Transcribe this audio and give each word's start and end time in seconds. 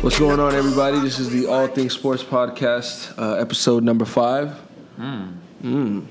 What's 0.00 0.18
going 0.18 0.40
on, 0.40 0.54
everybody? 0.54 1.00
This 1.00 1.18
is 1.18 1.28
the 1.28 1.46
All 1.46 1.66
Things 1.66 1.92
Sports 1.92 2.22
Podcast, 2.22 3.12
uh, 3.18 3.34
episode 3.34 3.82
number 3.84 4.06
five. 4.06 4.58
Mm. 5.62 6.06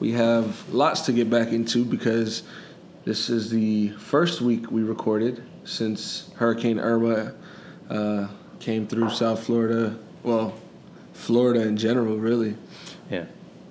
We 0.00 0.12
have 0.12 0.68
lots 0.68 1.00
to 1.02 1.14
get 1.14 1.30
back 1.30 1.48
into 1.48 1.82
because 1.82 2.42
this 3.06 3.30
is 3.30 3.48
the 3.48 3.88
first 3.92 4.42
week 4.42 4.70
we 4.70 4.82
recorded 4.82 5.42
since 5.64 6.30
Hurricane 6.34 6.78
Irma 6.78 7.32
uh, 7.88 8.28
came 8.60 8.86
through 8.86 9.08
South 9.08 9.44
Florida. 9.44 9.96
Well, 10.22 10.52
Florida 11.14 11.62
in 11.62 11.78
general, 11.78 12.18
really. 12.18 12.56
Yeah, 13.10 13.24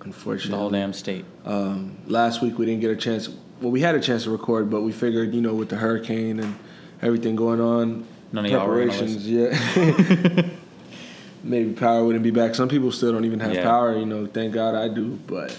Unfortunately, 0.07 0.51
the 0.51 0.57
whole 0.57 0.69
damn 0.69 0.93
state. 0.93 1.25
Um, 1.45 1.97
last 2.07 2.41
week 2.41 2.57
we 2.57 2.65
didn't 2.65 2.81
get 2.81 2.91
a 2.91 2.95
chance. 2.95 3.29
Well, 3.61 3.71
we 3.71 3.81
had 3.81 3.95
a 3.95 3.99
chance 3.99 4.23
to 4.23 4.31
record, 4.31 4.69
but 4.69 4.81
we 4.81 4.91
figured, 4.91 5.33
you 5.33 5.41
know, 5.41 5.53
with 5.53 5.69
the 5.69 5.75
hurricane 5.75 6.39
and 6.39 6.57
everything 7.01 7.35
going 7.35 7.59
on, 7.59 8.05
None 8.31 8.45
of 8.45 8.51
y'all 8.51 8.67
were 8.67 8.85
gonna 8.85 8.91
preparations, 8.91 9.29
yeah. 9.29 10.49
Maybe 11.43 11.73
power 11.73 12.03
wouldn't 12.05 12.23
be 12.23 12.31
back. 12.31 12.55
Some 12.55 12.69
people 12.69 12.91
still 12.91 13.11
don't 13.11 13.25
even 13.25 13.39
have 13.39 13.53
Yeah. 13.53 13.63
power. 13.63 13.97
You 13.97 14.05
know, 14.05 14.25
thank 14.25 14.53
God 14.53 14.75
I 14.75 14.87
do. 14.87 15.19
But 15.27 15.55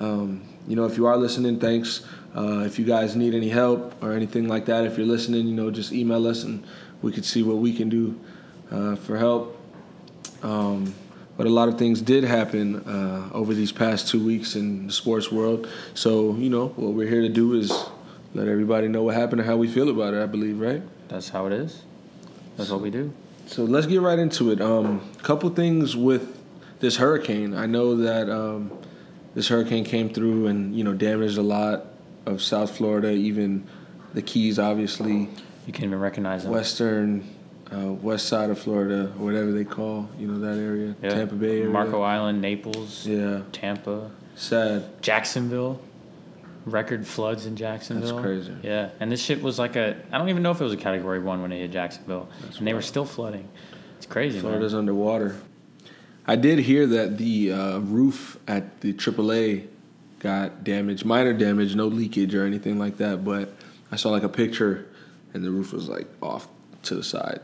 um, 0.00 0.42
you 0.66 0.76
know, 0.76 0.86
if 0.86 0.96
you 0.96 1.06
are 1.06 1.16
listening, 1.16 1.58
thanks. 1.58 2.04
Uh, 2.36 2.60
if 2.64 2.78
you 2.78 2.84
guys 2.84 3.16
need 3.16 3.34
any 3.34 3.48
help 3.48 3.94
or 4.02 4.12
anything 4.12 4.48
like 4.48 4.66
that, 4.66 4.84
if 4.84 4.96
you're 4.98 5.06
listening, 5.06 5.46
you 5.48 5.54
know, 5.54 5.70
just 5.70 5.92
email 5.92 6.26
us 6.26 6.44
and 6.44 6.64
we 7.02 7.10
could 7.10 7.24
see 7.24 7.42
what 7.42 7.56
we 7.56 7.72
can 7.72 7.88
do 7.88 8.18
uh, 8.70 8.94
for 8.96 9.16
help. 9.16 9.56
Um, 10.42 10.94
but 11.38 11.46
a 11.46 11.50
lot 11.50 11.68
of 11.68 11.78
things 11.78 12.02
did 12.02 12.24
happen 12.24 12.84
uh, 12.84 13.30
over 13.32 13.54
these 13.54 13.70
past 13.70 14.08
two 14.08 14.22
weeks 14.22 14.56
in 14.56 14.88
the 14.88 14.92
sports 14.92 15.30
world. 15.30 15.68
So, 15.94 16.34
you 16.34 16.50
know, 16.50 16.68
what 16.70 16.94
we're 16.94 17.08
here 17.08 17.22
to 17.22 17.28
do 17.28 17.54
is 17.54 17.72
let 18.34 18.48
everybody 18.48 18.88
know 18.88 19.04
what 19.04 19.14
happened 19.14 19.40
and 19.40 19.48
how 19.48 19.56
we 19.56 19.68
feel 19.68 19.88
about 19.88 20.14
it, 20.14 20.22
I 20.22 20.26
believe, 20.26 20.58
right? 20.58 20.82
That's 21.06 21.28
how 21.28 21.46
it 21.46 21.52
is. 21.52 21.82
That's 22.56 22.70
what 22.70 22.80
we 22.80 22.90
do. 22.90 23.12
So 23.46 23.62
let's 23.62 23.86
get 23.86 24.00
right 24.00 24.18
into 24.18 24.50
it. 24.50 24.60
A 24.60 24.66
um, 24.68 25.08
couple 25.22 25.48
things 25.50 25.96
with 25.96 26.42
this 26.80 26.96
hurricane. 26.96 27.54
I 27.54 27.66
know 27.66 27.94
that 27.98 28.28
um, 28.28 28.76
this 29.36 29.46
hurricane 29.46 29.84
came 29.84 30.10
through 30.10 30.48
and, 30.48 30.74
you 30.74 30.82
know, 30.82 30.92
damaged 30.92 31.38
a 31.38 31.42
lot 31.42 31.86
of 32.26 32.42
South 32.42 32.76
Florida, 32.76 33.12
even 33.12 33.64
the 34.12 34.22
Keys, 34.22 34.58
obviously, 34.58 35.28
You 35.66 35.72
can't 35.72 35.84
even 35.84 36.00
recognize 36.00 36.42
them. 36.42 36.52
western, 36.52 37.30
uh, 37.72 37.92
west 37.92 38.26
side 38.28 38.50
of 38.50 38.58
Florida, 38.58 39.12
or 39.18 39.24
whatever 39.24 39.52
they 39.52 39.64
call, 39.64 40.08
you 40.18 40.26
know, 40.26 40.38
that 40.40 40.58
area, 40.60 40.94
Yeah. 41.02 41.10
Tampa 41.10 41.34
Bay 41.34 41.58
area. 41.60 41.68
Marco 41.70 42.00
Island, 42.02 42.40
Naples, 42.40 43.06
Yeah, 43.06 43.42
Tampa, 43.52 44.10
sad. 44.36 45.02
Jacksonville. 45.02 45.80
Record 46.66 47.06
floods 47.06 47.46
in 47.46 47.56
Jacksonville. 47.56 48.16
That's 48.16 48.20
crazy. 48.22 48.54
Yeah, 48.62 48.90
and 49.00 49.10
this 49.10 49.22
shit 49.22 49.40
was 49.42 49.58
like 49.58 49.74
a. 49.76 49.96
I 50.12 50.18
don't 50.18 50.28
even 50.28 50.42
know 50.42 50.50
if 50.50 50.60
it 50.60 50.64
was 50.64 50.72
a 50.74 50.76
Category 50.78 51.18
One 51.18 51.40
when 51.40 51.50
it 51.50 51.58
hit 51.60 51.70
Jacksonville, 51.70 52.28
and 52.58 52.66
they 52.66 52.74
were 52.74 52.82
still 52.82 53.06
flooding. 53.06 53.48
It's 53.96 54.04
crazy, 54.06 54.38
Florida's 54.40 54.72
man. 54.74 54.80
underwater. 54.80 55.36
I 56.26 56.36
did 56.36 56.58
hear 56.58 56.86
that 56.86 57.16
the 57.16 57.52
uh, 57.52 57.78
roof 57.78 58.38
at 58.46 58.82
the 58.82 58.92
AAA 58.92 59.66
got 60.18 60.62
damaged, 60.62 61.06
minor 61.06 61.32
damage, 61.32 61.74
no 61.74 61.86
leakage 61.86 62.34
or 62.34 62.44
anything 62.44 62.78
like 62.78 62.98
that. 62.98 63.24
But 63.24 63.54
I 63.90 63.96
saw 63.96 64.10
like 64.10 64.24
a 64.24 64.28
picture, 64.28 64.88
and 65.32 65.42
the 65.42 65.50
roof 65.50 65.72
was 65.72 65.88
like 65.88 66.06
off 66.20 66.48
to 66.82 66.94
the 66.94 67.02
side. 67.04 67.40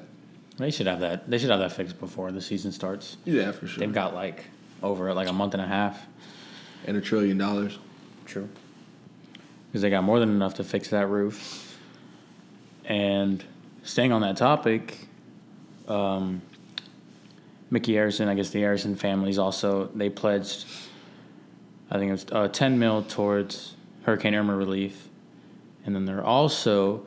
They 0.56 0.70
should 0.70 0.86
have 0.86 1.00
that. 1.00 1.28
They 1.28 1.38
should 1.38 1.50
have 1.50 1.58
that 1.60 1.72
fixed 1.72 1.98
before 1.98 2.30
the 2.30 2.41
season 2.41 2.70
starts. 2.72 3.16
Yeah, 3.24 3.50
for 3.52 3.66
sure. 3.66 3.80
They've 3.80 3.92
got 3.92 4.14
like 4.14 4.44
over 4.83 5.12
like 5.12 5.28
a 5.28 5.33
month 5.33 5.55
and 5.55 5.62
a 5.62 5.66
half. 5.66 6.06
and 6.86 6.97
a 6.97 7.00
trillion 7.00 7.38
dollars. 7.38 7.78
True. 8.27 8.48
Because 9.66 9.82
they 9.82 9.91
got 9.91 10.05
more 10.05 10.20
than 10.20 10.30
enough 10.30 10.55
to 10.55 10.64
fix 10.64 10.88
that 10.91 11.08
roof. 11.08 11.77
And 12.84 13.42
staying 13.82 14.12
on 14.12 14.20
that 14.20 14.36
topic, 14.36 15.08
um, 15.88 16.42
Micky 17.71 17.92
Arison, 17.94 18.28
I 18.28 18.34
guess 18.34 18.50
the 18.50 18.60
Arison 18.62 18.97
families 18.97 19.38
also, 19.38 19.86
they 19.94 20.10
pledged, 20.10 20.66
I 21.91 21.98
think 21.98 22.10
it 22.10 22.12
was 22.12 22.26
uh, 22.31 22.48
10 22.48 22.78
mil 22.78 23.03
towards 23.03 23.75
Hurricane 24.04 24.34
Irma 24.34 24.54
relief. 24.54 25.09
And 25.84 25.94
then 25.94 26.04
they're 26.04 26.25
also 26.25 27.04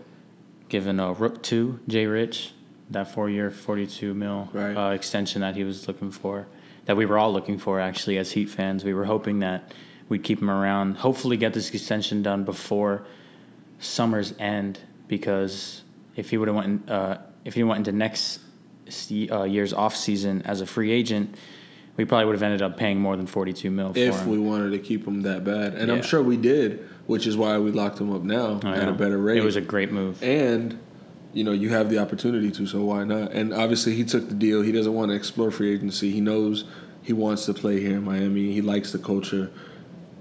giving 0.68 1.00
a 1.00 1.14
Rook 1.14 1.41
2, 1.44 1.79
Jay 1.88 2.06
Rich, 2.06 2.52
that 2.92 3.12
four 3.12 3.30
year, 3.30 3.50
42 3.52 4.14
mil 4.14 4.50
Right. 4.53 4.74
uh, 4.75 4.92
extension 4.94 5.42
that 5.42 5.56
he 5.56 5.64
was 5.64 5.88
looking 5.88 6.12
for, 6.12 6.48
that 6.86 6.96
we 6.96 7.06
were 7.06 7.18
all 7.18 7.34
looking 7.34 7.58
for 7.58 7.80
actually 7.80 8.18
as 8.18 8.31
Heat 8.31 8.50
fans. 8.50 8.84
We 8.84 8.94
were 8.94 9.06
hoping 9.06 9.40
that 9.40 9.74
we'd 10.09 10.24
keep 10.24 10.42
him 10.42 10.50
around, 10.50 10.97
hopefully 10.97 11.38
get 11.38 11.53
this 11.53 11.70
extension 11.74 12.22
done 12.24 12.44
before 12.46 13.03
summer's 13.80 14.34
end, 14.40 14.80
because 15.08 15.84
if 16.16 16.30
he 16.30 16.38
would 16.38 16.47
have 16.47 16.56
went, 16.56 16.90
uh, 16.90 17.18
if 17.46 17.53
he 17.53 17.64
went 17.64 17.80
into 17.80 17.92
next 17.92 18.40
uh, 19.31 19.44
year's 19.44 19.74
off 19.74 19.96
season 19.96 20.42
as 20.44 20.62
a 20.62 20.66
free 20.66 20.92
agent, 20.92 21.36
we 21.97 22.06
probably 22.06 22.26
would 22.26 22.36
have 22.36 22.44
ended 22.44 22.62
up 22.62 22.78
paying 22.78 23.00
more 23.00 23.18
than 23.18 23.26
42 23.28 23.70
mil 23.72 23.92
for 23.94 24.00
If 24.00 24.26
we 24.26 24.38
wanted 24.38 24.72
to 24.72 24.80
keep 24.80 25.06
him 25.06 25.22
that 25.24 25.44
bad, 25.44 25.74
and 25.74 25.92
I'm 25.92 26.02
sure 26.03 26.22
we 26.22 26.38
did, 26.38 26.88
which 27.06 27.28
is 27.28 27.36
why 27.36 27.58
we 27.58 27.72
locked 27.72 28.00
him 28.00 28.14
up 28.14 28.24
now 28.24 28.59
at 28.64 28.88
a 28.88 28.94
better 28.94 29.18
rate. 29.18 29.38
It 29.38 29.44
was 29.44 29.56
a 29.56 29.62
great 29.62 29.92
move. 29.92 30.22
and 30.24 30.80
you 31.34 31.44
know 31.44 31.52
you 31.52 31.70
have 31.70 31.90
the 31.90 32.00
opportunity 32.00 32.52
to, 32.52 32.66
so 32.66 32.84
why 32.84 33.04
not? 33.04 33.32
And 33.32 33.54
obviously 33.54 33.96
he 33.96 34.04
took 34.04 34.28
the 34.30 34.36
deal. 34.36 34.62
He 34.62 34.72
doesn't 34.72 34.94
want 34.94 35.10
to 35.10 35.16
explore 35.16 35.52
free 35.52 35.74
agency. 35.74 36.12
He 36.12 36.22
knows 36.22 36.66
he 37.02 37.14
wants 37.14 37.46
to 37.46 37.54
play 37.54 37.80
here 37.80 37.98
in 37.98 38.04
Miami. 38.04 38.52
He 38.52 38.62
likes 38.62 38.92
the 38.92 39.00
culture. 39.00 39.52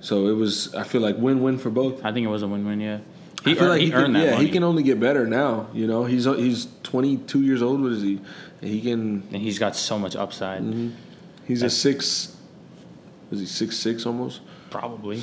So 0.01 0.29
it 0.29 0.35
was. 0.35 0.75
I 0.75 0.85
feel 0.85 1.01
like 1.01 1.17
win-win 1.19 1.59
for 1.59 1.71
both. 1.71 2.05
I 2.05 2.13
think 2.13 2.25
it 2.25 2.31
was 2.31 2.43
a 2.43 2.49
win-win. 2.49 2.81
Yeah, 2.81 2.99
I 3.45 3.49
he, 3.49 3.55
feel 3.55 3.65
earned, 3.65 3.71
like 3.71 3.81
he, 3.81 3.87
he 3.87 3.91
can, 3.93 4.01
earned 4.01 4.17
that 4.17 4.25
yeah, 4.25 4.31
money, 4.33 4.47
he 4.47 4.53
can 4.53 4.63
only 4.63 4.83
get 4.83 5.01
better 5.01 5.27
now. 5.27 5.69
You 5.73 5.87
know, 5.87 6.05
he's 6.05 6.25
he's 6.25 6.69
22 6.83 7.43
years 7.43 7.63
old. 7.63 7.81
What 7.83 7.93
is 7.93 8.03
he? 8.03 8.21
He 8.61 8.81
can. 8.81 9.23
and 9.33 9.43
he's 9.43 9.59
got 9.59 9.75
so 9.75 9.99
much 9.99 10.17
upside. 10.17 10.63
Mm-hmm. 10.63 10.91
He's 11.47 11.63
a 11.63 11.71
six. 11.71 12.37
Was 13.31 13.41
he 13.41 13.47
six 13.47 13.77
six 13.77 14.07
almost? 14.07 14.41
Probably, 14.71 15.23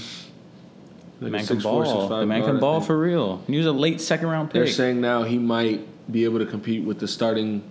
the 1.24 1.30
man 1.32 1.46
can 1.46 1.58
6'4", 1.58 1.64
ball. 1.64 2.10
6'5" 2.10 2.20
The 2.22 2.26
man 2.26 2.44
can 2.44 2.60
ball 2.60 2.82
for 2.82 2.98
real. 2.98 3.42
He 3.48 3.58
was 3.58 3.66
a 3.66 3.72
late 3.72 4.00
second 4.02 4.28
round 4.28 4.50
pick. 4.50 4.54
They're 4.56 4.68
saying 4.68 5.02
now 5.02 5.24
he 5.24 5.38
might 5.38 5.88
be 6.12 6.24
able 6.26 6.40
to 6.40 6.46
compete 6.46 6.84
with 6.84 7.00
the 7.00 7.08
starting 7.08 7.64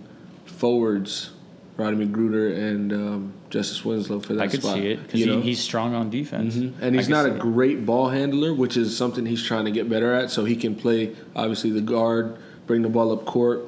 forwards, 0.45 1.31
Rodney 1.77 2.05
McGruder 2.05 2.55
and 2.55 2.93
um, 2.93 3.33
Justice 3.49 3.83
Winslow 3.83 4.19
for 4.19 4.33
that 4.33 4.43
I 4.43 4.47
could 4.47 4.61
spot. 4.61 4.75
see 4.75 4.87
it 4.91 5.03
because 5.03 5.19
he, 5.19 5.41
he's 5.41 5.59
strong 5.59 5.93
on 5.93 6.09
defense, 6.09 6.55
Mhm. 6.55 6.73
and 6.81 6.95
he's 6.95 7.09
not 7.09 7.25
a 7.25 7.29
see 7.29 7.35
it. 7.35 7.39
great 7.39 7.85
ball 7.85 8.09
handler, 8.09 8.53
which 8.53 8.77
is 8.77 8.95
something 8.95 9.25
he's 9.25 9.43
trying 9.43 9.65
to 9.65 9.71
get 9.71 9.89
better 9.89 10.13
at. 10.13 10.29
So 10.31 10.45
he 10.45 10.55
can 10.55 10.75
play 10.75 11.15
obviously 11.35 11.71
the 11.71 11.81
guard, 11.81 12.37
bring 12.67 12.81
the 12.81 12.89
ball 12.89 13.11
up 13.11 13.25
court, 13.25 13.65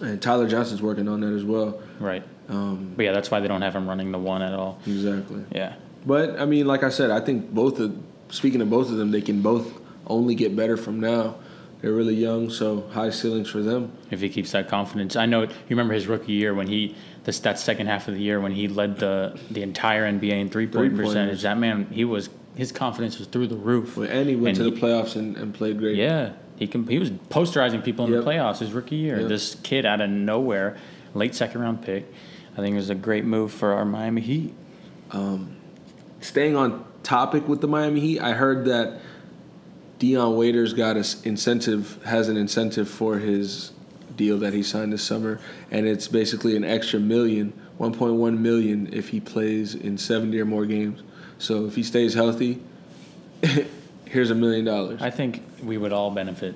and 0.00 0.20
Tyler 0.22 0.48
Johnson's 0.48 0.82
working 0.82 1.08
on 1.08 1.20
that 1.20 1.32
as 1.32 1.44
well. 1.44 1.80
right. 2.00 2.22
Um, 2.48 2.92
But 2.96 3.04
yeah, 3.04 3.12
that's 3.12 3.30
why 3.30 3.40
they 3.40 3.48
don't 3.48 3.62
have 3.62 3.74
him 3.74 3.88
running 3.88 4.10
the 4.12 4.18
one 4.18 4.42
at 4.42 4.52
all. 4.52 4.78
exactly. 4.86 5.42
Yeah, 5.54 5.74
But 6.04 6.38
I 6.40 6.44
mean, 6.44 6.66
like 6.66 6.82
I 6.82 6.88
said, 6.90 7.10
I 7.10 7.20
think 7.20 7.52
both 7.54 7.78
of 7.78 7.96
speaking 8.32 8.60
of 8.60 8.68
both 8.70 8.90
of 8.90 8.96
them, 8.96 9.10
they 9.12 9.20
can 9.22 9.40
both 9.42 9.72
only 10.08 10.34
get 10.34 10.56
better 10.56 10.76
from 10.76 10.98
now. 10.98 11.36
They're 11.80 11.92
really 11.92 12.14
young, 12.14 12.48
so 12.50 12.82
high 12.92 13.10
ceilings 13.10 13.48
for 13.48 13.60
them. 13.60 13.90
if 14.10 14.20
he 14.20 14.28
keeps 14.28 14.52
that 14.52 14.68
confidence, 14.68 15.16
I 15.16 15.26
know. 15.26 15.42
You 15.42 15.48
remember 15.70 15.94
his 15.94 16.06
rookie 16.06 16.32
year 16.32 16.54
when 16.54 16.66
he 16.68 16.94
this 17.24 17.38
that 17.40 17.58
second 17.58 17.86
half 17.88 18.06
of 18.08 18.14
the 18.14 18.20
year 18.20 18.40
when 18.40 18.52
he 18.52 18.68
led 18.68 18.98
the 18.98 19.38
the 19.50 19.62
entire 19.62 20.04
NBA 20.10 20.32
in 20.40 20.48
three 20.48 20.66
point 20.66 20.96
percentage. 20.96 21.42
That 21.42 21.58
man, 21.58 21.86
he 21.90 22.04
was 22.04 22.28
his 22.54 22.70
confidence 22.70 23.18
was 23.18 23.26
through 23.28 23.48
the 23.48 23.56
roof. 23.56 23.96
Well, 23.96 24.08
And 24.08 24.28
he 24.28 24.36
went 24.36 24.58
And 24.58 24.66
to 24.68 24.74
he- 24.74 24.80
the 24.80 24.86
playoffs 24.86 25.16
and, 25.16 25.36
and 25.36 25.52
played 25.54 25.78
great. 25.78 25.96
Yeah, 25.96 26.32
he 26.56 26.66
can. 26.68 26.86
He 26.86 26.98
was 27.00 27.10
posterizing 27.10 27.82
people 27.82 28.04
in 28.06 28.12
Yep. 28.12 28.24
the 28.24 28.30
playoffs 28.30 28.58
his 28.58 28.72
rookie 28.72 28.96
year. 28.96 29.18
Yep. 29.20 29.28
This 29.28 29.56
kid 29.64 29.84
out 29.84 30.00
of 30.00 30.08
nowhere, 30.10 30.76
late 31.14 31.34
second 31.34 31.60
round 31.62 31.82
pick. 31.82 32.04
I 32.52 32.56
think 32.60 32.74
it 32.74 32.76
was 32.76 32.90
a 32.90 32.94
great 32.94 33.24
move 33.24 33.50
for 33.50 33.72
our 33.72 33.84
Miami 33.84 34.20
Heat. 34.20 34.54
Um, 35.10 35.56
staying 36.20 36.54
on 36.54 36.84
topic 37.02 37.48
with 37.48 37.60
the 37.60 37.68
Miami 37.68 38.00
Heat, 38.00 38.20
I 38.20 38.32
heard 38.32 38.64
that 38.66 39.00
Dion 39.98 40.36
Waiters 40.36 40.72
got 40.72 40.96
an 40.96 41.04
incentive, 41.24 42.02
has 42.04 42.28
an 42.28 42.36
incentive 42.36 42.88
for 42.88 43.18
his 43.18 43.72
deal 44.16 44.38
that 44.38 44.52
he 44.52 44.62
signed 44.62 44.92
this 44.92 45.02
summer, 45.02 45.40
and 45.70 45.86
it's 45.86 46.08
basically 46.08 46.56
an 46.56 46.64
extra 46.64 46.98
million, 46.98 47.52
1.1 47.78 48.38
million, 48.38 48.92
if 48.92 49.08
he 49.08 49.20
plays 49.20 49.74
in 49.74 49.96
70 49.96 50.40
or 50.40 50.44
more 50.44 50.66
games. 50.66 51.02
So 51.38 51.66
if 51.66 51.74
he 51.74 51.82
stays 51.82 52.14
healthy, 52.14 52.60
here's 54.04 54.30
a 54.30 54.34
million 54.34 54.64
dollars. 54.64 55.00
I 55.02 55.10
think 55.10 55.42
we 55.62 55.78
would 55.78 55.92
all 55.92 56.10
benefit 56.10 56.54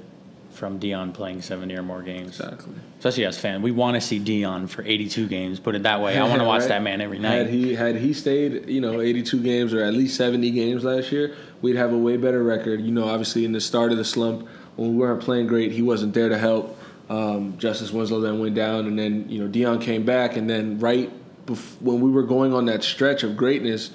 from 0.57 0.79
Dion 0.79 1.13
playing 1.13 1.43
70 1.43 1.75
or 1.77 1.83
more 1.83 2.03
games. 2.03 2.41
Exactly. 2.41 2.73
Especially 2.99 3.25
as 3.27 3.39
fan, 3.39 3.63
We 3.63 3.71
want 3.71 3.95
to 3.95 4.01
see 4.01 4.19
Dion 4.19 4.67
for 4.67 4.83
82 4.83 5.29
games, 5.29 5.61
put 5.61 5.75
it 5.75 5.83
that 5.85 6.01
way. 6.01 6.19
I 6.19 6.27
want 6.27 6.41
to 6.41 6.45
watch 6.53 6.63
Right? 6.63 6.69
that 6.71 6.83
man 6.83 7.01
every 7.01 7.19
Had 7.19 7.23
night. 7.23 7.47
he 7.49 7.75
had 7.75 7.97
he 7.97 8.13
stayed, 8.15 8.69
you 8.69 8.81
know, 8.81 9.01
82 9.01 9.41
games 9.43 9.75
or 9.75 9.85
at 9.85 9.93
least 9.95 10.17
70 10.17 10.51
games 10.51 10.83
last 10.85 11.13
year, 11.13 11.37
we'd 11.63 11.77
have 11.77 11.93
a 11.93 11.99
way 11.99 12.17
better 12.17 12.43
record. 12.43 12.81
You 12.81 12.91
know, 12.91 13.09
obviously 13.09 13.45
in 13.45 13.53
the 13.53 13.61
start 13.61 13.93
of 13.93 13.99
the 13.99 14.05
slump, 14.05 14.49
when 14.77 14.91
we 14.93 14.97
weren't 14.97 15.23
playing 15.23 15.47
great, 15.47 15.73
he 15.73 15.83
wasn't 15.83 16.15
there 16.15 16.29
to 16.29 16.39
help. 16.39 16.79
Um, 17.09 17.57
Justice 17.59 17.93
Winslow 17.93 18.21
then 18.21 18.41
went 18.41 18.55
down, 18.57 18.87
and 18.87 18.99
then 18.99 19.27
you 19.29 19.39
know 19.41 19.47
Dion 19.49 19.79
came 19.79 20.05
back, 20.05 20.37
and 20.37 20.51
then 20.51 20.81
right 20.81 21.11
bef- 21.47 21.81
when 21.81 22.01
we 22.01 22.11
were 22.11 22.25
going 22.25 22.53
on 22.53 22.67
that 22.67 22.83
stretch 22.83 23.23
of 23.23 23.37
greatness, 23.37 23.91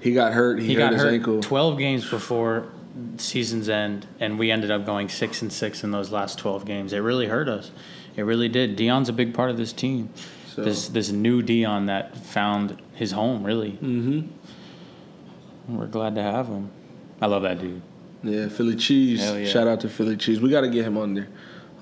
he 0.00 0.12
got 0.14 0.32
hurt. 0.34 0.60
He, 0.60 0.66
he 0.68 0.74
hurt 0.74 0.80
got 0.80 0.92
his 0.92 1.02
hurt 1.02 1.12
ankle. 1.14 1.40
12 1.40 1.78
games 1.78 2.08
before 2.08 2.68
season's 3.16 3.68
end, 3.68 4.06
and 4.20 4.38
we 4.38 4.50
ended 4.50 4.70
up 4.70 4.86
going 4.86 5.08
six 5.08 5.42
and 5.42 5.52
six 5.52 5.84
in 5.84 5.90
those 5.90 6.10
last 6.12 6.38
twelve 6.38 6.64
games. 6.64 6.92
It 6.92 6.98
really 6.98 7.26
hurt 7.26 7.48
us. 7.48 7.70
It 8.16 8.22
really 8.22 8.48
did. 8.48 8.76
Dion's 8.76 9.08
a 9.08 9.12
big 9.12 9.34
part 9.34 9.50
of 9.50 9.56
this 9.56 9.72
team. 9.72 10.10
So- 10.48 10.62
This 10.62 10.88
this 10.88 11.10
new 11.10 11.42
Dion 11.42 11.86
that 11.86 12.16
found 12.16 12.80
his 12.94 13.12
home. 13.12 13.42
Really, 13.44 13.72
Mm-hmm. 13.72 15.76
we're 15.76 15.86
glad 15.86 16.14
to 16.16 16.22
have 16.22 16.46
him. 16.46 16.70
I 17.20 17.26
love 17.26 17.42
that 17.42 17.60
dude. 17.60 17.82
Yeah, 18.22 18.48
Philly 18.48 18.76
cheese. 18.76 19.20
Yeah. 19.20 19.44
Shout 19.44 19.66
out 19.66 19.80
to 19.80 19.88
Philly 19.88 20.16
cheese. 20.16 20.40
We 20.40 20.50
got 20.50 20.62
to 20.62 20.68
get 20.68 20.84
him 20.84 20.96
on 20.96 21.14
there, 21.14 21.28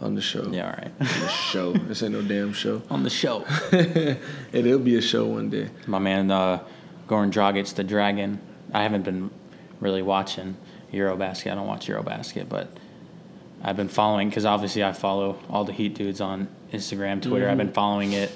on 0.01 0.15
the 0.15 0.21
show. 0.21 0.49
Yeah, 0.51 0.67
all 0.67 0.73
right. 0.73 0.99
The 0.99 1.29
show. 1.29 1.73
this 1.89 2.03
ain't 2.03 2.13
no 2.13 2.23
damn 2.23 2.53
show. 2.53 2.83
On 2.91 3.03
the 3.03 3.11
show, 3.11 3.45
It'll 4.53 4.79
be 4.79 4.97
a 4.97 5.03
show 5.03 5.27
one 5.27 5.51
day. 5.51 5.69
my 5.87 5.99
man 5.99 6.31
uh, 6.31 6.63
Goran 7.09 7.31
Dragic, 7.31 7.75
the 7.75 7.85
Dragon. 7.85 8.41
I 8.73 8.83
haven't 8.83 9.03
been 9.03 9.31
really 9.81 10.03
watching 10.03 10.57
Eurobasket. 10.93 11.51
I 11.51 11.55
don't 11.55 11.67
watch 11.67 11.87
Eurobasket, 11.87 12.49
but 12.49 12.69
I've 13.63 13.77
been 13.77 13.89
following 13.89 14.29
because 14.29 14.45
obviously 14.45 14.85
I 14.85 14.93
follow 14.93 15.39
all 15.49 15.65
the 15.65 15.73
Heat 15.73 15.95
dudes 15.95 16.21
on 16.21 16.49
Instagram, 16.73 17.23
Twitter. 17.23 17.49
I've 17.49 17.59
been 17.59 17.73
following 17.73 18.13
it, 18.13 18.31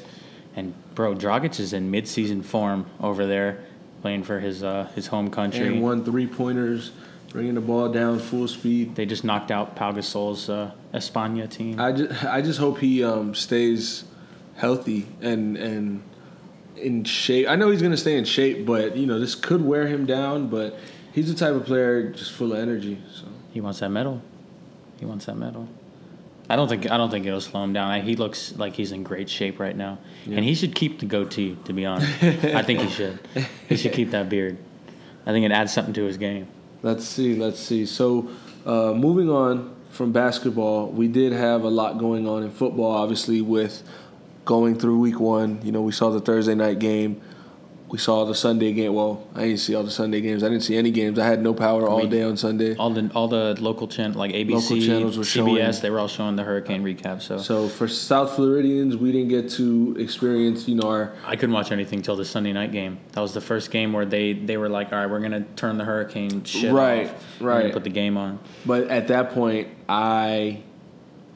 and 0.54 0.74
bro, 0.94 1.14
Dragic 1.14 1.58
is 1.58 1.72
in 1.72 1.90
mid-season 1.90 2.42
form 2.42 2.86
over 3.00 3.26
there, 3.26 3.64
playing 4.02 4.22
for 4.22 4.38
his 4.38 4.62
uh, 4.62 4.88
his 4.94 5.06
home 5.06 5.30
country. 5.30 5.66
And 5.66 5.82
one 5.82 6.04
three 6.04 6.26
pointers, 6.26 6.92
bringing 7.30 7.54
the 7.54 7.60
ball 7.60 7.88
down 7.88 8.18
full 8.18 8.46
speed. 8.48 8.94
They 8.94 9.04
just 9.04 9.24
knocked 9.24 9.50
out 9.50 9.74
Pau 9.74 9.92
Gasol's 9.92 10.48
uh, 10.48 10.70
España 10.94 11.50
team. 11.50 11.80
I 11.80 11.92
just, 11.92 12.24
I 12.24 12.40
just 12.40 12.58
hope 12.58 12.78
he 12.78 13.02
um, 13.02 13.34
stays 13.34 14.04
healthy 14.56 15.06
and 15.20 15.56
and 15.56 16.02
in 16.76 17.04
shape. 17.04 17.48
I 17.48 17.56
know 17.56 17.70
he's 17.70 17.82
gonna 17.82 17.96
stay 17.96 18.16
in 18.16 18.24
shape, 18.24 18.64
but 18.64 18.96
you 18.96 19.06
know 19.06 19.18
this 19.18 19.34
could 19.34 19.64
wear 19.64 19.86
him 19.86 20.06
down. 20.06 20.48
But 20.48 20.78
he's 21.16 21.26
the 21.26 21.34
type 21.34 21.54
of 21.54 21.64
player 21.64 22.10
just 22.10 22.30
full 22.32 22.52
of 22.52 22.58
energy. 22.60 22.98
So 23.12 23.24
He 23.52 23.60
wants 23.60 23.80
that 23.80 23.88
medal. 23.90 24.22
He 25.00 25.04
wants 25.06 25.26
that 25.26 25.36
medal. 25.36 25.66
I 26.48 26.54
don't 26.54 26.68
think 26.68 26.88
I 26.88 26.96
don't 26.96 27.10
think 27.10 27.26
it'll 27.26 27.40
slow 27.40 27.64
him 27.64 27.72
down. 27.72 27.90
I, 27.90 28.00
he 28.00 28.14
looks 28.14 28.54
like 28.56 28.74
he's 28.74 28.92
in 28.92 29.02
great 29.02 29.28
shape 29.28 29.58
right 29.58 29.76
now, 29.76 29.98
and 30.26 30.44
he 30.44 30.54
should 30.54 30.76
keep 30.76 31.00
the 31.00 31.06
goatee. 31.06 31.56
To 31.64 31.72
be 31.72 31.84
honest, 31.84 32.22
I 32.22 32.62
think 32.62 32.80
he 32.80 32.88
should. 32.88 33.18
He 33.68 33.76
should 33.76 33.92
keep 33.92 34.12
that 34.12 34.28
beard. 34.28 34.56
I 35.26 35.32
think 35.32 35.44
it 35.44 35.50
adds 35.50 35.72
something 35.72 35.94
to 35.94 36.04
his 36.04 36.18
game. 36.18 36.46
let's 36.82 37.04
see, 37.04 37.34
let's 37.34 37.58
see. 37.58 37.84
So 37.84 38.28
uh, 38.64 38.92
moving 38.94 39.28
on 39.28 39.74
from 39.90 40.12
basketball, 40.12 40.86
we 40.90 41.08
did 41.08 41.32
have 41.32 41.64
a 41.64 41.68
lot 41.70 41.98
going 41.98 42.28
on 42.28 42.44
in 42.44 42.50
football. 42.52 42.92
Obviously, 42.92 43.40
with 43.40 43.82
going 44.44 44.78
through 44.78 45.00
week 45.00 45.18
one, 45.18 45.60
you 45.64 45.72
know, 45.72 45.82
we 45.82 45.90
saw 45.90 46.10
the 46.10 46.20
Thursday 46.20 46.54
night 46.54 46.78
game. 46.78 47.20
We 47.96 48.00
saw 48.00 48.26
the 48.26 48.34
Sunday 48.34 48.74
game. 48.74 48.92
Well, 48.92 49.26
I 49.34 49.44
didn't 49.46 49.60
see 49.60 49.74
all 49.74 49.82
the 49.82 49.90
Sunday 49.90 50.20
games. 50.20 50.42
I 50.44 50.50
didn't 50.50 50.64
see 50.64 50.76
any 50.76 50.90
games. 50.90 51.18
I 51.18 51.24
had 51.24 51.40
no 51.42 51.54
power 51.54 51.88
all 51.88 52.06
day 52.06 52.22
on 52.24 52.36
Sunday. 52.36 52.76
All 52.76 52.90
the 52.90 53.10
all 53.14 53.26
the 53.26 53.56
local 53.58 53.88
channel 53.88 54.18
like 54.18 54.32
ABC, 54.32 54.50
Local 54.52 54.80
channels 54.86 55.16
were 55.16 55.24
CBS, 55.24 55.32
showing- 55.32 55.80
they 55.80 55.88
were 55.88 55.98
all 55.98 56.06
showing 56.06 56.36
the 56.36 56.42
hurricane 56.42 56.84
recap. 56.84 57.22
So, 57.22 57.38
So 57.38 57.68
for 57.68 57.88
South 57.88 58.36
Floridians, 58.36 58.98
we 58.98 59.12
didn't 59.12 59.28
get 59.28 59.48
to 59.52 59.96
experience, 59.98 60.68
you 60.68 60.74
know, 60.74 60.88
our 60.90 61.14
I 61.24 61.36
couldn't 61.36 61.54
watch 61.54 61.72
anything 61.72 62.02
till 62.02 62.16
the 62.16 62.26
Sunday 62.26 62.52
night 62.52 62.70
game. 62.70 62.98
That 63.12 63.22
was 63.22 63.32
the 63.32 63.40
first 63.40 63.70
game 63.70 63.94
where 63.94 64.04
they 64.04 64.34
they 64.34 64.58
were 64.58 64.68
like, 64.68 64.92
all 64.92 64.98
right, 64.98 65.08
we're 65.10 65.20
gonna 65.20 65.46
turn 65.56 65.78
the 65.78 65.84
hurricane 65.86 66.44
shit 66.44 66.74
Right, 66.74 67.06
off. 67.06 67.40
We're 67.40 67.48
right. 67.48 67.72
Put 67.72 67.84
the 67.84 67.88
game 67.88 68.18
on. 68.18 68.40
But 68.66 68.88
at 68.88 69.08
that 69.08 69.30
point, 69.30 69.68
I 69.88 70.58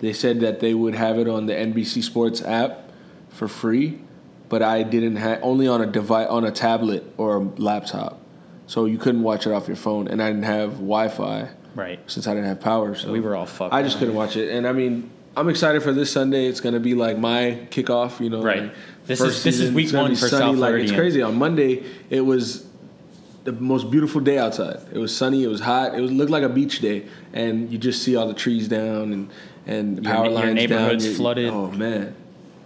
they 0.00 0.12
said 0.12 0.40
that 0.40 0.60
they 0.60 0.74
would 0.74 0.94
have 0.94 1.18
it 1.18 1.26
on 1.26 1.46
the 1.46 1.54
NBC 1.54 2.02
Sports 2.04 2.42
app 2.42 2.90
for 3.30 3.48
free, 3.48 4.00
but 4.50 4.62
I 4.62 4.82
didn't 4.82 5.16
have 5.16 5.38
only 5.42 5.66
on 5.66 5.80
a 5.80 5.86
device 5.86 6.28
on 6.28 6.44
a 6.44 6.50
tablet 6.50 7.02
or 7.16 7.36
a 7.36 7.40
laptop, 7.40 8.20
so 8.66 8.84
you 8.84 8.98
couldn't 8.98 9.22
watch 9.22 9.46
it 9.46 9.52
off 9.52 9.66
your 9.66 9.76
phone, 9.76 10.06
and 10.08 10.22
I 10.22 10.28
didn't 10.28 10.42
have 10.44 10.72
Wi-Fi 10.74 11.48
Right. 11.74 11.98
since 12.08 12.26
I 12.26 12.34
didn't 12.34 12.48
have 12.48 12.60
power. 12.60 12.94
So 12.94 13.10
We 13.12 13.20
were 13.20 13.34
all 13.34 13.46
fucked. 13.46 13.72
I 13.72 13.82
just 13.82 13.98
couldn't 13.98 14.14
watch 14.14 14.36
it, 14.36 14.50
and 14.50 14.66
I 14.66 14.72
mean. 14.72 15.10
I'm 15.36 15.48
excited 15.48 15.80
for 15.84 15.92
this 15.92 16.10
Sunday. 16.10 16.46
It's 16.46 16.60
gonna 16.60 16.80
be 16.80 16.94
like 16.96 17.16
my 17.16 17.60
kickoff, 17.70 18.18
you 18.18 18.28
know. 18.28 18.42
Right. 18.42 18.64
like, 18.64 18.72
This 19.06 19.20
is- 19.20 19.44
this 19.44 19.60
is 19.60 19.70
week 19.70 19.84
It's 19.86 19.92
one 19.94 20.10
for 20.16 20.26
sunny. 20.28 20.52
South 20.52 20.56
Like 20.56 20.74
it's 20.74 20.90
crazy. 20.90 21.22
On 21.22 21.36
Monday, 21.38 21.84
it 22.10 22.22
was 22.26 22.64
the 23.44 23.52
most 23.52 23.92
beautiful 23.92 24.20
day 24.20 24.38
outside. 24.38 24.80
It 24.92 24.98
was 24.98 25.16
sunny. 25.16 25.44
It 25.44 25.48
was 25.48 25.60
hot. 25.60 25.94
It 25.96 26.00
was, 26.00 26.10
looked 26.10 26.32
like 26.32 26.42
a 26.42 26.48
beach 26.48 26.80
day, 26.80 27.04
and 27.32 27.70
you 27.70 27.78
just 27.78 28.02
see 28.02 28.16
all 28.16 28.26
the 28.26 28.34
trees 28.34 28.66
down 28.66 29.12
and 29.12 29.28
and 29.68 29.98
the 29.98 30.02
Your 30.02 30.12
power 30.12 30.24
your 30.24 30.34
lines 30.34 30.54
neighborhood's 30.54 31.04
down. 31.06 31.14
Flooded. 31.14 31.48
Oh 31.50 31.70
man, 31.70 32.12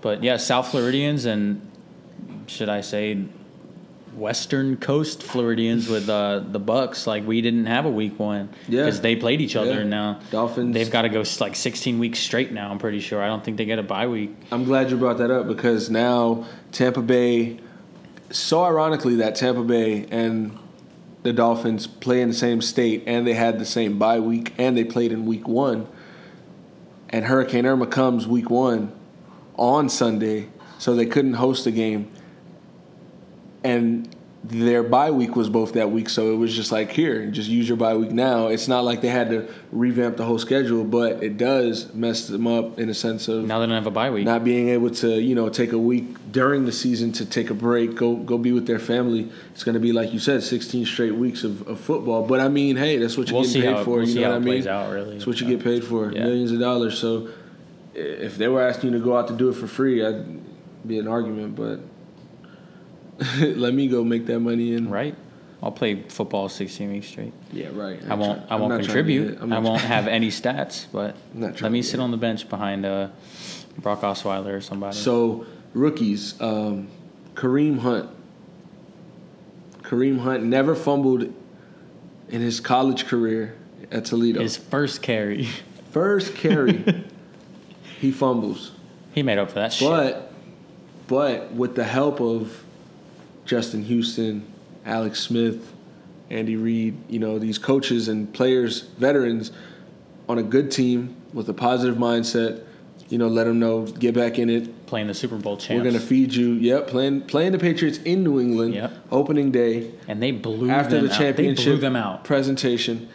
But 0.00 0.24
yeah, 0.24 0.38
South 0.38 0.68
Floridians 0.70 1.26
and 1.26 1.60
should 2.46 2.68
I 2.68 2.80
say 2.80 3.18
Western 4.16 4.76
Coast 4.76 5.22
Floridians 5.22 5.88
with 5.88 6.08
uh, 6.08 6.40
the 6.46 6.60
Bucs, 6.60 7.06
like 7.06 7.26
we 7.26 7.40
didn't 7.40 7.66
have 7.66 7.84
a 7.84 7.90
week 7.90 8.18
one 8.18 8.48
Yeah. 8.68 8.84
because 8.84 9.00
they 9.00 9.16
played 9.16 9.40
each 9.40 9.56
other 9.56 9.78
Yeah. 9.80 9.84
now. 9.84 10.20
Dolphins. 10.30 10.72
They've 10.74 10.90
got 10.90 11.02
to 11.02 11.08
go 11.08 11.24
like 11.40 11.56
16 11.56 11.98
weeks 11.98 12.20
straight 12.20 12.52
now. 12.52 12.70
I'm 12.70 12.78
pretty 12.78 13.00
sure. 13.00 13.20
I 13.22 13.26
don't 13.26 13.42
think 13.44 13.56
they 13.56 13.64
get 13.64 13.78
a 13.78 13.82
bye 13.82 14.06
week. 14.06 14.34
I'm 14.52 14.64
glad 14.64 14.90
you 14.90 14.96
brought 14.96 15.18
that 15.18 15.30
up 15.32 15.48
because 15.48 15.90
now 15.90 16.44
Tampa 16.70 17.02
Bay. 17.02 17.58
So 18.30 18.62
ironically, 18.64 19.16
that 19.16 19.34
Tampa 19.34 19.62
Bay 19.64 20.06
and 20.10 20.56
the 21.24 21.32
Dolphins 21.32 21.86
play 21.86 22.20
in 22.20 22.28
the 22.28 22.34
same 22.34 22.60
state, 22.60 23.02
and 23.06 23.26
they 23.26 23.34
had 23.34 23.58
the 23.58 23.64
same 23.66 23.98
bye 23.98 24.20
week, 24.20 24.52
and 24.58 24.76
they 24.76 24.84
played 24.84 25.10
in 25.10 25.24
week 25.26 25.48
one. 25.48 25.86
And 27.10 27.24
Hurricane 27.26 27.64
Irma 27.66 27.86
comes 27.86 28.26
week 28.26 28.50
one 28.50 28.92
on 29.56 29.88
Sunday, 29.88 30.48
so 30.78 30.94
they 30.94 31.06
couldn't 31.06 31.34
host 31.34 31.66
a 31.66 31.70
game. 31.70 32.10
And 33.64 34.14
their 34.46 34.82
bye 34.82 35.10
week 35.10 35.36
was 35.36 35.48
both 35.48 35.72
that 35.72 35.90
week, 35.90 36.10
so 36.10 36.30
it 36.34 36.36
was 36.36 36.54
just 36.54 36.70
like 36.70 36.90
here, 36.90 37.24
just 37.30 37.48
use 37.48 37.66
your 37.66 37.78
bye 37.78 37.94
week 37.96 38.10
now. 38.10 38.48
It's 38.48 38.68
not 38.68 38.84
like 38.84 39.00
they 39.00 39.08
had 39.08 39.30
to 39.30 39.48
revamp 39.72 40.18
the 40.18 40.24
whole 40.26 40.38
schedule, 40.38 40.84
but 40.84 41.22
it 41.24 41.38
does 41.38 41.94
mess 41.94 42.28
them 42.28 42.46
up 42.46 42.78
in 42.78 42.90
a 42.90 42.94
sense 42.94 43.26
of 43.28 43.46
Now 43.46 43.58
they 43.60 43.64
don't 43.64 43.74
have 43.74 43.86
a 43.86 43.90
bye 43.90 44.10
week. 44.10 44.26
not 44.26 44.44
being 44.44 44.68
able 44.68 44.90
to 44.96 45.18
you 45.18 45.34
know 45.34 45.48
take 45.48 45.72
a 45.72 45.78
week 45.78 46.04
during 46.30 46.66
the 46.66 46.72
season 46.72 47.10
to 47.12 47.24
take 47.24 47.48
a 47.48 47.54
break 47.54 47.94
go 47.94 48.16
go 48.16 48.36
be 48.36 48.52
with 48.52 48.66
their 48.66 48.78
family 48.80 49.30
it's 49.52 49.64
going 49.64 49.72
to 49.74 49.80
be 49.80 49.92
like 49.92 50.12
you 50.12 50.18
said 50.18 50.42
16 50.42 50.84
straight 50.84 51.14
weeks 51.14 51.42
of, 51.44 51.66
of 51.68 51.78
football 51.80 52.26
but 52.26 52.40
i 52.40 52.48
mean 52.48 52.74
hey 52.76 52.98
that's 52.98 53.16
what 53.16 53.28
you're 53.28 53.40
We'll 53.40 53.44
getting 53.48 53.62
paid 53.62 53.76
how 53.76 53.84
for 53.84 53.90
we'll 53.98 54.08
you 54.08 54.20
know 54.20 54.28
what 54.30 54.36
i 54.36 54.38
mean 54.40 54.66
out, 54.68 54.90
really. 54.92 55.12
that's 55.12 55.26
what 55.28 55.40
you 55.40 55.46
get 55.46 55.62
paid 55.62 55.84
for 55.84 56.12
Yeah. 56.12 56.24
millions 56.24 56.50
of 56.50 56.58
dollars 56.58 56.98
so 56.98 57.28
if 57.94 58.36
they 58.36 58.48
were 58.48 58.60
asking 58.60 58.92
you 58.92 58.98
to 58.98 59.04
go 59.04 59.16
out 59.16 59.28
to 59.28 59.34
do 59.34 59.48
it 59.48 59.54
for 59.54 59.68
free 59.68 60.04
i'd 60.04 60.26
be 60.86 60.98
an 60.98 61.06
argument 61.08 61.54
but 61.54 61.78
let 63.38 63.74
me 63.74 63.88
go 63.88 64.02
make 64.04 64.26
that 64.26 64.40
money 64.40 64.74
and 64.74 64.90
right? 64.90 65.14
I'll 65.62 65.72
play 65.72 66.02
football 66.02 66.48
16 66.50 66.92
weeks 66.92 67.06
straight. 67.06 67.32
yeah 67.52 67.68
right 67.72 67.98
I 68.08 68.14
won't. 68.14 68.42
I 68.50 68.56
won't 68.56 68.70
not 68.70 68.76
trying 68.76 68.80
to 68.80 68.84
contribute. 68.86 69.38
I'm 69.40 69.52
I 69.52 69.58
won't 69.60 69.80
have 69.80 70.06
any 70.08 70.28
stats. 70.28 70.86
But 70.92 71.16
let 71.34 71.72
me 71.72 71.80
sit 71.82 72.00
on 72.00 72.10
the 72.10 72.16
bench 72.18 72.48
behind 72.48 72.84
uh, 72.84 73.08
Brock 73.78 74.02
Osweiler 74.02 74.54
or 74.54 74.60
somebody. 74.60 74.96
So 74.96 75.46
rookies, 75.72 76.38
um, 76.40 76.88
Kareem 77.34 77.78
Hunt. 77.78 78.10
Kareem 79.82 80.20
Hunt 80.20 80.42
never 80.44 80.74
fumbled 80.74 81.22
in 82.28 82.40
his 82.40 82.60
college 82.60 83.06
career 83.06 83.54
at 83.90 84.06
Toledo. 84.06 84.40
his 84.40 84.56
first 84.56 85.02
carry, 85.02 85.48
First 85.90 86.34
carry, 86.34 87.04
he 88.00 88.10
fumbles. 88.10 88.72
he 89.14 89.22
made 89.22 89.38
up 89.38 89.48
for 89.50 89.56
that 89.56 89.72
shit. 89.72 89.88
But, 89.88 90.32
but 91.06 91.52
with 91.52 91.74
the 91.76 91.84
help 91.84 92.20
of 92.20 92.63
Justin 93.44 93.82
Houston, 93.84 94.46
Alex 94.86 95.20
Smith, 95.20 95.72
Andy 96.30 96.56
Reid, 96.56 96.96
you 97.08 97.18
know 97.18 97.38
these 97.38 97.58
coaches 97.58 98.08
and 98.08 98.32
players, 98.32 98.82
veterans, 98.98 99.52
on 100.28 100.38
a 100.38 100.42
good 100.42 100.70
team 100.70 101.16
with 101.32 101.48
a 101.48 101.54
positive 101.54 101.96
mindset, 101.96 102.62
you 103.10 103.18
know, 103.18 103.28
let 103.28 103.44
them 103.44 103.58
know 103.58 103.82
get 103.86 104.14
back 104.14 104.38
in 104.38 104.48
it, 104.48 104.86
Playing 104.86 105.08
the 105.08 105.14
Super 105.14 105.36
Bowl 105.36 105.56
champs. 105.56 105.82
we're 105.84 105.90
gonna 105.90 106.02
feed 106.02 106.34
you. 106.34 106.52
Yep, 106.52 106.86
playing 106.86 107.22
playing 107.22 107.52
the 107.52 107.58
Patriots 107.58 107.98
in 107.98 108.22
New 108.24 108.40
England. 108.40 108.74
Yep. 108.74 108.92
Opening 109.12 109.50
day 109.50 109.90
and 110.08 110.22
they 110.22 110.30
blew 110.30 110.70
after 110.70 110.96
them 110.96 111.06
the 111.06 111.12
out. 111.12 111.18
They 111.18 111.24
championship 111.24 111.64
blew 111.64 111.76
them 111.78 111.96
out. 111.96 112.24
presentation. 112.24 113.08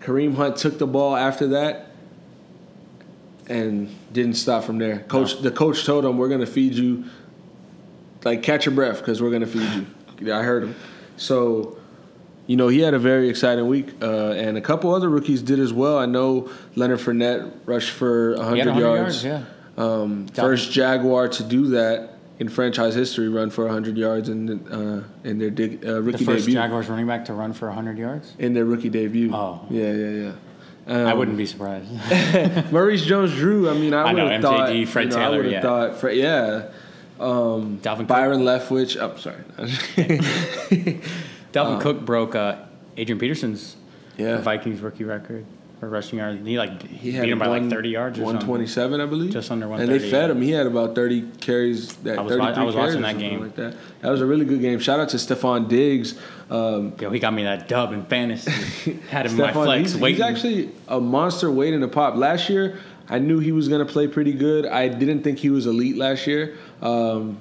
Kareem 0.00 0.34
Hunt 0.36 0.56
took 0.56 0.78
the 0.78 0.86
ball 0.86 1.16
after 1.16 1.48
that 1.48 1.90
and 3.48 3.94
didn't 4.12 4.34
stop 4.34 4.64
from 4.64 4.78
there. 4.78 5.00
Coach, 5.00 5.40
the 5.40 5.50
coach 5.50 5.84
told 5.84 6.04
him, 6.04 6.18
"We're 6.18 6.28
gonna 6.28 6.46
feed 6.46 6.74
you. 6.74 7.04
Like 8.24 8.42
catch 8.42 8.66
your 8.66 8.74
breath 8.74 8.98
because 8.98 9.20
we're 9.22 9.30
gonna 9.30 9.46
feed 9.46 9.68
you." 9.74 9.86
Yeah, 10.20 10.38
I 10.38 10.42
heard 10.42 10.64
him. 10.64 10.74
So. 11.16 11.76
You 12.46 12.56
know, 12.56 12.68
he 12.68 12.80
had 12.80 12.94
a 12.94 12.98
very 12.98 13.28
exciting 13.28 13.68
week, 13.68 13.88
uh, 14.00 14.30
and 14.30 14.56
a 14.56 14.62
couple 14.62 14.94
other 14.94 15.10
rookies 15.10 15.42
did 15.42 15.58
as 15.60 15.70
well. 15.70 15.98
I 15.98 16.06
know 16.06 16.48
Leonard 16.76 17.00
Fournette 17.00 17.50
rushed 17.66 17.90
for 17.90 18.36
100, 18.36 18.54
He 18.54 18.58
had 18.60 18.68
100 18.68 18.86
yards. 18.88 19.22
yards, 19.22 19.46
Um, 19.76 20.26
first 20.32 20.72
Jaguar 20.72 21.28
to 21.28 21.42
do 21.42 21.66
that 21.72 22.14
in 22.38 22.48
franchise 22.48 22.94
history, 22.94 23.28
run 23.28 23.50
for 23.50 23.64
100 23.66 23.98
yards 23.98 24.30
in 24.30 24.66
uh, 24.72 25.02
in 25.24 25.38
their 25.38 25.50
dig, 25.50 25.84
uh, 25.86 26.00
The 26.00 26.12
first 26.12 26.46
debut. 26.46 26.54
Jaguars 26.54 26.88
running 26.88 27.06
back 27.06 27.26
to 27.26 27.34
run 27.34 27.52
for 27.52 27.66
100 27.66 27.98
yards. 27.98 28.32
In 28.38 28.54
their 28.54 28.64
rookie 28.64 28.88
debut. 28.88 29.30
Oh. 29.34 29.60
yeah, 29.68 29.92
yeah, 29.92 30.08
yeah. 30.08 30.32
Um, 30.86 31.06
I 31.06 31.12
wouldn't 31.12 31.36
be 31.36 31.44
surprised. 31.44 31.90
Maurice 32.72 33.04
Jones-Drew. 33.04 33.68
I 33.68 33.74
mean, 33.74 33.92
I 33.92 34.04
I 34.04 34.14
would 34.14 34.16
know, 34.16 34.26
have 34.30 34.40
MJD, 34.40 34.42
thought. 34.86 34.88
Fred 34.88 35.04
you 35.04 35.10
know, 35.10 35.16
I 35.16 35.20
Taylor, 35.20 35.36
would 35.36 35.44
have 35.44 35.52
yeah. 35.52 35.60
thought. 35.60 35.96
Fred, 35.96 36.16
yeah. 36.16 36.62
Dalvin 37.18 37.82
Cook, 37.98 38.06
Byron 38.06 38.40
Leftwich. 38.42 38.96
I'm 39.00 39.18
sorry. 39.18 39.42
Dalvin 41.52 41.76
uh, 41.76 41.80
Cook 41.80 42.04
broke 42.04 42.34
uh, 42.34 42.56
Adrian 42.96 43.18
Peterson's 43.18 43.76
Yeah. 44.16 44.38
Vikings 44.38 44.80
rookie 44.80 45.04
record 45.04 45.44
for 45.80 45.88
rushing 45.88 46.18
yards. 46.18 46.44
He 46.44 46.58
like 46.58 46.82
He 46.82 47.12
beat 47.12 47.28
him 47.30 47.38
by 47.38 47.46
like 47.46 47.68
30 47.70 47.88
yards 47.88 48.18
or 48.18 48.22
One 48.24 48.34
something. 48.34 48.48
twenty-seven, 48.48 49.00
I 49.00 49.06
believe. 49.06 49.30
Just 49.32 49.50
under 49.50 49.68
one. 49.68 49.80
And 49.80 49.90
they 49.90 49.98
fed 49.98 50.30
him. 50.30 50.42
He 50.42 50.50
had 50.50 50.66
about 50.66 50.94
thirty 50.94 51.22
carries. 51.40 51.94
That 51.98 52.18
I 52.18 52.22
was 52.22 52.32
33 52.32 52.62
I 52.62 52.64
was 52.64 52.74
watching 52.74 53.02
that 53.02 53.18
game. 53.18 53.40
Like 53.42 53.54
that. 53.56 53.76
That 54.00 54.10
was 54.10 54.20
a 54.20 54.26
really 54.26 54.44
good 54.44 54.60
game. 54.60 54.78
Shout 54.80 54.98
out 55.00 55.08
to 55.10 55.16
Stefon 55.18 55.68
Diggs. 55.68 56.18
Um, 56.50 56.94
Yo, 57.00 57.10
he 57.10 57.18
got 57.20 57.32
me 57.32 57.44
that 57.44 57.68
dub 57.68 57.92
in 57.92 58.04
fantasy. 58.06 58.50
Had 59.10 59.26
him 59.26 59.32
in 59.32 59.38
my 59.38 59.52
flex 59.52 59.92
he's, 59.92 60.00
waiting. 60.00 60.16
he's 60.16 60.24
actually 60.24 60.70
a 60.88 61.00
monster 61.00 61.50
waiting 61.50 61.80
to 61.82 61.88
pop. 61.88 62.16
Last 62.16 62.48
year, 62.48 62.78
I 63.08 63.18
knew 63.18 63.38
he 63.38 63.52
was 63.52 63.68
going 63.68 63.84
to 63.86 63.90
play 63.90 64.06
pretty 64.06 64.32
good. 64.32 64.66
I 64.66 64.88
didn't 64.88 65.22
think 65.22 65.38
he 65.38 65.50
was 65.50 65.66
elite 65.66 65.96
last 65.96 66.26
year. 66.26 66.56
Um, 66.82 67.38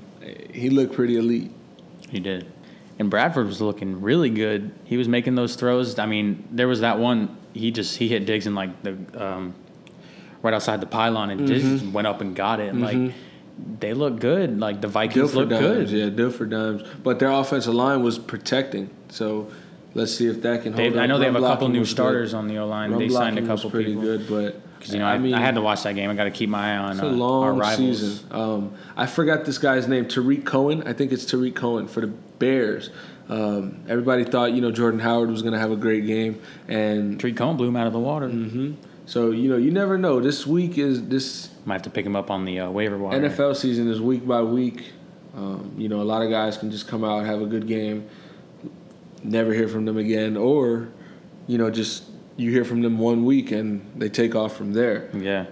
he 0.53 0.69
looked 0.69 0.93
pretty 0.93 1.17
elite. 1.17 1.51
He 2.09 2.19
did. 2.19 2.51
And 2.99 3.09
Bradford 3.09 3.45
was 3.47 3.61
looking 3.61 4.01
really 4.01 4.29
good. 4.29 4.71
He 4.85 4.97
was 4.97 5.07
making 5.07 5.35
those 5.35 5.55
throws. 5.55 5.99
I 5.99 6.05
mean, 6.05 6.47
there 6.51 6.67
was 6.67 6.79
that 6.81 6.97
one. 6.99 7.37
He 7.53 7.71
just 7.71 7.97
he 7.97 8.07
hit 8.07 8.25
Diggs 8.25 8.47
in 8.47 8.55
like 8.55 8.81
the 8.83 8.97
um, 9.15 9.53
right 10.41 10.53
outside 10.53 10.81
the 10.81 10.87
pylon, 10.87 11.29
and 11.29 11.41
Mm-hmm. 11.41 11.77
just 11.77 11.85
went 11.93 12.07
up 12.07 12.21
and 12.21 12.35
got 12.35 12.59
it. 12.59 12.69
And 12.69 12.81
like 12.81 13.13
they 13.79 13.93
look 13.93 14.19
good. 14.19 14.59
Like 14.59 14.81
the 14.81 14.87
Vikings 14.87 15.35
look 15.35 15.49
good. 15.49 15.89
yeah, 15.89 16.09
deal 16.09 16.31
for 16.31 16.45
dimes. 16.45 16.81
But 17.03 17.19
their 17.19 17.29
offensive 17.31 17.73
line 17.73 18.01
was 18.03 18.17
protecting. 18.17 18.89
So 19.09 19.51
let's 19.93 20.15
see 20.15 20.27
if 20.27 20.41
that 20.43 20.63
can 20.63 20.73
hold 20.73 20.93
They, 20.93 20.97
up. 20.97 21.03
I 21.03 21.05
know 21.07 21.19
they 21.19 21.25
have 21.25 21.35
a 21.35 21.39
couple 21.41 21.67
new 21.69 21.79
was 21.81 21.89
good. 21.89 21.93
starters 21.95 22.33
on 22.33 22.47
the 22.47 22.57
O 22.57 22.67
line. 22.67 22.97
They 22.97 23.09
signed 23.09 23.37
a 23.37 23.45
couple 23.45 23.69
pretty 23.69 23.89
people. 23.93 24.03
good, 24.03 24.27
but 24.29 24.61
Because 24.77 24.93
you 24.93 24.99
know, 24.99 25.05
I, 25.05 25.17
mean, 25.17 25.33
I 25.33 25.41
had 25.41 25.55
to 25.55 25.61
watch 25.61 25.83
that 25.83 25.95
game. 25.95 26.09
I 26.09 26.13
got 26.15 26.25
to 26.25 26.31
keep 26.31 26.49
my 26.49 26.73
eye 26.73 26.77
on 26.77 26.91
It's 26.93 27.01
uh, 27.01 27.05
a 27.07 27.09
our 27.09 27.15
long 27.15 27.57
rivals. 27.57 27.99
season. 27.99 28.27
Um, 28.31 28.73
I 28.95 29.05
forgot 29.05 29.45
this 29.45 29.57
guy's 29.57 29.87
name, 29.87 30.07
Tarik 30.07 30.45
Cohen. 30.45 30.83
I 30.87 30.93
think 30.93 31.11
it's 31.11 31.25
Tarik 31.25 31.55
Cohen 31.55 31.87
for 31.87 32.01
the 32.01 32.07
Bears. 32.07 32.89
Um, 33.29 33.83
everybody 33.89 34.23
thought 34.23 34.53
you 34.53 34.61
know 34.61 34.71
Jordan 34.71 34.99
Howard 35.01 35.29
was 35.29 35.41
going 35.41 35.53
to 35.53 35.59
have 35.59 35.71
a 35.71 35.75
great 35.75 36.05
game, 36.05 36.41
and 36.67 37.19
Tree 37.19 37.33
Cohen 37.33 37.57
blew 37.57 37.67
him 37.67 37.75
out 37.75 37.87
of 37.87 37.93
the 37.93 37.99
water. 37.99 38.29
Mm-hmm. 38.29 38.73
so 39.05 39.31
you 39.31 39.49
know 39.49 39.57
you 39.57 39.71
never 39.71 39.97
know. 39.97 40.21
This 40.21 40.47
week 40.47 40.77
is 40.77 41.07
this 41.07 41.49
Might 41.65 41.75
have 41.75 41.81
to 41.83 41.89
pick 41.89 42.05
him 42.05 42.15
up 42.15 42.31
on 42.31 42.45
the 42.45 42.61
uh, 42.61 42.69
waiver 42.69 42.97
wire. 42.97 43.19
NFL 43.19 43.57
season 43.57 43.89
is 43.89 43.99
week 43.99 44.25
by 44.25 44.41
week. 44.41 44.93
Um, 45.35 45.73
you 45.77 45.89
know 45.89 46.01
a 46.01 46.03
lot 46.07 46.21
of 46.21 46.29
guys 46.29 46.57
can 46.57 46.71
just 46.71 46.87
come 46.87 47.03
out 47.03 47.25
have 47.25 47.41
a 47.41 47.45
good 47.45 47.67
game, 47.67 48.07
never 49.23 49.53
hear 49.53 49.67
from 49.67 49.83
them 49.85 49.97
again, 49.97 50.37
or 50.37 50.87
you 51.47 51.57
know 51.57 51.69
just 51.69 52.03
you 52.37 52.51
hear 52.51 52.63
from 52.63 52.81
them 52.81 52.97
one 52.97 53.25
week 53.25 53.51
and 53.51 53.91
they 53.95 54.09
take 54.09 54.35
off 54.35 54.55
from 54.55 54.73
there. 54.73 55.09
Yeah. 55.13 55.47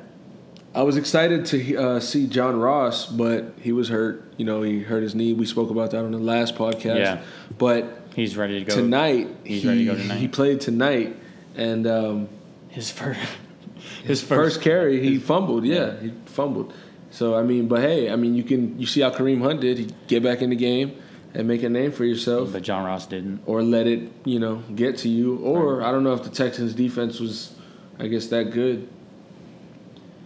I 0.73 0.83
was 0.83 0.97
excited 0.97 1.45
to 1.47 1.75
uh, 1.77 1.99
see 1.99 2.27
John 2.27 2.59
Ross, 2.59 3.05
but 3.05 3.53
he 3.61 3.71
was 3.71 3.89
hurt. 3.89 4.33
You 4.37 4.45
know, 4.45 4.61
he 4.61 4.81
hurt 4.81 5.03
his 5.03 5.15
knee. 5.15 5.33
We 5.33 5.45
spoke 5.45 5.69
about 5.69 5.91
that 5.91 6.03
on 6.03 6.11
the 6.11 6.17
last 6.19 6.55
podcast. 6.55 6.97
Yeah. 6.97 7.23
But 7.57 8.01
He's 8.13 8.37
ready 8.37 8.59
to 8.59 8.65
go. 8.65 8.75
tonight, 8.75 9.27
He's 9.43 9.63
he, 9.63 9.67
ready 9.67 9.85
to 9.85 9.91
go 9.93 9.97
tonight. 9.97 10.17
he 10.17 10.27
played 10.27 10.61
tonight, 10.61 11.15
and 11.55 11.87
um, 11.87 12.29
His 12.69 12.91
first. 12.91 13.19
His 14.03 14.21
first, 14.21 14.55
first. 14.55 14.61
carry 14.61 15.01
he 15.01 15.17
fumbled. 15.17 15.63
Yeah, 15.65 15.99
he 15.99 16.11
fumbled. 16.25 16.73
So 17.11 17.35
I 17.35 17.43
mean, 17.43 17.67
but 17.67 17.81
hey, 17.81 18.09
I 18.11 18.15
mean, 18.15 18.35
you 18.35 18.43
can 18.43 18.79
you 18.79 18.85
see 18.85 19.01
how 19.01 19.11
Kareem 19.11 19.41
Hunt 19.41 19.61
did. 19.61 19.77
He 19.77 19.87
get 20.07 20.23
back 20.23 20.41
in 20.41 20.49
the 20.49 20.55
game 20.55 20.95
and 21.35 21.47
make 21.47 21.61
a 21.63 21.69
name 21.69 21.91
for 21.91 22.05
yourself, 22.05 22.51
But 22.53 22.63
John 22.63 22.85
Ross 22.85 23.05
didn't. 23.05 23.41
or 23.45 23.61
let 23.61 23.87
it 23.87 24.11
you 24.23 24.39
know 24.39 24.63
get 24.75 24.97
to 24.99 25.09
you. 25.09 25.37
Or 25.37 25.81
I 25.83 25.91
don't 25.91 26.03
know 26.03 26.13
if 26.13 26.23
the 26.23 26.29
Texans 26.29 26.73
defense 26.73 27.19
was, 27.19 27.53
I 27.99 28.07
guess 28.07 28.27
that 28.27 28.51
good. 28.51 28.87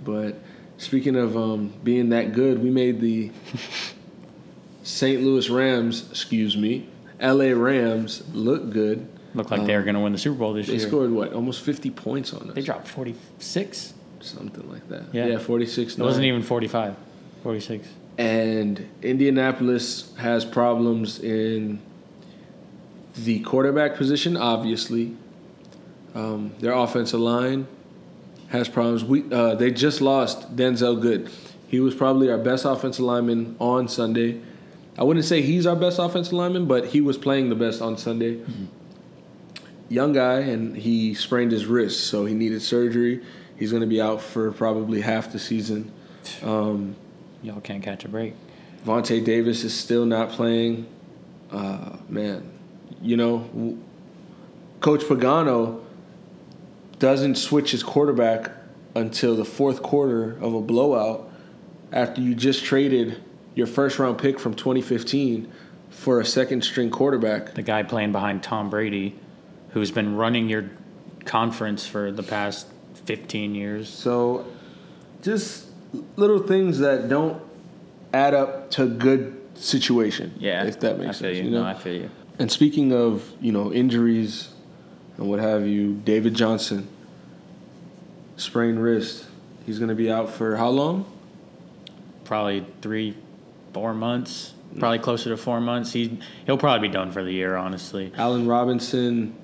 But 0.03 0.35
speaking 0.77 1.15
of 1.15 1.35
um, 1.35 1.73
being 1.83 2.09
that 2.09 2.33
good, 2.33 2.63
we 2.63 2.69
made 2.69 3.01
the 3.01 3.31
St. 4.83 5.21
Louis 5.21 5.49
Rams, 5.49 6.09
excuse 6.09 6.55
me, 6.55 6.87
L.A. 7.19 7.53
Rams 7.53 8.23
look 8.33 8.69
good. 8.71 9.07
Looked 9.35 9.51
like 9.51 9.65
they 9.67 9.75
were 9.75 9.83
going 9.83 9.95
to 9.95 10.01
win 10.01 10.11
the 10.13 10.17
Super 10.17 10.39
Bowl 10.39 10.53
this 10.53 10.65
They 10.67 10.73
year. 10.73 10.81
They 10.81 10.87
scored 10.87 11.11
what, 11.11 11.33
almost 11.33 11.61
fifty 11.61 11.91
points 11.91 12.33
on 12.33 12.49
us, 12.49 12.55
They 12.55 12.61
dropped 12.61 12.87
46. 12.87 13.93
something 14.21 14.69
like 14.71 14.87
that. 14.89 15.03
Yeah. 15.13 15.27
Yeah, 15.27 15.37
forty 15.37 15.65
six. 15.67 15.97
It 15.97 16.01
wasn't 16.01 16.25
even 16.25 16.41
45. 16.41 16.95
46. 17.43 17.87
And 18.19 18.89
Indianapolis 19.01 20.13
has 20.17 20.43
problems 20.43 21.19
in 21.19 21.81
the 23.15 23.39
quarterback 23.39 23.95
position, 23.95 24.35
obviously. 24.35 25.15
Um, 26.13 26.51
their 26.59 26.73
offensive 26.73 27.21
line 27.21 27.65
has 28.49 28.67
problems. 28.67 29.05
We 29.05 29.23
uh, 29.31 29.55
they 29.55 29.71
just 29.71 30.01
lost 30.01 30.53
Denzelle 30.57 31.01
Good. 31.01 31.31
He 31.69 31.79
was 31.79 31.95
probably 31.95 32.29
our 32.29 32.37
best 32.37 32.65
offensive 32.65 33.05
lineman 33.05 33.55
on 33.57 33.87
Sunday. 33.87 34.41
I 34.97 35.03
wouldn't 35.03 35.25
say 35.25 35.41
he's 35.41 35.65
our 35.65 35.77
best 35.77 35.97
offensive 35.97 36.33
lineman, 36.33 36.65
but 36.65 36.87
he 36.87 36.99
was 36.99 37.17
playing 37.17 37.47
the 37.47 37.55
best 37.55 37.81
on 37.81 37.97
Sunday. 37.97 38.41
Young 39.87 40.11
guy, 40.11 40.39
and 40.39 40.75
he 40.75 41.13
sprained 41.13 41.53
his 41.53 41.67
wrist, 41.67 42.07
so 42.07 42.25
he 42.25 42.33
needed 42.33 42.61
surgery. 42.61 43.23
He's 43.55 43.71
going 43.71 43.81
to 43.81 43.87
be 43.87 44.01
out 44.01 44.21
for 44.21 44.51
probably 44.51 44.99
half 44.99 45.31
the 45.31 45.39
season. 45.39 45.93
Um, 46.43 46.97
Y'all 47.41 47.61
can't 47.61 47.83
catch 47.83 48.05
a 48.05 48.09
break. 48.09 48.33
Vontae 48.85 49.23
Davis 49.23 49.63
is 49.63 49.73
still 49.73 50.05
not 50.05 50.29
playing. 50.29 50.87
Uh, 51.51 51.97
man, 52.07 52.49
you 53.01 53.17
know, 53.17 53.39
w- 53.39 53.77
Coach 54.79 55.01
Pagano 55.01 55.83
doesn't 56.99 57.35
switch 57.35 57.71
his 57.71 57.83
quarterback 57.83 58.51
until 58.95 59.35
the 59.35 59.45
fourth 59.45 59.81
quarter 59.81 60.33
of 60.41 60.53
a 60.53 60.61
blowout 60.61 61.29
after 61.91 62.21
you 62.21 62.35
just 62.35 62.63
traded 62.63 63.21
your 63.55 63.67
first 63.67 63.99
round 63.99 64.17
pick 64.17 64.39
from 64.39 64.53
2015 64.53 65.51
for 65.89 66.19
a 66.19 66.25
second 66.25 66.63
string 66.63 66.89
quarterback. 66.89 67.55
The 67.55 67.61
guy 67.61 67.83
playing 67.83 68.11
behind 68.11 68.43
Tom 68.43 68.69
Brady, 68.69 69.15
who's 69.71 69.91
been 69.91 70.15
running 70.15 70.49
your 70.49 70.69
conference 71.25 71.85
for 71.85 72.11
the 72.11 72.23
past 72.23 72.67
15 73.05 73.55
years. 73.55 73.89
So, 73.89 74.45
just 75.21 75.68
little 76.15 76.39
things 76.39 76.79
that 76.79 77.09
don't 77.09 77.41
add 78.13 78.33
up 78.33 78.71
to 78.71 78.87
good 78.87 79.35
situation. 79.55 80.33
Yeah. 80.37 80.65
if 80.65 80.79
that 80.81 80.99
makes 80.99 81.17
sense. 81.17 81.37
you. 81.37 81.45
You 81.45 81.51
know? 81.51 81.63
No, 81.63 81.67
I 81.69 81.73
feel 81.73 81.93
you. 81.93 82.09
And 82.37 82.51
speaking 82.51 82.93
of, 82.93 83.29
you 83.41 83.51
know, 83.51 83.73
injuries 83.73 84.49
and 85.17 85.29
what 85.29 85.39
have 85.39 85.67
you, 85.67 85.93
David 85.93 86.33
Johnson, 86.33 86.87
sprained 88.37 88.81
wrist. 88.81 89.25
He's 89.65 89.77
going 89.77 89.89
to 89.89 89.95
be 89.95 90.09
out 90.09 90.31
for 90.31 90.55
how 90.55 90.69
long? 90.69 91.05
Probably 92.23 92.65
three, 92.81 93.15
four 93.73 93.93
months. 93.93 94.53
Probably 94.77 94.99
closer 94.99 95.29
to 95.31 95.37
four 95.37 95.59
months. 95.59 95.91
He 95.91 96.19
he'll 96.45 96.57
probably 96.57 96.87
be 96.87 96.93
done 96.93 97.11
for 97.11 97.23
the 97.23 97.31
year. 97.31 97.55
Honestly, 97.55 98.11
Allen 98.15 98.47
Robinson 98.47 99.35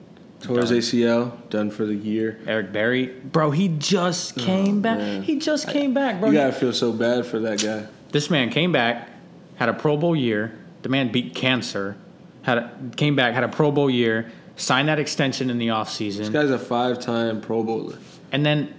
tore 0.46 0.60
his 0.60 0.72
ACL, 0.72 1.50
done 1.50 1.72
for 1.72 1.86
the 1.86 1.96
year. 1.96 2.40
Eric 2.48 2.72
Berry, 2.72 3.08
bro, 3.08 3.52
he 3.52 3.68
just 3.70 4.38
oh, 4.38 4.42
came 4.42 4.82
back. 4.82 4.98
Oh, 4.98 5.02
man. 5.02 5.24
He 5.24 5.40
just 5.40 5.68
came 5.68 5.94
back, 5.94 6.20
bro. 6.20 6.30
You 6.30 6.38
got 6.38 6.48
to 6.48 6.54
feel 6.54 6.74
so 6.74 6.92
bad 6.92 7.26
for 7.26 7.40
that 7.40 7.62
guy. 7.62 7.88
this 8.12 8.30
man 8.30 8.50
came 8.50 8.72
back, 8.72 9.10
had 9.56 9.70
a 9.70 9.74
Pro 9.74 9.98
Bowl 9.98 10.16
year. 10.16 10.58
The 10.82 10.90
man 10.90 11.12
beat 11.12 11.34
cancer. 11.36 11.98
Had 12.44 12.60
a, 12.60 12.80
came 12.96 13.16
back, 13.16 13.34
had 13.34 13.44
a 13.44 13.50
Pro 13.50 13.72
Bowl 13.72 13.90
year. 13.90 14.32
Signed 14.56 14.88
that 14.88 15.00
extension 15.00 15.50
in 15.50 15.58
the 15.58 15.68
offseason. 15.68 16.18
This 16.18 16.30
guy's 16.30 16.50
a 16.50 16.60
five 16.60 17.00
time 17.00 17.42
Pro 17.42 17.64
Bowler. 17.64 17.98
and 18.32 18.46
then, 18.46 18.74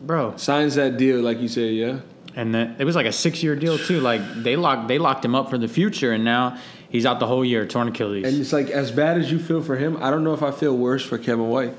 bro, 0.00 0.36
Signs 0.36 0.76
that 0.76 0.96
deal, 0.96 1.20
like 1.20 1.40
you 1.40 1.48
said, 1.48 1.74
yeah? 1.74 2.00
and 2.36 2.54
then 2.54 2.76
it 2.78 2.84
was 2.84 2.96
like 2.96 3.06
a 3.06 3.12
six 3.12 3.42
year 3.42 3.56
deal 3.56 3.78
too. 3.78 4.00
Like 4.00 4.20
they 4.42 4.56
locked 4.56 4.88
they 4.88 4.98
locked 4.98 5.24
him 5.24 5.34
up 5.34 5.50
for 5.50 5.58
the 5.58 5.68
future, 5.68 6.12
and 6.12 6.24
now 6.24 6.58
he's 6.94 7.04
out 7.04 7.18
the 7.18 7.26
whole 7.26 7.44
year, 7.44 7.66
torn 7.66 7.88
Achilles. 7.88 8.24
And 8.24 8.40
it's 8.40 8.52
like, 8.52 8.70
as 8.70 8.92
bad 8.92 9.18
as 9.18 9.30
you 9.30 9.40
feel 9.40 9.60
for 9.60 9.74
him, 9.76 9.96
I 10.00 10.10
don't 10.10 10.22
know 10.22 10.32
if 10.32 10.44
I 10.44 10.52
feel 10.52 10.76
worse 10.76 11.04
for 11.04 11.18
Kevin 11.18 11.48
White. 11.48 11.74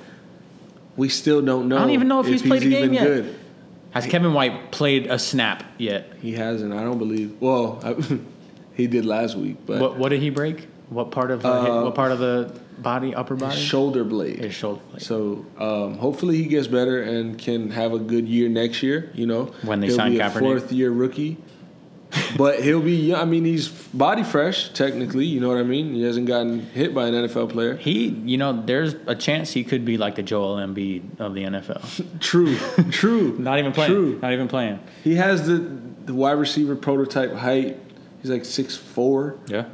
We 0.98 1.08
still 1.08 1.42
don't 1.42 1.70
know. 1.70 1.78
I 1.78 1.80
don't 1.80 1.92
even 1.92 2.10
know 2.10 2.20
if 2.20 2.28
he's 2.28 2.42
played 2.42 2.64
a 2.64 2.70
game 2.70 2.84
even 2.84 2.94
yet. 2.94 3.04
good. 3.06 3.36
Has 3.92 4.06
Kevin 4.06 4.34
White 4.34 4.72
played 4.74 5.08
a 5.08 5.18
snap 5.18 5.64
yet? 5.78 6.12
He 6.22 6.34
hasn't. 6.34 6.74
I 6.74 6.84
don't 6.84 6.98
believe. 6.98 7.38
Well, 7.40 7.80
I, 7.82 7.96
he 8.76 8.88
did 8.88 9.06
last 9.06 9.38
week, 9.38 9.56
but 9.66 9.80
What 9.80 9.98
what 9.98 10.10
did 10.10 10.22
he 10.22 10.30
break? 10.30 10.68
What 10.90 11.12
part 11.12 11.32
of 11.32 11.46
uh, 11.46 11.50
Uh, 11.50 11.84
what 11.86 11.96
part 11.96 12.12
of 12.12 12.20
the 12.20 12.54
body, 12.78 13.16
upper 13.16 13.36
body? 13.36 13.56
shoulder 13.58 14.04
blade. 14.04 14.40
His 14.40 14.54
shoulder. 14.54 14.82
blade. 14.92 15.02
So 15.02 15.46
um, 15.58 15.98
hopefully 15.98 16.36
he 16.36 16.46
gets 16.46 16.68
better 16.68 17.02
and 17.02 17.38
can 17.40 17.72
have 17.72 17.94
a 17.94 18.00
good 18.00 18.28
year 18.28 18.50
next 18.50 18.84
year. 18.84 19.10
You 19.16 19.28
know, 19.28 19.46
When 19.64 19.80
they 19.80 19.88
he'll 19.88 19.96
sign 19.96 20.12
be 20.12 20.20
a 20.20 20.24
Kaepernick. 20.30 20.40
fourth 20.40 20.72
year 20.74 20.92
rookie, 20.92 21.38
but 22.38 22.62
he'll 22.64 22.82
be. 22.82 23.14
I 23.14 23.26
mean, 23.26 23.46
he's 23.46 23.68
body 23.68 24.24
fresh 24.24 24.70
technically. 24.70 25.26
You 25.26 25.40
know 25.40 25.50
what 25.50 25.58
I 25.58 25.64
mean? 25.64 25.94
He 25.94 26.04
hasn't 26.04 26.28
gotten 26.28 26.62
hit 26.68 26.94
by 26.94 27.08
an 27.08 27.14
NFL 27.14 27.50
player. 27.52 27.76
He, 27.76 28.08
you 28.10 28.38
know, 28.38 28.62
there's 28.66 28.96
a 29.08 29.16
chance 29.16 29.52
he 29.52 29.64
could 29.64 29.86
be 29.86 29.98
like 29.98 30.16
the 30.16 30.24
Joel 30.24 30.58
Embiid 30.58 31.20
of 31.20 31.34
the 31.34 31.44
NFL. 31.44 32.20
True, 32.20 32.58
true. 32.92 33.36
Not 33.40 33.60
even 33.60 33.72
playing. 33.72 33.92
True. 33.92 34.20
Not 34.22 34.34
even 34.34 34.48
playing. 34.48 34.80
He 35.04 35.16
has 35.16 35.48
the 35.48 35.58
the 36.06 36.14
wide 36.14 36.34
receiver 36.34 36.76
prototype 36.76 37.34
height. 37.34 37.80
He's 38.22 38.32
like 38.32 38.46
six 38.46 38.76
four. 38.76 39.38
Yeah. 39.48 39.66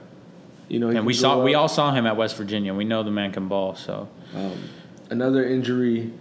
You 0.67 0.79
know, 0.79 0.89
And 0.89 1.05
we 1.05 1.13
saw 1.13 1.36
go 1.36 1.43
we 1.43 1.53
all 1.55 1.67
saw 1.67 1.93
him 1.93 2.05
at 2.05 2.15
West 2.15 2.38
Virginia. 2.38 2.74
We 2.74 2.86
know 2.86 3.03
the 3.03 3.12
man 3.12 3.31
can 3.33 3.48
ball. 3.48 3.75
So 3.75 4.07
Um, 4.33 4.69
another 5.10 5.45
injury. 5.45 6.13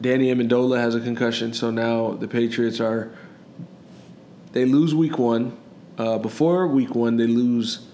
Danny 0.00 0.34
Amendola 0.34 0.78
has 0.78 0.96
a 0.96 1.00
concussion, 1.00 1.52
so 1.52 1.70
now 1.70 2.12
the 2.12 2.26
Patriots 2.26 2.80
are. 2.80 3.12
They 4.52 4.64
lose 4.64 4.94
week 4.94 5.18
one. 5.18 5.56
Uh, 5.98 6.18
before 6.18 6.66
week 6.66 6.94
one, 6.94 7.16
they 7.16 7.26
lose 7.26 7.86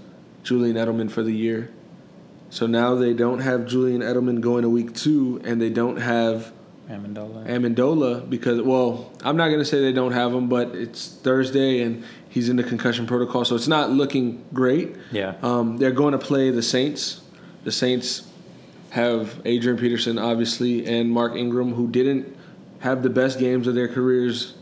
Julian 0.43 0.77
Edelman 0.77 1.11
for 1.11 1.23
the 1.23 1.33
year. 1.33 1.71
So 2.51 2.67
now 2.67 2.95
they 2.95 3.13
don't 3.13 3.41
have 3.41 3.67
Julian 3.67 4.01
Edelman 4.01 4.41
going 4.41 4.63
to 4.63 4.71
week 4.71 4.95
two, 4.95 5.41
and 5.45 5.61
they 5.61 5.71
don't 5.71 5.97
have 5.97 6.53
Amendola. 6.89 7.47
Amendola 7.47 8.31
because, 8.31 8.63
well, 8.63 9.13
I'm 9.23 9.37
not 9.37 9.49
going 9.49 9.59
to 9.59 9.65
say 9.65 9.81
they 9.81 9.93
don't 9.93 10.13
have 10.13 10.33
him, 10.33 10.49
but 10.49 10.75
it's 10.75 11.09
Thursday 11.09 11.83
and 11.83 12.05
he's 12.31 12.49
in 12.49 12.57
the 12.57 12.63
concussion 12.63 13.07
protocol, 13.07 13.45
so 13.45 13.55
it's 13.55 13.69
not 13.69 13.91
looking 13.91 14.45
great. 14.53 14.97
yeah. 15.13 15.35
Um, 15.43 15.77
they're 15.77 15.91
going 15.91 16.13
to 16.13 16.19
play 16.19 16.51
the 16.51 16.63
Saints. 16.63 17.21
The 17.65 17.73
Saints 17.73 18.27
have 18.91 19.41
Adrian 19.45 19.79
Peterson, 19.79 20.19
obviously, 20.19 20.87
and 20.87 21.11
Mark 21.11 21.35
Ingram, 21.35 21.75
who 21.75 21.89
didn't 21.89 22.35
have 22.79 23.03
the 23.03 23.11
best 23.11 23.39
games 23.39 23.67
of 23.67 23.75
their 23.75 23.89
careers, 23.89 24.55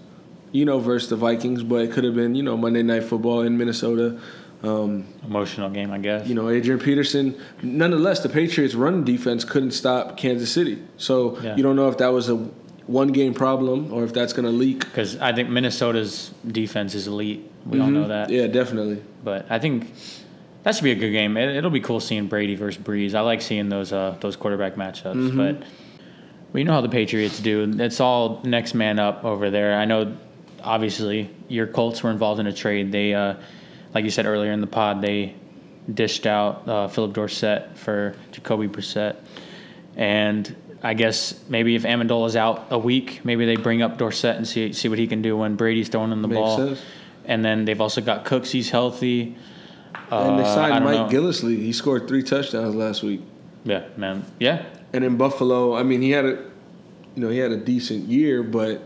you 0.53 0.65
know, 0.65 0.79
versus 0.79 1.09
the 1.11 1.17
Vikings, 1.17 1.62
but 1.62 1.76
it 1.83 1.93
could 1.93 2.05
have 2.05 2.15
been, 2.15 2.35
you 2.35 2.43
know, 2.43 2.57
Monday 2.57 2.83
Night 2.83 3.05
Football 3.05 3.43
in 3.43 3.57
Minnesota. 3.59 4.19
Um, 4.62 5.05
Emotional 5.25 5.69
game, 5.71 5.91
I 5.93 5.99
guess. 5.99 6.26
you 6.26 6.35
know, 6.35 6.49
Adrian 6.49 6.81
Peterson. 6.81 7.37
Nonetheless, 7.62 8.21
the 8.21 8.29
Patriots' 8.31 8.75
run 8.75 9.05
defense 9.05 9.45
couldn't 9.45 9.73
stop 9.73 10.17
Kansas 10.17 10.50
City. 10.50 10.83
So 10.97 11.38
Yeah. 11.41 11.57
you 11.57 11.62
don't 11.62 11.76
know 11.76 11.88
if 11.88 11.99
that 11.99 12.09
was 12.09 12.29
a 12.31 12.37
one 12.87 13.09
game 13.09 13.35
problem 13.35 13.93
or 13.93 14.03
if 14.05 14.12
that's 14.15 14.33
going 14.33 14.47
to 14.47 14.50
leak. 14.50 14.81
Because 14.81 15.19
I 15.19 15.33
think 15.35 15.50
Minnesota's 15.50 16.33
defense 16.47 16.95
is 16.95 17.07
elite. 17.07 17.49
We 17.67 17.81
all 17.81 17.88
know 17.88 18.09
that. 18.09 18.29
Mm-hmm. 18.29 18.37
Yeah, 18.37 18.47
definitely. 18.47 19.03
But 19.23 19.47
I 19.50 19.59
think 19.59 19.93
that 20.62 20.75
should 20.75 20.85
be 20.85 20.93
a 20.93 20.97
good 20.97 21.11
game. 21.12 21.37
It, 21.37 21.55
it'll 21.57 21.71
be 21.71 21.81
cool 21.81 22.00
seeing 22.00 22.26
Brady 22.26 22.55
versus 22.55 22.83
Brees. 22.83 23.15
I 23.15 23.21
like 23.21 23.43
seeing 23.43 23.69
those 23.69 23.93
uh, 23.93 24.17
those 24.21 24.37
quarterback 24.37 24.76
matchups. 24.76 25.15
Mm-hmm. 25.15 25.37
But 25.37 25.62
we 26.53 26.65
know 26.65 26.73
how 26.73 26.81
the 26.81 26.88
Patriots 26.88 27.41
do. 27.41 27.75
It's 27.79 28.00
all 28.00 28.41
next 28.45 28.73
man 28.75 28.99
up 28.99 29.25
over 29.25 29.50
there. 29.50 29.79
I 29.79 29.85
know, 29.85 30.17
obviously, 30.66 31.30
your 31.49 31.66
Colts 31.66 32.02
were 32.02 32.11
involved 32.11 32.40
in 32.40 32.46
a 32.46 32.52
trade. 32.52 32.92
They, 32.92 33.14
uh, 33.14 33.35
like 33.94 34.04
you 34.04 34.11
said 34.11 34.26
earlier 34.26 34.52
in 34.52 34.61
the 34.61 34.66
pod, 34.66 35.00
they 35.00 35.35
dished 35.92 36.26
out 36.26 36.68
uh, 36.68 36.88
Phillip 36.88 37.12
Dorsett 37.14 37.78
for 37.78 38.14
Jacoby 38.32 38.68
Brissett. 38.68 39.16
And 39.96 40.54
I 40.82 40.94
guess 40.94 41.40
maybe 41.49 41.75
if 41.76 41.85
Amendola's 41.85 42.37
out 42.37 42.66
a 42.70 42.78
week, 42.78 43.20
maybe 43.25 43.46
they 43.46 43.56
bring 43.56 43.80
up 43.82 43.96
Dorsett 43.96 44.37
and 44.37 44.46
see 44.46 44.73
see 44.73 44.88
what 44.88 44.99
he 44.99 45.06
can 45.06 45.23
do 45.23 45.37
when 45.37 45.56
Brady's 45.56 45.88
throwing 45.88 46.12
him 46.12 46.23
the 46.23 46.28
Makes 46.28 46.38
ball. 46.38 46.56
sense. 46.58 46.82
And 47.25 47.44
then 47.44 47.64
they've 47.64 47.80
also 47.80 48.00
got 48.00 48.25
Cooks. 48.25 48.50
He's 48.50 48.70
healthy. 48.70 49.37
and 50.11 50.38
they 50.38 50.42
Uh, 50.44 50.54
signed 50.54 50.85
Mike 50.85 51.11
know. 51.11 51.20
Gillislee. 51.20 51.56
He 51.56 51.73
scored 51.73 52.06
three 52.06 52.23
touchdowns 52.23 52.75
last 52.75 53.02
week. 53.02 53.23
Yeah, 53.64 53.85
man. 53.96 54.25
Yeah, 54.38 54.62
And 54.92 55.02
in 55.04 55.16
Buffalo, 55.16 55.75
I 55.75 55.82
mean, 55.82 56.00
he 56.02 56.11
had 56.12 56.25
a, 56.25 56.28
you 57.16 57.23
know, 57.23 57.30
he 57.30 57.38
had 57.38 57.50
a 57.50 57.56
decent 57.56 58.06
year, 58.08 58.44
but 58.44 58.82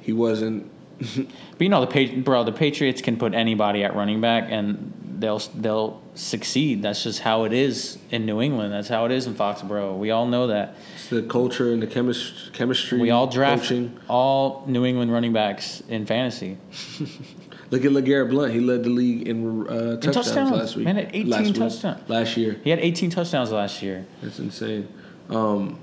he 0.00 0.12
wasn't. 0.14 0.70
But 0.98 1.60
you 1.60 1.68
know 1.68 1.84
the 1.84 1.86
Pa- 1.86 2.20
bro, 2.22 2.44
the 2.44 2.52
Patriots 2.52 3.02
can 3.02 3.16
put 3.16 3.34
anybody 3.34 3.82
at 3.84 3.94
running 3.96 4.20
back 4.20 4.44
and 4.48 4.92
they'll 5.18 5.38
they'll 5.54 6.00
succeed. 6.14 6.82
That's 6.82 7.02
just 7.02 7.20
how 7.20 7.44
it 7.44 7.52
is 7.52 7.98
in 8.10 8.26
New 8.26 8.40
England. 8.40 8.72
That's 8.72 8.88
how 8.88 9.04
it 9.04 9.12
is 9.12 9.26
in 9.26 9.34
Foxborough. 9.34 9.98
We 9.98 10.10
all 10.12 10.26
know 10.26 10.46
that. 10.48 10.76
It's 10.94 11.08
the 11.08 11.22
culture 11.22 11.72
and 11.72 11.82
the 11.82 11.86
chemist, 11.86 12.52
chemistry. 12.52 13.00
We 13.00 13.10
all 13.10 13.26
draft 13.26 13.62
coaching. 13.62 13.98
all 14.08 14.64
New 14.66 14.84
England 14.84 15.12
running 15.12 15.32
backs 15.32 15.82
in 15.88 16.06
fantasy. 16.06 16.58
Look 17.70 17.84
at 17.84 17.90
LeGarrette 17.90 18.30
Blount. 18.30 18.52
He 18.52 18.60
led 18.60 18.84
the 18.84 18.90
league 18.90 19.26
in 19.26 19.66
uh, 19.66 19.96
touchdowns, 19.96 20.26
touchdowns. 20.26 20.50
last 20.52 20.76
week. 20.76 20.84
Man, 20.84 20.98
at 20.98 21.08
18 21.14 21.28
last 21.28 21.42
week- 21.44 21.54
touchdowns. 21.56 22.08
last 22.08 22.36
year. 22.36 22.60
He 22.62 22.70
had 22.70 22.78
18 22.78 23.10
touchdowns 23.10 23.50
last 23.50 23.82
year. 23.82 24.06
That's 24.22 24.38
insane. 24.38 24.86
Um, 25.28 25.80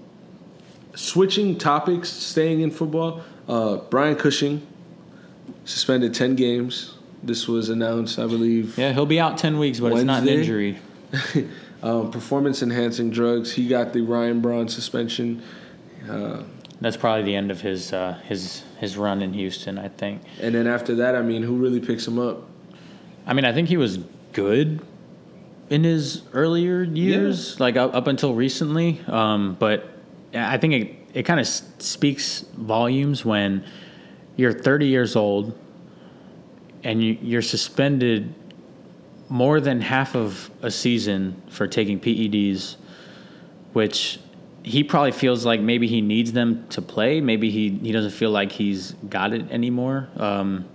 switching 0.95 1.57
topics, 1.57 2.09
staying 2.09 2.61
in 2.61 2.71
football. 2.71 3.21
Uh, 3.47 3.77
Brian 3.89 4.15
Cushing 4.15 4.65
suspended 5.65 6.13
ten 6.13 6.35
games. 6.35 6.95
This 7.23 7.47
was 7.47 7.69
announced, 7.69 8.17
I 8.17 8.25
believe. 8.25 8.77
Yeah, 8.77 8.93
he'll 8.93 9.05
be 9.05 9.19
out 9.19 9.37
10 9.37 9.59
weeks, 9.59 9.79
but 9.79 9.91
it's 9.93 10.03
not 10.03 10.23
an 10.23 10.27
injury. 10.27 10.79
um, 11.83 12.09
performance 12.09 12.63
enhancing 12.63 13.11
drugs. 13.11 13.51
He 13.53 13.67
got 13.67 13.93
the 13.93 14.01
Ryan 14.01 14.41
Braun 14.41 14.67
suspension. 14.67 15.43
Uh, 16.09 16.43
That's 16.79 16.97
probably 16.97 17.23
the 17.23 17.35
end 17.35 17.51
of 17.51 17.61
his 17.61 17.93
uh, 17.93 18.19
his 18.25 18.63
his 18.79 18.97
run 18.97 19.21
in 19.21 19.33
Houston. 19.33 19.77
I 19.77 19.89
think. 19.89 20.21
and 20.41 20.55
then 20.55 20.65
after 20.65 20.95
that, 20.95 21.15
I 21.15 21.21
mean, 21.21 21.43
who 21.43 21.57
really 21.57 21.79
picks 21.79 22.07
him 22.07 22.17
up? 22.17 22.47
I 23.27 23.33
mean, 23.33 23.45
I 23.45 23.53
think 23.53 23.67
he 23.67 23.77
was 23.77 23.99
good 24.33 24.81
in 25.69 25.83
his 25.83 26.23
earlier 26.33 26.83
years, 26.83 27.59
like 27.59 27.77
up, 27.77 27.93
up 27.93 28.07
until 28.07 28.33
recently. 28.33 28.99
Um, 29.07 29.55
but 29.59 29.87
I 30.33 30.57
think 30.57 30.73
it, 30.73 30.95
it 31.19 31.23
kind 31.23 31.39
of 31.39 31.47
speaks 31.47 32.41
volumes 32.57 33.23
when 33.23 33.63
you're 34.35 34.53
30 34.53 34.87
years 34.87 35.15
old 35.15 35.57
and 36.83 37.03
you, 37.03 37.17
you're 37.21 37.41
suspended 37.41 38.33
more 39.29 39.59
than 39.59 39.81
half 39.81 40.15
of 40.15 40.49
a 40.61 40.71
season 40.71 41.41
for 41.49 41.67
taking 41.67 41.99
PEDs, 41.99 42.75
which 43.73 44.19
he 44.63 44.83
probably 44.83 45.11
feels 45.11 45.45
like 45.45 45.61
maybe 45.61 45.87
he 45.87 46.01
needs 46.01 46.33
them 46.33 46.67
to 46.69 46.81
play. 46.81 47.21
Maybe 47.21 47.49
he, 47.49 47.69
he 47.69 47.91
doesn't 47.91 48.11
feel 48.11 48.31
like 48.31 48.51
he's 48.51 48.91
got 49.09 49.33
it 49.33 49.49
anymore. 49.51 50.09
Um, 50.17 50.65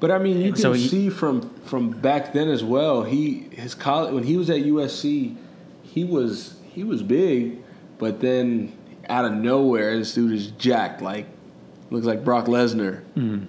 But 0.00 0.10
I 0.10 0.18
mean, 0.18 0.40
you 0.40 0.52
can 0.52 0.60
So 0.60 0.72
he- 0.72 0.86
see 0.88 1.10
from 1.10 1.50
from 1.64 1.90
back 1.90 2.32
then 2.32 2.48
as 2.48 2.62
well. 2.62 3.02
He 3.02 3.48
his 3.52 3.74
college 3.74 4.14
when 4.14 4.22
he 4.24 4.36
was 4.36 4.48
at 4.48 4.58
USC, 4.60 5.34
he 5.82 6.04
was 6.04 6.54
he 6.72 6.84
was 6.84 7.02
big, 7.02 7.58
but 7.98 8.20
then 8.20 8.72
out 9.08 9.24
of 9.24 9.32
nowhere, 9.32 9.98
this 9.98 10.14
dude 10.14 10.32
is 10.32 10.52
jacked 10.52 11.02
like 11.02 11.26
looks 11.90 12.06
like 12.06 12.24
Brock 12.24 12.46
Lesnar. 12.46 13.02
Mm-hmm. 13.16 13.46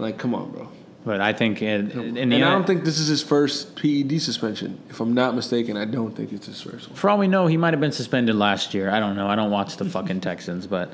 Like, 0.00 0.18
come 0.18 0.34
on, 0.34 0.50
bro. 0.50 0.68
but 1.04 1.20
I 1.20 1.32
think 1.32 1.60
in, 1.60 1.90
in 1.90 2.14
the 2.14 2.20
and 2.22 2.34
I 2.34 2.50
don't 2.50 2.66
think 2.66 2.84
this 2.84 2.98
is 2.98 3.08
his 3.08 3.22
first 3.22 3.76
PED 3.76 4.20
suspension. 4.22 4.80
If 4.88 5.00
I'm 5.00 5.12
not 5.14 5.34
mistaken, 5.34 5.76
I 5.76 5.84
don't 5.84 6.16
think 6.16 6.32
it's 6.32 6.46
his 6.46 6.60
first 6.62 6.88
one. 6.88 6.96
For 6.96 7.10
all 7.10 7.18
we 7.18 7.28
know, 7.28 7.46
he 7.46 7.56
might 7.56 7.74
have 7.74 7.80
been 7.80 7.92
suspended 7.92 8.34
last 8.34 8.72
year. 8.74 8.90
I 8.90 9.00
don't 9.00 9.16
know. 9.16 9.26
I 9.26 9.36
don't 9.36 9.50
watch 9.50 9.76
the 9.76 9.84
fucking 9.84 10.20
Texans, 10.28 10.66
but 10.66 10.92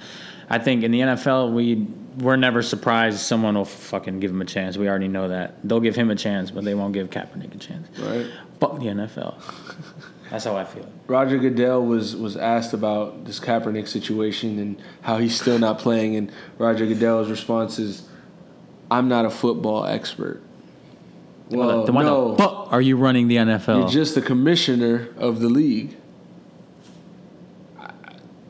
I 0.50 0.58
think 0.58 0.82
in 0.82 0.90
the 0.90 1.00
NFL, 1.00 1.52
we 1.52 1.86
we're 2.18 2.36
never 2.36 2.62
surprised 2.62 3.20
someone 3.20 3.54
will 3.54 3.64
fucking 3.64 4.18
give 4.18 4.30
him 4.30 4.42
a 4.42 4.44
chance. 4.46 4.76
We 4.76 4.88
already 4.88 5.08
know 5.08 5.28
that 5.28 5.56
they'll 5.62 5.78
give 5.78 5.94
him 5.94 6.10
a 6.10 6.16
chance, 6.16 6.50
but 6.50 6.64
they 6.64 6.74
won't 6.74 6.92
give 6.92 7.10
Kaepernick 7.10 7.54
a 7.54 7.58
chance. 7.58 7.86
Right. 7.98 8.26
Fuck 8.58 8.80
the 8.80 8.86
NFL. 8.86 9.40
That's 10.30 10.44
how 10.44 10.56
I 10.56 10.64
feel. 10.64 10.86
Roger 11.06 11.38
Goodell 11.38 11.84
was 11.84 12.14
was 12.14 12.36
asked 12.36 12.74
about 12.74 13.24
this 13.24 13.40
Kaepernick 13.40 13.88
situation 13.88 14.58
and 14.58 14.80
how 15.02 15.18
he's 15.18 15.38
still 15.40 15.58
not 15.58 15.78
playing, 15.78 16.16
and 16.16 16.30
Roger 16.58 16.86
Goodell's 16.86 17.30
response 17.30 17.78
is, 17.78 18.06
"I'm 18.90 19.08
not 19.08 19.24
a 19.24 19.30
football 19.30 19.86
expert." 19.86 20.42
Well, 21.50 21.86
then 21.86 21.94
why 21.94 22.02
no, 22.02 22.32
the 22.32 22.42
fuck 22.42 22.72
are 22.72 22.80
you 22.80 22.96
running 22.96 23.28
the 23.28 23.36
NFL? 23.36 23.80
you're 23.80 23.88
just 23.88 24.14
the 24.14 24.20
commissioner 24.20 25.08
of 25.16 25.40
the 25.40 25.48
league. 25.48 25.96
I, 27.78 27.90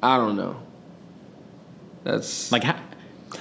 I 0.03 0.17
don't 0.17 0.37
know. 0.37 0.57
That's 2.03 2.51
like 2.51 2.65
how, 2.65 2.81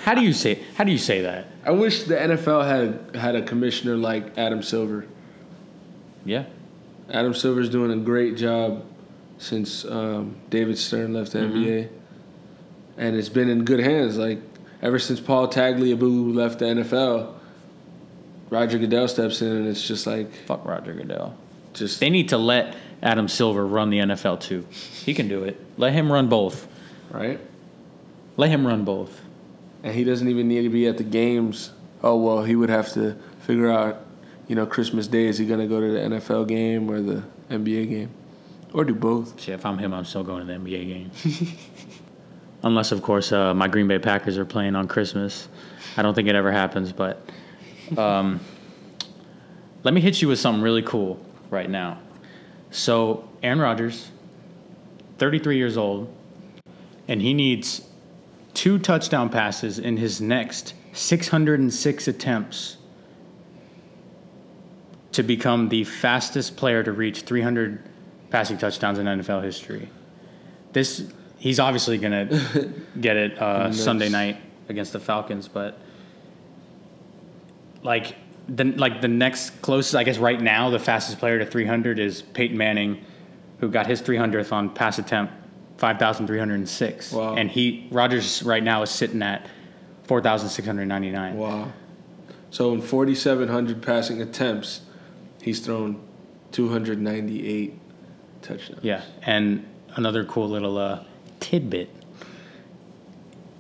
how 0.04 0.13
do 0.13 0.21
you 0.21 0.34
say 0.34 0.62
how 0.76 0.84
do 0.84 0.91
you 0.91 1.00
say 1.00 1.21
that? 1.21 1.47
I 1.65 1.71
wish 1.71 2.04
the 2.04 2.15
NFL 2.15 2.67
had 2.67 3.15
had 3.19 3.36
a 3.36 3.41
commissioner 3.41 3.95
like 3.95 4.38
Adam 4.38 4.62
Silver. 4.62 5.08
Yeah. 6.23 6.45
Adam 7.12 7.34
Silver's 7.34 7.70
doing 7.70 7.91
a 7.91 7.98
great 7.98 8.36
job 8.38 8.84
since 9.38 9.86
um, 9.86 10.36
David 10.50 10.78
Stern 10.78 11.13
left 11.13 11.32
the 11.32 11.39
NBA, 11.39 11.89
and 12.98 13.15
it's 13.15 13.30
been 13.30 13.50
in 13.50 13.63
good 13.65 13.80
hands. 13.80 14.17
Like 14.17 14.39
ever 14.82 15.00
since 15.00 15.20
Paul 15.20 15.48
Tagliabue 15.48 16.36
left 16.36 16.60
the 16.60 16.65
NFL, 16.65 17.34
Roger 18.50 18.78
Goodell 18.78 19.08
steps 19.08 19.41
in, 19.41 19.48
and 19.50 19.67
it's 19.67 19.86
just 19.88 20.08
like 20.08 20.34
Fuck 20.46 20.65
Roger 20.65 20.93
Goodell. 20.93 21.38
just 21.74 22.00
They 22.00 22.10
need 22.10 22.30
to 22.30 22.38
let 22.38 22.76
Adam 23.02 23.28
Silver 23.28 23.65
run 23.65 23.89
the 23.89 24.00
NFL 24.00 24.39
too. 24.41 24.65
He 25.06 25.13
can 25.13 25.28
do 25.28 25.43
it. 25.43 25.60
Let 25.78 25.93
him 25.93 26.12
run 26.12 26.28
both. 26.30 26.67
right. 27.12 27.39
Let 28.36 28.50
him 28.50 28.67
run 28.67 28.84
both. 28.84 29.22
And 29.84 29.96
he 29.96 30.04
doesn't 30.04 30.28
even 30.28 30.48
need 30.48 30.62
to 30.63 30.70
be 30.70 30.88
at 30.88 30.98
the 30.98 31.04
games. 31.04 31.72
Oh 32.04 32.15
well, 32.17 32.43
he 32.43 32.56
would 32.56 32.70
have 32.70 32.91
to 32.93 33.15
figure 33.41 33.72
out, 33.72 34.06
you 34.47 34.55
know, 34.55 34.65
Christmas 34.65 35.07
Day 35.07 35.25
is 35.25 35.38
he 35.38 35.45
gonna 35.45 35.67
go 35.67 35.81
to 35.81 35.91
the 35.91 35.99
NFL 35.99 36.47
game 36.47 36.89
or 36.89 37.01
the 37.01 37.23
NBA 37.49 37.89
game, 37.89 38.10
or 38.73 38.86
do 38.86 38.93
both? 38.93 39.39
Shit, 39.39 39.55
if 39.55 39.65
I'm 39.65 39.77
him, 39.77 39.93
I'm 39.93 40.05
still 40.05 40.23
going 40.23 40.45
to 40.45 40.53
the 40.53 40.60
NBA 40.60 40.88
game. 40.88 41.12
Unless, 42.63 42.91
of 42.91 43.01
course, 43.01 43.31
uh, 43.31 43.53
my 43.53 43.67
Green 43.67 43.88
Bay 43.88 43.99
Packers 43.99 44.38
are 44.38 44.45
playing 44.45 44.75
on 44.75 44.88
Christmas. 44.88 45.47
I 45.95 46.01
don't 46.01 46.13
think 46.13 46.27
it 46.27 46.36
ever 46.36 46.51
happens, 46.51 46.91
but 46.91 47.21
um, 47.97 48.39
let 49.83 49.93
me 49.93 50.01
hit 50.01 50.21
you 50.21 50.27
with 50.27 50.39
something 50.39 50.62
really 50.62 50.81
cool 50.81 51.19
right 51.49 51.69
now. 51.69 51.99
So, 52.71 53.29
Aaron 53.43 53.60
Rodgers, 53.60 54.12
33 55.17 55.57
years 55.57 55.77
old, 55.77 56.13
and 57.07 57.21
he 57.21 57.33
needs 57.33 57.88
two 58.53 58.79
touchdown 58.79 59.29
passes 59.29 59.79
in 59.79 59.97
his 59.97 60.19
next 60.19 60.73
606 60.93 62.07
attempts 62.07 62.77
to 65.17 65.23
become 65.23 65.67
the 65.69 65.84
fastest 65.84 66.56
player 66.58 66.84
to 66.84 66.91
reach 66.91 67.21
300 67.21 67.82
passing 68.30 68.56
touchdowns 68.56 68.99
in 68.99 69.08
NFL 69.08 69.43
history. 69.43 69.89
This 70.73 71.12
he's 71.39 71.60
obviously 71.60 71.97
gonna 71.97 72.25
get 73.01 73.17
it 73.17 73.41
uh, 73.41 73.71
Sunday 73.71 74.10
night 74.10 74.38
against 74.69 74.93
the 74.93 74.99
Falcons, 74.99 75.47
but 75.47 75.80
like 77.82 78.15
the 78.47 78.65
like 78.65 79.01
the 79.01 79.08
next 79.08 79.60
closest, 79.63 79.95
I 79.95 80.03
guess 80.03 80.19
right 80.19 80.39
now, 80.39 80.69
the 80.69 80.77
fastest 80.77 81.17
player 81.17 81.39
to 81.39 81.47
300 81.47 81.97
is 81.97 82.21
Peyton 82.21 82.56
Manning 82.56 83.03
who 83.60 83.71
got 83.71 83.88
his 83.88 84.03
300th 84.03 84.51
on 84.51 84.69
pass 84.69 84.99
attempt 84.99 85.34
5,306. 85.77 87.12
Wow. 87.12 87.34
And 87.34 87.49
he 87.49 87.88
Rodgers 87.89 88.43
right 88.43 88.62
now 88.62 88.84
is 88.84 88.91
sitting 88.91 89.23
at 89.23 89.47
4,699. 90.03 91.36
Wow. 91.36 91.73
So 92.51 92.71
in 92.73 92.84
4,700 92.84 93.82
passing 93.82 94.21
attempts, 94.21 94.82
he's 95.47 95.60
thrown 95.62 95.99
298 96.51 97.73
touchdowns. 98.41 98.83
Yeah, 98.83 99.01
and 99.23 99.65
another 99.95 100.25
cool 100.25 100.49
little 100.49 100.77
uh, 100.77 101.03
tidbit. 101.39 101.89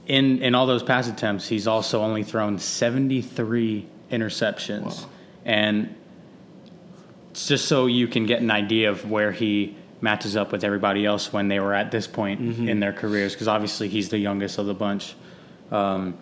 In 0.07 0.41
in 0.41 0.55
all 0.55 0.65
those 0.67 0.83
pass 0.83 1.07
attempts, 1.07 1.47
he's 1.47 1.67
also 1.67 2.01
only 2.01 2.23
thrown 2.23 2.59
73 2.59 3.85
interceptions. 4.11 5.01
Wow. 5.01 5.09
And 5.45 5.95
it's 7.31 7.47
just 7.47 7.67
so 7.67 7.85
you 7.87 8.07
can 8.07 8.25
get 8.25 8.41
an 8.41 8.51
idea 8.51 8.89
of 8.89 9.09
where 9.09 9.31
he 9.31 9.75
matches 10.01 10.35
up 10.35 10.51
with 10.51 10.63
everybody 10.63 11.05
else 11.05 11.33
when 11.33 11.47
they 11.47 11.59
were 11.59 11.73
at 11.73 11.91
this 11.91 12.07
point 12.07 12.39
Mm-hmm. 12.41 12.69
in 12.69 12.79
their 12.79 12.93
careers, 12.93 13.33
because 13.33 13.47
obviously 13.47 13.87
he's 13.89 14.09
the 14.09 14.17
youngest 14.17 14.57
of 14.59 14.65
the 14.65 14.73
bunch. 14.73 15.15
Um, 15.71 16.15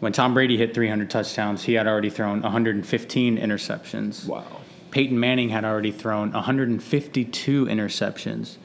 when 0.00 0.12
Tom 0.12 0.32
Brady 0.34 0.56
hit 0.56 0.74
300 0.74 1.10
touchdowns, 1.10 1.62
he 1.62 1.74
had 1.74 1.86
already 1.86 2.10
thrown 2.10 2.40
115 2.42 3.36
interceptions. 3.38 4.26
Wow. 4.26 4.44
Peyton 4.90 5.18
Manning 5.18 5.50
had 5.50 5.64
already 5.64 5.90
thrown 5.92 6.32
152 6.32 7.66
interceptions. 7.66 8.56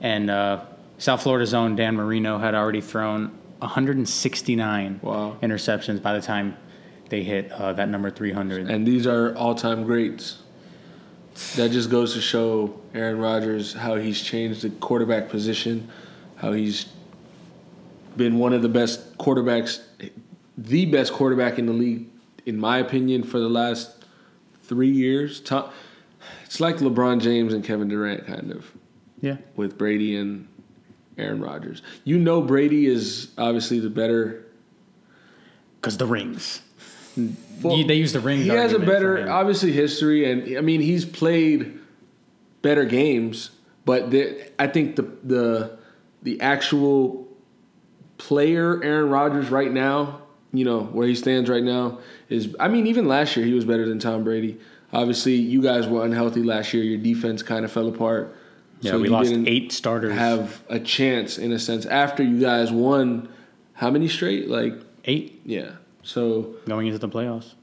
And 0.00 0.30
uh, 0.30 0.64
South 0.98 1.22
Florida's 1.22 1.54
own 1.54 1.76
Dan 1.76 1.96
Marino 1.96 2.38
had 2.38 2.54
already 2.54 2.80
thrown 2.80 3.36
169 3.58 5.00
Wow. 5.02 5.36
interceptions 5.42 6.02
by 6.02 6.12
the 6.14 6.20
time 6.20 6.56
they 7.08 7.22
hit 7.22 7.50
uh, 7.52 7.72
that 7.74 7.88
number 7.88 8.10
300. 8.10 8.70
And 8.70 8.86
these 8.86 9.06
are 9.06 9.34
all-time 9.36 9.84
greats. 9.84 10.38
That 11.56 11.70
just 11.70 11.90
goes 11.90 12.14
to 12.14 12.20
show 12.20 12.80
Aaron 12.94 13.18
Rodgers 13.18 13.72
how 13.72 13.96
he's 13.96 14.22
changed 14.22 14.62
the 14.62 14.70
quarterback 14.70 15.28
position, 15.28 15.90
how 16.36 16.52
he's 16.52 16.86
been 18.16 18.38
one 18.38 18.52
of 18.52 18.62
the 18.62 18.68
best 18.68 19.18
quarterbacks, 19.18 19.82
the 20.56 20.86
best 20.86 21.12
quarterback 21.12 21.58
in 21.58 21.66
the 21.66 21.72
league, 21.72 22.06
in 22.46 22.56
my 22.58 22.78
opinion, 22.78 23.24
for 23.24 23.40
the 23.40 23.48
last 23.48 23.93
three 24.66 24.90
years. 24.90 25.40
Tom, 25.40 25.70
it's 26.44 26.60
like 26.60 26.76
LeBron 26.76 27.20
James 27.20 27.52
and 27.52 27.64
Kevin 27.64 27.88
Durant, 27.88 28.26
kind 28.26 28.50
of, 28.50 28.72
yeah. 29.20 29.36
with 29.56 29.76
Brady 29.78 30.16
and 30.16 30.48
Aaron 31.18 31.40
Rodgers. 31.40 31.82
You 32.04 32.18
know, 32.18 32.42
Brady 32.42 32.86
is 32.86 33.28
obviously 33.38 33.78
the 33.80 33.90
better 33.90 34.44
Because 35.80 35.96
the 35.98 36.06
rings. 36.06 36.60
Well, 37.62 37.76
You- 37.76 37.84
they 37.84 37.94
use 37.94 38.12
the 38.12 38.20
rings. 38.20 38.44
He 38.44 38.50
has 38.50 38.72
a 38.72 38.78
better, 38.78 39.30
obviously, 39.30 39.72
history, 39.72 40.30
and 40.30 40.58
I 40.58 40.60
mean, 40.60 40.80
he's 40.80 41.04
played 41.04 41.78
better 42.62 42.84
games. 42.84 43.50
But 43.84 44.10
the, 44.10 44.50
I 44.58 44.66
think 44.66 44.96
the 44.96 45.02
the 45.22 45.78
the 46.22 46.40
actual 46.40 47.28
player, 48.18 48.82
Aaron 48.82 49.10
Rodgers, 49.10 49.50
right 49.50 49.70
now, 49.70 50.22
you 50.54 50.64
know 50.64 50.84
where 50.84 51.06
he 51.06 51.14
stands 51.14 51.50
right 51.50 51.62
now 51.62 51.98
is. 52.28 52.54
I 52.58 52.68
mean, 52.68 52.86
even 52.86 53.06
last 53.06 53.36
year 53.36 53.44
he 53.44 53.52
was 53.52 53.64
better 53.64 53.86
than 53.86 53.98
Tom 53.98 54.24
Brady. 54.24 54.58
Obviously, 54.92 55.34
you 55.34 55.60
guys 55.60 55.86
were 55.88 56.04
unhealthy 56.04 56.42
last 56.42 56.72
year. 56.72 56.84
Your 56.84 56.98
defense 56.98 57.42
kind 57.42 57.64
of 57.64 57.72
fell 57.72 57.88
apart. 57.88 58.34
Yeah, 58.80 58.96
we 58.96 59.04
you 59.04 59.10
lost 59.10 59.30
didn't 59.30 59.48
eight 59.48 59.72
starters. 59.72 60.14
Have 60.14 60.62
a 60.68 60.78
chance 60.78 61.36
in 61.38 61.52
a 61.52 61.58
sense 61.58 61.84
after 61.86 62.22
you 62.22 62.40
guys 62.40 62.70
won. 62.70 63.28
How 63.74 63.90
many 63.90 64.08
straight? 64.08 64.48
Like 64.48 64.74
eight 65.04 65.40
yeah. 65.44 65.72
So 66.02 66.54
going 66.66 66.86
into 66.86 66.98
the 66.98 67.08
playoffs. 67.08 67.54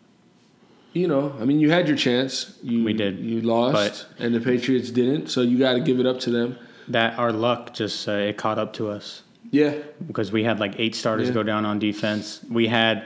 you 0.93 1.07
know, 1.07 1.33
I 1.39 1.45
mean, 1.45 1.59
you 1.59 1.69
had 1.71 1.87
your 1.87 1.95
chance. 1.95 2.57
You, 2.63 2.83
We 2.83 2.93
did, 2.93 3.19
You 3.19 3.41
lost, 3.41 4.07
and 4.19 4.33
the 4.35 4.41
Patriots 4.41 4.89
didn't. 4.91 5.27
So 5.27 5.41
you 5.41 5.57
got 5.57 5.73
to 5.73 5.79
give 5.79 5.99
it 5.99 6.05
up 6.05 6.19
to 6.21 6.31
them. 6.31 6.57
That 6.87 7.17
our 7.17 7.31
luck 7.31 7.73
just 7.73 8.07
uh, 8.09 8.13
it 8.13 8.37
caught 8.37 8.57
up 8.59 8.73
to 8.73 8.89
us. 8.89 9.21
Yeah, 9.51 9.75
because 10.07 10.31
we 10.31 10.43
had 10.43 10.59
like 10.59 10.75
eight 10.79 10.95
starters 10.95 11.27
Yeah. 11.27 11.33
go 11.35 11.43
down 11.43 11.65
on 11.65 11.77
defense. 11.77 12.39
We 12.49 12.67
had 12.67 13.05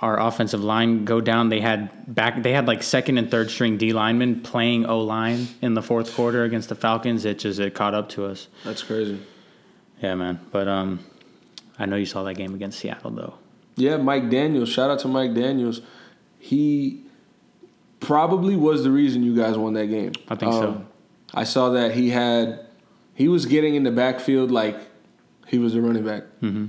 our 0.00 0.18
offensive 0.18 0.62
line 0.64 1.04
go 1.04 1.20
down. 1.20 1.48
They 1.50 1.60
had 1.60 1.90
back. 2.14 2.42
They 2.42 2.52
had 2.52 2.66
like 2.66 2.82
second 2.82 3.18
and 3.18 3.30
third 3.30 3.50
string 3.50 3.76
D 3.76 3.92
linemen 3.92 4.40
playing 4.40 4.86
O 4.86 5.00
line 5.00 5.48
in 5.60 5.74
the 5.74 5.82
fourth 5.82 6.14
quarter 6.14 6.44
against 6.44 6.68
the 6.68 6.74
Falcons. 6.74 7.24
It 7.24 7.40
just 7.40 7.58
it 7.60 7.74
caught 7.74 7.92
up 7.94 8.08
to 8.10 8.24
us. 8.24 8.46
that's 8.64 8.82
crazy. 8.82 9.20
Yeah, 10.00 10.14
man. 10.14 10.40
But 10.50 10.68
um, 10.68 11.00
I 11.78 11.84
know 11.86 11.96
you 11.96 12.06
saw 12.06 12.22
that 12.22 12.34
game 12.34 12.54
against 12.54 12.78
Seattle 12.78 13.10
though. 13.10 13.34
Yeah, 13.76 13.96
Mike 13.98 14.30
Daniels. 14.30 14.68
Shout 14.68 14.90
out 14.90 15.00
to 15.00 15.08
Mike 15.08 15.34
Daniels. 15.34 15.80
He 16.38 17.02
probably 17.98 18.56
was 18.56 18.84
the 18.84 18.90
reason 18.90 19.22
you 19.22 19.34
guys 19.36 19.58
won 19.58 19.74
that 19.74 19.86
game. 19.88 20.12
Um, 20.16 20.24
I 20.28 20.34
think 20.36 20.52
so. 20.52 20.84
I 21.34 21.44
saw 21.44 21.70
that 21.70 21.92
he 21.94 22.10
had 22.10 22.66
he 23.14 23.28
was 23.28 23.46
getting 23.46 23.74
in 23.74 23.82
the 23.82 23.90
backfield 23.90 24.50
like 24.50 24.78
he 25.50 25.58
was 25.58 25.74
a 25.74 25.80
running 25.80 26.04
back. 26.04 26.22
Mm-hmm. 26.42 26.66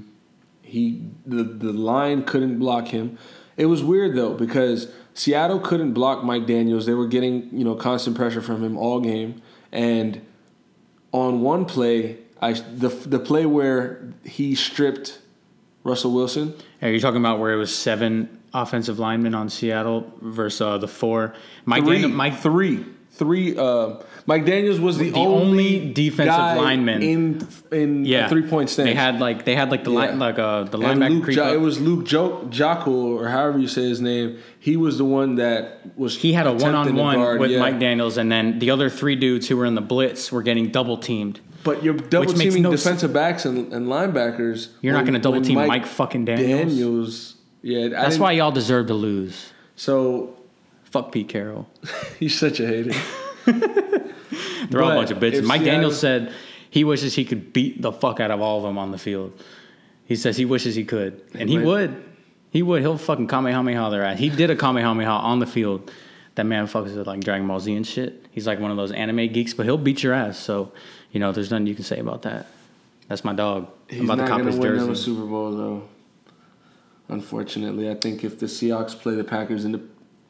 He 0.63 1.03
the 1.25 1.43
the 1.43 1.71
line 1.71 2.23
couldn't 2.23 2.57
block 2.57 2.87
him. 2.87 3.19
It 3.55 3.67
was 3.67 3.83
weird 3.83 4.15
though 4.15 4.33
because 4.33 4.91
Seattle 5.13 5.59
couldn't 5.59 5.93
block 5.93 6.23
Mike 6.23 6.47
Daniels. 6.47 6.87
They 6.87 6.95
were 6.95 7.07
getting 7.07 7.49
you 7.51 7.63
know 7.63 7.75
constant 7.75 8.15
pressure 8.15 8.41
from 8.41 8.63
him 8.63 8.77
all 8.77 8.99
game, 8.99 9.41
and 9.71 10.25
on 11.11 11.41
one 11.41 11.65
play, 11.65 12.17
I 12.41 12.53
the 12.53 12.89
the 12.89 13.19
play 13.19 13.45
where 13.45 14.11
he 14.23 14.55
stripped 14.55 15.19
Russell 15.83 16.13
Wilson. 16.13 16.55
Are 16.81 16.89
you 16.89 16.99
talking 16.99 17.19
about 17.19 17.39
where 17.39 17.53
it 17.53 17.57
was 17.57 17.75
seven 17.75 18.39
offensive 18.51 18.97
linemen 18.97 19.35
on 19.35 19.49
Seattle 19.49 20.11
versus 20.21 20.61
uh, 20.61 20.77
the 20.79 20.87
four? 20.87 21.35
Mike 21.65 21.83
three, 21.83 22.01
Daniel, 22.01 22.09
Mike 22.17 22.39
three, 22.39 22.83
three. 23.11 23.55
Uh, 23.55 23.97
Mike 24.31 24.45
Daniels 24.45 24.79
was 24.79 24.97
the, 24.97 25.09
The 25.09 25.19
only 25.19 25.91
defensive 25.91 26.27
guy 26.33 26.55
lineman. 26.55 27.03
in 27.03 27.47
in 27.71 28.05
yeah, 28.05 28.29
three 28.29 28.47
point 28.47 28.69
stand. 28.69 28.87
They 28.87 28.93
had 28.93 29.19
like 29.19 29.43
they 29.43 29.55
had 29.55 29.71
like 29.71 29.83
the 29.83 29.89
line 29.89 30.13
Yeah. 30.13 30.25
like 30.27 30.39
uh 30.39 30.63
the 30.63 30.77
And 30.79 31.01
linebacker 31.01 31.33
jo- 31.33 31.53
it 31.53 31.59
was 31.59 31.81
Luke 31.81 32.05
jo- 32.05 32.47
Joeckel 32.49 32.87
or 32.87 33.27
however 33.27 33.59
you 33.59 33.67
say 33.67 33.81
his 33.89 33.99
name. 33.99 34.37
He 34.59 34.77
was 34.77 34.97
the 34.97 35.03
one 35.05 35.35
that 35.35 35.81
was. 35.97 36.15
He 36.17 36.31
had 36.31 36.47
a 36.47 36.53
one 36.53 36.75
on 36.75 36.95
one 36.95 37.39
with 37.39 37.51
yeah. 37.51 37.59
Mike 37.59 37.79
Daniels, 37.79 38.17
and 38.17 38.31
then 38.31 38.59
the 38.59 38.69
other 38.71 38.89
three 38.89 39.17
dudes 39.17 39.49
who 39.49 39.57
were 39.57 39.65
in 39.65 39.75
the 39.75 39.81
blitz 39.81 40.31
were 40.31 40.43
getting 40.43 40.69
double 40.71 40.97
teamed. 40.97 41.41
But 41.65 41.83
you're 41.83 41.93
double 41.95 42.33
teaming 42.33 42.63
no 42.63 42.71
defensive 42.71 43.11
backs 43.11 43.45
and, 43.45 43.73
and 43.73 43.87
linebackers. 43.87 44.69
You're 44.81 44.93
not 44.93 45.03
going 45.03 45.13
to 45.13 45.19
double 45.19 45.41
team 45.41 45.55
Mike, 45.55 45.85
fucking 45.85 46.25
Daniels. 46.25 46.71
Daniels. 46.71 47.35
Yeah, 47.61 47.85
I 47.85 47.89
That's 47.89 48.17
why 48.17 48.31
y'all 48.31 48.51
deserve 48.51 48.87
to 48.87 48.93
lose. 48.93 49.51
So 49.75 50.37
Fuck 50.85 51.11
Pete 51.11 51.27
Carroll. 51.29 51.67
he's 52.19 52.37
such 52.39 52.59
a 52.59 52.67
hater. 52.67 52.93
They're 54.69 54.81
all 54.81 54.91
a 54.91 54.95
bunch 54.95 55.11
of 55.11 55.17
bitches. 55.17 55.43
Mike 55.43 55.61
Seattle- 55.61 55.73
Daniels 55.73 55.99
said 55.99 56.33
he 56.69 56.83
wishes 56.83 57.15
he 57.15 57.25
could 57.25 57.53
beat 57.53 57.81
the 57.81 57.91
fuck 57.91 58.19
out 58.19 58.31
of 58.31 58.41
all 58.41 58.57
of 58.57 58.63
them 58.63 58.77
on 58.77 58.91
the 58.91 58.97
field. 58.97 59.33
He 60.05 60.15
says 60.15 60.37
he 60.37 60.45
wishes 60.45 60.75
he 60.75 60.83
could, 60.83 61.21
and 61.33 61.49
he 61.49 61.57
would. 61.57 62.03
He 62.49 62.61
would. 62.63 62.81
He'll 62.81 62.97
fucking 62.97 63.27
kamehameha 63.27 63.89
their 63.91 64.03
ass. 64.03 64.19
He 64.19 64.29
did 64.29 64.49
a 64.49 64.55
kamehameha 64.55 65.09
on 65.09 65.39
the 65.39 65.45
field. 65.47 65.91
That 66.35 66.45
man 66.45 66.65
fucks 66.67 66.95
with 66.95 67.07
like 67.07 67.21
Dragon 67.21 67.47
Ball 67.47 67.59
Z 67.59 67.73
and 67.75 67.85
shit. 67.87 68.25
He's 68.31 68.47
like 68.47 68.59
one 68.59 68.71
of 68.71 68.77
those 68.77 68.91
anime 68.91 69.27
geeks, 69.31 69.53
but 69.53 69.65
he'll 69.65 69.77
beat 69.77 70.01
your 70.03 70.13
ass. 70.13 70.37
So, 70.39 70.71
you 71.11 71.19
know, 71.19 71.31
there's 71.33 71.51
nothing 71.51 71.67
you 71.67 71.75
can 71.75 71.83
say 71.83 71.99
about 71.99 72.21
that. 72.23 72.47
That's 73.09 73.25
my 73.25 73.33
dog. 73.33 73.67
He's 73.89 73.99
I'm 73.99 74.05
about 74.05 74.17
not 74.19 74.23
to 74.23 74.29
cop 74.29 74.37
going 74.39 74.47
his 74.47 74.55
to 74.55 74.61
win 74.61 74.71
a 74.73 74.87
jersey. 74.87 75.03
Super 75.03 75.25
Bowl 75.25 75.51
though. 75.51 75.83
Unfortunately, 77.09 77.89
I 77.89 77.95
think 77.95 78.23
if 78.23 78.39
the 78.39 78.45
Seahawks 78.45 78.97
play 78.97 79.15
the 79.15 79.23
Packers 79.23 79.65
in 79.65 79.73
the 79.73 79.81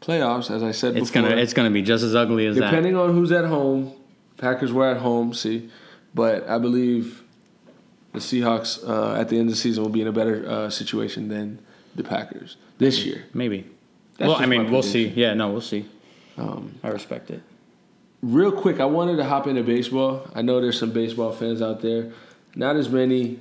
playoffs, 0.02 0.50
as 0.54 0.64
I 0.64 0.72
said 0.72 0.98
It's 0.98 1.10
before, 1.12 1.30
gonna 1.30 1.42
it's 1.42 1.54
gonna 1.54 1.70
be 1.72 1.82
just 1.82 2.04
as 2.04 2.16
ugly 2.16 2.46
as 2.48 2.56
that. 2.58 2.66
depending 2.66 2.96
on 2.96 3.14
who's 3.14 3.32
at 3.32 3.46
home. 3.46 3.94
Packers 4.38 4.74
were 4.74 4.88
at 4.88 4.98
home, 4.98 5.34
see, 5.36 5.70
but 6.16 6.50
I 6.50 6.58
believe 6.58 7.22
the 8.12 8.20
Seahawks 8.20 8.84
uh, 8.88 9.20
at 9.20 9.30
the 9.30 9.38
end 9.38 9.48
of 9.50 9.56
the 9.56 9.62
season 9.62 9.84
will 9.84 9.92
be 9.92 10.02
in 10.02 10.08
a 10.08 10.12
better 10.12 10.50
uh, 10.50 10.70
situation 10.70 11.28
than 11.28 11.60
the 11.96 12.04
Packers 12.04 12.58
this 12.80 13.06
year. 13.06 13.26
Maybe. 13.34 13.66
That's 14.18 14.30
well, 14.30 14.38
I 14.42 14.48
mean, 14.48 14.72
we'll 14.72 14.84
see. 14.84 15.08
Yeah, 15.08 15.36
no, 15.36 15.52
we'll 15.52 15.62
see. 15.62 15.86
Um, 16.38 16.80
I 16.84 16.88
respect 16.90 17.30
it. 17.30 17.42
Real 18.24 18.52
quick, 18.52 18.80
I 18.80 18.86
wanted 18.86 19.18
to 19.18 19.26
hop 19.26 19.48
into 19.48 19.64
baseball. 19.64 20.28
I 20.34 20.42
know 20.42 20.60
there's 20.60 20.80
some 20.80 20.92
baseball 20.92 21.32
fans 21.32 21.62
out 21.62 21.82
there. 21.82 22.12
Not 22.56 22.76
as 22.76 22.90
many. 22.90 23.40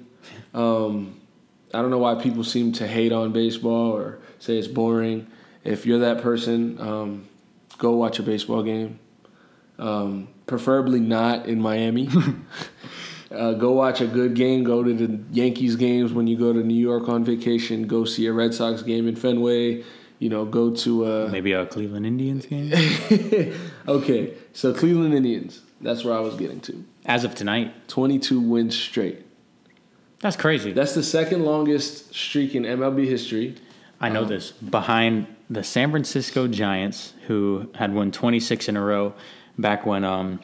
Um, 0.55 1.21
I 1.73 1.81
don't 1.81 1.91
know 1.91 1.99
why 1.99 2.15
people 2.17 2.45
seem 2.45 2.73
to 2.73 2.87
hate 2.87 3.13
on 3.13 3.33
baseball 3.33 3.93
or 3.93 4.19
say 4.39 4.59
it's 4.59 4.69
boring. 4.69 5.27
If 5.65 5.87
you're 5.87 6.01
that 6.01 6.23
person, 6.23 6.81
um, 6.81 7.29
go 7.79 7.93
watch 7.93 8.19
a 8.19 8.23
baseball 8.23 8.63
game. 8.63 8.99
Um, 9.79 10.29
preferably 10.47 11.01
not 11.01 11.47
in 11.47 11.61
Miami. 11.61 12.09
uh, 13.31 13.53
go 13.55 13.73
watch 13.73 14.01
a 14.01 14.07
good 14.07 14.35
game. 14.35 14.65
Go 14.65 14.83
to 14.83 14.93
the 14.93 15.21
Yankees 15.33 15.77
games 15.77 16.13
when 16.13 16.27
you 16.27 16.37
go 16.37 16.53
to 16.53 16.61
New 16.61 16.75
York 16.75 17.09
on 17.09 17.25
vacation. 17.25 17.87
Go 17.87 18.05
see 18.05 18.27
a 18.27 18.33
Red 18.33 18.55
Sox 18.55 18.83
game 18.83 19.09
in 19.09 19.17
Fenway. 19.17 19.85
You 20.19 20.29
know, 20.29 20.45
go 20.45 20.71
to 20.71 21.07
a 21.07 21.29
Maybe 21.31 21.53
a 21.53 21.65
Cleveland 21.65 22.05
Indians 22.05 22.45
game 22.45 22.71
okay, 23.89 24.35
so 24.53 24.75
Cleveland 24.75 25.15
Indians. 25.15 25.63
That's 25.81 26.05
where 26.05 26.13
I 26.15 26.21
was 26.21 26.35
getting 26.35 26.61
to. 26.63 26.85
as 27.07 27.25
of 27.25 27.35
tonight. 27.35 27.89
22 27.89 28.39
wins 28.39 28.79
straight. 28.79 29.25
That's 30.21 30.37
crazy. 30.37 30.73
That's 30.73 30.95
the 30.95 31.03
second 31.03 31.47
longest 31.47 32.15
streak 32.15 32.55
in 32.55 32.65
MLB 32.65 33.07
history. 33.07 33.55
I 33.99 34.11
know 34.11 34.27
this. 34.27 34.51
Behind 34.51 35.27
the 35.51 35.65
San 35.65 35.91
Francisco 35.91 36.47
Giants, 36.47 37.13
who 37.27 37.69
had 37.75 37.93
won 37.93 38.13
26 38.13 38.69
in 38.69 38.77
a 38.77 38.81
row 38.83 39.13
back 39.59 39.85
when 39.85 40.05
um, 40.05 40.41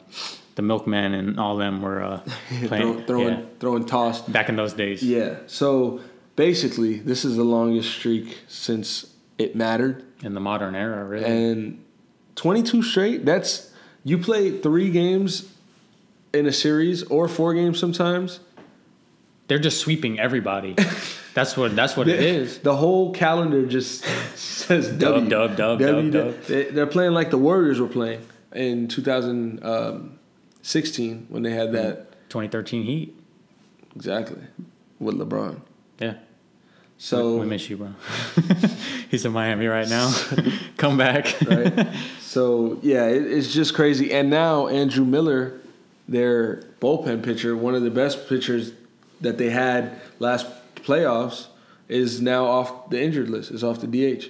the 0.55 0.61
milkman 0.61 1.13
and 1.13 1.39
all 1.39 1.55
them 1.55 1.81
were 1.81 2.03
uh, 2.03 2.21
playing. 2.65 3.05
throwing 3.05 3.39
yeah. 3.39 3.45
throwing 3.59 3.85
toss. 3.85 4.21
Back 4.21 4.49
in 4.49 4.57
those 4.57 4.73
days. 4.73 5.01
Yeah. 5.01 5.37
So 5.47 6.01
basically, 6.35 6.99
this 6.99 7.23
is 7.23 7.37
the 7.37 7.43
longest 7.45 7.89
streak 7.89 8.39
since 8.47 9.13
it 9.37 9.55
mattered, 9.55 10.03
In 10.23 10.33
the 10.33 10.39
modern 10.39 10.75
era, 10.75 11.05
really. 11.05 11.25
and 11.25 11.83
22 12.35 12.83
straight. 12.83 13.25
That's 13.25 13.71
you 14.03 14.17
play 14.17 14.59
three 14.59 14.89
games 14.91 15.51
in 16.33 16.45
a 16.45 16.51
series 16.51 17.03
or 17.03 17.27
four 17.27 17.53
games 17.53 17.79
sometimes. 17.79 18.39
They're 19.47 19.59
just 19.59 19.79
sweeping 19.79 20.19
everybody. 20.19 20.75
that's 21.37 21.55
what 21.55 21.75
that's 21.75 21.95
what 21.95 22.07
it 22.07 22.19
is. 22.19 22.57
The 22.59 22.75
whole 22.75 23.11
calendar 23.13 23.65
just 23.67 24.03
says 24.35 24.89
Dub, 24.89 25.29
W. 25.29 25.29
dub, 25.29 25.55
dub, 25.55 25.77
W, 25.79 26.09
dub, 26.11 26.33
dub. 26.33 26.43
They- 26.45 26.71
They're 26.71 26.87
playing 26.87 27.13
like 27.13 27.29
the 27.29 27.37
Warriors 27.37 27.79
were 27.79 27.87
playing 27.87 28.25
in 28.53 28.87
2016 28.87 31.27
when 31.29 31.43
they 31.43 31.51
had 31.51 31.71
that 31.73 32.11
2013 32.29 32.83
Heat. 32.83 33.15
exactly 33.95 34.41
with 34.99 35.13
LeBron. 35.15 35.61
Yeah. 35.99 36.15
So 36.97 37.37
we 37.37 37.45
miss 37.45 37.69
you, 37.69 37.77
bro. 37.77 37.93
He's 39.11 39.23
in 39.23 39.31
Miami 39.31 39.67
right 39.67 39.87
now. 39.87 40.11
Come 40.77 40.97
back. 40.97 41.35
right? 41.47 41.87
so 42.19 42.79
yeah, 42.81 43.05
it, 43.05 43.31
it's 43.31 43.53
just 43.53 43.75
crazy. 43.75 44.11
And 44.11 44.31
now 44.31 44.65
Andrew 44.67 45.05
Miller, 45.05 45.59
their 46.07 46.63
bullpen 46.81 47.21
pitcher, 47.21 47.55
one 47.55 47.75
of 47.75 47.83
the 47.83 47.91
best 47.91 48.27
pitchers 48.27 48.71
that 49.21 49.37
they 49.37 49.51
had 49.51 50.01
last 50.17 50.47
playoffs, 50.87 51.47
is 51.87 52.21
now 52.21 52.45
off 52.45 52.89
the 52.89 53.01
injured 53.01 53.29
list. 53.29 53.51
Is 53.51 53.63
off 53.63 53.79
the 53.79 53.87
DH, 53.87 54.25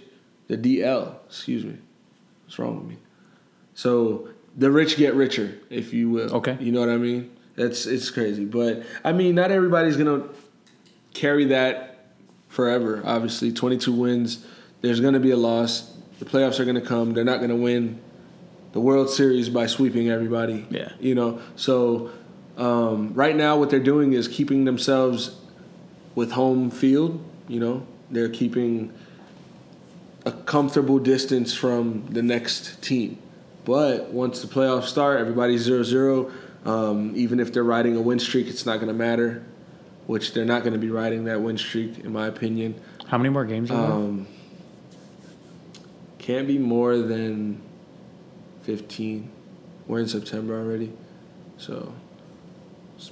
the 0.47 0.57
DL. 0.57 1.15
Excuse 1.27 1.63
me. 1.63 1.77
What's 2.45 2.59
wrong 2.59 2.77
with 2.77 2.87
me? 2.87 2.97
So 3.73 4.29
the 4.55 4.71
rich 4.71 4.97
get 4.97 5.13
richer, 5.15 5.59
if 5.69 5.93
you 5.93 6.09
will. 6.09 6.35
Okay. 6.35 6.57
You 6.59 6.71
know 6.71 6.79
what 6.79 6.89
I 6.89 6.97
mean? 6.97 7.31
That's 7.55 7.85
it's 7.85 8.11
crazy, 8.11 8.45
but 8.45 8.83
I 9.03 9.13
mean, 9.13 9.33
not 9.33 9.51
everybody's 9.51 9.97
gonna 9.97 10.25
carry 11.13 11.45
that 11.45 11.97
forever. 12.47 13.01
Obviously, 13.05 13.51
22 13.51 13.91
wins. 13.91 14.45
There's 14.81 14.99
going 14.99 15.13
to 15.13 15.19
be 15.19 15.31
a 15.31 15.37
loss. 15.37 15.93
The 16.19 16.25
playoffs 16.25 16.59
are 16.59 16.65
going 16.65 16.75
to 16.75 16.81
come. 16.81 17.13
They're 17.13 17.23
not 17.23 17.37
going 17.37 17.49
to 17.49 17.55
win 17.55 17.99
the 18.71 18.79
World 18.79 19.09
Series 19.09 19.49
by 19.49 19.67
sweeping 19.67 20.09
everybody. 20.09 20.65
Yeah. 20.69 20.91
You 20.99 21.15
know, 21.15 21.41
so 21.55 22.11
um, 22.57 23.13
right 23.13 23.35
now 23.35 23.57
what 23.57 23.69
they're 23.69 23.79
doing 23.79 24.13
is 24.13 24.27
keeping 24.27 24.65
themselves 24.65 25.35
with 26.17 26.31
home 26.31 26.71
field. 26.71 27.23
You 27.47 27.59
know, 27.59 27.87
they're 28.09 28.27
keeping 28.27 28.91
a 30.25 30.31
comfortable 30.31 30.97
distance 30.97 31.53
from 31.53 32.07
the 32.09 32.23
next 32.23 32.81
team. 32.81 33.19
But 33.65 34.09
once 34.09 34.41
the 34.41 34.47
playoffs 34.47 34.85
start, 34.85 35.19
everybody's 35.19 35.61
0 35.61 35.83
0. 35.83 36.31
Um, 36.65 37.13
even 37.15 37.39
if 37.39 37.53
they're 37.53 37.63
riding 37.63 37.95
a 37.95 38.01
win 38.01 38.17
streak, 38.17 38.47
it's 38.47 38.65
not 38.65 38.77
going 38.77 38.87
to 38.87 38.95
matter, 38.95 39.43
which 40.07 40.33
they're 40.33 40.43
not 40.43 40.63
going 40.63 40.73
to 40.73 40.79
be 40.79 40.89
riding 40.89 41.25
that 41.25 41.39
win 41.39 41.57
streak, 41.57 41.99
in 41.99 42.11
my 42.11 42.25
opinion. 42.25 42.81
How 43.05 43.19
many 43.19 43.29
more 43.29 43.45
games 43.45 43.69
are 43.69 43.75
there? 43.75 43.91
Um, 43.91 44.27
can't 46.17 46.47
be 46.47 46.57
more 46.57 46.97
than 46.97 47.61
15. 48.63 49.29
We're 49.85 49.99
in 49.99 50.07
September 50.07 50.59
already. 50.59 50.91
So 51.57 51.93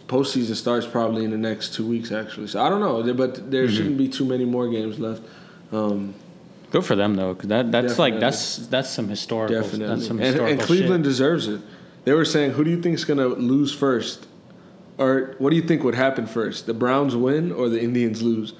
postseason 0.08 0.56
starts 0.56 0.86
probably 0.88 1.24
in 1.24 1.32
the 1.32 1.38
next 1.38 1.74
two 1.74 1.86
weeks, 1.88 2.12
actually. 2.12 2.48
So 2.48 2.62
I 2.62 2.70
don't 2.70 2.80
know, 2.82 3.14
but 3.14 3.52
there 3.52 3.66
Mm-hmm. 3.66 3.76
shouldn't 3.76 3.98
be 3.98 4.08
too 4.10 4.26
many 4.26 4.46
more 4.46 4.68
games 4.70 5.00
left. 5.00 5.22
Um, 5.72 6.14
Good 6.72 6.84
for 6.86 6.96
them 6.96 7.16
though, 7.16 7.34
'cause 7.36 7.48
that 7.48 7.72
that's 7.72 7.98
like 8.00 8.20
that's 8.20 8.68
that's 8.68 8.90
some 8.90 9.08
historical. 9.08 9.56
definitely. 9.62 9.88
That's 9.96 10.08
some 10.08 10.20
and, 10.20 10.36
and 10.40 10.60
Cleveland 10.60 11.06
shit. 11.06 11.12
deserves 11.12 11.48
it. 11.48 11.62
They 12.04 12.14
were 12.14 12.26
saying, 12.26 12.52
who 12.52 12.64
do 12.64 12.70
you 12.70 12.82
think 12.82 12.96
is 12.96 13.06
going 13.06 13.18
to 13.20 13.28
lose 13.30 13.74
first? 13.74 14.28
Or 14.98 15.36
what 15.40 15.50
do 15.52 15.56
you 15.56 15.62
think 15.62 15.84
would 15.84 15.96
happen 15.96 16.26
first? 16.28 16.66
The 16.68 16.74
Browns 16.74 17.16
win 17.16 17.52
or 17.52 17.68
the 17.70 17.82
Indians 17.82 18.22
lose? 18.22 18.54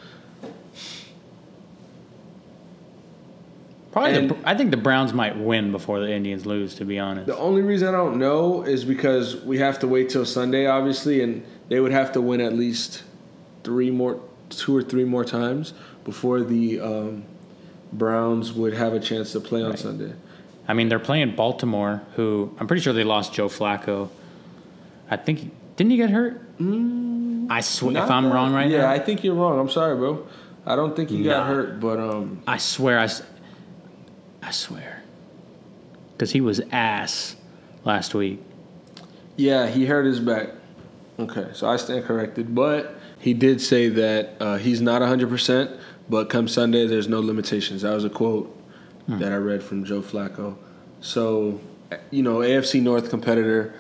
Probably, 3.96 4.14
and- 4.18 4.30
the, 4.32 4.38
I 4.44 4.56
think 4.56 4.72
the 4.72 4.78
Browns 4.78 5.14
might 5.14 5.38
win 5.38 5.72
before 5.72 6.02
the 6.02 6.12
Indians 6.12 6.46
lose. 6.46 6.76
To 6.76 6.86
be 6.86 7.00
honest, 7.00 7.28
The 7.28 7.38
only 7.38 7.62
reason 7.62 7.88
I 7.88 7.92
don't 7.94 8.18
know 8.20 8.64
is 8.64 8.84
because 8.84 9.38
we 9.38 9.58
have 9.60 9.80
to 9.80 9.88
wait 9.88 10.10
till 10.10 10.26
Sunday, 10.26 10.68
obviously, 10.68 11.22
and 11.22 11.46
they 11.70 11.80
would 11.80 11.94
have 11.94 12.12
to 12.12 12.20
win 12.22 12.42
at 12.42 12.52
least 12.52 13.04
three 13.64 13.90
more, 13.92 14.20
two 14.50 14.76
or 14.76 14.84
three 14.84 15.06
more 15.06 15.24
times 15.24 15.74
before 16.04 16.42
the 16.44 16.82
um, 16.82 17.24
Browns 17.94 18.52
would 18.52 18.74
have 18.74 18.94
a 18.94 19.00
chance 19.00 19.32
to 19.32 19.40
play 19.40 19.64
on 19.64 19.70
Right. 19.70 19.80
Sunday. 19.80 20.14
I 20.68 20.74
mean 20.74 20.90
they're 20.90 21.00
playing 21.00 21.36
Baltimore, 21.38 22.02
who 22.16 22.54
I'm 22.60 22.68
pretty 22.68 22.82
sure 22.82 22.92
they 22.92 23.04
lost 23.06 23.34
Joe 23.34 23.48
Flacco. 23.48 24.10
I 25.10 25.16
think 25.16 25.52
didn't 25.78 25.92
he 25.92 25.98
get 25.98 26.10
hurt? 26.10 26.42
I 27.50 27.62
swear, 27.62 27.96
if 28.04 28.10
I'm 28.12 28.26
that- 28.26 28.34
wrong 28.34 28.52
right 28.54 28.70
yeah, 28.70 28.80
now, 28.80 28.90
I 28.90 29.00
think 29.00 29.24
you're 29.24 29.36
wrong. 29.36 29.58
I'm 29.58 29.70
sorry, 29.70 29.96
bro. 29.96 30.28
I 30.66 30.76
don't 30.76 30.96
think 30.96 31.12
he 31.12 31.24
got 31.24 31.48
hurt, 31.48 31.80
but 31.80 31.98
um, 32.00 32.42
I 32.48 32.58
swear, 32.58 33.00
I, 33.00 33.08
I 34.46 34.52
swear, 34.52 35.02
because 36.14 36.32
he 36.32 36.42
was 36.42 36.62
ass 36.72 37.36
last 37.84 38.14
week. 38.14 38.40
yeah, 39.38 39.68
he 39.68 39.86
hurt 39.86 40.06
his 40.06 40.20
back. 40.20 40.50
Okay, 41.18 41.48
so 41.54 41.68
I 41.70 41.78
stand 41.78 42.06
corrected, 42.06 42.54
but 42.54 42.96
he 43.20 43.34
did 43.34 43.62
say 43.62 43.90
that 43.90 44.36
uh, 44.40 44.58
he's 44.58 44.82
not 44.82 45.02
100. 45.02 45.30
percent 45.30 45.72
But 46.10 46.30
come 46.30 46.48
Sunday, 46.48 46.86
there's 46.88 47.08
no 47.08 47.20
limitations. 47.22 47.82
That 47.84 47.94
was 47.94 48.04
a 48.06 48.10
quote 48.10 48.52
that 49.08 49.32
I 49.32 49.38
read 49.38 49.64
from 49.64 49.84
Joe 49.86 50.02
Flacco. 50.02 50.58
So, 51.00 51.60
you 52.12 52.22
know, 52.24 52.38
AFC 52.38 52.82
North 52.82 53.10
competitor, 53.10 53.74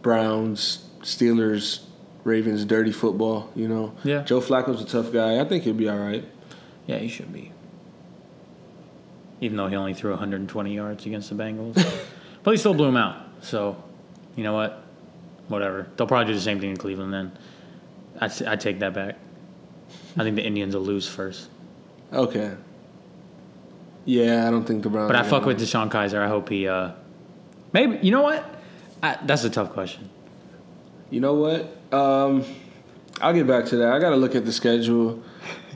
Browns, 0.00 0.84
Steelers, 1.02 1.80
Ravens, 2.24 2.64
dirty 2.64 2.92
football. 2.92 3.50
You 3.56 3.68
know, 3.68 3.94
Yeah. 4.04 4.22
Joe 4.22 4.40
Flacco's 4.40 4.80
a 4.80 4.86
tough 4.86 5.12
guy. 5.12 5.40
I 5.40 5.44
think 5.44 5.64
he'll 5.64 5.74
be 5.74 5.88
all 5.88 5.98
right. 5.98 6.24
Yeah, 6.86 6.98
he 6.98 7.08
should 7.08 7.32
be. 7.32 7.52
Even 9.40 9.56
though 9.56 9.66
he 9.68 9.76
only 9.76 9.94
threw 9.94 10.10
120 10.10 10.74
yards 10.74 11.06
against 11.06 11.30
the 11.30 11.34
Bengals, 11.34 11.74
but 12.42 12.50
he 12.50 12.56
still 12.56 12.74
blew 12.74 12.88
him 12.88 12.96
out. 12.96 13.16
So, 13.40 13.82
you 14.36 14.44
know 14.44 14.52
what? 14.52 14.84
Whatever. 15.48 15.88
They'll 15.96 16.06
probably 16.06 16.32
do 16.32 16.34
the 16.34 16.42
same 16.42 16.60
thing 16.60 16.70
in 16.70 16.76
Cleveland. 16.76 17.12
Then, 17.12 17.32
I 18.20 18.30
I 18.52 18.56
take 18.56 18.80
that 18.80 18.94
back. 18.94 19.16
I 20.16 20.22
think 20.22 20.36
the 20.36 20.44
Indians 20.44 20.74
will 20.74 20.82
lose 20.82 21.08
first. 21.08 21.48
Okay. 22.12 22.54
Yeah, 24.04 24.46
I 24.46 24.50
don't 24.50 24.64
think 24.64 24.82
the 24.82 24.90
Browns. 24.90 25.08
But 25.08 25.16
I 25.16 25.22
fuck 25.22 25.44
with 25.44 25.60
DeShone 25.60 25.90
Kizer. 25.90 26.18
I 26.18 26.28
hope 26.28 26.48
he. 26.48 26.68
uh 26.68 26.92
Maybe 27.72 27.98
you 28.02 28.10
know 28.10 28.22
what? 28.22 28.44
I, 29.02 29.18
that's 29.22 29.44
a 29.44 29.50
tough 29.50 29.72
question. 29.72 30.10
You 31.10 31.20
know 31.20 31.34
what? 31.34 31.76
Um, 31.92 32.44
I'll 33.20 33.32
get 33.32 33.46
back 33.46 33.66
to 33.66 33.76
that. 33.76 33.92
I 33.92 33.98
got 33.98 34.10
to 34.10 34.16
look 34.16 34.34
at 34.34 34.44
the 34.44 34.52
schedule. 34.52 35.22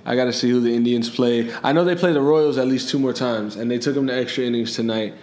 I 0.04 0.16
got 0.16 0.24
to 0.24 0.32
see 0.32 0.50
who 0.50 0.60
the 0.60 0.74
Indians 0.74 1.08
play. 1.08 1.50
I 1.62 1.72
know 1.72 1.84
they 1.84 1.96
play 1.96 2.12
the 2.12 2.20
Royals 2.20 2.58
at 2.58 2.66
least 2.66 2.90
two 2.90 2.98
more 2.98 3.12
times, 3.12 3.56
and 3.56 3.70
they 3.70 3.78
took 3.78 3.94
them 3.94 4.06
to 4.08 4.14
extra 4.14 4.44
innings 4.44 4.74
tonight. 4.74 5.14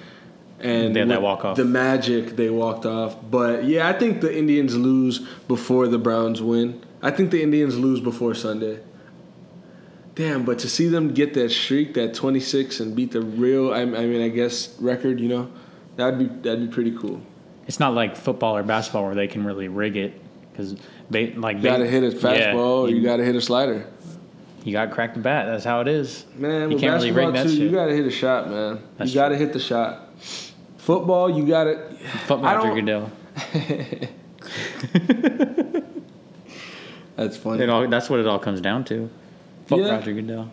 And 0.59 0.95
They 0.95 0.99
had 0.99 1.09
that 1.09 1.21
walk-off. 1.21 1.57
The 1.57 1.65
Magic, 1.65 2.35
they 2.35 2.49
walked 2.49 2.85
off. 2.85 3.15
But 3.29 3.65
yeah, 3.65 3.87
I 3.87 3.93
think 3.93 4.21
the 4.21 4.35
Indians 4.35 4.75
lose 4.75 5.19
before 5.47 5.87
the 5.87 5.97
Browns 5.97 6.41
win. 6.41 6.83
I 7.01 7.11
think 7.11 7.31
the 7.31 7.41
Indians 7.41 7.77
lose 7.77 7.99
before 7.99 8.35
Sunday. 8.35 8.79
Damn, 10.13 10.43
but 10.43 10.59
to 10.59 10.69
see 10.69 10.87
them 10.87 11.13
get 11.13 11.33
that 11.35 11.49
streak, 11.51 11.93
that 11.93 12.13
26, 12.13 12.79
and 12.79 12.95
beat 12.95 13.11
the 13.11 13.21
real, 13.21 13.73
I, 13.73 13.81
I 13.81 13.85
mean, 13.85 14.21
I 14.21 14.27
guess 14.27 14.75
record, 14.79 15.19
you 15.19 15.29
know, 15.29 15.51
that'd 15.95 16.19
be 16.19 16.25
that'd 16.25 16.67
be 16.67 16.73
pretty 16.73 16.95
cool. 16.95 17.21
It's 17.65 17.79
not 17.79 17.93
like 17.93 18.15
football 18.17 18.57
or 18.57 18.63
basketball 18.63 19.05
where 19.05 19.15
they 19.15 19.27
can 19.27 19.45
really 19.45 19.67
rig 19.67 19.95
it 19.95 20.19
because 20.51 20.75
they 21.09 21.31
like 21.33 21.57
You 21.57 21.63
gotta 21.63 21.83
they, 21.85 21.89
hit 21.89 22.03
a 22.03 22.07
yeah, 22.07 22.53
fastball, 22.53 22.89
you, 22.89 22.97
you 22.97 23.03
gotta 23.03 23.23
hit 23.23 23.35
a 23.35 23.41
slider. 23.41 23.87
You 24.63 24.71
got 24.71 24.85
to 24.85 24.91
crack 24.91 25.13
the 25.13 25.19
bat. 25.19 25.47
That's 25.47 25.63
how 25.65 25.81
it 25.81 25.87
is. 25.87 26.25
Man, 26.35 26.71
you 26.71 26.77
can't 26.77 26.93
really 26.93 27.11
rig 27.11 27.33
that 27.33 27.43
too, 27.43 27.49
shit. 27.49 27.59
you 27.59 27.71
gotta 27.71 27.93
hit 27.93 28.05
a 28.05 28.11
shot, 28.11 28.49
man. 28.49 28.79
That's 28.97 29.11
you 29.11 29.15
gotta 29.15 29.35
hit 29.37 29.53
the 29.53 29.59
shot. 29.59 30.07
Football, 30.77 31.29
you 31.29 31.45
gotta. 31.47 31.95
Fuck 32.25 32.43
I 32.43 32.55
Roger 32.55 32.73
Goodell. 32.75 33.11
That's 37.15 37.37
funny. 37.37 37.63
It 37.63 37.69
all, 37.69 37.87
that's 37.87 38.09
what 38.09 38.19
it 38.19 38.27
all 38.27 38.39
comes 38.39 38.61
down 38.61 38.83
to. 38.85 39.09
Fuck 39.67 39.79
Yeah. 39.79 39.91
Roger 39.91 40.13
Goodell. 40.13 40.51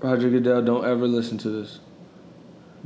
Roger 0.00 0.30
Goodell, 0.30 0.62
don't 0.62 0.84
ever 0.84 1.06
listen 1.06 1.38
to 1.38 1.48
this. 1.50 1.78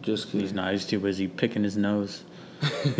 Just 0.00 0.28
He's 0.28 0.42
kidding. 0.42 0.56
not. 0.56 0.72
He's 0.72 0.84
too 0.84 1.00
busy 1.00 1.28
picking 1.28 1.62
his 1.64 1.76
nose. 1.76 2.24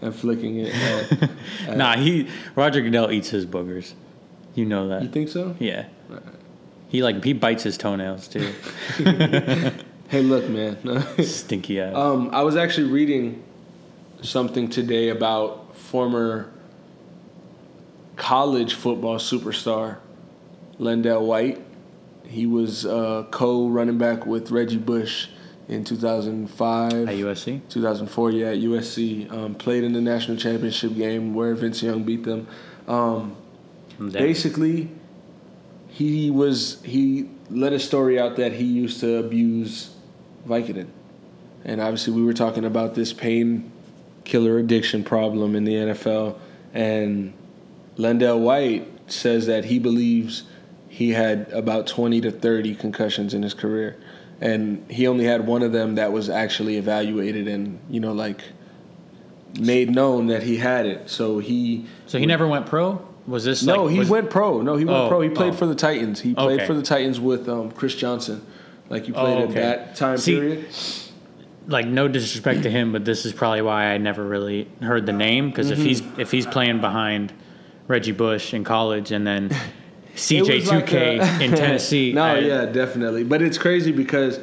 and 0.00 0.14
flicking 0.14 0.58
it. 0.60 0.74
at- 0.74 1.30
nah, 1.76 1.96
he 1.96 2.28
Roger 2.56 2.80
Goodell 2.80 3.12
eats 3.12 3.28
his 3.28 3.46
boogers. 3.46 3.92
You 4.54 4.64
know 4.66 4.88
that. 4.88 5.02
you 5.02 5.08
think 5.08 5.28
so? 5.28 5.54
yeah. 5.58 5.86
He 6.88 7.02
like 7.04 7.22
he 7.22 7.32
bites 7.32 7.62
his 7.62 7.78
toenails 7.78 8.26
too. 8.28 8.52
Hey, 10.10 10.22
look, 10.22 10.48
man. 10.48 10.76
Stinky 11.22 11.80
ass. 11.80 11.94
um, 11.94 12.30
I 12.32 12.42
was 12.42 12.56
actually 12.56 12.90
reading 12.90 13.44
something 14.22 14.68
today 14.68 15.08
about 15.10 15.76
former 15.76 16.50
college 18.16 18.74
football 18.74 19.18
superstar 19.18 19.98
LenDale 20.80 21.24
White. 21.24 21.60
He 22.26 22.44
was 22.44 22.84
uh, 22.84 23.24
co 23.30 23.68
running 23.68 23.98
back 23.98 24.26
with 24.26 24.50
Reggie 24.50 24.78
Bush 24.78 25.28
in 25.68 25.84
2005. 25.84 26.92
At 26.92 27.14
USC. 27.14 27.60
2004, 27.68 28.30
yeah, 28.32 28.46
at 28.48 28.58
USC. 28.58 29.30
Um, 29.32 29.54
played 29.54 29.84
in 29.84 29.92
the 29.92 30.00
national 30.00 30.36
championship 30.38 30.96
game 30.96 31.34
where 31.34 31.54
Vince 31.54 31.84
Young 31.84 32.02
beat 32.02 32.24
them. 32.24 32.48
Um, 32.88 33.36
basically, 34.08 34.90
he 35.88 36.30
was 36.30 36.80
he 36.82 37.28
let 37.50 37.72
a 37.72 37.80
story 37.80 38.18
out 38.18 38.36
that 38.36 38.52
he 38.52 38.64
used 38.64 39.00
to 39.00 39.16
abuse 39.16 39.94
Vicodin, 40.46 40.88
and 41.64 41.80
obviously 41.80 42.12
we 42.12 42.22
were 42.22 42.32
talking 42.32 42.64
about 42.64 42.94
this 42.94 43.12
pain 43.12 43.70
killer 44.24 44.58
addiction 44.58 45.04
problem 45.04 45.54
in 45.54 45.64
the 45.64 45.74
NFL, 45.74 46.38
and 46.72 47.32
LenDale 47.96 48.40
White 48.40 48.88
says 49.12 49.46
that 49.46 49.66
he 49.66 49.78
believes 49.78 50.44
he 50.88 51.10
had 51.10 51.50
about 51.52 51.86
20 51.86 52.20
to 52.22 52.30
30 52.30 52.74
concussions 52.74 53.32
in 53.32 53.42
his 53.42 53.54
career. 53.54 53.96
And 54.40 54.90
he 54.90 55.06
only 55.06 55.24
had 55.24 55.46
one 55.46 55.62
of 55.62 55.72
them 55.72 55.94
that 55.96 56.12
was 56.12 56.28
actually 56.28 56.76
evaluated 56.76 57.46
and 57.46 57.78
you 57.90 58.00
know 58.00 58.12
like 58.12 58.42
made 59.58 59.90
known 59.90 60.28
that 60.28 60.42
he 60.42 60.56
had 60.56 60.86
it. 60.86 61.10
So 61.10 61.38
he 61.38 61.86
So 62.06 62.18
he 62.18 62.26
never 62.26 62.48
went 62.48 62.66
pro. 62.66 63.06
Was 63.30 63.44
this 63.44 63.62
no 63.62 63.84
like, 63.84 63.92
he 63.92 63.98
was- 64.00 64.08
went 64.10 64.28
pro. 64.30 64.60
No 64.60 64.76
he 64.76 64.84
went 64.84 64.98
Oh, 64.98 65.08
pro. 65.08 65.20
He 65.20 65.28
played 65.30 65.52
oh. 65.52 65.56
for 65.56 65.66
the 65.66 65.74
titans. 65.74 66.20
He 66.20 66.34
played 66.34 66.58
Okay. 66.60 66.66
for 66.66 66.74
the 66.74 66.82
titans 66.82 67.18
with 67.20 67.48
um, 67.48 67.70
chris 67.70 67.94
johnson. 67.94 68.44
Like 68.88 69.06
you 69.08 69.14
played 69.14 69.38
Oh, 69.38 69.42
at 69.44 69.54
that 69.54 69.96
time 69.96 70.18
See, 70.18 70.34
period. 70.34 70.66
like 71.68 71.86
no 71.86 72.08
disrespect 72.08 72.64
to 72.64 72.70
him, 72.70 72.90
but 72.92 73.04
this 73.04 73.24
is 73.24 73.32
probably 73.32 73.62
why 73.62 73.84
I 73.86 73.98
never 73.98 74.24
really 74.24 74.68
heard 74.82 75.06
the 75.06 75.12
name 75.12 75.48
because 75.50 75.70
Mm-hmm. 75.70 75.80
if 75.80 75.86
he's 75.86 76.02
if 76.18 76.30
he's 76.32 76.46
playing 76.46 76.80
behind 76.80 77.32
Reggie 77.88 78.12
Bush 78.12 78.52
in 78.52 78.64
college 78.64 79.12
and 79.12 79.26
then 79.26 79.50
CJ 80.16 80.56
was 80.56 80.68
two 80.68 80.74
like 80.76 80.86
K 80.88 81.18
a- 81.18 81.40
in 81.40 81.50
Tennessee, 81.62 82.12
no 82.12 82.22
I- 82.22 82.38
yeah 82.40 82.64
definitely. 82.66 83.22
But 83.24 83.42
it's 83.42 83.58
crazy 83.58 83.92
because 83.92 84.40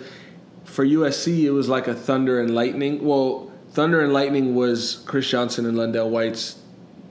for 0.63 0.86
usc 0.86 1.28
it 1.43 1.52
was 1.52 1.67
like 1.67 1.88
a 1.88 1.93
thunder 1.95 2.39
and 2.39 2.54
lightning. 2.56 3.04
Well 3.04 3.52
thunder 3.71 4.00
and 4.02 4.13
lightning 4.13 4.56
was 4.56 5.04
chris 5.06 5.30
johnson 5.30 5.65
and 5.65 5.78
LenDale 5.78 6.10
White's 6.10 6.56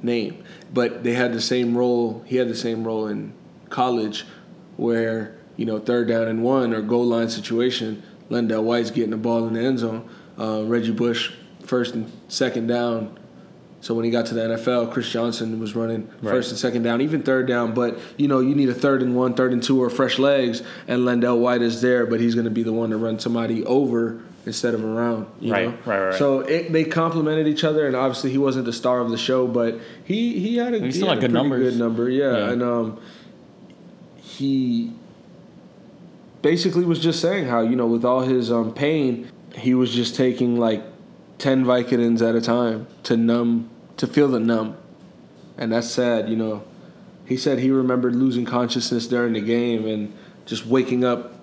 name 0.02 0.42
but 0.72 1.04
they 1.04 1.12
had 1.14 1.32
the 1.32 1.40
same 1.40 1.76
role 1.76 2.22
he 2.26 2.36
had 2.36 2.48
the 2.48 2.54
same 2.56 2.84
role 2.84 3.06
in 3.06 3.32
college 3.70 4.24
where 4.76 5.36
you 5.56 5.64
know 5.64 5.78
third 5.78 6.08
down 6.08 6.28
and 6.28 6.42
one 6.42 6.72
or 6.74 6.80
goal 6.82 7.04
line 7.04 7.28
situation 7.28 8.02
LenDale 8.30 8.62
White's 8.62 8.90
getting 8.90 9.10
the 9.10 9.16
ball 9.16 9.46
in 9.46 9.54
the 9.54 9.60
end 9.60 9.78
zone 9.78 10.08
uh, 10.38 10.62
reggie 10.64 10.92
bush 10.92 11.32
first 11.64 11.94
and 11.94 12.10
second 12.28 12.66
down 12.66 13.18
so 13.82 13.94
when 13.94 14.04
he 14.04 14.10
got 14.10 14.26
to 14.26 14.34
the 14.34 14.40
NFL, 14.40 14.90
Chris 14.90 15.08
Johnson 15.08 15.60
was 15.60 15.76
running 15.76 16.08
Right. 16.20 16.32
first 16.32 16.50
and 16.50 16.58
second 16.58 16.82
down, 16.82 17.02
even 17.02 17.22
third 17.22 17.46
down. 17.46 17.72
But 17.72 17.98
you 18.16 18.26
know, 18.26 18.40
you 18.40 18.54
need 18.56 18.68
a 18.68 18.74
third 18.74 19.00
and 19.00 19.14
one, 19.14 19.34
third 19.34 19.52
and 19.52 19.62
two, 19.62 19.80
or 19.80 19.90
fresh 19.90 20.18
legs. 20.18 20.62
And 20.88 21.02
LenDale 21.02 21.38
White 21.38 21.62
is 21.62 21.82
there, 21.82 22.04
but 22.04 22.18
he's 22.18 22.34
going 22.34 22.46
to 22.46 22.50
be 22.50 22.64
the 22.64 22.72
one 22.72 22.90
to 22.90 22.96
run 22.96 23.20
somebody 23.20 23.64
over 23.64 24.22
instead 24.46 24.72
of 24.74 24.82
around. 24.84 25.26
You 25.40 25.52
Right, 25.52 25.68
know? 25.68 25.76
right, 25.84 26.00
right. 26.10 26.14
So 26.18 26.40
it, 26.40 26.72
they 26.72 26.84
complemented 26.84 27.46
each 27.48 27.64
other, 27.64 27.86
and 27.86 27.94
obviously 27.94 28.30
he 28.30 28.38
wasn't 28.38 28.64
the 28.64 28.72
star 28.72 29.00
of 29.00 29.10
the 29.10 29.18
show, 29.18 29.46
but 29.46 29.78
he 30.04 30.38
he 30.38 30.56
had 30.56 30.72
a, 30.72 30.78
He 30.78 30.86
he 30.86 30.92
still 30.92 31.08
had 31.08 31.14
had 31.16 31.20
good 31.22 31.32
numbers. 31.32 31.72
Good 31.72 31.78
number, 31.78 32.08
yeah. 32.08 32.36
Yeah. 32.36 32.50
And 32.50 32.62
um, 32.62 33.00
he 34.16 34.92
basically 36.42 36.84
was 36.84 37.00
just 37.00 37.20
saying 37.20 37.46
how 37.46 37.60
you 37.62 37.76
know 37.76 37.86
with 37.86 38.04
all 38.04 38.20
his 38.20 38.50
um, 38.52 38.72
pain, 38.72 39.30
he 39.56 39.74
was 39.74 39.92
just 39.92 40.14
taking 40.14 40.58
like 40.58 40.82
ten 41.38 41.64
Vicodins 41.64 42.26
at 42.26 42.34
a 42.34 42.40
time 42.40 42.86
to 43.04 43.16
numb 43.16 43.68
to 43.96 44.06
feel 44.06 44.28
the 44.28 44.40
numb, 44.40 44.76
and 45.58 45.72
that's 45.72 45.88
sad. 45.90 46.28
You 46.28 46.36
know, 46.36 46.64
he 47.24 47.36
said 47.36 47.58
he 47.58 47.70
remembered 47.70 48.14
losing 48.14 48.44
consciousness 48.44 49.06
during 49.06 49.32
the 49.32 49.40
game 49.40 49.86
and 49.86 50.12
just 50.44 50.66
waking 50.66 51.04
up 51.04 51.34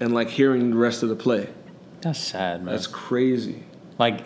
and 0.00 0.12
like 0.12 0.28
hearing 0.30 0.70
the 0.70 0.76
rest 0.76 1.02
of 1.02 1.08
the 1.08 1.16
play. 1.16 1.48
That's 2.00 2.18
sad, 2.18 2.64
man. 2.64 2.74
That's 2.74 2.86
crazy. 2.86 3.64
like 3.98 4.22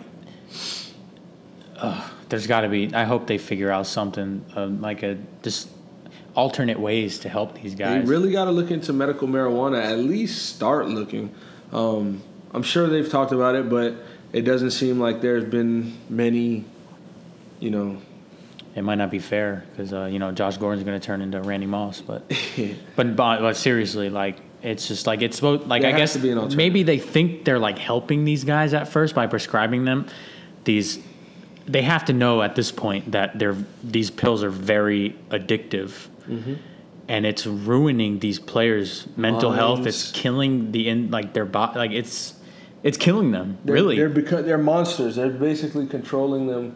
uh, 1.77 2.09
there's 2.29 2.47
got 2.47 2.61
to 2.61 2.69
be 2.69 2.93
i 2.93 3.03
hope 3.03 3.27
they 3.27 3.37
figure 3.37 3.69
out 3.71 3.85
something 3.87 4.45
um, 4.55 4.79
like 4.81 5.03
a 5.03 5.17
just 5.41 5.69
alternate 6.35 6.79
ways 6.79 7.19
to 7.19 7.29
help 7.29 7.55
these 7.55 7.75
guys. 7.75 8.03
They 8.03 8.09
really 8.09 8.31
got 8.31 8.45
to 8.45 8.51
look 8.51 8.71
into 8.71 8.93
medical 8.93 9.27
marijuana. 9.27 9.83
At 9.83 9.99
least 9.99 10.47
start 10.55 10.87
looking. 10.87 11.33
Um, 11.71 12.23
I'm 12.53 12.63
sure 12.63 12.87
they've 12.87 13.09
talked 13.09 13.31
about 13.31 13.55
it, 13.55 13.69
but 13.69 13.95
it 14.31 14.41
doesn't 14.41 14.71
seem 14.71 14.99
like 14.99 15.21
there's 15.21 15.45
been 15.45 15.95
many. 16.09 16.65
You 17.59 17.69
know, 17.69 18.01
it 18.75 18.81
might 18.83 18.95
not 18.95 19.11
be 19.11 19.19
fair 19.19 19.63
because 19.71 19.93
uh, 19.93 20.05
you 20.05 20.19
know 20.19 20.31
josh 20.31 20.57
gordon's 20.57 20.83
going 20.85 20.99
to 20.99 21.05
turn 21.05 21.21
into 21.21 21.39
randy 21.41 21.67
moss 21.67 22.01
but 22.01 22.27
but, 22.95 23.15
but 23.15 23.39
but 23.39 23.55
seriously 23.55 24.09
like 24.09 24.37
it's 24.63 24.87
just 24.87 25.05
like 25.07 25.21
it's 25.21 25.35
supposed 25.35 25.67
like 25.67 25.81
There 25.81 25.93
i 25.93 25.97
guess 25.97 26.13
to 26.13 26.19
be 26.19 26.29
an 26.31 26.37
alternative. 26.37 26.57
maybe 26.57 26.83
they 26.83 26.97
think 26.97 27.45
they're 27.45 27.59
like 27.59 27.77
helping 27.77 28.25
these 28.25 28.43
guys 28.43 28.73
at 28.73 28.87
first 28.87 29.13
by 29.13 29.27
prescribing 29.27 29.85
them 29.85 30.07
these 30.63 30.99
they 31.65 31.81
have 31.81 32.05
to 32.05 32.13
know 32.13 32.41
at 32.41 32.55
this 32.55 32.71
point 32.71 33.11
that 33.11 33.37
they're 33.39 33.55
these 33.83 34.09
pills 34.11 34.43
are 34.43 34.49
very 34.49 35.15
addictive 35.29 36.07
Mm-hmm. 36.27 36.53
and 37.09 37.25
it's 37.25 37.45
ruining 37.45 38.19
these 38.19 38.39
players 38.39 39.07
mental 39.17 39.51
health 39.51 39.85
it's 39.85 40.09
killing 40.13 40.71
the 40.71 40.87
in 40.87 41.11
like 41.11 41.33
their 41.33 41.43
body 41.43 41.77
like 41.77 41.91
it's 41.91 42.33
it's 42.81 42.97
killing 42.97 43.31
them 43.31 43.57
they're, 43.65 43.73
really 43.75 43.97
they're 43.97 44.07
because 44.07 44.45
they're 44.45 44.57
monsters. 44.57 45.17
They're 45.17 45.29
basically 45.29 45.85
controlling 45.85 46.47
them. 46.47 46.75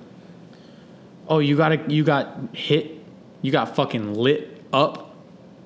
oh 1.29 1.39
you 1.39 1.55
got 1.55 1.89
you 1.89 2.03
got 2.03 2.37
hit 2.53 2.91
you 3.41 3.53
got 3.53 3.73
fucking 3.77 4.15
lit 4.15 4.61
up 4.73 5.15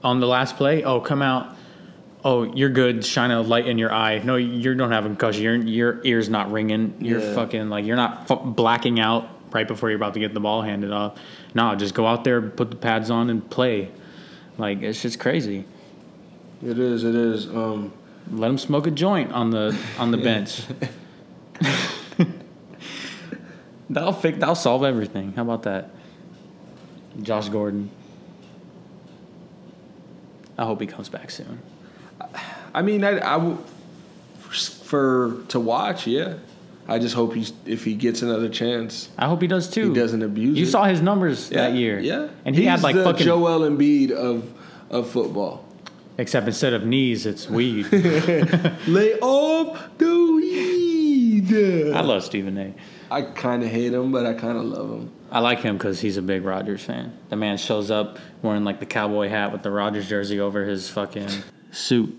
on 0.04 0.20
the 0.20 0.28
last 0.28 0.58
play 0.58 0.84
oh 0.84 1.00
come 1.02 1.24
out 1.24 1.51
oh 2.24 2.44
you're 2.56 2.70
good. 2.70 3.06
Shine 3.06 3.32
a 3.32 3.42
light 3.42 3.68
in 3.68 3.78
your 3.78 3.92
eye. 3.94 4.20
No 4.20 4.36
you 4.36 4.74
don't 4.76 4.92
have 4.92 5.06
a 5.06 5.10
concussion. 5.10 5.44
Your, 5.44 5.56
your 5.56 6.02
ear's 6.06 6.30
not 6.30 6.52
ringing. 6.52 6.96
You're 7.00 7.20
Yeah. 7.20 7.34
fucking 7.36 7.70
like 7.70 7.86
you're 7.86 7.96
not 7.96 8.28
fu- 8.28 8.36
blacking 8.38 9.00
out 9.00 9.28
right 9.52 9.68
before 9.68 9.90
you're 9.90 9.98
about 9.98 10.14
to 10.14 10.20
get 10.20 10.34
the 10.34 10.40
ball 10.40 10.62
handed 10.62 10.92
off. 10.92 11.18
No 11.54 11.76
just 11.76 11.94
go 11.94 12.06
out 12.08 12.24
there 12.24 12.42
put 12.42 12.70
the 12.70 12.76
pads 12.78 13.10
on 13.10 13.30
and 13.30 13.48
play. 13.50 13.92
Like 14.58 14.82
it's 14.82 15.02
just 15.02 15.20
crazy. 15.20 15.66
It 16.64 16.78
is. 16.78 17.04
It 17.04 17.16
is. 17.16 17.48
Um, 17.48 17.92
let 18.32 18.48
them 18.50 18.58
smoke 18.58 18.86
a 18.88 18.92
joint 18.92 19.32
on 19.32 19.50
the 19.50 19.76
on 19.98 20.12
the 20.12 20.18
bench. 20.30 20.62
That'll 23.90 24.14
fix 24.14 24.38
that'll 24.40 24.56
solve 24.56 24.84
everything. 24.86 25.34
How 25.34 25.42
about 25.42 25.64
that? 25.64 25.90
Josh 27.22 27.50
gordon. 27.50 27.90
I 30.58 30.64
hope 30.64 30.80
he 30.80 30.88
comes 30.88 31.10
back 31.10 31.30
soon 31.32 31.60
I 32.74 32.82
mean, 32.82 33.04
I 33.04 33.18
I, 33.20 33.36
I 33.36 33.38
w- 33.38 33.58
for 34.84 35.42
to 35.50 35.60
watch. 35.60 36.08
Yeah, 36.08 36.36
I 36.88 37.00
just 37.00 37.16
hope 37.16 37.34
he's 37.34 37.54
if 37.66 37.84
he 37.86 37.94
gets 37.96 38.22
another 38.22 38.50
chance. 38.50 39.10
i 39.18 39.28
hope 39.28 39.42
he 39.42 39.48
does 39.48 39.70
too 39.70 39.90
He 39.90 39.96
doesn't 40.00 40.22
abuse 40.24 40.58
you 40.58 40.66
it. 40.66 40.70
saw 40.70 40.84
his 40.86 41.02
numbers 41.02 41.50
that 41.50 41.74
year 41.74 42.00
Yeah, 42.00 42.28
and 42.46 42.56
he 42.56 42.62
He's 42.64 42.70
had 42.72 42.82
like 42.84 42.96
the 42.96 43.04
fucking 43.04 43.26
Joel 43.26 43.62
Embiid 43.70 44.12
of 44.12 44.52
of 44.90 45.10
football. 45.10 45.64
except 46.18 46.48
instead 46.48 46.74
of 46.74 46.86
knees 46.86 47.26
it's 47.26 47.50
weed 47.50 47.86
Lay 48.88 49.14
off 49.22 49.90
the 49.98 50.34
weed. 50.36 51.94
i 51.96 52.02
love 52.02 52.24
stephen 52.24 52.58
a 52.58 52.74
I 53.14 53.24
kind 53.24 53.62
of 53.62 53.68
hate 53.70 53.92
him, 53.94 54.14
but 54.14 54.26
I 54.26 54.34
kind 54.34 54.58
of 54.58 54.64
love 54.64 54.90
him. 54.90 55.12
I 55.30 55.40
like 55.40 55.60
him 55.60 55.76
because 55.78 56.00
he's 56.00 56.16
a 56.16 56.22
big 56.22 56.46
Rogers 56.46 56.82
fan. 56.82 57.12
The 57.28 57.36
man 57.36 57.58
shows 57.58 57.92
up 57.92 58.20
wearing 58.42 58.64
like 58.64 58.80
the 58.80 58.86
cowboy 58.86 59.28
hat 59.28 59.52
with 59.52 59.64
the 59.64 59.70
Rogers 59.70 60.08
jersey 60.08 60.40
over 60.40 60.64
his 60.64 60.88
fucking 60.90 61.28
suit. 61.72 62.16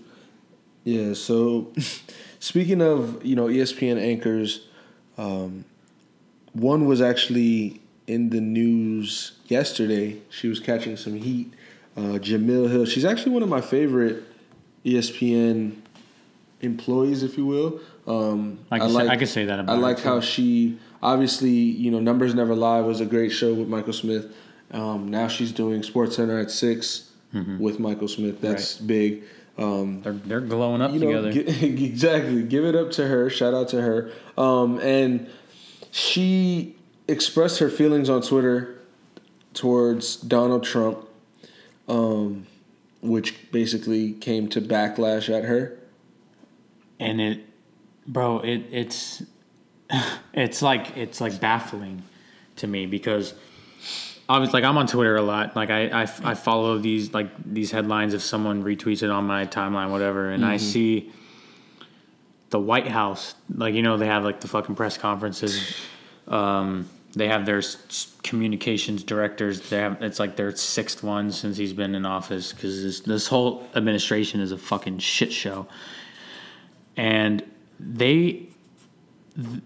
Yeah. 0.83 1.13
So, 1.13 1.71
speaking 2.39 2.81
of 2.81 3.23
you 3.25 3.35
know 3.35 3.47
ESPN 3.47 3.99
anchors, 3.99 4.65
um, 5.17 5.65
one 6.53 6.85
was 6.85 7.01
actually 7.01 7.81
in 8.07 8.29
the 8.29 8.41
news 8.41 9.33
yesterday. 9.47 10.17
She 10.29 10.47
was 10.47 10.59
catching 10.59 10.97
some 10.97 11.15
heat. 11.15 11.53
Uh, 11.95 12.17
Jemele 12.19 12.69
Hill. 12.71 12.85
She's 12.85 13.05
actually 13.05 13.33
one 13.33 13.43
of 13.43 13.49
my 13.49 13.61
favorite 13.61 14.23
ESPN 14.83 15.75
employees, 16.61 17.23
if 17.23 17.37
you 17.37 17.45
will. 17.45 17.79
Um, 18.07 18.59
I 18.71 18.79
can 18.79 18.89
say- 18.89 19.07
I 19.07 19.15
can 19.15 19.27
say 19.27 19.45
that 19.45 19.59
about 19.59 19.73
her. 19.73 19.77
I 19.77 19.81
like 19.81 19.99
how 19.99 20.19
she 20.19 20.77
obviously 21.01 21.51
you 21.51 21.91
know 21.91 21.99
Numbers 21.99 22.33
Never 22.33 22.55
Lie 22.55 22.81
was 22.81 22.99
a 22.99 23.05
great 23.05 23.31
show 23.31 23.53
with 23.53 23.67
Michael 23.67 23.93
Smith. 23.93 24.33
Um, 24.71 25.09
now 25.09 25.27
she's 25.27 25.51
doing 25.51 25.83
Sports 25.83 26.15
Center 26.15 26.39
at 26.39 26.49
6 26.51 27.09
with 27.59 27.79
Michael 27.79 28.07
Smith. 28.07 28.41
That's 28.41 28.75
big. 28.77 29.23
Um, 29.57 30.01
They're 30.01 30.13
they're 30.13 30.41
glowing 30.41 30.81
up 30.81 30.93
you 30.93 30.99
together. 30.99 31.27
know, 31.27 31.31
gi- 31.31 31.65
exactly. 31.85 32.41
Give 32.43 32.65
it 32.65 32.75
up 32.75 32.89
to 32.91 33.07
her. 33.07 33.29
Shout 33.29 33.53
out 33.53 33.67
to 33.69 33.81
her. 33.81 34.11
Um, 34.37 34.79
and 34.79 35.29
she 35.91 36.75
expressed 37.07 37.59
her 37.59 37.69
feelings 37.69 38.09
on 38.09 38.21
Twitter 38.23 38.79
towards 39.53 40.15
Donald 40.15 40.63
Trump, 40.63 41.07
um, 41.87 42.47
which 43.01 43.51
basically 43.51 44.13
came 44.13 44.47
to 44.49 44.59
backlash 44.61 45.29
at 45.29 45.43
her. 45.45 45.77
and 46.99 47.21
it, 47.21 47.41
bro, 48.07 48.39
it 48.39 48.63
it's 48.71 49.21
it's 50.33 50.63
like 50.63 50.97
it's 50.97 51.21
like 51.21 51.39
baffling 51.39 52.01
to 52.55 52.65
me 52.65 52.87
because 52.87 53.35
obviously 54.29 54.61
like 54.61 54.69
I'm 54.69 54.77
on 54.77 54.87
Twitter 54.87 55.15
a 55.15 55.21
lot. 55.21 55.55
Like 55.55 55.69
I, 55.69 55.87
I, 55.87 56.01
I 56.03 56.33
follow 56.33 56.77
these 56.77 57.13
like 57.13 57.29
these 57.45 57.71
headlines 57.71 58.13
if 58.13 58.21
someone 58.21 58.63
retweets 58.63 59.03
it 59.03 59.09
on 59.09 59.25
my 59.25 59.45
timeline, 59.45 59.91
whatever, 59.91 60.29
and 60.29 60.45
I 60.45 60.57
see 60.57 61.11
the 62.49 62.59
White 62.59 62.87
House, 62.87 63.35
like 63.55 63.73
you 63.73 63.81
know, 63.81 63.97
they 63.97 64.07
have 64.07 64.23
like 64.23 64.39
the 64.39 64.47
fucking 64.47 64.75
press 64.75 64.97
conferences. 64.97 65.75
Um, 66.27 66.89
they 67.15 67.27
have 67.27 67.45
their 67.45 67.61
communications 68.23 69.03
directors. 69.03 69.69
They 69.69 69.77
have 69.77 70.01
it's 70.01 70.19
like 70.19 70.35
their 70.35 70.55
sixth 70.55 71.03
one 71.03 71.31
since 71.31 71.57
he's 71.57 71.73
been 71.73 71.93
in 71.95 72.05
office 72.05 72.53
because 72.53 72.81
this, 72.83 72.99
this 73.01 73.27
whole 73.27 73.67
administration 73.75 74.39
is 74.39 74.51
a 74.51 74.57
fucking 74.57 74.99
shit 74.99 75.31
show. 75.31 75.67
And 76.95 77.43
they, 77.79 78.47
th- 79.35 79.61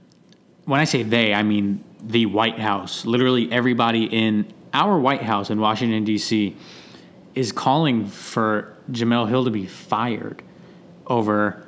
when 0.65 0.79
I 0.79 0.85
say 0.85 1.03
they, 1.03 1.33
I 1.33 1.43
mean 1.43 1.83
the 2.07 2.25
White 2.25 2.59
House. 2.59 3.05
Literally 3.05 3.51
everybody 3.51 4.05
in 4.05 4.51
our 4.73 4.97
White 4.97 5.21
House 5.21 5.49
in 5.49 5.59
Washington 5.59 6.03
D.C. 6.03 6.55
is 7.35 7.51
calling 7.51 8.07
for 8.07 8.75
Jemele 8.91 9.27
Hill 9.27 9.45
to 9.45 9.51
be 9.51 9.65
fired 9.65 10.41
over 11.05 11.67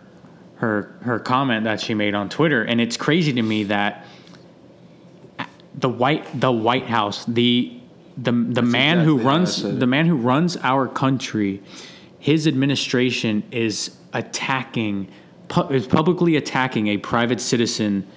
her 0.55 0.93
her 1.01 1.19
comment 1.19 1.63
that 1.65 1.79
she 1.79 1.93
made 1.93 2.13
on 2.13 2.29
Twitter, 2.29 2.63
and 2.63 2.81
it's 2.81 2.97
crazy 2.97 3.33
to 3.33 3.41
me 3.41 3.63
that 3.65 4.05
the 5.75 5.89
white 5.89 6.39
the 6.39 6.51
White 6.51 6.85
House, 6.85 7.25
the 7.25 7.79
the 8.17 8.31
the 8.31 8.61
man 8.61 8.99
who 8.99 9.15
exactly 9.15 9.25
I 9.25 9.33
runs 9.33 9.61
the 9.79 9.87
man 9.87 10.05
who 10.05 10.15
runs 10.15 10.57
our 10.57 10.87
country, 10.87 11.61
his 12.17 12.47
administration 12.47 13.43
is 13.51 13.95
attacking 14.13 15.09
pu- 15.47 15.69
is 15.69 15.87
publicly 15.87 16.35
attacking 16.35 16.87
a 16.87 16.97
private 16.97 17.39
citizen 17.39 18.07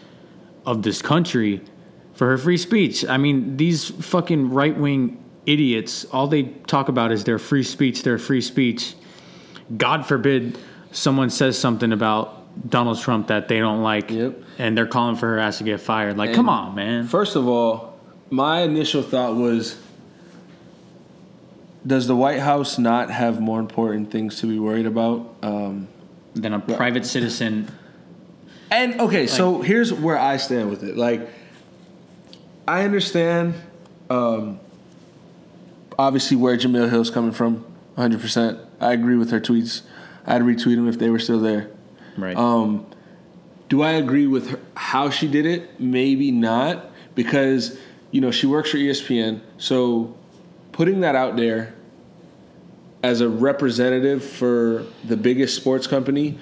of 0.67 0.83
this 0.83 1.03
country 1.03 1.61
for 2.15 2.29
her 2.29 2.39
free 2.39 2.57
speech. 2.59 3.05
I 3.07 3.17
mean, 3.17 3.57
these 3.57 3.89
fucking 3.91 4.51
right 4.51 4.77
wing 4.77 5.23
idiots, 5.47 6.05
all 6.07 6.27
they 6.29 6.45
talk 6.45 6.89
about 6.89 7.11
is 7.13 7.25
their 7.25 7.39
free 7.39 7.63
speech, 7.65 8.03
their 8.03 8.19
free 8.19 8.41
speech. 8.41 8.95
God 9.77 10.07
forbid 10.07 10.59
someone 10.93 11.31
says 11.31 11.59
something 11.59 11.93
about 11.93 12.69
Donald 12.71 13.01
Trump 13.01 13.29
that 13.29 13.49
they 13.49 13.59
don't 13.59 13.83
like, 13.83 14.11
Yep. 14.11 14.39
and 14.59 14.77
they're 14.77 14.87
calling 14.87 15.17
for 15.17 15.27
her 15.29 15.39
ass 15.39 15.59
to 15.59 15.65
get 15.65 15.81
fired. 15.81 16.17
Like, 16.19 16.35
come 16.35 16.49
on, 16.49 16.75
man. 16.75 17.07
First 17.07 17.35
of 17.35 17.49
all, 17.49 17.99
my 18.31 18.61
initial 18.61 19.03
thought 19.03 19.35
was 19.37 19.77
Does 21.85 22.07
the 22.07 22.15
White 22.15 22.39
House 22.39 22.79
not 22.79 23.11
have 23.11 23.41
more 23.41 23.59
important 23.59 24.11
things 24.13 24.39
to 24.41 24.47
be 24.47 24.59
worried 24.59 24.87
about? 24.87 25.35
Um, 25.43 25.89
Then 26.35 26.53
a 26.53 26.61
private 26.61 27.05
citizen. 27.05 27.69
and 28.71 29.01
okay, 29.01 29.27
so 29.27 29.61
here's 29.63 29.93
where 29.93 30.19
I 30.19 30.37
stand 30.37 30.71
with 30.71 30.85
it. 30.85 30.97
Like, 30.97 31.29
I 32.67 32.85
understand, 32.85 33.55
um, 34.09 34.61
obviously, 35.99 36.37
where 36.37 36.57
Jemele 36.57 36.91
Hill's 36.91 37.11
coming 37.11 37.33
from, 37.33 37.65
100%. 37.97 38.65
I 38.81 38.93
agree 38.93 39.17
with 39.17 39.31
her 39.31 39.41
tweets. 39.41 39.83
I'd 40.27 40.43
retweet 40.43 40.77
them 40.77 40.89
if 40.89 40.99
they 40.99 41.11
were 41.11 41.19
still 41.19 41.41
there. 41.41 41.71
Right. 42.17 42.37
Um, 42.37 42.87
do 43.69 43.83
I 43.83 43.93
agree 43.93 44.27
with 44.27 44.51
her, 44.51 44.61
how 44.77 45.11
she 45.11 45.27
did 45.29 45.47
it? 45.47 45.81
Maybe 45.81 46.31
not, 46.31 46.91
because 47.15 47.79
you 48.11 48.21
know 48.21 48.31
she 48.31 48.47
works 48.47 48.71
for 48.71 48.77
ESPN. 48.77 49.41
So 49.57 50.15
putting 50.73 51.01
that 51.01 51.15
out 51.15 51.37
there 51.37 51.75
as 53.03 53.21
a 53.21 53.29
representative 53.29 54.23
for 54.23 54.85
the 55.05 55.17
biggest 55.17 55.57
sports 55.57 55.87
company, 55.87 56.39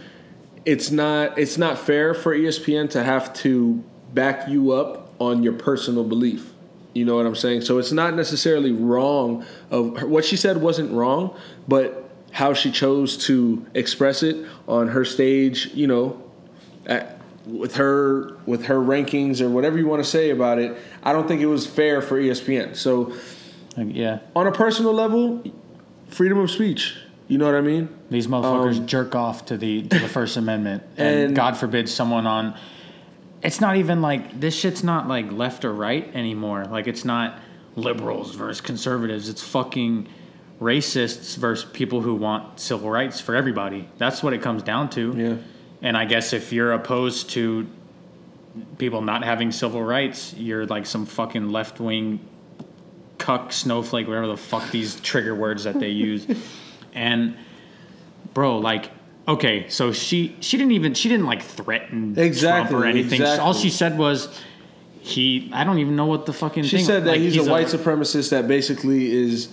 it's 0.65 0.91
not 0.91 1.39
it's 1.39 1.57
not 1.57 1.79
fair 1.79 2.15
for 2.15 2.35
ESPN 2.35 2.91
to 2.91 3.03
have 3.05 3.33
to 3.35 3.83
back 4.13 4.49
you 4.49 4.73
up 4.73 5.00
on 5.21 5.45
your 5.45 5.53
personal 5.53 6.03
belief. 6.03 6.53
You 6.95 7.05
know 7.05 7.15
what 7.17 7.27
I'm 7.27 7.37
saying? 7.37 7.61
So 7.61 7.79
it's 7.79 7.93
not 7.93 8.15
necessarily 8.15 8.73
wrong 8.73 9.45
of 9.71 10.03
what 10.03 10.25
she 10.25 10.37
said 10.37 10.57
wasn't 10.61 10.91
wrong, 10.91 11.37
but 11.69 12.11
how 12.33 12.53
she 12.53 12.73
chose 12.73 13.17
to 13.27 13.65
express 13.75 14.25
it 14.25 14.45
on 14.67 14.89
her 14.89 15.05
stage, 15.05 15.67
you 15.73 15.87
know, 15.87 16.21
at, 16.87 17.21
with 17.47 17.77
her 17.77 18.37
with 18.47 18.65
her 18.65 18.77
rankings 18.77 19.41
or 19.41 19.49
whatever 19.49 19.79
you 19.79 19.87
want 19.87 20.03
to 20.03 20.09
say 20.09 20.31
about 20.31 20.59
it, 20.59 20.77
I 21.03 21.13
don't 21.13 21.29
think 21.29 21.41
it 21.41 21.47
was 21.47 21.67
fair 21.67 22.03
for 22.03 22.21
ESPN. 22.21 22.75
So 22.75 23.15
yeah. 23.77 24.21
on 24.35 24.47
a 24.47 24.53
personal 24.53 24.93
level, 24.93 25.45
freedom 26.09 26.39
of 26.39 26.51
speech. 26.51 26.97
You 27.29 27.39
know 27.39 27.47
what 27.47 27.55
I 27.55 27.61
mean? 27.61 27.89
These 28.11 28.27
motherfuckers 28.27 28.79
Um, 28.79 28.87
jerk 28.89 29.15
off 29.15 29.47
to 29.47 29.57
the 29.57 29.83
to 29.83 29.99
the 30.01 30.09
First 30.09 30.37
Amendment, 30.37 30.83
and, 30.97 31.27
And- 31.27 31.37
God 31.37 31.57
forbid 31.57 31.89
someone 31.89 32.27
on. 32.27 32.55
It's 33.43 33.61
not 33.61 33.77
even 33.77 34.03
like 34.03 34.39
this 34.39 34.55
shit's 34.55 34.85
not 34.85 35.09
like 35.09 35.33
left 35.33 35.65
or 35.65 35.73
right 35.73 36.15
anymore. 36.15 36.67
Like 36.67 36.87
it's 36.87 37.05
not 37.05 37.39
liberals 37.77 38.35
versus 38.35 38.61
conservatives. 38.61 39.29
It's 39.29 39.43
fucking 39.43 40.09
racists 40.61 41.37
versus 41.37 41.69
people 41.71 42.03
who 42.03 42.15
want 42.15 42.61
civil 42.61 42.91
rights 42.91 43.21
for 43.21 43.35
everybody. 43.35 43.89
That's 43.99 44.23
what 44.23 44.35
it 44.35 44.43
comes 44.43 44.63
down 44.63 44.91
to. 44.91 45.15
Yeah. 45.17 45.37
And 45.83 45.97
I 45.97 46.05
guess 46.05 46.33
if 46.33 46.53
you're 46.53 46.73
opposed 46.73 47.31
to 47.31 47.67
people 48.79 49.01
not 49.01 49.25
having 49.25 49.53
civil 49.53 49.83
rights, 49.83 50.35
you're 50.35 50.67
like 50.67 50.85
some 50.85 51.07
fucking 51.07 51.51
left 51.51 51.81
wing 51.81 52.21
cuck, 53.19 53.53
snowflake, 53.53 54.09
whatever 54.09 54.27
the 54.27 54.37
fuck 54.37 54.71
these 54.71 54.99
trigger 55.01 55.35
words 55.35 55.65
that 55.65 55.79
they 55.79 55.91
use. 55.91 56.27
and 56.95 57.37
bro, 58.35 58.59
like, 58.59 58.91
okay, 59.29 59.69
so 59.69 59.93
she 59.93 60.37
she 60.41 60.57
didn't 60.57 60.73
even 60.73 60.95
she 60.95 61.09
didn't 61.09 61.27
like 61.27 61.43
threaten 61.43 62.15
Exactly, 62.19 62.71
Trump 62.71 62.85
or 62.85 62.87
anything. 62.87 63.21
exactly. 63.21 63.45
All 63.45 63.55
she 63.55 63.71
said 63.71 63.99
was 63.99 64.29
he. 65.01 65.51
I 65.53 65.65
don't 65.65 65.79
even 65.79 65.97
know 65.97 66.07
what 66.07 66.27
the 66.27 66.33
fucking. 66.33 66.65
She 66.65 66.79
thing, 66.79 66.87
said 66.87 67.05
that 67.05 67.13
like, 67.13 67.21
he's, 67.21 67.37
a 67.37 67.51
white 67.51 67.67
supremacist 67.69 68.31
that 68.31 68.47
basically 68.49 69.11
is 69.13 69.49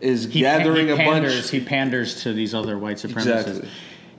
is 0.00 0.24
he 0.24 0.40
gathering 0.40 0.86
he 0.88 0.92
a 0.92 0.96
bunch. 0.96 1.50
He 1.50 1.60
panders 1.60 2.22
to 2.22 2.32
these 2.32 2.54
other 2.54 2.78
white 2.78 2.96
supremacists. 2.96 3.46
Exactly. 3.46 3.68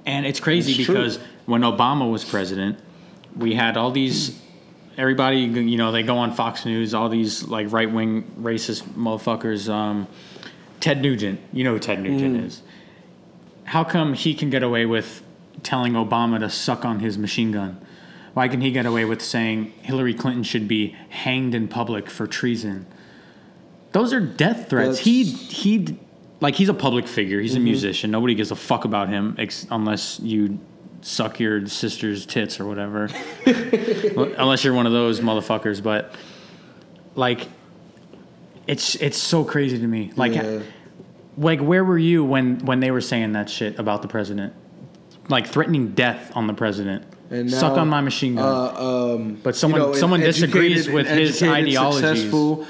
And 0.05 0.25
it's 0.25 0.39
crazy 0.39 0.73
It's 0.73 0.85
true. 0.85 0.95
because 0.95 1.19
when 1.45 1.61
Obama 1.61 2.11
was 2.11 2.23
president, 2.25 2.79
we 3.35 3.53
had 3.55 3.77
all 3.77 3.91
these. 3.91 4.39
Everybody, 4.97 5.37
you 5.39 5.77
know, 5.77 5.91
they 5.91 6.03
go 6.03 6.17
on 6.17 6.33
Fox 6.33 6.65
News. 6.65 6.93
All 6.93 7.07
these 7.09 7.47
like 7.47 7.71
right 7.71 7.89
wing 7.91 8.23
racist 8.39 8.83
motherfuckers. 8.93 9.69
Um, 9.71 10.07
Ted 10.79 11.01
Nugent, 11.01 11.39
you 11.53 11.63
know 11.63 11.73
who 11.73 11.79
Ted 11.79 12.01
Nugent 12.01 12.37
Mm. 12.37 12.45
is. 12.45 12.61
How 13.71 13.85
come 13.85 14.15
he 14.15 14.33
can 14.33 14.49
get 14.49 14.63
away 14.63 14.85
with 14.85 15.23
telling 15.63 15.93
Obama 15.93 16.39
to 16.39 16.49
suck 16.49 16.83
on 16.83 16.99
his 16.99 17.17
machine 17.17 17.53
gun? 17.53 17.79
Why 18.33 18.49
can 18.49 18.59
he 18.59 18.69
get 18.69 18.85
away 18.85 19.05
with 19.05 19.21
saying 19.21 19.71
Hillary 19.81 20.13
Clinton 20.13 20.43
should 20.43 20.67
be 20.67 20.89
hanged 21.07 21.55
in 21.55 21.69
public 21.69 22.09
for 22.09 22.27
treason? 22.27 22.85
Those 23.93 24.11
are 24.11 24.19
death 24.19 24.69
threats. 24.69 24.99
He 24.99 25.23
he 25.23 25.97
like 26.41 26.55
he's 26.55 26.67
a 26.67 26.73
public 26.73 27.07
figure. 27.07 27.39
He's 27.39 27.53
a 27.53 27.59
mm-hmm. 27.59 27.63
musician. 27.63 28.11
Nobody 28.11 28.35
gives 28.35 28.51
a 28.51 28.57
fuck 28.57 28.83
about 28.83 29.07
him 29.07 29.37
ex- 29.39 29.67
unless 29.71 30.19
you 30.19 30.59
suck 30.99 31.39
your 31.39 31.65
sister's 31.67 32.25
tits 32.25 32.59
or 32.59 32.65
whatever. 32.65 33.09
Unless 33.45 34.65
you're 34.65 34.73
one 34.73 34.85
of 34.85 34.91
those 34.91 35.21
motherfuckers, 35.21 35.81
but 35.81 36.13
like 37.15 37.47
it's 38.67 38.95
it's 38.95 39.17
so 39.17 39.45
crazy 39.45 39.79
to 39.79 39.87
me. 39.87 40.11
Like 40.17 40.33
Yeah. 40.33 40.59
Like 41.37 41.59
where 41.59 41.83
were 41.83 41.97
you 41.97 42.23
when 42.23 42.59
when 42.65 42.79
they 42.79 42.91
were 42.91 43.01
saying 43.01 43.33
that 43.33 43.49
shit 43.49 43.79
about 43.79 44.01
the 44.01 44.07
president? 44.07 44.53
Like 45.29 45.47
threatening 45.47 45.89
death 45.89 46.31
on 46.35 46.47
the 46.47 46.53
president. 46.53 47.05
And 47.29 47.49
Suck 47.49 47.77
on 47.77 47.87
my 47.87 48.01
machine 48.01 48.35
gun. 48.35 48.45
Uh, 48.75 49.13
um, 49.15 49.39
but 49.41 49.55
someone 49.55 49.81
you 49.81 49.87
know, 49.87 49.93
someone 49.93 50.19
disagrees 50.19 50.89
with 50.89 51.07
his 51.07 51.41
ideologies. 51.41 52.01
Successful 52.01 52.67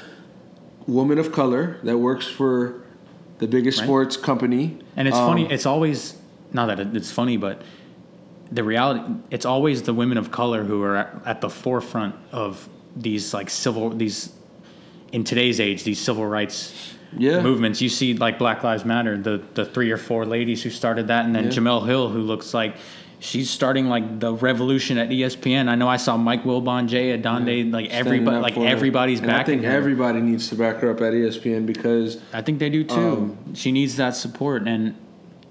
woman 0.86 1.18
of 1.18 1.32
color 1.32 1.78
that 1.84 1.98
works 1.98 2.28
for 2.28 2.84
the 3.40 3.48
biggest 3.48 3.80
Right. 3.80 3.86
sports 3.86 4.18
company. 4.18 4.78
And 4.96 5.08
it's 5.08 5.18
Um, 5.18 5.28
funny. 5.30 5.48
It's 5.52 5.66
always 5.66 6.16
not 6.54 6.68
that 6.68 6.80
it's 6.96 7.12
funny, 7.12 7.38
but 7.38 7.64
the 8.52 8.64
reality. 8.64 9.02
It's 9.32 9.46
always 9.46 9.82
the 9.84 9.94
women 9.94 10.18
of 10.20 10.30
color 10.32 10.64
who 10.64 10.84
are 10.84 10.98
at, 10.98 11.22
at 11.26 11.42
the 11.42 11.50
forefront 11.50 12.14
of 12.32 12.70
these 12.96 13.34
like 13.34 13.50
civil 13.50 13.90
these 13.90 14.30
in 15.12 15.24
today's 15.24 15.60
age 15.60 15.84
these 15.86 16.00
civil 16.00 16.26
rights 16.26 16.94
Yeah. 17.18 17.42
movements. 17.42 17.82
You 17.82 17.90
see 17.90 18.14
like 18.14 18.38
Black 18.40 18.64
Lives 18.64 18.86
Matter, 18.86 19.18
the 19.18 19.42
the 19.54 19.66
three 19.66 19.92
or 19.92 19.98
four 19.98 20.26
ladies 20.26 20.64
who 20.64 20.70
started 20.70 21.08
that, 21.08 21.26
and 21.26 21.36
then 21.36 21.46
Yeah. 21.46 21.50
Jemele 21.52 21.86
Hill 21.86 22.10
who 22.10 22.20
looks 22.22 22.54
like. 22.54 22.76
She's 23.24 23.52
starting 23.52 23.88
like 23.88 24.20
the 24.20 24.34
revolution 24.34 24.98
at 24.98 25.10
ESPN. 25.10 25.68
I 25.70 25.76
know 25.76 25.88
I 25.88 25.98
saw 25.98 26.18
Mike 26.18 26.44
Wilbon, 26.44 26.88
Jay 26.88 27.16
Adande, 27.16 27.72
like 27.72 27.86
standing 27.86 27.92
everybody, 27.92 28.38
like 28.42 28.58
everybody's 28.58 29.20
And 29.20 29.30
I 29.32 29.44
think 29.44 29.62
her. 29.64 29.70
everybody 29.70 30.22
needs 30.22 30.50
to 30.50 30.56
back 30.56 30.78
her 30.78 30.90
up 30.90 31.02
at 31.02 31.14
ESPN 31.14 31.68
because 31.68 32.18
I 32.34 32.42
think 32.42 32.58
they 32.58 32.72
do 32.72 32.84
too. 32.84 32.96
Um, 32.96 33.38
she 33.54 33.72
needs 33.72 33.98
that 33.98 34.16
support, 34.16 34.68
and 34.68 34.96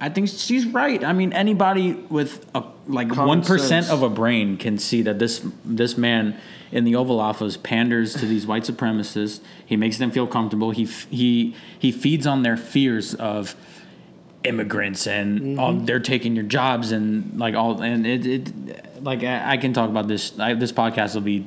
I 0.01 0.09
think 0.09 0.29
she's 0.31 0.67
right. 0.67 1.05
I 1.05 1.13
mean, 1.13 1.33
anybody 1.33 1.93
with 1.93 2.45
a 2.57 2.65
like 2.91 3.15
one 3.17 3.43
percent 3.43 3.89
of 3.91 4.03
a 4.03 4.09
brain 4.11 4.57
can 4.57 4.79
see 4.79 5.03
that 5.03 5.19
this 5.19 5.45
this 5.65 5.97
man 5.97 6.37
in 6.73 6.85
the 6.85 6.95
Oval 6.97 7.19
Office 7.21 7.57
panders 7.57 8.15
to 8.15 8.27
these 8.27 8.47
white 8.47 8.63
supremacists. 8.65 9.41
He 9.67 9.77
makes 9.77 9.99
them 9.99 10.11
feel 10.11 10.27
comfortable. 10.27 10.71
He 10.71 10.85
f- 10.85 11.07
he 11.11 11.55
he 11.79 11.93
feeds 11.93 12.27
on 12.27 12.43
their 12.43 12.57
fears 12.57 13.15
of 13.15 13.55
immigrants 14.45 15.07
and 15.07 15.41
Mm-hmm. 15.59 15.85
they're 15.85 16.01
taking 16.01 16.35
your 16.35 16.45
jobs 16.45 16.93
and 16.93 17.39
like 17.39 17.55
all 17.55 17.83
and 17.83 18.07
it, 18.07 18.25
it 18.27 19.03
like 19.03 19.23
I, 19.25 19.53
I 19.53 19.57
can 19.57 19.73
talk 19.73 19.91
about 19.91 20.09
this. 20.09 20.39
I, 20.39 20.55
this 20.55 20.73
podcast 20.73 21.15
will 21.15 21.23
be. 21.23 21.47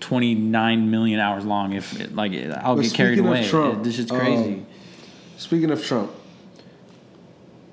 29 0.00 0.90
million 0.90 1.18
hours 1.18 1.46
long 1.46 1.72
if 1.72 1.98
it, 1.98 2.14
like 2.14 2.32
I'll 2.32 2.76
But 2.76 2.82
get 2.82 2.92
carried 2.94 3.18
away. 3.20 3.48
Trump, 3.48 3.78
It- 3.78 3.84
this 3.84 3.96
shit's 3.96 4.10
crazy. 4.10 4.54
um, 4.54 4.66
Speaking 5.38 5.70
of 5.70 5.82
Trump, 5.82 6.10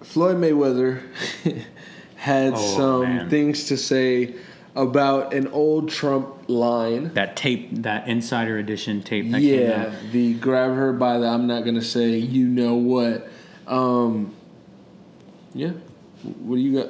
Floyd 0.01 0.38
Mayweather 0.38 1.01
had 2.22 2.53
Oh, 2.55 2.78
some 2.78 3.01
man. 3.01 3.30
things 3.32 3.63
to 3.65 3.76
say 3.76 4.36
about 4.76 5.34
an 5.34 5.47
old 5.47 5.89
Trump 5.89 6.28
line. 6.47 7.09
That 7.15 7.36
tape, 7.36 7.69
that 7.82 8.07
Insider 8.07 8.59
Edition 8.59 9.01
tape 9.01 9.32
that 9.32 9.39
came 9.41 9.59
Yeah, 9.59 9.91
the 10.11 10.36
grab 10.36 10.76
her 10.76 10.93
by 10.93 11.17
the 11.17 11.26
I'm 11.28 11.47
not 11.47 11.65
gonna 11.65 11.82
say 11.82 12.17
you 12.17 12.45
know 12.45 12.76
what. 12.76 13.28
Um, 13.65 14.34
yeah, 15.55 15.72
what 16.43 16.57
do 16.57 16.61
you 16.61 16.76
got? 16.80 16.89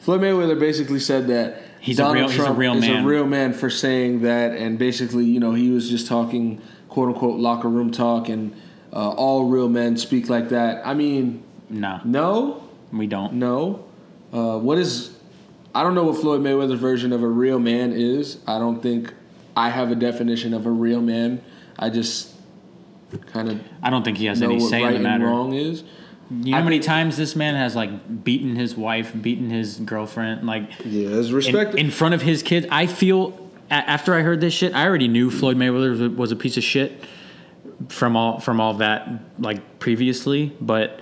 Floyd 0.00 0.20
Mayweather 0.20 0.58
basically 0.58 0.98
said 0.98 1.28
that 1.28 1.62
He's 1.80 2.00
a 2.00 2.12
real- 2.12 2.28
he's 2.28 2.40
a 2.40 2.52
real 2.52 2.74
is 2.74 2.80
man. 2.80 3.04
a 3.04 3.06
real 3.06 3.26
man 3.26 3.52
for 3.52 3.70
saying 3.70 4.22
that, 4.22 4.52
and 4.56 4.78
basically, 4.80 5.24
you 5.24 5.38
know, 5.38 5.52
he 5.54 5.70
was 5.70 5.88
just 5.88 6.06
talking 6.08 6.60
quote 6.88 7.08
unquote 7.08 7.38
locker 7.38 7.68
room 7.68 7.92
talk, 7.92 8.28
and 8.28 8.52
uh, 8.92 9.10
all 9.10 9.44
real 9.46 9.68
men 9.68 9.96
speak 9.96 10.28
like 10.28 10.48
that. 10.48 10.84
I 10.84 10.94
mean, 10.94 11.42
No, 11.70 12.00
no, 12.04 12.64
we 12.92 13.06
don't. 13.06 13.34
no. 13.34 13.84
Uh, 14.32 14.58
what 14.58 14.78
is? 14.78 15.16
I 15.74 15.82
don't 15.82 15.94
know 15.94 16.04
what 16.04 16.20
Floyd 16.20 16.40
Mayweather's 16.42 16.80
version 16.80 17.12
of 17.12 17.22
a 17.22 17.28
real 17.28 17.58
man 17.58 17.92
is. 17.92 18.38
I 18.46 18.58
don't 18.58 18.82
think 18.82 19.12
I 19.56 19.70
have 19.70 19.90
a 19.90 19.94
definition 19.94 20.54
of 20.54 20.66
a 20.66 20.70
real 20.70 21.00
man. 21.00 21.42
I 21.78 21.90
just 21.90 22.30
kind 23.26 23.50
of 23.50 23.60
I 23.82 23.90
don't 23.90 24.04
think 24.04 24.18
he 24.18 24.26
has 24.26 24.40
any 24.42 24.58
say 24.60 24.82
right 24.82 24.94
in 24.94 25.02
the 25.02 25.08
and 25.08 25.20
matter. 25.22 25.26
wrong 25.26 25.54
is. 25.54 25.84
You 26.30 26.52
know 26.52 26.56
how 26.58 26.64
many 26.64 26.78
times 26.80 27.18
this 27.18 27.36
man 27.36 27.54
has 27.56 27.76
like 27.76 28.24
beaten 28.24 28.56
his 28.56 28.74
wife, 28.74 29.12
beaten 29.20 29.50
his 29.50 29.76
girlfriend, 29.78 30.46
like 30.46 30.62
Yeah, 30.84 31.08
it's 31.10 31.28
in, 31.28 31.34
respect. 31.34 31.74
in 31.74 31.90
front 31.90 32.14
of 32.14 32.22
his 32.22 32.42
kids. 32.42 32.66
I 32.70 32.86
feel 32.86 33.50
a- 33.70 33.74
after 33.74 34.14
I 34.14 34.22
heard 34.22 34.40
this 34.40 34.54
shit, 34.54 34.74
I 34.74 34.86
already 34.86 35.08
knew 35.08 35.30
Floyd 35.30 35.58
Mayweather 35.58 36.16
was 36.16 36.32
a 36.32 36.36
piece 36.36 36.56
of 36.56 36.64
shit 36.64 37.04
from 37.88 38.16
all 38.16 38.40
from 38.40 38.60
all 38.60 38.74
that 38.74 39.08
like 39.38 39.78
previously, 39.78 40.56
but 40.60 41.00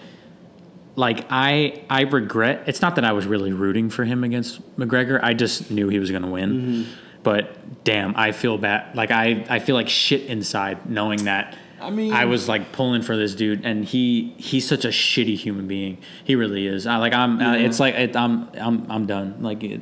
like 0.96 1.26
I 1.30 1.82
I 1.88 2.02
regret. 2.02 2.64
It's 2.66 2.82
not 2.82 2.96
that 2.96 3.04
I 3.04 3.12
was 3.12 3.26
really 3.26 3.52
rooting 3.52 3.90
for 3.90 4.04
him 4.04 4.24
against 4.24 4.60
McGregor. 4.76 5.20
I 5.22 5.34
just 5.34 5.70
knew 5.70 5.88
he 5.88 5.98
was 5.98 6.10
going 6.10 6.22
to 6.22 6.28
win. 6.28 6.50
Mm-hmm. 6.50 6.90
But 7.22 7.84
damn, 7.84 8.16
I 8.16 8.32
feel 8.32 8.58
bad. 8.58 8.94
Like 8.96 9.10
I 9.10 9.44
I 9.48 9.58
feel 9.58 9.76
like 9.76 9.88
shit 9.88 10.22
inside 10.26 10.88
knowing 10.88 11.24
that. 11.24 11.56
I 11.80 11.90
mean- 11.90 12.12
I 12.12 12.26
was 12.26 12.48
like 12.48 12.72
pulling 12.72 13.02
for 13.02 13.16
this 13.16 13.34
dude, 13.34 13.64
and 13.64 13.84
he 13.84 14.34
he's 14.36 14.68
such 14.68 14.84
a 14.84 14.88
shitty 14.88 15.36
human 15.36 15.66
being. 15.66 15.98
He 16.24 16.34
really 16.34 16.66
is. 16.66 16.86
I 16.86 16.96
like 16.96 17.12
I'm. 17.14 17.40
Uh, 17.40 17.56
it's 17.56 17.80
like 17.80 17.94
it, 17.94 18.16
I'm 18.16 18.48
I'm 18.54 18.90
I'm 18.90 19.06
done. 19.06 19.42
Like 19.42 19.62
it. 19.64 19.80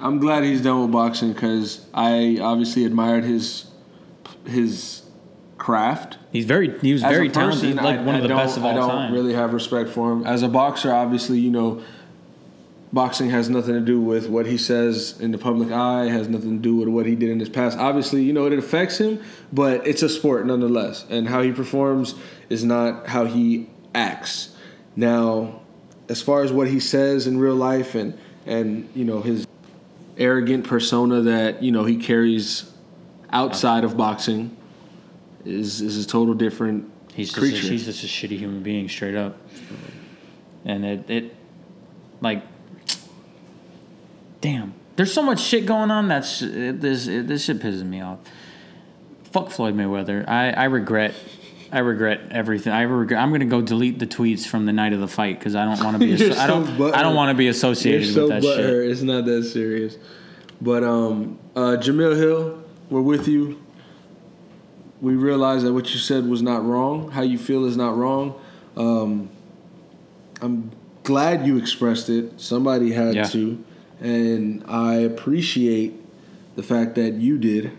I'm 0.00 0.18
glad 0.18 0.44
he's 0.44 0.60
done 0.62 0.82
with 0.82 0.92
boxing 0.92 1.32
because 1.32 1.86
I 1.94 2.38
obviously 2.40 2.84
admired 2.84 3.24
his 3.24 3.66
his 4.46 5.02
craft. 5.58 6.18
He's 6.32 6.44
very 6.44 6.78
he 6.80 6.92
was 6.92 7.02
As 7.02 7.10
very 7.10 7.28
talented. 7.28 7.64
He's 7.64 7.74
like 7.76 8.00
I- 8.00 8.02
one 8.02 8.16
of 8.16 8.22
the 8.22 8.28
best 8.28 8.56
of 8.56 8.64
all 8.64 8.72
time. 8.72 8.78
I 8.78 8.86
don't 8.86 8.90
time. 8.90 9.12
really 9.12 9.34
have 9.34 9.52
respect 9.52 9.90
for 9.90 10.12
him 10.12 10.26
as 10.26 10.42
a 10.42 10.48
boxer. 10.48 10.92
Obviously, 10.92 11.38
you 11.38 11.50
know, 11.50 11.82
boxing 12.92 13.30
has 13.30 13.48
nothing 13.48 13.74
to 13.74 13.80
do 13.80 14.00
with 14.00 14.28
what 14.28 14.46
he 14.46 14.58
says 14.58 15.18
in 15.20 15.32
the 15.32 15.38
public 15.38 15.70
eye. 15.72 16.06
Has 16.06 16.28
nothing 16.28 16.56
to 16.56 16.62
do 16.62 16.76
with 16.76 16.88
what 16.88 17.06
he 17.06 17.14
did 17.14 17.30
in 17.30 17.40
his 17.40 17.48
past. 17.48 17.78
Obviously, 17.78 18.22
you 18.22 18.32
know, 18.32 18.46
it 18.46 18.52
affects 18.52 18.98
him, 18.98 19.20
but 19.52 19.86
it's 19.86 20.02
a 20.02 20.08
sport 20.08 20.46
nonetheless, 20.46 21.04
and 21.08 21.28
how 21.28 21.42
he 21.42 21.52
performs 21.52 22.14
is 22.50 22.64
not 22.64 23.08
how 23.08 23.24
he 23.24 23.68
acts. 23.94 24.54
Now, 24.94 25.60
as 26.08 26.22
far 26.22 26.42
as 26.42 26.52
what 26.52 26.68
he 26.68 26.80
says 26.80 27.26
in 27.26 27.38
real 27.38 27.56
life 27.56 27.94
and 27.94 28.16
and 28.44 28.88
you 28.94 29.04
know 29.04 29.22
his 29.22 29.46
arrogant 30.18 30.64
persona 30.66 31.20
that 31.22 31.62
you 31.62 31.72
know 31.72 31.84
he 31.84 31.96
carries 31.96 32.70
outside 33.30 33.84
of 33.84 33.96
boxing 33.96 34.56
is 35.46 35.80
is 35.80 36.04
a 36.04 36.08
total 36.08 36.34
different 36.34 36.90
He's 37.16 37.28
just 37.28 37.38
a, 37.38 37.40
creature. 37.40 37.68
he's 37.68 37.86
just 37.86 38.04
a 38.04 38.06
shitty 38.06 38.36
human 38.38 38.62
being, 38.62 38.90
straight 38.90 39.14
up. 39.14 39.38
And 40.66 40.84
it 40.84 41.10
it 41.10 41.34
like, 42.20 42.42
damn. 44.42 44.74
There's 44.96 45.12
so 45.12 45.22
much 45.22 45.40
shit 45.40 45.66
going 45.66 45.90
on. 45.90 46.08
That's 46.08 46.42
it, 46.42 46.80
this 46.80 47.06
it, 47.06 47.26
this 47.26 47.44
shit 47.44 47.58
pisses 47.58 47.84
me 47.84 48.02
off. 48.02 48.18
Fuck 49.32 49.50
Floyd 49.50 49.74
Mayweather. 49.74 50.28
I 50.28 50.50
I 50.50 50.64
regret. 50.64 51.14
I 51.72 51.80
regret 51.80 52.20
everything. 52.30 52.72
I 52.72 52.82
regret. 52.82 53.20
I'm 53.20 53.32
gonna 53.32 53.44
go 53.46 53.60
delete 53.60 53.98
the 53.98 54.06
tweets 54.06 54.46
from 54.46 54.66
the 54.66 54.72
night 54.72 54.92
of 54.92 55.00
the 55.00 55.08
fight 55.08 55.38
because 55.38 55.56
I 55.56 55.64
don't 55.64 55.82
want 55.82 55.94
to 55.94 55.98
be. 55.98 56.06
You're 56.22 56.32
asso- 56.32 56.40
I 56.40 56.46
don't. 56.46 56.94
I 56.94 57.02
don't 57.02 57.14
want 57.14 57.30
to 57.30 57.34
be 57.34 57.44
You're 57.44 57.50
associated 57.52 58.12
so 58.12 58.28
with 58.28 58.30
that 58.30 58.42
shit. 58.42 58.90
It's 58.90 59.02
not 59.02 59.24
that 59.24 59.44
serious. 59.44 59.96
But 60.60 60.84
um, 60.84 61.38
uh, 61.54 61.76
Jemele 61.78 62.16
Hill, 62.16 62.62
we're 62.88 63.00
with 63.02 63.26
you. 63.28 63.62
We 65.00 65.14
realize 65.14 65.62
that 65.62 65.72
what 65.72 65.92
you 65.92 65.98
said 66.00 66.26
was 66.26 66.42
not 66.42 66.64
wrong. 66.64 67.10
How 67.10 67.22
you 67.22 67.38
feel 67.38 67.64
is 67.66 67.76
not 67.76 67.96
wrong. 67.96 68.34
Um, 68.76 69.28
I'm 70.40 70.70
glad 71.02 71.46
you 71.46 71.56
expressed 71.58 72.08
it. 72.08 72.40
Somebody 72.40 72.92
had 72.92 73.14
Yeah. 73.14 73.24
to, 73.24 73.58
and 74.00 74.64
I 74.66 74.94
appreciate 74.96 75.94
the 76.56 76.62
fact 76.62 76.94
that 76.94 77.14
you 77.14 77.36
did, 77.38 77.72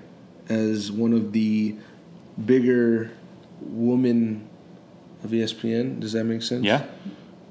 as 0.50 0.92
one 0.92 1.14
of 1.14 1.34
the 1.34 1.76
bigger 2.46 3.12
women 3.62 4.48
of 5.24 5.32
ESPN. 5.32 6.00
Does 6.00 6.14
that 6.14 6.24
make 6.26 6.42
sense? 6.44 6.64
Yeah. 6.64 6.84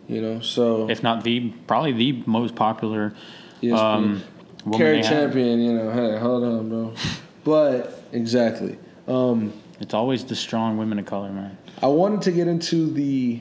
You 0.09 0.21
know, 0.23 0.41
so 0.41 0.89
If 0.89 1.03
not 1.03 1.25
the 1.25 1.53
probably 1.67 1.93
the 1.93 2.23
most 2.27 2.55
popular 2.55 3.13
ESPN. 3.61 3.77
um, 3.77 4.23
woman 4.65 4.79
Carry 4.79 5.01
they 5.03 5.07
have. 5.09 5.33
champion, 5.33 5.61
you 5.61 5.73
know, 5.73 5.91
hey, 5.91 6.19
hold 6.19 6.45
on, 6.45 6.69
bro. 6.69 6.93
But 7.45 8.03
exactly. 8.13 8.77
Um, 9.09 9.53
It's 9.81 9.95
always 9.95 10.25
the 10.25 10.35
strong 10.37 10.79
women 10.79 10.99
of 10.99 11.07
color, 11.07 11.31
man. 11.31 11.57
I 11.83 11.87
wanted 11.89 12.23
to 12.23 12.33
get 12.33 12.49
into 12.49 12.91
the 12.91 13.41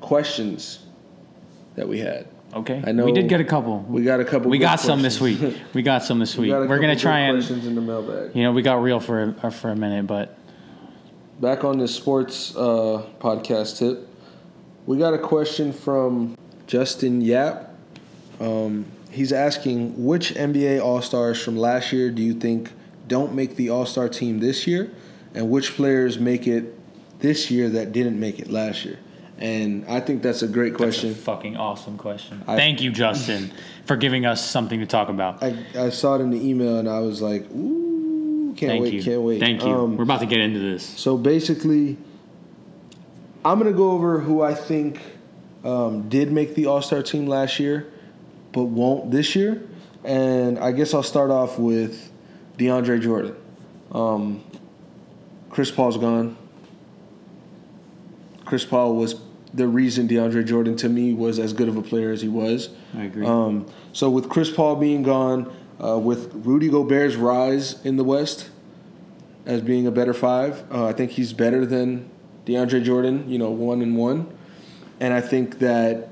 questions 0.00 0.80
that 1.74 1.88
we 1.88 1.98
had. 2.00 2.26
Okay. 2.54 2.82
I 2.86 2.92
know 2.92 3.04
we 3.04 3.12
did 3.12 3.28
get 3.28 3.40
a 3.40 3.44
couple. 3.44 3.80
We 3.88 4.02
got 4.02 4.20
a 4.20 4.24
couple. 4.24 4.50
We 4.50 4.58
got 4.58 4.80
some 4.80 5.02
this 5.02 5.20
week. 5.20 5.40
We 5.74 5.82
got 5.82 6.02
some 6.04 6.18
this 6.18 6.36
week. 6.38 6.50
got 6.50 6.68
We're 6.68 6.78
gonna 6.78 6.96
try 6.96 7.20
and 7.20 7.36
questions 7.38 7.66
in 7.66 7.74
the 7.74 7.80
mailbag. 7.80 8.34
you 8.34 8.42
know 8.44 8.52
we 8.52 8.62
got 8.62 8.82
real 8.82 9.00
for 9.00 9.34
a, 9.42 9.50
for 9.50 9.70
a 9.70 9.76
minute, 9.76 10.06
but 10.06 10.38
Back 11.38 11.64
on 11.64 11.78
the 11.78 11.86
sports 11.88 12.56
uh, 12.56 13.04
podcast 13.20 13.78
tip, 13.78 14.08
we 14.86 14.96
got 14.96 15.12
a 15.12 15.18
question 15.18 15.70
from 15.70 16.34
Justin 16.66 17.20
Yap. 17.20 17.74
Um, 18.40 18.86
he's 19.10 19.32
asking 19.34 20.02
which 20.02 20.32
NBA 20.32 20.82
All 20.82 21.02
Stars 21.02 21.42
from 21.42 21.58
last 21.58 21.92
year 21.92 22.10
do 22.10 22.22
you 22.22 22.32
think 22.32 22.72
don't 23.06 23.34
make 23.34 23.56
the 23.56 23.70
All 23.70 23.86
Star 23.86 24.08
team 24.08 24.40
this 24.40 24.66
year, 24.66 24.90
and 25.34 25.50
which 25.50 25.74
players 25.76 26.18
make 26.18 26.46
it 26.46 26.74
this 27.20 27.50
year 27.50 27.68
that 27.70 27.92
didn't 27.92 28.18
make 28.18 28.38
it 28.38 28.50
last 28.50 28.84
year? 28.84 28.98
And 29.38 29.84
I 29.86 30.00
think 30.00 30.22
that's 30.22 30.42
a 30.42 30.48
great 30.48 30.72
that's 30.72 30.80
a 30.80 30.84
question. 30.84 31.14
fucking 31.14 31.56
awesome 31.56 31.98
question. 31.98 32.42
I- 32.46 32.56
Thank 32.56 32.80
you, 32.80 32.90
Justin, 32.90 33.52
for 33.84 33.96
giving 33.96 34.24
us 34.24 34.44
something 34.48 34.80
to 34.80 34.86
talk 34.86 35.08
about. 35.08 35.42
I, 35.42 35.56
I 35.78 35.90
saw 35.90 36.14
it 36.16 36.20
in 36.22 36.30
the 36.30 36.42
email 36.48 36.78
and 36.78 36.88
I 36.88 37.00
was 37.00 37.20
like, 37.20 37.42
ooh, 37.50 38.54
can't 38.56 38.70
Thank 38.70 38.82
wait, 38.84 38.92
you. 38.94 39.02
can't 39.02 39.20
wait. 39.20 39.40
Thank 39.40 39.62
you. 39.62 39.68
Um, 39.70 39.96
We're 39.98 40.04
about 40.04 40.20
to 40.20 40.26
get 40.26 40.40
into 40.40 40.58
this. 40.58 40.82
So 40.84 41.18
basically, 41.18 41.98
I'm 43.44 43.58
gonna 43.58 43.72
go 43.72 43.90
over 43.90 44.20
who 44.20 44.40
I 44.40 44.54
think 44.54 45.00
um, 45.64 46.08
did 46.08 46.32
make 46.32 46.54
the 46.54 46.66
All 46.66 46.80
Star 46.80 47.02
team 47.02 47.26
last 47.26 47.60
year, 47.60 47.92
but 48.52 48.64
won't 48.64 49.10
this 49.10 49.36
year. 49.36 49.62
And 50.02 50.58
I 50.58 50.72
guess 50.72 50.94
I'll 50.94 51.02
start 51.02 51.30
off 51.30 51.58
with 51.58 52.05
DeAndre 52.58 53.00
Jordan. 53.00 53.36
Um, 53.92 54.44
Chris 55.50 55.70
Paul's 55.70 55.98
gone. 55.98 56.36
Chris 58.44 58.64
Paul 58.64 58.96
was 58.96 59.20
the 59.52 59.66
reason 59.66 60.06
DeAndre 60.08 60.46
Jordan 60.46 60.76
to 60.76 60.88
me 60.88 61.12
was 61.12 61.38
as 61.38 61.52
good 61.52 61.68
of 61.68 61.76
a 61.76 61.82
player 61.82 62.12
as 62.12 62.20
he 62.20 62.28
was. 62.28 62.70
I 62.94 63.04
agree. 63.04 63.26
Um, 63.26 63.66
so 63.92 64.10
with 64.10 64.28
Chris 64.28 64.50
Paul 64.50 64.76
being 64.76 65.02
gone, 65.02 65.54
uh, 65.82 65.98
with 65.98 66.30
Rudy 66.34 66.68
Gobert's 66.68 67.16
rise 67.16 67.84
in 67.84 67.96
the 67.96 68.04
West 68.04 68.50
as 69.44 69.62
being 69.62 69.86
a 69.86 69.90
better 69.90 70.14
five, 70.14 70.64
uh, 70.72 70.86
I 70.86 70.92
think 70.92 71.12
he's 71.12 71.32
better 71.32 71.66
than 71.66 72.10
DeAndre 72.44 72.82
Jordan. 72.82 73.28
You 73.28 73.38
know, 73.38 73.50
one 73.50 73.82
and 73.82 73.96
one, 73.96 74.32
and 75.00 75.12
I 75.12 75.20
think 75.20 75.58
that 75.60 76.08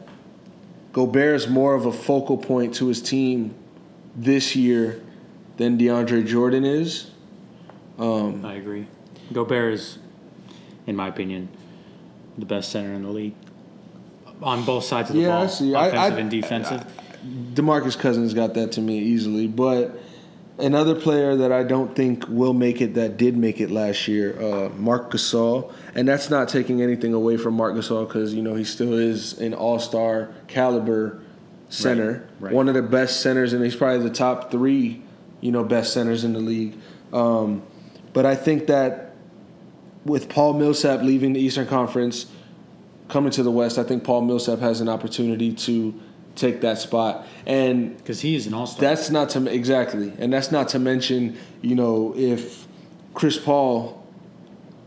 Gobert 0.93 1.37
is 1.37 1.49
more 1.49 1.75
of 1.75 1.87
a 1.87 1.93
focal 1.93 2.39
point 2.39 2.75
to 2.77 2.89
his 2.89 3.03
team 3.03 3.55
this 4.17 4.55
year 4.55 5.03
than 5.57 5.79
DeAndre 5.79 6.27
Jordan 6.27 6.65
is. 6.65 7.11
Um, 7.99 8.45
I 8.45 8.55
agree. 8.55 8.87
Gobert 9.33 9.75
is, 9.75 9.99
in 10.87 10.97
my 10.97 11.09
opinion, 11.09 11.49
the 12.37 12.45
best 12.45 12.71
center 12.73 12.93
in 12.93 13.03
the 13.03 13.11
league 13.11 13.35
on 14.43 14.65
both 14.65 14.85
sides 14.85 15.11
of 15.11 15.17
the 15.17 15.23
Yeah, 15.23 15.37
I 15.37 15.41
ball, 15.41 15.49
see. 15.49 15.73
Offensive 15.75 15.99
I- 15.99 16.21
and 16.21 16.31
defensive. 16.31 16.85
Demarcus 17.55 17.99
Cousins 17.99 18.35
got 18.35 18.53
that 18.55 18.73
to 18.73 18.81
me 18.83 18.99
easily, 18.99 19.47
but 19.47 19.99
another 20.59 20.95
player 20.95 21.35
that 21.37 21.53
I 21.53 21.63
don't 21.63 21.95
think 21.97 22.27
will 22.29 22.53
make 22.53 22.83
it 22.83 22.95
that 22.95 23.17
did 23.17 23.35
make 23.37 23.61
it 23.63 23.71
last 23.71 24.07
year, 24.09 24.37
uh, 24.43 24.69
Marc 24.77 25.11
Gasol, 25.11 25.73
and 25.95 26.07
that's 26.07 26.29
not 26.29 26.49
taking 26.51 26.83
anything 26.83 27.15
away 27.15 27.39
from 27.39 27.55
Marc 27.55 27.77
Gasol 27.77 28.07
because 28.07 28.35
you 28.35 28.43
know 28.43 28.55
he 28.55 28.65
still 28.65 28.93
is 28.93 29.39
an 29.41 29.55
All 29.55 29.79
Star 29.79 30.31
caliber 30.49 31.23
center, 31.71 32.29
right. 32.41 32.53
one 32.53 32.69
of 32.69 32.75
the 32.75 32.83
best 32.83 33.21
centers, 33.21 33.55
and 33.55 33.65
he's 33.65 33.75
probably 33.77 34.07
the 34.07 34.15
top 34.15 34.51
three, 34.51 35.03
you 35.45 35.53
know, 35.53 35.63
best 35.63 35.93
centers 35.93 36.25
in 36.25 36.33
the 36.33 36.41
league. 36.41 36.75
Um, 37.13 37.63
but 38.15 38.25
I 38.25 38.35
think 38.35 38.67
that 38.69 39.15
with 40.07 40.31
Paul 40.31 40.55
Millsap 40.55 41.03
leaving 41.03 41.35
the 41.35 41.41
Eastern 41.41 41.67
Conference, 41.67 42.27
coming 43.09 43.31
to 43.33 43.43
the 43.43 43.51
West, 43.51 43.79
I 43.79 43.83
think 43.83 44.05
Paul 44.05 44.23
Millsap 44.23 44.61
has 44.61 44.81
an 44.81 44.89
opportunity 44.89 45.53
to 45.53 46.01
take 46.35 46.63
that 46.63 46.79
spot. 46.79 47.27
And 47.45 47.95
Because 47.99 48.23
he 48.23 48.35
is 48.35 48.47
an 48.47 48.55
all 48.55 48.67
star. 48.67 48.81
that's 48.81 49.11
not 49.11 49.29
to 49.31 49.47
exactly, 49.53 50.15
and 50.19 50.33
that's 50.33 50.51
not 50.51 50.69
to 50.69 50.79
mention, 50.79 51.37
you 51.61 51.75
know, 51.75 52.15
if 52.17 52.67
Chris 53.13 53.39
Paul 53.39 54.03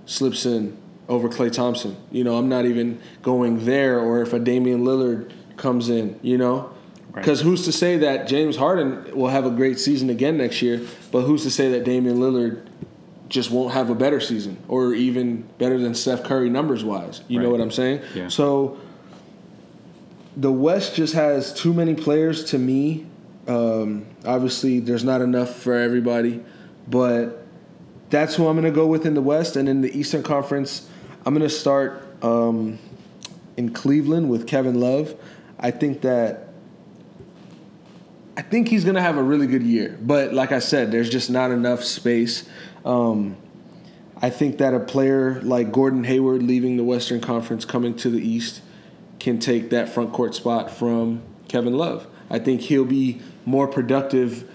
slips 0.07 0.43
in 0.47 0.75
over 1.07 1.29
Klay 1.29 1.51
Thompson. 1.51 1.95
You 2.11 2.23
know, 2.23 2.35
I'm 2.35 2.49
not 2.49 2.65
even 2.65 2.99
going 3.21 3.65
there, 3.65 3.99
or 3.99 4.23
if 4.23 4.33
a 4.33 4.39
Damian 4.39 4.83
Lillard 4.83 5.31
comes 5.55 5.87
in. 5.87 6.19
You 6.23 6.39
know. 6.39 6.71
Because 7.19 7.41
who's 7.41 7.65
to 7.65 7.71
say 7.71 7.97
that 7.97 8.27
James 8.27 8.55
Harden 8.55 9.15
will 9.15 9.29
have 9.29 9.45
a 9.45 9.49
great 9.49 9.79
season 9.79 10.09
again 10.09 10.37
next 10.37 10.61
year? 10.61 10.85
But 11.11 11.21
who's 11.21 11.43
to 11.43 11.51
say 11.51 11.71
that 11.71 11.83
Damian 11.83 12.17
Lillard 12.17 12.65
just 13.29 13.51
won't 13.51 13.73
have 13.73 13.89
a 13.89 13.95
better 13.95 14.19
season, 14.19 14.57
or 14.67 14.93
even 14.93 15.43
better 15.57 15.77
than 15.77 15.93
Steph 15.93 16.23
Curry 16.23 16.49
numbers 16.49 16.83
wise? 16.83 17.21
You 17.27 17.39
know 17.39 17.49
what 17.49 17.61
I'm 17.61 17.71
saying? 17.71 18.01
Yeah. 18.15 18.29
So 18.29 18.79
the 20.35 20.51
West 20.51 20.95
just 20.95 21.13
has 21.15 21.53
too 21.53 21.73
many 21.73 21.95
players 21.95 22.45
to 22.45 22.59
me. 22.59 23.05
Um, 23.47 24.05
obviously, 24.25 24.79
there's 24.79 25.03
not 25.03 25.21
enough 25.21 25.55
for 25.55 25.73
everybody, 25.73 26.43
but 26.87 27.45
that's 28.09 28.35
who 28.35 28.47
I'm 28.47 28.55
going 28.55 28.71
to 28.71 28.75
go 28.75 28.85
with 28.87 29.05
in 29.05 29.13
the 29.13 29.21
West. 29.21 29.55
And 29.55 29.67
in 29.67 29.81
the 29.81 29.97
Eastern 29.97 30.23
Conference, 30.23 30.87
I'm 31.25 31.33
going 31.33 31.47
to 31.47 31.53
start 31.53 32.07
um, 32.21 32.79
in 33.57 33.73
Cleveland 33.73 34.29
with 34.29 34.47
Kevin 34.47 34.79
Love. 34.79 35.15
I 35.59 35.71
think 35.71 36.01
that 36.01 36.46
I 38.37 38.43
think 38.43 38.67
he's 38.67 38.83
to 38.85 39.01
have 39.01 39.17
a 39.17 39.23
really 39.23 39.47
good 39.47 39.63
year, 39.63 39.97
but 39.99 40.31
like 40.31 40.51
I 40.51 40.59
said, 40.59 40.91
there's 40.91 41.09
just 41.09 41.31
not 41.31 41.49
enough 41.49 41.83
space. 41.83 42.47
Um, 42.85 43.35
I 44.21 44.29
think 44.29 44.59
that 44.59 44.75
a 44.75 44.79
player 44.79 45.41
like 45.41 45.71
Gordon 45.71 46.03
Hayward 46.03 46.43
leaving 46.43 46.77
the 46.77 46.83
Western 46.83 47.19
Conference 47.19 47.65
coming 47.65 47.95
to 47.95 48.11
the 48.11 48.19
East 48.19 48.61
can 49.19 49.39
take 49.39 49.71
that 49.71 49.89
front 49.89 50.13
court 50.13 50.35
spot 50.35 50.69
from 50.69 51.23
Kevin 51.47 51.73
Love. 51.73 52.05
I 52.29 52.37
think 52.37 52.61
he'll 52.61 52.85
be 52.85 53.21
more 53.43 53.67
productive, 53.67 54.47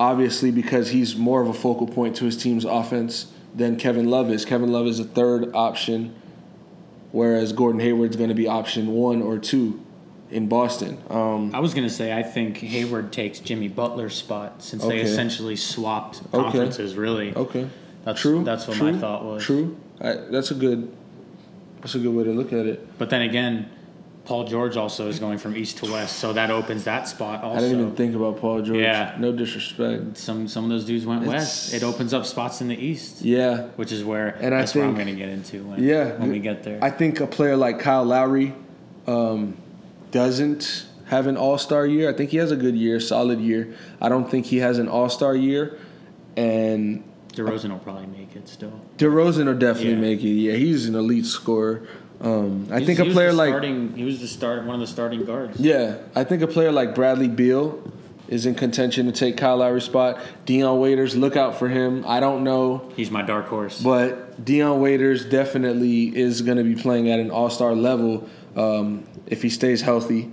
obviously, 0.00 0.50
because 0.50 0.90
he's 0.90 1.14
more 1.14 1.40
of 1.40 1.46
a 1.46 1.54
focal 1.54 1.86
point 1.86 2.16
to 2.16 2.24
his 2.24 2.36
team's 2.36 2.64
offense 2.64 3.30
than 3.54 3.76
Kevin 3.76 4.10
Love 4.10 4.28
is. 4.28 4.44
Kevin 4.44 4.72
Love 4.72 4.88
is 4.88 4.98
a 4.98 5.04
third 5.04 5.54
option, 5.54 6.16
whereas 7.12 7.52
Gordon 7.52 7.80
Hayward's 7.80 8.16
going 8.16 8.30
to 8.30 8.34
be 8.34 8.48
option 8.48 8.88
one 8.88 9.22
or 9.22 9.38
two 9.38 9.83
in 10.34 10.48
Boston. 10.48 10.98
Um, 11.08 11.52
I 11.54 11.60
was 11.60 11.72
gonna 11.74 11.88
say 11.88 12.12
I 12.12 12.22
think 12.22 12.58
Hayward 12.58 13.12
takes 13.12 13.38
Jimmy 13.38 13.68
Butler's 13.68 14.14
spot 14.14 14.62
since 14.62 14.84
they 14.84 15.00
essentially 15.00 15.56
swapped 15.56 16.20
Okay. 16.32 16.42
conferences. 16.42 16.96
Really, 16.96 17.34
okay, 17.34 17.68
that's 18.04 18.20
true. 18.20 18.42
That's 18.44 18.66
what 18.66 18.76
true, 18.76 18.92
my 18.92 18.98
thought 18.98 19.24
was. 19.24 19.42
True. 19.44 19.76
I, 20.00 20.14
that's 20.30 20.50
a 20.50 20.54
good. 20.54 20.90
That's 21.80 21.94
a 21.94 21.98
good 21.98 22.14
way 22.14 22.24
to 22.24 22.32
look 22.32 22.52
at 22.52 22.66
it. 22.66 22.98
But 22.98 23.10
then 23.10 23.20
again, 23.22 23.68
Paul 24.24 24.44
George 24.44 24.76
also 24.78 25.08
is 25.08 25.18
going 25.18 25.36
from 25.38 25.54
east 25.54 25.76
to 25.78 25.92
west, 25.92 26.18
so 26.18 26.32
that 26.32 26.50
opens 26.50 26.84
that 26.84 27.06
spot 27.06 27.44
also. 27.44 27.58
I 27.58 27.60
didn't 27.60 27.80
even 27.80 27.94
think 27.94 28.16
about 28.16 28.38
Paul 28.40 28.62
George. 28.62 28.78
Yeah. 28.78 29.14
No 29.20 29.30
disrespect. 29.32 30.16
some 30.16 30.48
some 30.48 30.64
of 30.64 30.70
those 30.70 30.84
dudes 30.84 31.06
went 31.06 31.22
It's- 31.22 31.34
west. 31.34 31.74
It 31.74 31.84
opens 31.84 32.12
up 32.12 32.24
spots 32.26 32.60
in 32.60 32.68
the 32.68 32.76
east, 32.76 33.22
Yeah. 33.22 33.66
which 33.76 33.92
is 33.92 34.02
where 34.02 34.28
And 34.40 34.52
I 34.54 34.58
that's 34.60 34.74
where 34.74 34.84
I'm 34.84 34.94
going 34.94 35.06
to 35.06 35.14
get 35.14 35.28
into 35.28 35.62
when 35.64 35.82
Yeah. 35.82 36.16
when 36.18 36.30
we 36.32 36.40
get 36.40 36.64
there. 36.64 36.78
I 36.82 36.90
think 36.90 37.20
a 37.20 37.26
player 37.26 37.56
like 37.56 37.78
Kyle 37.78 38.04
Lowry 38.04 38.52
um, 39.06 39.58
doesn't 40.14 40.86
have 41.06 41.26
an 41.26 41.36
all 41.36 41.58
star 41.58 41.84
year. 41.84 42.08
I 42.08 42.12
think 42.14 42.30
he 42.30 42.36
has 42.38 42.52
a 42.52 42.56
good 42.56 42.76
year, 42.76 43.00
solid 43.00 43.40
year. 43.40 43.74
I 44.00 44.08
don't 44.08 44.30
think 44.30 44.46
he 44.46 44.58
has 44.58 44.78
an 44.78 44.88
all 44.88 45.10
star 45.10 45.34
year. 45.34 45.76
And 46.36 47.02
DeRozan 47.32 47.70
will 47.70 47.78
probably 47.80 48.06
make 48.06 48.34
it 48.36 48.48
still. 48.48 48.80
DeRozan 48.96 49.46
will 49.46 49.58
definitely 49.58 49.94
Yeah. 49.94 49.96
make 50.08 50.22
it. 50.22 50.28
Yeah, 50.28 50.54
he's 50.54 50.86
an 50.86 50.94
elite 50.94 51.26
scorer. 51.26 51.82
Um, 52.20 52.68
I 52.70 52.82
think 52.84 53.00
a 53.00 53.04
player 53.06 53.32
like 53.32 53.50
starting, 53.50 53.92
he 53.96 54.04
was 54.04 54.20
the 54.20 54.28
start 54.28 54.64
one 54.64 54.76
of 54.76 54.80
the 54.80 54.86
starting 54.86 55.24
guards. 55.24 55.58
Yeah, 55.58 55.96
I 56.14 56.22
think 56.24 56.42
a 56.42 56.46
player 56.46 56.70
like 56.70 56.94
Bradley 56.94 57.28
Beal 57.28 57.82
is 58.28 58.46
in 58.46 58.54
contention 58.54 59.06
to 59.06 59.12
take 59.12 59.36
Kyle 59.36 59.56
Lowry's 59.58 59.84
spot. 59.84 60.18
Dion 60.46 60.78
Waiters, 60.78 61.16
look 61.16 61.36
out 61.36 61.58
for 61.58 61.68
him. 61.68 62.04
I 62.06 62.20
don't 62.20 62.44
know, 62.44 62.90
He's 62.96 63.10
my 63.10 63.22
dark 63.22 63.46
horse. 63.48 63.82
but 63.82 64.42
Dion 64.44 64.80
Waiters 64.80 65.24
definitely 65.26 66.16
is 66.16 66.40
going 66.40 66.56
to 66.56 66.64
be 66.64 66.76
playing 66.76 67.10
at 67.10 67.18
an 67.18 67.30
All 67.32 67.50
Star 67.50 67.74
level 67.74 68.26
um, 68.56 69.02
if 69.26 69.42
he 69.42 69.50
stays 69.50 69.82
healthy. 69.82 70.32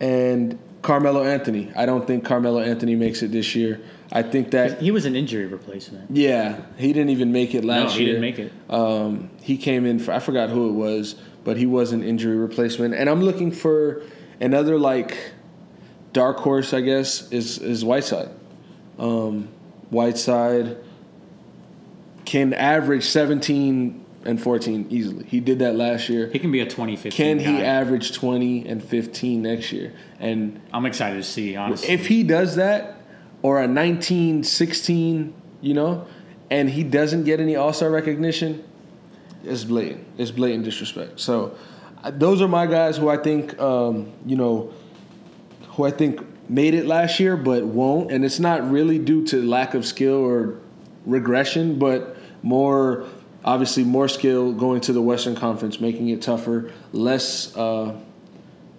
And 0.00 0.58
Carmelo 0.82 1.22
Anthony, 1.24 1.72
I 1.76 1.86
don't 1.86 2.06
think 2.06 2.24
Carmelo 2.24 2.60
Anthony 2.60 2.96
makes 2.96 3.22
it 3.22 3.30
this 3.30 3.54
year. 3.54 3.80
I 4.10 4.22
think 4.22 4.50
that 4.50 4.82
he 4.82 4.90
was 4.90 5.06
an 5.06 5.16
injury 5.16 5.46
replacement. 5.46 6.10
yeah, 6.10 6.60
he 6.76 6.92
didn't 6.92 7.10
even 7.10 7.32
make 7.32 7.54
it 7.54 7.64
last 7.64 7.80
year. 7.80 7.86
No, 7.86 7.94
he 7.96 8.04
year. 8.04 8.06
didn't 8.06 8.20
make 8.20 8.38
it. 8.38 8.52
Um, 8.68 9.30
he 9.40 9.56
came 9.56 9.86
in 9.86 9.98
for 9.98 10.12
I 10.12 10.18
forgot 10.18 10.50
who 10.50 10.68
it 10.68 10.72
was, 10.72 11.14
but 11.44 11.56
he 11.56 11.64
was 11.66 11.92
an 11.92 12.02
injury 12.02 12.36
replacement. 12.36 12.94
And 12.94 13.08
I'm 13.08 13.22
looking 13.22 13.50
for 13.52 14.02
another 14.40 14.78
like 14.78 15.16
dark 16.12 16.38
horse, 16.38 16.74
I 16.74 16.80
guess, 16.82 17.30
is 17.32 17.58
is 17.58 17.84
Whiteside. 17.84 18.28
Um, 18.98 19.48
Whiteside 19.90 20.76
can 22.26 22.52
average 22.52 23.04
17 23.04 24.01
and 24.24 24.40
14 24.40 24.86
easily. 24.90 25.24
He 25.24 25.40
did 25.40 25.58
that 25.60 25.76
last 25.76 26.08
year. 26.08 26.28
He 26.28 26.38
can 26.38 26.52
be 26.52 26.60
a 26.60 26.64
2015 26.64 27.12
Can 27.12 27.38
he 27.38 27.62
average 27.62 28.12
20 28.12 28.66
and 28.68 28.82
15 28.82 29.42
next 29.42 29.72
year? 29.72 29.92
And 30.20 30.60
I'm 30.72 30.86
excited 30.86 31.16
to 31.16 31.22
see, 31.22 31.56
honestly. 31.56 31.88
if 31.88 32.06
he 32.06 32.22
does 32.22 32.56
that, 32.56 32.98
or 33.42 33.60
a 33.60 33.66
19, 33.66 34.44
16, 34.44 35.34
you 35.60 35.74
know, 35.74 36.06
and 36.50 36.70
he 36.70 36.84
doesn't 36.84 37.24
get 37.24 37.40
any 37.40 37.56
All 37.56 37.72
Star 37.72 37.90
recognition, 37.90 38.64
it's 39.44 39.64
blatant. 39.64 40.06
It's 40.18 40.30
blatant 40.30 40.64
disrespect. 40.64 41.18
So, 41.18 41.56
those 42.10 42.40
are 42.40 42.48
my 42.48 42.66
guys 42.66 42.96
who 42.96 43.08
I 43.08 43.16
think, 43.16 43.58
um, 43.60 44.12
you 44.26 44.36
know, 44.36 44.72
who 45.70 45.84
I 45.84 45.90
think 45.90 46.20
made 46.48 46.74
it 46.74 46.86
last 46.86 47.18
year 47.20 47.36
but 47.36 47.64
won't. 47.64 48.10
And 48.12 48.24
it's 48.24 48.40
not 48.40 48.68
really 48.70 48.98
due 48.98 49.24
to 49.26 49.42
lack 49.42 49.74
of 49.74 49.86
skill 49.86 50.16
or 50.16 50.58
regression, 51.06 51.78
but 51.78 52.16
more, 52.42 53.06
obviously, 53.44 53.84
more 53.84 54.08
skill 54.08 54.52
going 54.52 54.80
to 54.82 54.92
the 54.92 55.02
Western 55.02 55.34
Conference, 55.34 55.80
making 55.80 56.08
it 56.08 56.22
tougher, 56.22 56.72
less. 56.92 57.56
Uh, 57.56 57.96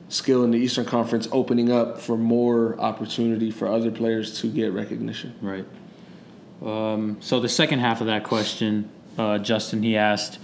skill 0.10 0.44
in 0.44 0.52
the 0.52 0.58
Eastern 0.60 0.86
Conference 0.86 1.28
opening 1.32 1.72
up 1.72 2.00
for 2.00 2.16
more 2.16 2.80
opportunity 2.80 3.50
for 3.50 3.68
other 3.68 3.90
players 3.90 4.40
to 4.42 4.48
get 4.48 4.72
recognition. 4.72 5.34
Right. 5.42 5.66
Um, 6.64 7.18
so 7.20 7.40
the 7.40 7.50
second 7.50 7.80
half 7.80 8.00
of 8.00 8.08
that 8.08 8.24
question, 8.24 8.90
uh, 9.18 9.40
Justin, 9.40 9.82
he 9.82 9.98
asked, 9.98 10.40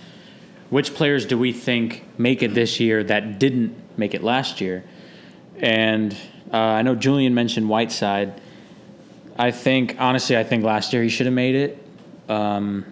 which 0.70 0.94
players 0.94 1.26
do 1.26 1.38
we 1.38 1.54
think 1.54 2.04
make 2.18 2.44
it 2.44 2.54
this 2.54 2.80
year 2.80 3.04
that 3.04 3.40
didn't 3.40 3.76
make 3.98 4.14
it 4.14 4.24
last 4.24 4.60
year? 4.60 4.84
And 5.58 6.14
uh, 6.52 6.58
I 6.58 6.82
know 6.82 6.96
Julian 6.96 7.34
mentioned 7.34 7.70
Whiteside. 7.70 8.42
I 9.38 9.52
think, 9.52 9.96
honestly, 10.00 10.36
I 10.36 10.44
think 10.44 10.64
last 10.64 10.94
year 10.94 11.04
he 11.04 11.10
should 11.10 11.26
have 11.28 11.36
made 11.36 11.56
it. 11.56 11.86
Um, 12.28 12.86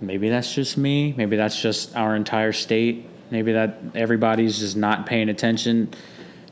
maybe 0.00 0.28
that's 0.28 0.54
just 0.54 0.76
me. 0.76 1.14
Maybe 1.16 1.36
that's 1.36 1.60
just 1.60 1.94
our 1.96 2.14
entire 2.16 2.52
state. 2.52 3.06
Maybe 3.30 3.52
that 3.52 3.78
everybody's 3.94 4.58
just 4.58 4.76
not 4.76 5.06
paying 5.06 5.28
attention 5.28 5.92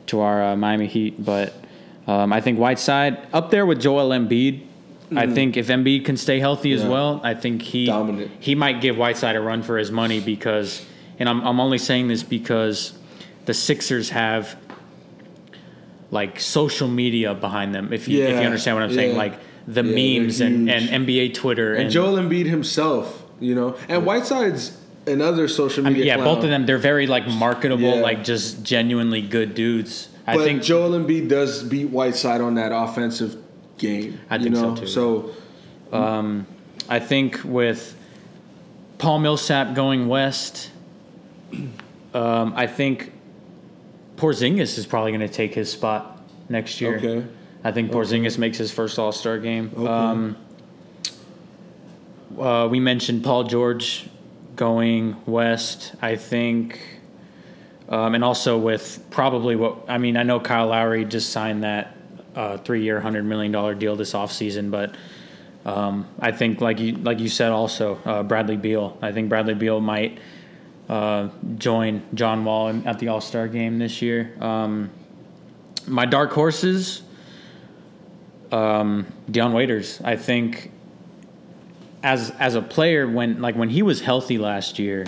to 0.07 0.21
our 0.21 0.43
uh, 0.43 0.55
Miami 0.55 0.87
Heat. 0.87 1.23
But 1.23 1.53
um, 2.07 2.31
I 2.31 2.41
think 2.41 2.59
Whiteside 2.59 3.27
up 3.33 3.51
there 3.51 3.65
with 3.65 3.81
Joel 3.81 4.09
Embiid. 4.09 4.65
I 5.15 5.25
think 5.25 5.55
if 5.55 5.67
Embiid 5.67 6.03
can 6.03 6.17
stay 6.17 6.41
healthy 6.41 6.73
as 6.73 6.83
well, 6.83 7.21
I 7.23 7.33
think 7.33 7.61
he 7.61 7.85
Dominant. 7.85 8.29
he 8.41 8.55
might 8.55 8.81
give 8.81 8.97
Whiteside 8.97 9.37
a 9.37 9.39
run 9.39 9.63
for 9.63 9.77
his 9.77 9.89
money 9.89 10.19
because, 10.19 10.85
and 11.17 11.29
I'm 11.29 11.39
I'm 11.47 11.61
only 11.61 11.77
saying 11.77 12.09
this 12.09 12.23
because 12.23 12.91
the 13.45 13.53
Sixers 13.53 14.09
have 14.09 14.57
like 16.11 16.39
social 16.41 16.89
media 16.89 17.33
behind 17.33 17.73
them. 17.73 17.93
If 17.93 18.09
you 18.09 18.21
if 18.23 18.39
you 18.39 18.45
understand 18.45 18.75
what 18.75 18.83
I'm 18.83 18.93
saying, 18.93 19.15
like 19.15 19.39
the 19.67 19.83
Yeah, 19.83 20.19
memes 20.19 20.41
and, 20.41 20.69
and 20.69 21.05
NBA 21.05 21.33
Twitter 21.33 21.73
And, 21.73 21.83
and, 21.83 21.91
Joel 21.91 22.15
Embiid 22.15 22.45
himself, 22.45 23.23
you 23.39 23.55
know, 23.55 23.75
and 23.89 24.05
Whiteside's 24.05 24.77
another 25.05 25.47
social 25.47 25.85
I 25.85 25.89
media. 25.89 25.99
mean, 26.01 26.07
yeah, 26.07 26.15
clown. 26.15 26.35
both 26.35 26.43
of 26.43 26.49
them 26.49 26.65
they're 26.65 26.77
very 26.77 27.07
like 27.07 27.27
marketable, 27.27 27.95
Yeah. 27.95 28.01
like 28.01 28.23
just 28.23 28.63
genuinely 28.63 29.21
good 29.21 29.53
dudes. 29.55 30.09
I 30.25 30.35
But 30.35 30.43
think 30.43 30.61
Joel 30.63 30.91
Embiid 30.91 31.29
does 31.29 31.63
beat 31.63 31.89
Whiteside 31.89 32.41
on 32.41 32.55
that 32.55 32.71
offensive 32.73 33.37
game. 33.77 34.19
I 34.29 34.37
think 34.37 34.55
so, 34.55 34.69
know? 34.71 34.75
too. 34.75 34.87
So 34.87 35.29
I 36.89 36.99
think 36.99 37.41
with 37.43 37.95
Paul 38.97 39.19
Millsap 39.19 39.73
going 39.75 40.07
west, 40.07 40.71
um, 42.13 42.53
I 42.55 42.67
think 42.67 43.13
Porzingis 44.17 44.77
is 44.77 44.85
probably 44.85 45.11
going 45.11 45.21
to 45.27 45.33
take 45.33 45.53
his 45.53 45.71
spot 45.71 46.21
next 46.49 46.81
year. 46.81 46.97
Okay. 46.97 47.25
I 47.63 47.71
think 47.71 47.91
Porzingis 47.91 48.37
makes 48.37 48.57
his 48.57 48.71
first 48.71 48.97
All 48.99 49.11
Star 49.11 49.37
game. 49.37 49.71
Um, 49.87 50.37
uh, 52.39 52.67
we 52.69 52.79
mentioned 52.79 53.23
Paul 53.23 53.43
George 53.45 54.07
going 54.55 55.15
west. 55.25 55.93
I 56.01 56.15
think, 56.15 56.79
um, 57.89 58.15
and 58.15 58.23
also 58.23 58.57
with 58.57 59.05
probably 59.09 59.55
what 59.55 59.85
I 59.87 59.97
mean. 59.97 60.17
I 60.17 60.23
know 60.23 60.39
Kyle 60.39 60.67
Lowry 60.67 61.05
just 61.05 61.29
signed 61.29 61.63
that 61.63 61.95
uh, 62.35 62.57
three-year, 62.57 62.99
hundred 62.99 63.25
million 63.25 63.51
dollar 63.51 63.73
deal 63.73 63.95
this 63.95 64.13
offseason, 64.13 64.71
but 64.71 64.95
um, 65.65 66.07
I 66.19 66.31
think, 66.31 66.61
like 66.61 66.79
you 66.79 66.93
like 66.93 67.19
you 67.19 67.29
said, 67.29 67.51
also 67.51 67.99
uh, 68.05 68.23
Bradley 68.23 68.57
Beal. 68.57 68.97
I 69.01 69.11
think 69.11 69.29
Bradley 69.29 69.53
Beal 69.53 69.81
might 69.81 70.17
uh, 70.87 71.29
join 71.57 72.03
John 72.13 72.45
Wall 72.45 72.69
at 72.85 72.99
the 72.99 73.09
All 73.09 73.21
Star 73.21 73.47
game 73.47 73.77
this 73.77 74.01
year. 74.01 74.33
Um, 74.39 74.89
my 75.85 76.05
dark 76.05 76.31
horses, 76.31 77.01
um, 78.51 79.07
Dion 79.29 79.53
Waiters. 79.53 80.01
I 80.03 80.15
think 80.15 80.71
as 82.07 82.31
as 82.39 82.55
a 82.55 82.61
player, 82.61 83.07
when 83.07 83.41
like 83.41 83.55
when 83.55 83.69
he 83.69 83.81
was 83.81 84.01
healthy 84.01 84.37
last 84.37 84.79
year, 84.79 85.05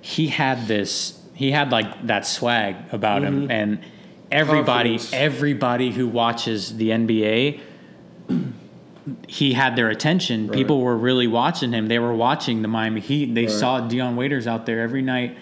he 0.00 0.28
had 0.28 0.68
this. 0.68 1.20
He 1.34 1.50
had 1.50 1.72
like 1.72 2.06
that 2.06 2.26
swag 2.26 2.76
about 2.92 3.22
him, 3.22 3.42
mm-hmm. 3.42 3.50
and 3.50 3.78
everybody, 4.30 4.98
Confidence. 4.98 5.12
everybody 5.12 5.90
who 5.90 6.06
watches 6.06 6.76
the 6.76 6.90
NBA 6.90 7.60
he 9.28 9.52
had 9.52 9.76
their 9.76 9.90
attention. 9.90 10.48
People 10.48 10.80
were 10.80 10.96
really 10.96 11.26
watching 11.26 11.72
him. 11.72 11.88
They 11.88 11.98
were 11.98 12.14
watching 12.14 12.62
the 12.62 12.68
Miami 12.68 13.02
Heat. 13.02 13.34
They 13.34 13.48
saw 13.48 13.80
Dion 13.80 14.16
Waiters 14.16 14.46
out 14.46 14.64
there 14.64 14.80
every 14.80 15.02
night 15.02 15.36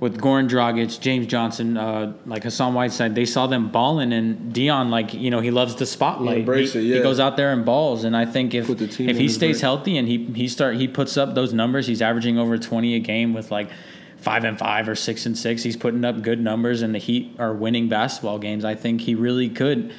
with 0.00 0.18
Goran 0.18 0.48
Dragic, 0.48 0.98
James 0.98 1.26
Johnson, 1.26 1.76
uh, 1.76 2.14
like 2.26 2.42
Hassan 2.42 2.72
Whiteside. 2.74 3.14
They 3.14 3.26
saw 3.26 3.46
them 3.46 3.70
balling, 3.70 4.12
and 4.12 4.52
Dion, 4.52 4.90
like 4.90 5.12
you 5.14 5.30
know, 5.30 5.40
he 5.40 5.50
loves 5.50 5.74
the 5.76 5.86
spotlight. 5.86 6.48
He 6.48 6.62
it, 6.64 6.72
he 6.72 7.00
goes 7.00 7.20
out 7.20 7.36
there 7.36 7.52
and 7.52 7.64
balls. 7.64 8.04
And 8.04 8.16
I 8.16 8.24
think 8.24 8.54
if 8.54 8.66
Put 8.66 8.78
the 8.78 8.88
team 8.88 9.08
if 9.10 9.18
he 9.18 9.28
stays 9.28 9.56
back. 9.58 9.62
healthy 9.62 9.98
and 9.98 10.08
he 10.08 10.24
he 10.24 10.48
start 10.48 10.76
he 10.76 10.88
puts 10.88 11.16
up 11.16 11.34
those 11.34 11.52
numbers, 11.52 11.86
he's 11.86 12.02
averaging 12.02 12.38
over 12.38 12.58
twenty 12.58 12.94
a 12.96 12.98
game 12.98 13.32
with 13.34 13.50
like. 13.50 13.68
Five 14.16 14.44
and 14.44 14.58
five 14.58 14.86
or 14.86 14.94
six 14.94 15.24
and 15.24 15.34
six. 15.34 15.62
He's 15.62 15.78
putting 15.78 16.04
up 16.04 16.20
good 16.20 16.40
numbers, 16.42 16.82
and 16.82 16.94
the 16.94 16.98
Heat 16.98 17.36
are 17.38 17.54
winning 17.54 17.88
basketball 17.88 18.38
games. 18.38 18.66
I 18.66 18.74
think 18.74 19.00
he 19.00 19.14
really 19.14 19.48
could 19.48 19.94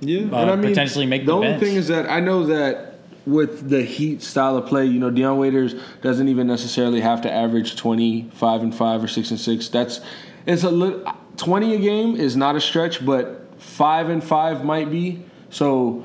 Yeah, 0.00 0.22
uh, 0.36 0.56
potentially 0.56 1.06
make 1.06 1.22
the, 1.22 1.26
the 1.26 1.32
only 1.34 1.46
bench. 1.50 1.62
thing 1.62 1.76
is 1.76 1.86
that 1.86 2.10
I 2.10 2.18
know 2.18 2.44
that 2.46 2.91
with 3.26 3.68
the 3.68 3.82
Heat 3.82 4.22
style 4.22 4.56
of 4.56 4.66
play, 4.66 4.86
you 4.86 4.98
know, 4.98 5.10
Dion 5.10 5.38
Waiters 5.38 5.74
doesn't 6.00 6.28
even 6.28 6.46
necessarily 6.46 7.00
have 7.00 7.22
to 7.22 7.32
average 7.32 7.76
twenty 7.76 8.30
five 8.34 8.62
and 8.62 8.74
five 8.74 9.02
or 9.02 9.08
six 9.08 9.30
and 9.30 9.38
six. 9.38 9.68
That's 9.68 10.00
it's 10.46 10.64
a 10.64 10.70
little 10.70 11.04
twenty 11.36 11.74
a 11.74 11.78
game 11.78 12.16
is 12.16 12.36
not 12.36 12.56
a 12.56 12.60
stretch, 12.60 13.04
but 13.04 13.48
five 13.60 14.08
and 14.08 14.22
five 14.22 14.64
might 14.64 14.90
be. 14.90 15.22
So, 15.50 16.04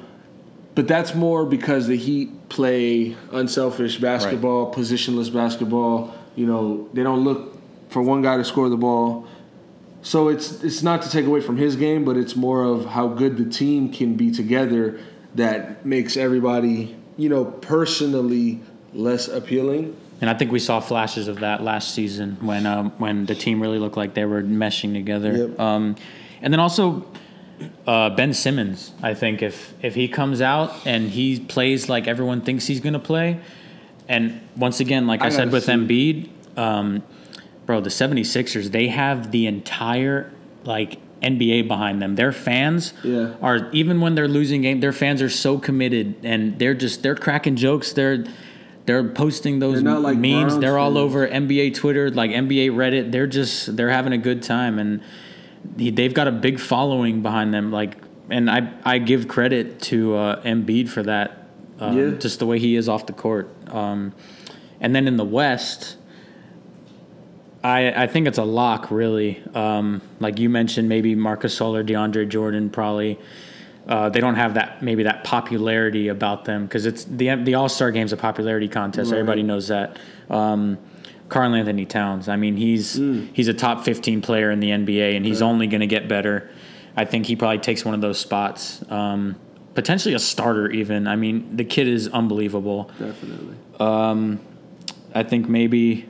but 0.75 0.87
that's 0.87 1.15
more 1.15 1.45
because 1.45 1.87
the 1.87 1.97
Heat 1.97 2.49
play 2.49 3.15
unselfish 3.31 3.97
basketball, 3.97 4.73
positionless 4.73 5.33
basketball. 5.33 6.13
You 6.35 6.45
know, 6.45 6.89
they 6.93 7.03
don't 7.03 7.23
look 7.23 7.57
for 7.89 8.01
one 8.01 8.21
guy 8.21 8.37
to 8.37 8.43
score 8.43 8.69
the 8.69 8.77
ball. 8.77 9.27
So 10.03 10.27
it's 10.27 10.63
it's 10.63 10.83
not 10.83 11.01
to 11.01 11.09
take 11.09 11.25
away 11.25 11.41
from 11.41 11.57
his 11.57 11.75
game, 11.75 12.05
but 12.05 12.15
it's 12.15 12.35
more 12.35 12.63
of 12.63 12.85
how 12.85 13.07
good 13.07 13.37
the 13.37 13.45
team 13.45 13.91
can 13.91 14.15
be 14.15 14.29
together 14.31 14.99
that 15.35 15.85
makes 15.85 16.17
everybody, 16.17 16.96
you 17.17 17.29
know, 17.29 17.45
personally 17.45 18.61
less 18.93 19.27
appealing. 19.27 19.95
And 20.21 20.29
I 20.29 20.33
think 20.33 20.51
we 20.51 20.59
saw 20.59 20.79
flashes 20.79 21.27
of 21.27 21.41
that 21.41 21.61
last 21.61 21.93
season 21.93 22.37
when 22.41 22.65
um, 22.65 22.91
when 22.97 23.25
the 23.25 23.35
team 23.35 23.61
really 23.61 23.79
looked 23.79 23.97
like 23.97 24.13
they 24.13 24.25
were 24.25 24.41
meshing 24.41 24.93
together. 24.93 25.47
Yep. 25.47 25.59
Um, 25.59 25.95
and 26.41 26.53
then 26.53 26.59
also 26.59 27.05
uh, 27.85 28.09
Ben 28.11 28.33
Simmons. 28.33 28.93
I 29.01 29.13
think 29.13 29.41
if 29.41 29.73
if 29.81 29.95
he 29.95 30.07
comes 30.07 30.41
out 30.41 30.73
and 30.85 31.09
he 31.09 31.39
plays 31.39 31.89
like 31.89 32.07
everyone 32.07 32.41
thinks 32.41 32.65
he's 32.65 32.79
going 32.79 32.93
to 32.93 32.99
play, 32.99 33.39
and 34.07 34.41
once 34.55 34.79
again, 34.79 35.05
like 35.05 35.21
I, 35.21 35.27
I 35.27 35.29
said 35.29 35.51
with 35.51 35.65
see. 35.65 35.73
Embiid, 35.73 36.57
um, 36.57 37.03
bro, 37.65 37.81
the 37.81 37.89
76ers, 37.89 38.71
they 38.71 38.87
have 38.87 39.31
the 39.31 39.45
entire 39.45 40.31
like 40.63 40.99
NBA 41.21 41.67
behind 41.67 42.01
them. 42.01 42.15
Their 42.15 42.31
fans 42.31 42.93
Yeah. 43.03 43.31
are 43.41 43.69
even 43.71 44.01
when 44.01 44.15
they're 44.15 44.27
losing 44.27 44.61
game, 44.61 44.79
their 44.81 44.91
fans 44.93 45.21
are 45.21 45.29
so 45.29 45.57
committed 45.57 46.15
and 46.23 46.57
they're 46.59 46.73
just 46.75 47.01
they're 47.03 47.15
cracking 47.15 47.55
jokes. 47.55 47.93
They're 47.93 48.23
they're 48.85 49.03
posting 49.09 49.59
those 49.59 49.83
They're 49.83 49.99
like 49.99 50.17
memes. 50.17 50.45
Browns 50.53 50.59
They're 50.61 50.77
all 50.77 50.91
fans. 50.91 50.97
over 50.97 51.27
NBA 51.27 51.73
Twitter, 51.75 52.09
like 52.09 52.31
NBA 52.31 52.69
Reddit. 52.71 53.11
They're 53.11 53.27
just 53.27 53.75
they're 53.75 53.89
having 53.89 54.13
a 54.13 54.17
good 54.17 54.41
time 54.43 54.79
and 54.79 55.01
they've 55.75 56.13
got 56.13 56.27
a 56.27 56.31
big 56.31 56.59
following 56.59 57.21
behind 57.21 57.53
them. 57.53 57.71
Like, 57.71 57.97
and 58.29 58.49
I 58.49 58.71
I 58.85 58.99
give 58.99 59.27
credit 59.27 59.81
to 59.83 60.15
uh, 60.15 60.41
Embiid 60.43 60.87
for 60.87 61.03
that. 61.03 61.47
Um, 61.79 61.97
Yeah. 61.97 62.09
Just 62.17 62.39
the 62.39 62.45
way 62.45 62.59
he 62.59 62.75
is 62.75 62.87
off 62.87 63.05
the 63.07 63.13
court. 63.13 63.49
Um, 63.69 64.13
and 64.79 64.95
then 64.95 65.07
in 65.07 65.17
the 65.17 65.25
West, 65.25 65.96
I 67.63 68.03
I 68.03 68.07
think 68.07 68.27
it's 68.27 68.37
a 68.37 68.43
lock 68.43 68.91
really. 68.91 69.41
Um, 69.53 70.01
like 70.19 70.39
you 70.39 70.49
mentioned, 70.49 70.89
maybe 70.89 71.15
Marc 71.15 71.41
Gasol, 71.41 71.85
DeAndre 71.85 72.27
Jordan, 72.29 72.69
probably. 72.69 73.19
Uh, 73.87 74.09
they 74.09 74.19
don't 74.19 74.35
have 74.35 74.55
that 74.55 74.83
maybe 74.83 75.03
that 75.03 75.23
popularity 75.23 76.09
about 76.09 76.43
them 76.43 76.65
because 76.65 76.85
it's 76.85 77.05
the 77.05 77.35
the 77.35 77.55
All 77.55 77.69
Star 77.69 77.91
Game's 77.91 78.11
a 78.11 78.17
popularity 78.17 78.67
contest. 78.67 79.11
Right. 79.11 79.19
Everybody 79.19 79.43
knows 79.43 79.69
that. 79.69 79.97
Um, 80.29 80.77
Karl-Anthony 81.29 81.85
Towns. 81.85 82.29
I 82.29 82.35
mean, 82.37 82.55
he's 82.55 82.93
he's 83.33 83.47
a 83.47 83.53
top 83.53 83.83
fifteen 83.83 84.21
player 84.21 84.51
in 84.51 84.59
the 84.59 84.69
NBA, 84.69 85.15
and 85.15 85.25
he's 85.25 85.41
only 85.41 85.67
going 85.67 85.81
to 85.81 85.87
get 85.87 86.07
better. 86.07 86.49
I 86.95 87.05
think 87.05 87.25
he 87.27 87.35
probably 87.35 87.59
takes 87.59 87.85
one 87.85 87.93
of 87.93 88.01
those 88.01 88.17
spots, 88.19 88.83
um, 88.89 89.35
potentially 89.75 90.15
a 90.15 90.19
starter 90.19 90.69
even. 90.71 91.07
I 91.07 91.15
mean, 91.15 91.55
the 91.55 91.63
kid 91.63 91.87
is 91.87 92.07
unbelievable. 92.07 92.89
Definitely. 92.97 93.55
I 95.13 95.23
think 95.23 95.47
maybe, 95.47 96.07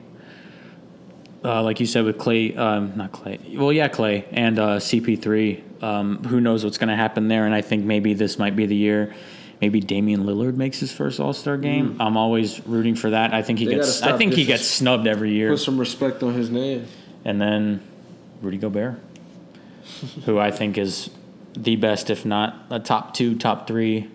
uh, 1.44 1.62
like 1.62 1.80
you 1.80 1.86
said 1.86 2.04
with 2.04 2.18
Klay, 2.18 2.56
um, 2.56 2.96
not 2.96 3.12
Klay. 3.12 3.56
Well, 3.56 3.72
yeah, 3.72 3.88
Klay 3.88 4.24
and 4.32 4.58
uh, 4.58 4.76
CP3. 4.78 5.82
Um, 5.82 6.24
who 6.24 6.40
knows 6.40 6.64
what's 6.64 6.78
going 6.78 6.88
to 6.88 6.96
happen 6.96 7.28
there? 7.28 7.46
And 7.46 7.54
I 7.54 7.60
think 7.62 7.84
maybe 7.84 8.14
this 8.14 8.38
might 8.38 8.56
be 8.56 8.66
the 8.66 8.74
year. 8.76 9.14
Maybe 9.60 9.80
Damian 9.80 10.24
Lillard 10.24 10.56
makes 10.56 10.78
his 10.80 10.92
first 10.92 11.18
All 11.20 11.32
Star 11.32 11.56
game. 11.56 11.96
I'm 12.00 12.16
always 12.16 12.64
rooting 12.66 12.94
for 12.94 13.10
that. 13.10 13.32
I 13.34 13.42
think 13.42 13.58
he 13.58 13.66
Mm. 13.66 13.68
They 13.68 13.74
gets. 13.76 14.02
I 14.02 14.16
think 14.16 14.34
he 14.34 14.44
gets 14.44 14.66
snubbed 14.66 15.06
every 15.06 15.32
year. 15.32 15.50
Put 15.50 15.60
some 15.60 15.78
respect 15.78 16.22
on 16.22 16.34
his 16.34 16.50
name. 16.50 16.86
And 17.24 17.40
then 17.40 17.80
Rudy 18.40 18.58
Gobert, 18.58 19.00
who 20.24 20.38
I 20.38 20.50
think 20.50 20.78
is 20.78 21.10
the 21.54 21.76
best, 21.76 22.08
if 22.10 22.24
not 22.24 22.66
a 22.70 22.78
top 22.78 23.14
two, 23.14 23.34
top 23.36 23.66
three, 23.66 24.08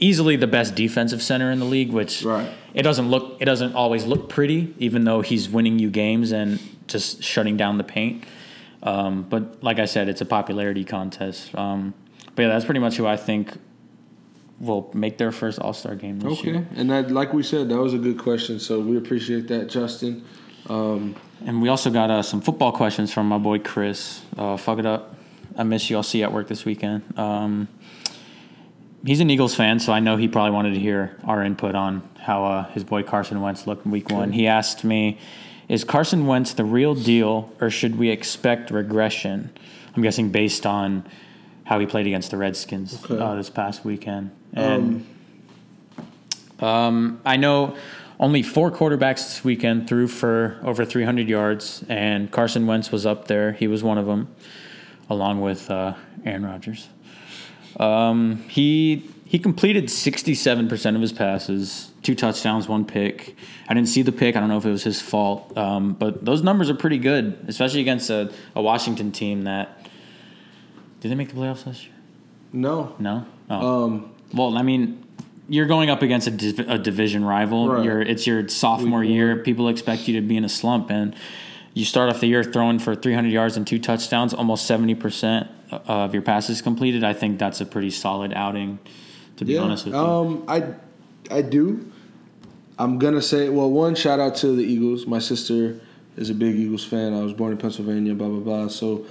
easily 0.00 0.36
the 0.36 0.46
best 0.46 0.74
defensive 0.74 1.22
center 1.22 1.50
in 1.50 1.58
the 1.58 1.64
league. 1.64 1.90
Which 1.90 2.22
Right. 2.24 2.48
it 2.74 2.82
doesn't 2.82 3.08
look, 3.10 3.36
it 3.40 3.44
doesn't 3.44 3.74
always 3.74 4.04
look 4.06 4.28
pretty, 4.28 4.74
even 4.78 5.04
though 5.04 5.20
he's 5.20 5.48
winning 5.48 5.78
you 5.78 5.90
games 5.90 6.32
and 6.32 6.58
just 6.86 7.22
shutting 7.22 7.56
down 7.56 7.78
the 7.78 7.84
paint. 7.84 8.24
Um, 8.82 9.26
but 9.28 9.62
like 9.62 9.78
I 9.78 9.86
said, 9.86 10.08
it's 10.08 10.20
a 10.20 10.26
popularity 10.26 10.84
contest. 10.84 11.54
Um, 11.54 11.94
but 12.34 12.42
yeah, 12.42 12.48
that's 12.48 12.64
pretty 12.64 12.80
much 12.80 12.96
who 12.96 13.06
I 13.06 13.16
think 13.16 13.52
will 14.60 14.90
make 14.94 15.18
their 15.18 15.32
first 15.32 15.58
All 15.58 15.72
Star 15.72 15.94
game 15.94 16.20
this 16.20 16.38
Okay, 16.40 16.50
year. 16.52 16.68
and 16.76 16.90
that, 16.90 17.10
like 17.10 17.32
we 17.32 17.42
said, 17.42 17.68
that 17.70 17.78
was 17.78 17.94
a 17.94 17.98
good 17.98 18.18
question. 18.18 18.58
So 18.60 18.80
we 18.80 18.96
appreciate 18.96 19.48
that, 19.48 19.68
Justin. 19.68 20.22
Um, 20.68 21.16
And 21.44 21.60
we 21.60 21.68
also 21.68 21.90
got 21.90 22.10
uh, 22.10 22.22
some 22.22 22.40
football 22.40 22.72
questions 22.72 23.12
from 23.12 23.28
my 23.28 23.38
boy 23.38 23.58
Chris. 23.58 24.22
Uh, 24.36 24.56
fuck 24.56 24.78
it 24.78 24.86
up. 24.86 25.16
I 25.56 25.62
miss 25.62 25.88
you. 25.90 25.96
I'll 25.96 26.02
see 26.02 26.18
you 26.18 26.24
at 26.24 26.32
work 26.32 26.48
this 26.48 26.64
weekend. 26.64 27.02
Um, 27.18 27.68
he's 29.04 29.20
an 29.20 29.30
Eagles 29.30 29.54
fan, 29.54 29.78
so 29.78 29.92
I 29.92 30.00
know 30.00 30.16
he 30.16 30.28
probably 30.28 30.52
wanted 30.52 30.74
to 30.74 30.80
hear 30.80 31.16
our 31.24 31.42
input 31.42 31.74
on 31.74 32.08
how 32.20 32.44
uh, 32.44 32.64
his 32.70 32.84
boy 32.84 33.02
Carson 33.02 33.40
Wentz 33.40 33.66
looked 33.66 33.84
in 33.84 33.92
week 33.92 34.10
one. 34.10 34.32
He 34.32 34.46
asked 34.46 34.84
me, 34.84 35.18
Is 35.68 35.84
Carson 35.84 36.26
Wentz 36.26 36.54
the 36.54 36.64
real 36.64 36.94
deal, 36.94 37.52
or 37.60 37.70
should 37.70 37.96
we 37.98 38.10
expect 38.10 38.70
regression? 38.70 39.50
I'm 39.94 40.02
guessing 40.02 40.30
based 40.30 40.66
on 40.66 41.04
how 41.64 41.78
he 41.78 41.86
played 41.86 42.06
against 42.06 42.30
the 42.30 42.36
Redskins 42.36 43.02
Okay. 43.04 43.18
uh, 43.18 43.34
this 43.36 43.48
past 43.50 43.84
weekend. 43.84 44.30
And 44.52 45.06
um, 46.60 47.20
I 47.24 47.36
know 47.36 47.76
only 48.20 48.42
four 48.42 48.70
quarterbacks 48.70 49.24
this 49.24 49.44
weekend 49.44 49.88
threw 49.88 50.06
for 50.08 50.58
over 50.62 50.84
300 50.84 51.28
yards, 51.28 51.84
and 51.88 52.30
Carson 52.30 52.66
Wentz 52.66 52.92
was 52.92 53.04
up 53.06 53.28
there. 53.28 53.52
He 53.52 53.66
was 53.66 53.82
one 53.82 53.98
of 53.98 54.06
them, 54.06 54.34
along 55.10 55.40
with 55.40 55.70
uh, 55.70 55.94
Aaron 56.24 56.44
Rodgers. 56.44 56.88
Um, 57.78 58.36
he 58.48 59.10
he 59.26 59.38
completed 59.38 59.86
67% 59.86 60.94
of 60.94 61.00
his 61.00 61.12
passes, 61.12 61.90
two 62.04 62.14
touchdowns, 62.14 62.68
one 62.68 62.84
pick. 62.84 63.34
I 63.68 63.74
didn't 63.74 63.88
see 63.88 64.02
the 64.02 64.12
pick. 64.12 64.36
I 64.36 64.40
don't 64.40 64.48
know 64.48 64.58
if 64.58 64.64
it 64.64 64.70
was 64.70 64.84
his 64.84 65.00
fault, 65.02 65.56
um, 65.58 65.94
but 65.94 66.24
those 66.24 66.42
numbers 66.42 66.70
are 66.70 66.74
pretty 66.74 66.98
good, 66.98 67.44
especially 67.48 67.80
against 67.80 68.10
a, 68.10 68.32
a 68.54 68.62
Washington 68.62 69.10
team 69.10 69.42
that. 69.42 69.88
Did 71.00 71.10
they 71.10 71.16
make 71.16 71.28
the 71.30 71.34
playoffs 71.34 71.66
last 71.66 71.84
year? 71.84 71.92
no, 72.52 72.94
No. 72.98 73.26
Oh. 73.50 73.84
um, 73.84 74.10
Well, 74.32 74.56
I 74.56 74.62
mean, 74.62 75.04
you're 75.48 75.66
going 75.66 75.90
up 75.90 76.00
against 76.00 76.26
a, 76.28 76.30
div- 76.30 76.60
a 76.68 76.78
division 76.78 77.24
rival. 77.24 77.68
Right. 77.68 77.84
You're 77.84 78.00
it's 78.00 78.26
your 78.26 78.48
sophomore 78.48 79.04
year. 79.04 79.36
People 79.36 79.68
expect 79.68 80.06
you 80.08 80.14
to 80.20 80.26
be 80.26 80.36
in 80.36 80.44
a 80.44 80.48
slump, 80.48 80.90
and 80.90 81.14
you 81.74 81.84
start 81.84 82.08
off 82.08 82.20
the 82.20 82.28
year 82.28 82.44
throwing 82.44 82.78
for 82.78 82.94
300 82.94 83.28
yards 83.30 83.56
and 83.56 83.66
two 83.66 83.78
touchdowns, 83.78 84.32
almost 84.32 84.66
70 84.66 84.94
percent 84.94 85.48
of 85.86 86.12
your 86.14 86.22
passes 86.22 86.62
completed. 86.62 87.04
I 87.04 87.12
think 87.12 87.38
that's 87.38 87.60
a 87.60 87.66
pretty 87.66 87.90
solid 87.90 88.32
outing. 88.34 88.78
To 89.36 89.44
be 89.44 89.54
yeah. 89.54 89.60
honest 89.60 89.84
with 89.86 89.94
you, 89.94 90.00
Um, 90.00 90.44
I, 90.46 90.74
I 91.30 91.42
do. 91.42 91.90
I'm 92.78 92.98
gonna 92.98 93.22
say, 93.22 93.48
well, 93.48 93.70
one 93.70 93.94
shout 93.94 94.20
out 94.20 94.34
to 94.36 94.48
the 94.54 94.62
Eagles. 94.64 95.06
My 95.06 95.18
sister 95.18 95.80
is 96.16 96.30
a 96.30 96.34
big 96.34 96.54
Eagles 96.56 96.84
fan. 96.84 97.12
I 97.14 97.22
was 97.22 97.32
born 97.32 97.52
in 97.52 97.58
Pennsylvania. 97.58 98.14
Blah 98.14 98.28
blah 98.28 98.40
blah. 98.40 98.68
So, 98.68 99.06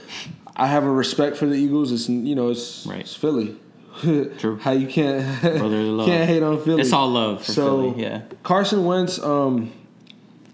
I 0.55 0.67
have 0.67 0.83
a 0.85 0.89
respect 0.91 1.35
for 1.37 1.45
the 1.45 1.55
Eagles. 1.55 1.91
It's 1.91 2.07
you 2.09 2.35
know, 2.35 2.49
it's 2.49 2.85
Right. 2.85 2.99
it's 3.01 3.15
Philly. 3.15 3.55
True. 4.01 4.57
How 4.59 4.71
you 4.71 4.87
can't 4.87 5.23
can't 5.41 6.27
hate 6.29 6.41
on 6.43 6.61
Philly. 6.63 6.81
it's 6.81 6.91
all 6.93 7.09
love 7.09 7.43
for 7.45 7.51
so 7.51 7.91
Philly. 7.93 8.03
Yeah, 8.03 8.21
Carson 8.43 8.85
Wentz, 8.85 9.19
um, 9.19 9.71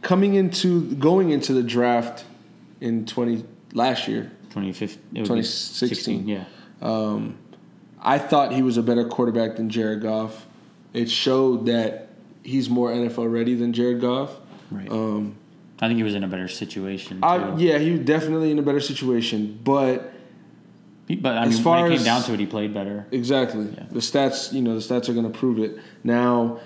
coming 0.01 0.33
into 0.35 0.91
going 0.95 1.29
into 1.29 1.53
the 1.53 1.63
draft 1.63 2.25
in 2.81 3.05
twenty 3.05 3.43
last 3.73 4.07
year, 4.07 4.31
2015, 4.49 4.97
it 4.97 5.01
would 5.01 5.13
be 5.15 5.19
2016. 5.21 6.27
Yeah. 6.27 6.45
I 8.01 8.17
thought 8.17 8.53
he 8.53 8.61
was 8.61 8.77
a 8.77 8.83
better 8.83 9.05
quarterback 9.05 9.57
than 9.57 9.69
Jared 9.69 10.01
Goff. 10.01 10.45
It 10.93 11.09
showed 11.11 11.65
that 11.65 12.09
he's 12.43 12.69
more 12.69 12.91
NFL 12.91 13.31
ready 13.31 13.55
than 13.55 13.73
Jared 13.73 13.99
Goff. 14.01 14.31
Right. 14.71 14.89
Um, 14.89 15.35
I 15.81 15.87
think 15.87 15.97
he 15.97 16.03
was 16.03 16.15
in 16.15 16.23
a 16.23 16.27
better 16.27 16.47
situation. 16.47 17.21
Too. 17.21 17.27
I, 17.27 17.55
yeah, 17.57 17.77
he 17.77 17.91
was 17.91 18.01
definitely 18.01 18.51
in 18.51 18.59
a 18.59 18.61
better 18.61 18.79
situation, 18.79 19.59
but 19.63 20.13
He- 21.07 21.15
but 21.15 21.37
I 21.37 21.45
as 21.45 21.55
mean, 21.55 21.63
far 21.63 21.81
when 21.83 21.91
it 21.91 21.95
as- 21.95 21.99
came 22.01 22.05
down 22.05 22.23
to 22.23 22.33
it, 22.33 22.39
he 22.39 22.45
played 22.45 22.73
better. 22.73 23.05
Exactly. 23.11 23.67
Yeah. 23.75 23.83
The 23.91 23.99
stats, 23.99 24.53
you 24.53 24.61
know, 24.61 24.77
the 24.79 24.81
stats 24.81 25.09
are 25.09 25.13
going 25.13 25.29
to 25.31 25.37
prove 25.37 25.59
it. 25.59 25.77
Now, 26.03 26.59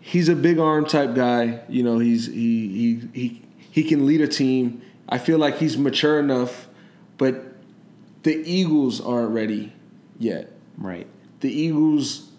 he's 0.00 0.28
a 0.28 0.34
big 0.36 0.58
arm 0.58 0.84
type 0.86 1.14
guy. 1.14 1.60
You 1.68 1.82
know, 1.84 1.98
he's 1.98 2.26
he 2.26 2.68
he 2.68 3.08
he 3.12 3.42
he 3.70 3.84
can 3.84 4.06
lead 4.06 4.20
a 4.20 4.28
team. 4.28 4.82
I 5.08 5.18
feel 5.18 5.38
like 5.38 5.58
he's 5.58 5.76
mature 5.78 6.18
enough, 6.18 6.68
but 7.18 7.54
the 8.22 8.34
Eagles 8.44 9.00
aren't 9.00 9.30
ready 9.30 9.72
yet. 10.18 10.50
Right. 10.78 11.06
The 11.40 11.50
Eagles 11.50 12.30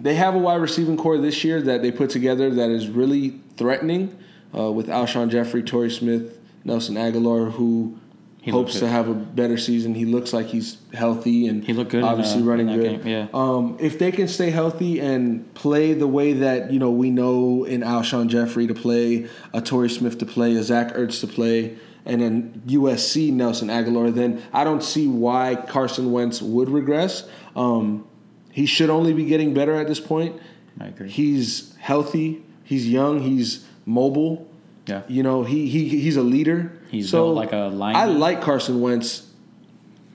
they 0.00 0.14
have 0.14 0.34
a 0.34 0.38
wide 0.38 0.60
receiving 0.60 0.96
core 0.96 1.18
this 1.18 1.44
year 1.44 1.60
that 1.62 1.82
they 1.82 1.90
put 1.90 2.10
together 2.10 2.50
that 2.50 2.70
is 2.70 2.88
really 2.88 3.40
threatening 3.56 4.16
uh, 4.56 4.70
with 4.72 4.88
Alshon 4.88 5.30
Jeffery, 5.30 5.62
Torrey 5.62 5.90
Smith, 5.90 6.38
Nelson 6.64 6.94
Agholor, 6.96 7.52
who 7.52 7.98
He 8.40 8.50
hopes 8.50 8.78
to 8.78 8.88
have 8.88 9.08
a 9.08 9.14
better 9.14 9.56
season. 9.56 9.94
He 9.94 10.04
looks 10.04 10.32
like 10.32 10.46
he's 10.46 10.78
healthy 10.92 11.46
and 11.46 11.64
He 11.64 11.72
looked 11.72 11.90
good 11.90 11.98
in, 11.98 12.04
obviously 12.04 12.42
uh, 12.42 12.46
running 12.46 12.68
in 12.68 12.80
good. 12.80 13.02
game, 13.02 13.06
yeah. 13.06 13.28
Um, 13.34 13.76
if 13.80 13.98
they 13.98 14.12
can 14.12 14.28
stay 14.28 14.50
healthy 14.50 15.00
and 15.00 15.52
play 15.54 15.92
the 15.92 16.06
way 16.06 16.32
that 16.34 16.72
you 16.72 16.78
know 16.78 16.90
we 16.90 17.10
know 17.10 17.64
in 17.64 17.80
Alshon 17.82 18.28
Jeffery 18.28 18.66
to 18.66 18.74
play, 18.74 19.28
a 19.52 19.60
Torrey 19.60 19.90
Smith 19.90 20.18
to 20.18 20.26
play, 20.26 20.54
a 20.56 20.62
Zach 20.62 20.94
Ertz 20.94 21.20
to 21.20 21.26
play, 21.26 21.76
and 22.06 22.20
then 22.20 22.62
USC 22.66 23.32
Nelson 23.32 23.68
Agholor, 23.68 24.14
then 24.14 24.42
I 24.52 24.64
don't 24.64 24.82
see 24.82 25.08
why 25.08 25.56
Carson 25.56 26.12
Wentz 26.12 26.40
would 26.40 26.68
regress. 26.70 27.28
Um, 27.54 28.06
he 28.50 28.64
should 28.64 28.90
only 28.90 29.12
be 29.12 29.24
getting 29.24 29.52
better 29.52 29.74
at 29.74 29.86
this 29.86 30.00
point. 30.00 30.40
I 30.80 30.86
agree. 30.86 31.10
He's 31.10 31.74
healthy. 31.76 32.44
He's 32.64 32.88
young. 32.88 33.20
He's 33.20 33.66
mobile. 33.84 34.48
Yeah. 34.86 35.02
You 35.08 35.22
know, 35.22 35.42
he 35.42 35.68
he 35.68 35.88
he's 35.88 36.16
a 36.16 36.22
leader. 36.22 36.72
He's 36.90 37.10
so 37.10 37.26
built 37.26 37.36
like 37.36 37.52
a 37.52 37.68
lineman. 37.72 38.00
I 38.00 38.04
like 38.06 38.40
Carson 38.40 38.80
Wentz 38.80 39.28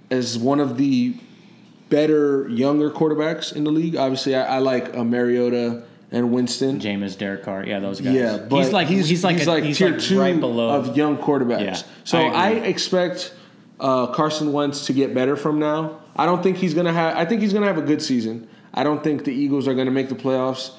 as 0.10 0.38
one 0.38 0.60
of 0.60 0.78
the 0.78 1.16
better 1.90 2.48
younger 2.50 2.90
quarterbacks 2.90 3.54
in 3.54 3.64
the 3.66 3.72
league. 3.72 3.96
Obviously, 3.96 4.34
I, 4.34 4.56
I 4.56 4.58
like 4.60 4.96
uh, 4.96 5.04
Mariota 5.04 5.84
and 6.12 6.32
Winston. 6.32 6.80
Jameis, 6.80 7.18
Derek 7.18 7.44
Carr, 7.44 7.66
yeah, 7.66 7.80
those 7.80 8.02
guys. 8.02 8.14
Yeah, 8.14 8.38
but 8.38 8.58
he's 8.58 8.74
like 8.74 8.88
he's, 8.88 9.08
he's 9.08 9.24
like 9.24 9.46
a, 9.46 9.60
he's 9.62 9.78
tier 9.78 9.92
like 9.92 10.00
two 10.02 10.20
right 10.20 10.40
below. 10.40 10.70
of 10.70 10.96
young 10.98 11.18
quarterbacks. 11.18 11.62
Yeah, 11.62 11.82
so 12.04 12.20
I 12.20 12.48
I, 12.48 12.50
expect 12.52 13.34
uh, 13.80 14.08
Carson 14.08 14.52
Wentz 14.52 14.86
to 14.88 14.94
get 14.94 15.14
better 15.14 15.36
from 15.36 15.60
now. 15.60 16.00
I 16.16 16.26
don't 16.26 16.44
think 16.44 16.58
he's 16.58 16.74
gonna 16.74 16.94
have. 16.94 17.16
I 17.16 17.26
think 17.26 17.42
he's 17.42 17.54
gonna 17.54 17.68
have 17.68 17.78
a 17.78 17.84
good 17.84 18.02
season. 18.02 18.50
I 18.74 18.84
don't 18.84 19.04
think 19.04 19.24
the 19.24 19.34
Eagles 19.34 19.68
are 19.68 19.74
gonna 19.74 19.92
make 19.92 20.10
the 20.10 20.16
playoffs 20.16 20.72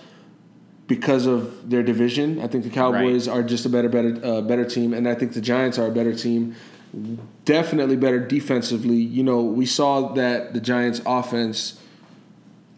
because 0.87 1.27
of 1.27 1.71
their 1.71 1.83
division. 1.83 2.41
I 2.41 2.49
think 2.49 2.65
the 2.65 2.71
Cowboys 2.71 3.29
are 3.29 3.43
just 3.43 3.65
a 3.65 3.69
better, 3.69 3.89
better, 3.89 4.21
uh, 4.23 4.41
better 4.43 4.65
team, 4.65 4.93
and 4.93 5.09
I 5.09 5.15
think 5.15 5.33
the 5.33 5.41
Giants 5.41 5.79
are 5.79 5.87
a 5.87 5.91
better 5.91 6.15
team. 6.15 6.55
Definitely 7.47 7.97
better 7.97 8.19
defensively. 8.19 8.97
You 8.97 9.23
know, 9.23 9.41
we 9.43 9.65
saw 9.65 10.13
that 10.13 10.53
the 10.53 10.61
Giants' 10.61 11.01
offense 11.07 11.81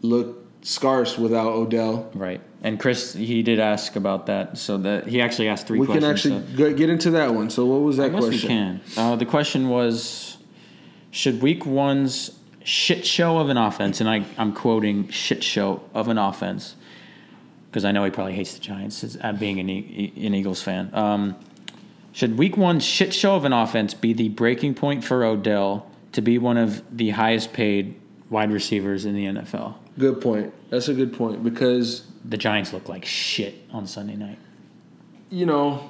looked 0.01 0.44
scarce 0.65 1.17
without 1.17 1.53
Odell. 1.53 2.09
right. 2.13 2.41
And 2.63 2.79
Chris, 2.79 3.13
he 3.13 3.43
did 3.43 3.59
ask 3.59 3.95
about 3.95 4.25
that, 4.25 4.57
so 4.57 4.79
that 4.79 5.05
he 5.07 5.21
actually 5.21 5.47
asked 5.49 5.67
three 5.67 5.77
We 5.77 5.85
can 5.85 6.03
actually 6.03 6.41
so- 6.57 6.73
get 6.73 6.89
into 6.89 7.11
that 7.11 7.35
one. 7.35 7.51
So, 7.51 7.63
what 7.67 7.81
was 7.81 7.97
that 7.97 8.07
I 8.07 8.09
question? 8.17 8.31
we 8.31 8.39
can. 8.39 8.81
Uh, 8.97 9.15
the 9.15 9.25
question 9.27 9.69
was, 9.69 10.37
should 11.11 11.43
Week 11.43 11.63
One's 11.63 12.31
shit 12.63 13.05
show 13.05 13.37
of 13.37 13.49
an 13.49 13.57
offense, 13.57 14.01
and 14.01 14.09
I, 14.09 14.25
I'm 14.39 14.51
quoting 14.51 15.09
shit 15.09 15.43
show 15.43 15.83
of 15.93 16.07
an 16.07 16.17
offense, 16.17 16.75
because 17.69 17.85
I 17.85 17.91
know 17.91 18.03
he 18.03 18.09
probably 18.09 18.33
hates 18.33 18.55
the 18.55 18.59
Giants 18.61 19.03
as, 19.03 19.15
uh, 19.21 19.33
being 19.33 19.59
an, 19.59 19.69
e- 19.69 20.11
an 20.25 20.33
Eagles 20.33 20.63
fan. 20.63 20.89
Um, 20.91 21.35
should 22.13 22.35
Week 22.39 22.57
One's 22.57 22.83
shit 22.83 23.13
show 23.13 23.35
of 23.35 23.45
an 23.45 23.53
offense 23.53 23.93
be 23.93 24.13
the 24.13 24.29
breaking 24.29 24.73
point 24.73 25.03
for 25.03 25.23
Odell 25.23 25.85
to 26.13 26.21
be 26.23 26.39
one 26.39 26.57
of 26.57 26.81
the 26.97 27.11
highest 27.11 27.53
paid 27.53 27.93
wide 28.31 28.51
receivers 28.51 29.05
in 29.05 29.13
the 29.13 29.25
NFL? 29.25 29.75
Good 29.97 30.19
point. 30.21 30.53
That's 30.69 30.87
a 30.89 30.93
good 30.93 31.13
point 31.13 31.43
because 31.43 32.05
The 32.25 32.37
Giants 32.37 32.73
look 32.73 32.89
like 32.89 33.05
shit 33.05 33.55
on 33.71 33.87
Sunday 33.87 34.15
night. 34.15 34.39
you 35.29 35.45
know 35.45 35.89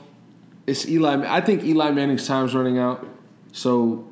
it's 0.68 0.88
Eli. 0.88 1.24
I 1.32 1.42
think 1.42 1.64
Eli 1.64 1.92
Manning's 1.92 2.26
time's 2.28 2.56
running 2.56 2.80
out. 2.80 3.06
So 3.52 4.08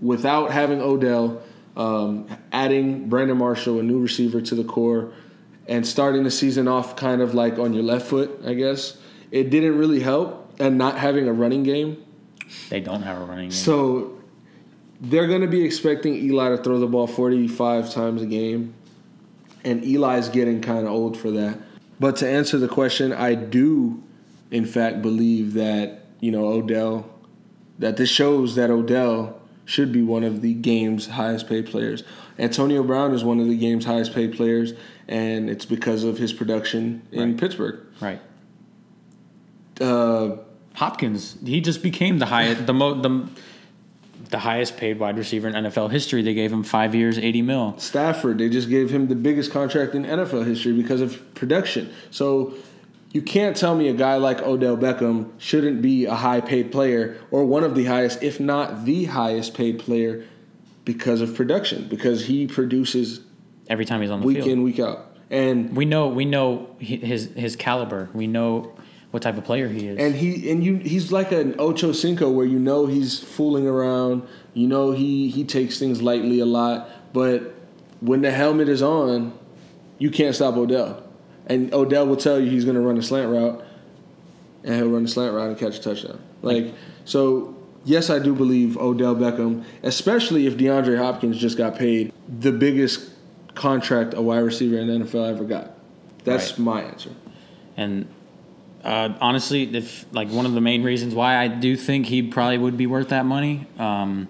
without 0.00 0.52
having 0.52 0.80
Odell, 0.80 1.42
um, 1.76 2.28
adding 2.52 3.08
Brandon 3.08 3.36
Marshall, 3.36 3.80
a 3.80 3.82
new 3.82 3.98
receiver 4.00 4.40
to 4.40 4.54
the 4.54 4.62
core, 4.64 5.12
and 5.66 5.84
starting 5.84 6.22
the 6.22 6.30
season 6.30 6.68
off 6.68 6.94
kind 6.94 7.20
of 7.20 7.34
like 7.34 7.58
on 7.58 7.72
your 7.74 7.82
left 7.82 8.06
foot, 8.06 8.30
I 8.46 8.54
guess 8.54 8.96
it 9.32 9.50
didn't 9.50 9.76
really 9.76 10.00
help. 10.00 10.44
And 10.60 10.78
not 10.78 10.96
having 10.98 11.26
a 11.28 11.32
running 11.34 11.64
game, 11.64 12.02
They 12.70 12.80
don't 12.80 13.02
have 13.02 13.18
a 13.20 13.24
running 13.24 13.50
game. 13.50 13.50
so 13.50 14.18
they're 15.00 15.26
going 15.26 15.42
to 15.42 15.48
be 15.48 15.62
expecting 15.64 16.14
Eli 16.14 16.50
to 16.50 16.56
throw 16.58 16.78
the 16.78 16.86
ball 16.86 17.06
45 17.06 17.90
times 17.92 18.22
a 18.22 18.26
game. 18.26 18.72
And 19.66 19.84
Eli's 19.84 20.28
getting 20.30 20.60
kind 20.62 20.86
of 20.86 20.92
old 20.92 21.16
for 21.18 21.30
that. 21.32 21.58
But 22.00 22.16
to 22.16 22.28
answer 22.28 22.56
the 22.58 22.68
question, 22.68 23.12
I 23.12 23.34
do, 23.34 24.02
in 24.50 24.64
fact, 24.64 25.02
believe 25.02 25.54
that, 25.54 26.04
you 26.20 26.30
know, 26.30 26.46
Odell, 26.46 27.10
that 27.78 27.96
this 27.96 28.08
shows 28.08 28.54
that 28.54 28.70
Odell 28.70 29.40
should 29.64 29.90
be 29.92 30.02
one 30.02 30.22
of 30.22 30.40
the 30.40 30.54
game's 30.54 31.08
highest 31.08 31.48
paid 31.48 31.66
players. 31.66 32.04
Antonio 32.38 32.82
Brown 32.82 33.12
is 33.12 33.24
one 33.24 33.40
of 33.40 33.48
the 33.48 33.56
game's 33.56 33.84
highest 33.86 34.14
paid 34.14 34.34
players, 34.34 34.72
and 35.08 35.50
it's 35.50 35.64
because 35.64 36.04
of 36.04 36.18
his 36.18 36.32
production 36.32 37.02
in 37.10 37.30
Right. 37.30 37.36
Pittsburgh. 37.38 37.80
right. 38.00 38.20
Uh, 39.80 40.36
Hopkins, 40.74 41.36
he 41.44 41.60
just 41.60 41.82
became 41.82 42.18
the 42.18 42.26
highest, 42.26 42.66
the 42.66 42.72
mo, 42.74 42.94
the, 43.00 43.28
the 44.30 44.38
highest 44.38 44.76
paid 44.76 44.98
wide 44.98 45.16
receiver 45.16 45.48
in 45.48 45.54
NFL 45.54 45.90
history. 45.90 46.22
They 46.22 46.34
gave 46.34 46.52
him 46.52 46.62
five 46.62 46.94
years, 46.94 47.18
eighty 47.18 47.42
mil. 47.42 47.78
Stafford, 47.78 48.38
they 48.38 48.48
just 48.48 48.68
gave 48.68 48.90
him 48.90 49.08
the 49.08 49.14
biggest 49.14 49.50
contract 49.50 49.94
in 49.94 50.04
NFL 50.04 50.46
history 50.46 50.72
because 50.72 51.00
of 51.00 51.34
production. 51.34 51.92
So 52.10 52.54
you 53.12 53.22
can't 53.22 53.56
tell 53.56 53.74
me 53.74 53.88
a 53.88 53.94
guy 53.94 54.16
like 54.16 54.42
Odell 54.42 54.76
Beckham 54.76 55.30
shouldn't 55.38 55.80
be 55.80 56.04
a 56.04 56.14
high 56.14 56.40
paid 56.40 56.70
player 56.70 57.18
or 57.30 57.44
one 57.44 57.64
of 57.64 57.74
the 57.74 57.84
highest, 57.84 58.22
if 58.22 58.40
not 58.40 58.84
the 58.84 59.06
highest 59.06 59.54
paid 59.54 59.78
player 59.78 60.24
because 60.84 61.20
of 61.20 61.34
production, 61.34 61.88
because 61.88 62.26
he 62.26 62.46
produces 62.46 63.20
Every 63.68 63.84
time 63.84 64.00
he's 64.00 64.10
on 64.10 64.20
the 64.20 64.26
field 64.26 64.36
week 64.36 64.44
field, 64.44 64.58
in, 64.58 64.62
week 64.62 64.78
out. 64.78 65.16
And 65.30 65.76
we 65.76 65.84
know 65.84 66.08
we 66.08 66.24
know 66.24 66.76
his 66.78 67.32
his 67.34 67.56
caliber. 67.56 68.08
We 68.12 68.26
know 68.26 68.75
what 69.16 69.22
type 69.22 69.38
of 69.38 69.44
player 69.44 69.66
he 69.66 69.88
is. 69.88 69.98
and 69.98 70.14
he 70.14 70.50
and 70.50 70.62
you 70.62 70.76
he's 70.76 71.10
like 71.10 71.32
an 71.32 71.54
Ocho 71.58 71.92
Cinco 71.92 72.30
where 72.30 72.44
you 72.44 72.58
know 72.58 72.84
he's 72.84 73.18
fooling 73.18 73.66
around, 73.66 74.22
you 74.52 74.66
know 74.66 74.92
he 74.92 75.30
he 75.30 75.42
takes 75.42 75.78
things 75.78 76.02
lightly 76.02 76.38
a 76.38 76.44
lot, 76.44 76.86
but 77.14 77.54
when 78.00 78.20
the 78.20 78.30
helmet 78.30 78.68
is 78.68 78.82
on, 78.82 79.32
you 79.98 80.10
can't 80.10 80.34
stop 80.34 80.54
Odell. 80.54 81.02
And 81.46 81.72
Odell 81.72 82.06
will 82.06 82.18
tell 82.18 82.38
you 82.38 82.50
he's 82.50 82.66
going 82.66 82.74
to 82.74 82.82
run 82.82 82.98
a 82.98 83.02
slant 83.02 83.30
route 83.32 83.64
and 84.64 84.74
he'll 84.74 84.90
run 84.90 85.06
a 85.06 85.08
slant 85.08 85.32
route 85.34 85.48
and 85.48 85.58
catch 85.58 85.78
a 85.78 85.80
touchdown. 85.80 86.20
Like 86.42 86.74
so 87.06 87.56
yes, 87.86 88.10
I 88.10 88.18
do 88.18 88.34
believe 88.34 88.76
Odell 88.76 89.16
Beckham, 89.16 89.64
especially 89.82 90.46
if 90.46 90.58
DeAndre 90.58 90.98
Hopkins 90.98 91.38
just 91.38 91.56
got 91.56 91.74
paid 91.76 92.12
the 92.28 92.52
biggest 92.52 93.12
contract 93.54 94.12
a 94.12 94.20
wide 94.20 94.40
receiver 94.40 94.76
in 94.78 94.88
the 94.88 95.06
NFL 95.06 95.30
ever 95.30 95.44
got. 95.44 95.70
That's 96.24 96.50
Right. 96.50 96.58
my 96.58 96.82
answer. 96.82 97.12
And 97.78 98.08
uh, 98.86 99.12
honestly, 99.20 99.64
if 99.76 100.06
like 100.12 100.28
one 100.28 100.46
of 100.46 100.52
the 100.52 100.60
main 100.60 100.84
reasons 100.84 101.12
why 101.12 101.36
I 101.36 101.48
do 101.48 101.76
think 101.76 102.06
he 102.06 102.22
probably 102.22 102.56
would 102.56 102.76
be 102.76 102.86
worth 102.86 103.08
that 103.08 103.26
money, 103.26 103.66
um, 103.80 104.28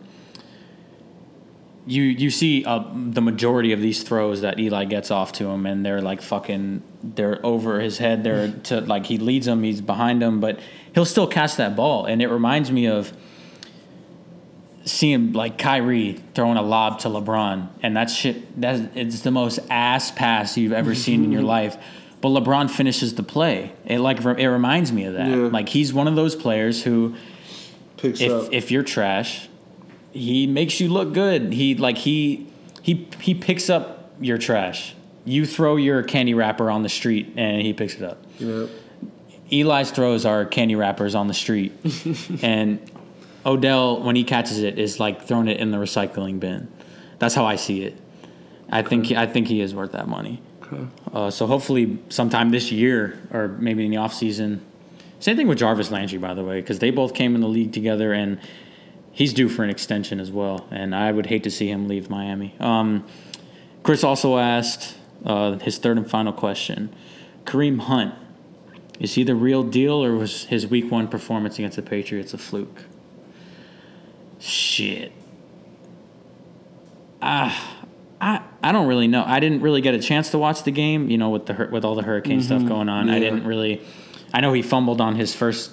you 1.86 2.02
you 2.02 2.30
see 2.30 2.64
uh, 2.64 2.82
the 2.94 3.20
majority 3.20 3.72
of 3.72 3.82
these 3.82 4.02
throws 4.02 4.40
that 4.40 4.59
Eli 4.59 4.86
gets 4.86 5.11
off 5.11 5.32
to 5.32 5.46
him, 5.46 5.66
and 5.66 5.84
they're 5.84 6.00
like 6.00 6.22
fucking, 6.22 6.82
they're 7.02 7.44
over 7.44 7.80
his 7.80 7.98
head. 7.98 8.24
They're 8.24 8.50
to 8.64 8.80
like 8.80 9.04
he 9.04 9.18
leads 9.18 9.44
them, 9.44 9.62
he's 9.62 9.82
behind 9.82 10.22
them, 10.22 10.40
but 10.40 10.59
he'll 10.94 11.04
still 11.04 11.26
catch 11.26 11.57
that 11.57 11.76
ball, 11.76 12.07
and 12.07 12.22
it 12.22 12.28
reminds 12.28 12.72
me 12.72 12.86
of 12.86 13.12
seeing 14.86 15.34
like 15.34 15.59
Kyrie 15.59 16.18
throwing 16.34 16.57
a 16.57 16.62
lob 16.62 17.00
to 17.00 17.09
LeBron, 17.09 17.68
and 17.82 17.94
that 17.98 18.09
shit 18.09 18.59
that 18.62 18.96
it's 18.96 19.20
the 19.20 19.30
most 19.30 19.59
ass 19.68 20.11
pass 20.12 20.57
you've 20.57 20.72
ever 20.72 20.94
seen 20.94 21.24
in 21.24 21.30
your 21.30 21.42
life. 21.57 21.76
But 22.21 22.29
LeBron 22.31 22.71
finishes 22.71 23.14
the 23.14 23.23
play. 23.23 23.73
It 23.85 23.99
like 24.01 24.21
it 24.21 24.49
reminds 24.49 24.91
me 24.93 25.05
of 25.05 25.14
that. 25.14 25.29
Yeah. 25.29 25.37
Like 25.37 25.69
he's 25.69 25.93
one 25.93 26.09
of 26.09 26.17
those 26.17 26.35
players 26.35 26.83
who, 26.83 27.14
Picks 27.99 28.21
if 28.21 28.33
up. 28.33 28.49
if 28.53 28.71
you're 28.71 28.83
trash, 28.83 29.49
he 30.12 30.47
makes 30.47 30.81
you 30.81 30.89
look 30.89 31.12
good. 31.12 31.53
He 31.53 31.75
like 31.75 31.99
he 31.99 32.47
he 32.83 33.09
he 33.21 33.35
picks 33.35 33.69
up 33.71 34.12
your 34.21 34.39
trash. 34.39 34.95
You 35.25 35.45
throw 35.45 35.77
your 35.77 36.03
candy 36.03 36.35
wrapper 36.35 36.71
on 36.71 36.83
the 36.83 36.89
street 36.89 37.33
and 37.37 37.61
he 37.61 37.73
picks 37.73 37.95
it 37.95 38.03
up. 38.03 38.25
yeah. 38.39 38.67
Eli's 39.53 39.91
throws 39.93 40.25
are 40.27 40.45
candy 40.45 40.75
wrappers 40.75 41.14
on 41.14 41.29
the 41.29 41.35
street, 41.35 41.73
and 42.43 42.81
Odell 43.45 44.03
when 44.03 44.17
he 44.17 44.25
catches 44.25 44.59
it 44.59 44.77
is 44.79 44.99
like 44.99 45.23
throwing 45.23 45.47
it 45.47 45.59
in 45.61 45.71
the 45.71 45.77
recycling 45.79 46.41
bin. 46.41 46.67
That's 47.21 47.35
how 47.35 47.45
I 47.45 47.55
see 47.57 47.83
it. 47.85 47.97
I 48.71 48.83
think 48.83 49.12
I 49.12 49.27
think 49.27 49.47
he 49.47 49.61
is 49.61 49.73
worth 49.75 49.93
that 49.93 50.09
money. 50.09 50.43
Uh, 51.12 51.31
so 51.31 51.47
hopefully 51.47 51.99
sometime 52.09 52.51
this 52.51 52.73
year 52.73 53.19
or 53.33 53.49
maybe 53.49 53.85
in 53.85 53.91
the 53.91 53.97
offseason. 53.97 54.61
Same 55.21 55.37
thing 55.37 55.49
with 55.49 55.59
Jarvis 55.59 55.91
Landry, 55.91 56.19
by 56.19 56.35
the 56.35 56.45
way, 56.45 56.61
because 56.61 56.79
they 56.79 56.91
both 56.91 57.14
came 57.14 57.35
in 57.35 57.41
the 57.41 57.49
league 57.49 57.73
together 57.73 58.12
and 58.12 58.39
he's 59.12 59.33
due 59.33 59.49
for 59.49 59.64
an 59.64 59.71
extension 59.71 60.21
as 60.21 60.31
well. 60.31 60.67
And 60.71 60.95
I 60.95 61.12
would 61.12 61.27
hate 61.27 61.43
to 61.45 61.51
see 61.51 61.71
him 61.71 61.89
leave 61.89 62.11
Miami. 62.11 62.55
Um, 62.61 63.07
Chris 63.83 64.05
also 64.05 64.39
asked 64.39 64.97
uh, 65.25 65.59
his 65.59 65.79
third 65.79 65.97
and 65.97 66.09
final 66.09 66.33
question 66.33 66.95
Kareem 67.45 67.81
Hunt, 67.81 68.14
is 69.01 69.14
he 69.14 69.23
the 69.23 69.35
real 69.35 69.62
deal 69.62 70.05
or 70.05 70.14
was 70.17 70.45
his 70.45 70.67
week 70.67 70.91
one 70.91 71.09
performance 71.09 71.59
against 71.59 71.77
the 71.77 71.83
Patriots 71.83 72.35
a 72.35 72.39
fluke? 72.39 72.85
Shit. 74.39 75.12
Ah. 77.23 77.76
I, 78.21 78.43
I 78.62 78.73
don't 78.73 78.87
really 78.87 79.09
know. 79.09 79.25
I 79.27 79.41
didn't 79.41 79.61
really 79.61 79.81
get 79.81 79.95
a 79.95 79.99
chance 80.01 80.31
to 80.31 80.39
watch 80.39 80.62
the 80.64 80.71
game, 80.71 81.11
you 81.11 81.19
know, 81.19 81.31
with 81.31 81.47
the 81.47 81.69
with 81.71 81.85
all 81.85 81.95
the 81.95 82.03
hurricane 82.03 82.41
stuff 82.41 82.64
going 82.67 82.89
on. 82.89 83.11
I 83.11 83.19
didn't 83.19 83.47
really. 83.47 83.83
I 84.33 84.41
know 84.41 84.53
he 84.53 84.62
fumbled 84.62 85.01
on 85.01 85.14
his 85.17 85.35
first 85.35 85.71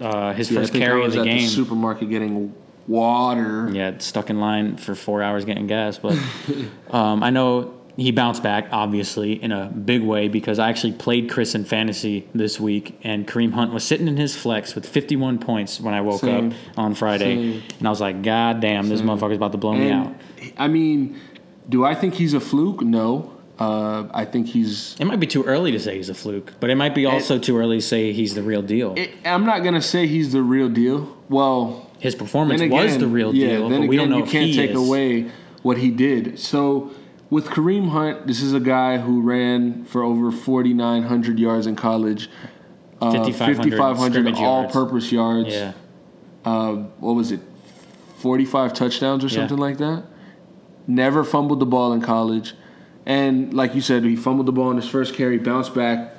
uh, 0.00 0.32
his 0.32 0.50
Yeah, 0.50 0.58
I 0.58 0.62
first 0.62 0.72
think 0.72 0.82
I 0.84 0.86
carry 0.86 1.00
of 1.00 1.06
was 1.06 1.14
the 1.14 1.20
at 1.20 1.24
game. 1.26 1.38
the 1.38 1.46
supermarket 1.46 2.10
getting 2.10 2.52
water. 2.86 3.70
yeah, 3.72 3.98
stuck 3.98 4.30
in 4.30 4.40
line 4.40 4.76
for 4.76 4.94
four 4.94 5.22
hours 5.22 5.44
getting 5.44 5.66
gas, 5.66 5.98
but 5.98 6.18
um, 6.90 7.22
I 7.22 7.30
know 7.30 7.80
he 7.96 8.10
bounced 8.10 8.42
back 8.42 8.66
obviously 8.72 9.40
in 9.40 9.52
a 9.52 9.66
big 9.66 10.02
way 10.02 10.26
because 10.26 10.58
I 10.58 10.68
actually 10.68 10.94
played 10.94 11.30
Chris 11.30 11.54
in 11.54 11.64
fantasy 11.64 12.28
this 12.34 12.58
week, 12.58 12.98
and 13.04 13.26
Kareem 13.26 13.52
Hunt 13.52 13.72
was 13.72 13.84
sitting 13.84 14.08
in 14.08 14.16
his 14.16 14.34
flex 14.36 14.74
with 14.74 14.86
51 14.86 15.38
points 15.38 15.80
when 15.80 15.94
I 15.94 16.00
woke 16.00 16.20
Same. 16.22 16.50
up 16.50 16.54
on 16.76 16.94
Friday, 16.94 17.52
Same. 17.60 17.62
and 17.78 17.86
I 17.86 17.90
was 17.90 18.00
like, 18.00 18.22
God 18.22 18.60
damn, 18.60 18.88
this 18.88 19.00
motherfucker's 19.00 19.36
about 19.36 19.52
to 19.52 19.58
blow 19.58 19.74
me 19.74 19.90
out. 19.90 20.12
I 20.56 20.66
mean, 20.68 21.18
do 21.68 21.84
I 21.84 21.94
think 21.94 22.14
he's 22.14 22.34
a 22.34 22.40
fluke? 22.40 22.82
No. 22.82 23.30
Uh, 23.58 24.08
I 24.12 24.24
think 24.24 24.48
he's. 24.48 24.96
It 24.98 25.04
might 25.04 25.20
be 25.20 25.28
too 25.28 25.44
early 25.44 25.70
to 25.72 25.78
say 25.78 25.96
he's 25.96 26.08
a 26.08 26.14
fluke, 26.14 26.54
but 26.58 26.70
it 26.70 26.74
might 26.74 26.92
be 26.94 27.06
also 27.06 27.38
too 27.38 27.56
early 27.56 27.78
to 27.78 27.82
say 27.82 28.12
he's 28.12 28.34
the 28.34 28.42
real 28.42 28.62
deal. 28.62 28.94
It, 28.96 29.12
I'm 29.24 29.46
not 29.46 29.62
gonna 29.62 29.80
say 29.82 30.08
he's 30.08 30.32
the 30.32 30.42
real 30.42 30.68
deal. 30.68 31.16
Well, 31.28 31.88
His 32.00 32.16
performance 32.16 32.60
then 32.60 32.70
was 32.70 32.98
the 32.98 33.06
real 33.06 33.32
yeah, 33.34 33.48
deal, 33.50 33.68
Then 33.68 33.70
but 33.70 33.76
again, 33.76 33.88
we 33.88 33.96
don't 33.96 34.10
know 34.10 34.18
you 34.18 34.24
can't 34.24 34.52
take 34.52 34.70
is. 34.72 34.76
away 34.76 35.30
what 35.62 35.78
he 35.78 35.90
did. 35.90 36.40
So 36.40 36.90
with 37.30 37.46
Kareem 37.46 37.90
Hunt, 37.90 38.26
this 38.26 38.42
is 38.42 38.52
a 38.54 38.60
guy 38.60 38.98
who 38.98 39.22
ran 39.22 39.84
for 39.84 40.02
over 40.02 40.32
4,900 40.32 41.38
yards 41.38 41.66
in 41.68 41.76
college. 41.76 42.28
Uh, 43.00 43.12
5,500 43.12 43.76
5,500 43.78 44.12
scrimmage 44.12 44.40
yards. 44.40 44.74
all-purpose 44.74 45.12
yards. 45.12 45.48
Yeah, 45.50 45.72
uh, 46.44 46.72
what 46.98 47.12
was 47.14 47.30
it, 47.30 47.40
45 48.18 48.74
touchdowns 48.74 49.22
or 49.22 49.28
Yeah. 49.28 49.34
something 49.34 49.58
like 49.58 49.78
that. 49.78 50.04
Never 50.86 51.24
fumbled 51.24 51.60
the 51.60 51.66
ball 51.66 51.92
in 51.92 52.00
college. 52.00 52.54
And 53.06 53.52
like 53.52 53.74
you 53.74 53.80
said, 53.80 54.04
he 54.04 54.16
fumbled 54.16 54.46
the 54.46 54.52
ball 54.52 54.70
in 54.70 54.76
his 54.76 54.88
first 54.88 55.14
carry, 55.14 55.38
bounced 55.38 55.74
back, 55.74 56.14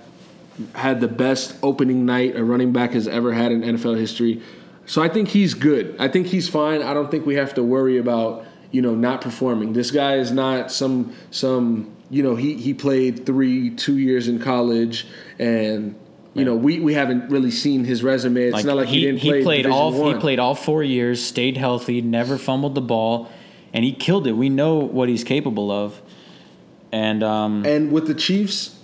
had 0.74 1.02
the 1.02 1.08
best 1.08 1.56
opening 1.64 2.06
night 2.06 2.36
a 2.36 2.44
running 2.44 2.72
back 2.72 2.92
has 2.92 3.08
ever 3.08 3.34
had 3.34 3.52
in 3.52 3.62
NFL 3.62 3.98
history. 3.98 4.42
So 4.86 5.02
I 5.02 5.10
think 5.10 5.30
he's 5.30 5.54
good. 5.54 5.96
I 6.00 6.08
think 6.08 6.28
he's 6.28 6.48
fine. 6.48 6.82
I 6.82 6.94
don't 6.94 7.10
think 7.10 7.26
we 7.26 7.36
have 7.36 7.56
to 7.56 7.64
worry 7.64 7.98
about, 7.98 8.46
you 8.72 8.82
know, 8.82 8.94
not 8.96 9.22
performing. 9.22 9.74
This 9.74 9.92
guy 9.92 10.16
is 10.16 10.32
not 10.32 10.72
some 10.72 11.16
some, 11.32 11.92
you 12.10 12.22
know, 12.22 12.36
he 12.36 12.56
he 12.56 12.74
played 12.74 13.26
3 13.26 13.72
2 13.72 13.98
years 13.98 14.28
in 14.28 14.40
college 14.40 15.08
and 15.40 15.96
you 16.36 16.44
know, 16.44 16.56
we, 16.56 16.82
we 16.82 16.94
haven't 16.94 17.32
really 17.32 17.50
seen 17.50 17.86
his 17.86 18.04
resume. 18.04 18.50
It's 18.50 18.66
not 18.66 18.76
like 18.76 18.90
he, 18.90 19.00
didn't 19.00 19.22
play 19.22 19.42
played 19.42 19.64
Division 19.64 19.72
all 19.72 19.94
One. 19.94 20.16
he 20.16 20.20
played 20.20 20.38
all 20.38 20.54
four 20.54 20.84
years, 20.84 21.26
stayed 21.26 21.56
healthy, 21.56 22.02
never 22.02 22.38
fumbled 22.38 22.76
the 22.76 22.82
ball, 22.82 23.32
and 23.76 23.84
he 23.84 23.92
killed 23.92 24.26
it. 24.26 24.32
We 24.32 24.50
know 24.50 24.76
what 24.78 25.10
he's 25.10 25.24
capable 25.24 25.70
of, 25.70 26.02
and 26.92 27.22
um, 27.24 27.64
And 27.66 27.92
with 27.92 28.08
the 28.08 28.16
Chiefs, 28.16 28.80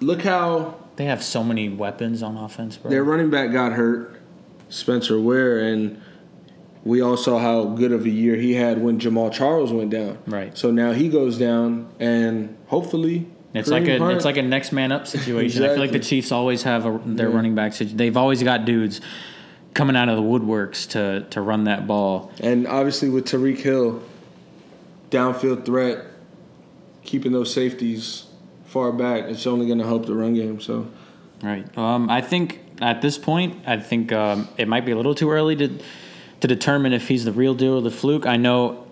look 0.00 0.22
how 0.22 0.76
they 0.96 1.04
have 1.04 1.22
so 1.22 1.42
many 1.44 1.68
weapons 1.68 2.22
on 2.22 2.36
offense, 2.36 2.76
bro. 2.76 2.90
their 2.90 3.04
running 3.04 3.28
back 3.30 3.52
got 3.52 3.72
hurt, 3.72 4.20
Spencer 4.68 5.20
Ware, 5.20 5.58
and 5.60 6.00
we 6.84 7.00
all 7.02 7.16
saw 7.16 7.38
how 7.38 7.64
good 7.64 7.92
of 7.92 8.04
a 8.06 8.08
year 8.10 8.36
he 8.36 8.54
had 8.54 8.80
when 8.80 8.98
Jamaal 9.00 9.32
Charles 9.32 9.72
went 9.72 9.90
down. 9.90 10.18
Right. 10.26 10.56
So 10.56 10.70
now 10.70 10.92
he 10.92 11.08
goes 11.08 11.36
down, 11.36 11.88
and 11.98 12.56
hopefully 12.68 13.26
It's 13.52 13.68
Kareem 13.68 13.72
like 13.72 13.88
a 13.88 14.16
it's 14.16 14.24
like 14.24 14.36
a 14.36 14.42
next 14.42 14.70
man 14.72 14.92
up 14.92 15.06
situation. 15.06 15.64
I 15.64 15.68
feel 15.68 15.78
like 15.78 15.92
the 15.92 15.98
Chiefs 15.98 16.30
always 16.30 16.62
have 16.62 16.86
a, 16.86 17.00
their 17.04 17.28
Yeah. 17.30 17.34
running 17.36 17.54
back. 17.56 17.72
situ- 17.74 17.96
They've 17.96 18.16
always 18.16 18.42
got 18.42 18.64
dudes 18.64 19.00
coming 19.76 19.94
out 19.94 20.08
of 20.08 20.16
the 20.16 20.22
woodworks 20.22 20.88
to 20.90 21.26
to 21.30 21.40
run 21.40 21.64
that 21.64 21.86
ball. 21.86 22.32
and 22.40 22.66
obviously 22.66 23.08
with 23.08 23.26
Tyreek 23.26 23.58
Hill, 23.58 24.02
downfield 25.10 25.64
threat, 25.64 26.04
keeping 27.04 27.32
those 27.32 27.52
safeties 27.52 28.24
far 28.64 28.92
back, 28.92 29.24
it's 29.24 29.46
only 29.46 29.66
going 29.66 29.78
to 29.78 29.86
help 29.86 30.06
the 30.06 30.14
run 30.14 30.34
game. 30.34 30.60
So 30.60 30.88
Right. 31.42 31.76
Um, 31.76 32.08
I 32.08 32.20
think 32.20 32.60
at 32.80 33.02
this 33.02 33.18
point, 33.18 33.62
I 33.66 33.78
think 33.78 34.12
um, 34.12 34.48
it 34.56 34.68
might 34.68 34.84
be 34.84 34.92
a 34.92 34.96
little 34.96 35.14
too 35.14 35.30
early 35.30 35.56
to 35.56 35.78
to 36.40 36.48
determine 36.48 36.92
if 36.92 37.08
he's 37.08 37.24
the 37.24 37.32
real 37.32 37.54
deal 37.54 37.74
or 37.74 37.82
the 37.82 37.90
fluke. 37.90 38.26
I 38.26 38.36
know, 38.36 38.86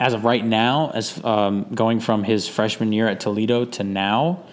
as 0.00 0.14
of 0.14 0.24
right 0.24 0.44
now, 0.44 0.90
as 0.94 1.22
um, 1.24 1.66
going 1.74 2.00
from 2.00 2.24
his 2.24 2.48
freshman 2.48 2.92
year 2.92 3.08
at 3.08 3.20
Toledo 3.20 3.64
to 3.64 3.84
now, 3.84 4.44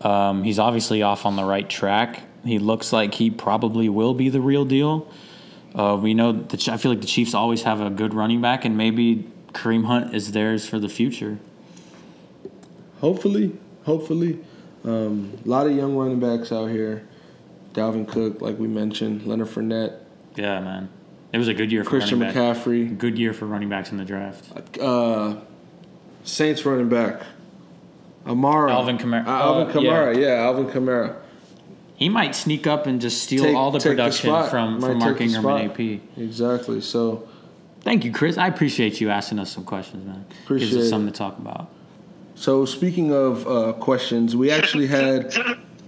um, 0.00 0.44
he's 0.44 0.58
obviously 0.58 1.02
off 1.02 1.26
on 1.26 1.36
the 1.36 1.44
right 1.44 1.68
track. 1.68 2.22
He 2.44 2.58
looks 2.58 2.92
like 2.92 3.14
he 3.14 3.30
probably 3.30 3.88
will 3.88 4.14
be 4.14 4.28
the 4.28 4.40
real 4.40 4.64
deal. 4.64 5.10
Uh, 5.74 5.98
we 6.00 6.14
know 6.14 6.32
the, 6.32 6.70
I 6.72 6.76
feel 6.76 6.92
like 6.92 7.00
the 7.00 7.06
Chiefs 7.06 7.34
always 7.34 7.62
have 7.62 7.80
a 7.80 7.90
good 7.90 8.14
running 8.14 8.40
back, 8.40 8.64
and 8.64 8.76
maybe 8.76 9.26
Kareem 9.52 9.84
Hunt 9.86 10.14
is 10.14 10.32
theirs 10.32 10.66
for 10.68 10.78
the 10.78 10.88
future. 10.88 11.38
hopefully, 13.00 13.52
hopefully, 13.84 14.38
um, 14.84 15.32
a 15.44 15.48
lot 15.48 15.66
of 15.66 15.74
young 15.76 15.96
running 15.96 16.20
backs 16.20 16.52
out 16.52 16.66
here. 16.70 17.06
Dalvin 17.72 18.06
Cook, 18.06 18.40
like 18.40 18.58
we 18.58 18.68
mentioned, 18.68 19.26
Leonard 19.26 19.48
Fournette, 19.48 19.98
Yeah, 20.36 20.60
man. 20.60 20.88
It 21.32 21.38
was 21.38 21.48
a 21.48 21.54
good 21.54 21.72
year 21.72 21.82
for 21.82 21.90
Christian 21.90 22.20
running 22.20 22.34
back. 22.34 22.56
McCaffrey, 22.56 22.96
Good 22.96 23.18
year 23.18 23.32
for 23.32 23.46
running 23.46 23.68
backs 23.68 23.90
in 23.90 23.98
the 23.98 24.04
draft. 24.04 24.44
uh, 24.80 25.36
Saints 26.22 26.64
running 26.64 26.88
back, 26.88 27.22
Amara, 28.26 28.70
Alvin 28.72 28.96
Kamara. 28.98 29.26
Uh, 29.26 29.30
Alvin 29.30 29.76
Uh, 29.76 29.80
yeah. 29.80 29.90
Kamara, 29.90 30.16
yeah. 30.20 30.44
Alvin 30.44 30.66
Kamara. 30.66 31.16
He 31.94 32.08
might 32.08 32.34
sneak 32.34 32.66
up 32.66 32.86
and 32.86 33.00
just 33.00 33.22
steal 33.22 33.44
Take- 33.44 33.56
all 33.56 33.70
the 33.70 33.78
take 33.78 33.90
the 33.92 33.96
production 33.96 34.48
from, 34.50 34.80
Might 34.80 34.86
from 34.88 34.98
Mark 34.98 35.18
take 35.18 35.28
Ingram 35.32 35.46
and. 35.46 35.70
AP. 35.70 36.00
Exactly. 36.16 36.80
So 36.80 37.28
Thank 37.82 38.04
you, 38.04 38.12
Chris. 38.12 38.38
I 38.38 38.48
appreciate 38.48 39.00
you 39.00 39.10
asking 39.10 39.38
us 39.38 39.50
some 39.52 39.64
questions, 39.64 40.06
man. 40.06 40.24
Gives 40.28 40.40
Appreciate 40.44 40.78
us 40.78 40.84
it. 40.86 40.88
something 40.88 41.12
to 41.12 41.16
talk 41.18 41.38
about. 41.38 41.68
So 42.34 42.64
speaking 42.64 43.12
of 43.12 43.46
uh, 43.46 43.72
questions, 43.74 44.34
we 44.34 44.50
actually 44.50 44.86
had 44.86 45.32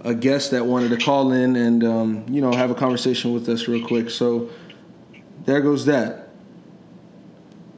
a 0.01 0.13
guest 0.13 0.51
that 0.51 0.65
wanted 0.65 0.89
to 0.91 0.97
call 1.03 1.31
in 1.31 1.55
and 1.55 1.83
um, 1.83 2.25
you 2.29 2.39
know 2.39 2.53
have 2.53 2.69
a 2.71 2.75
conversation 2.75 3.33
with 3.33 3.49
us 3.49 3.67
real 3.67 3.85
quick. 3.85 4.09
So 4.11 4.49
there 5.45 5.59
goes 5.59 5.85
that. 5.87 6.29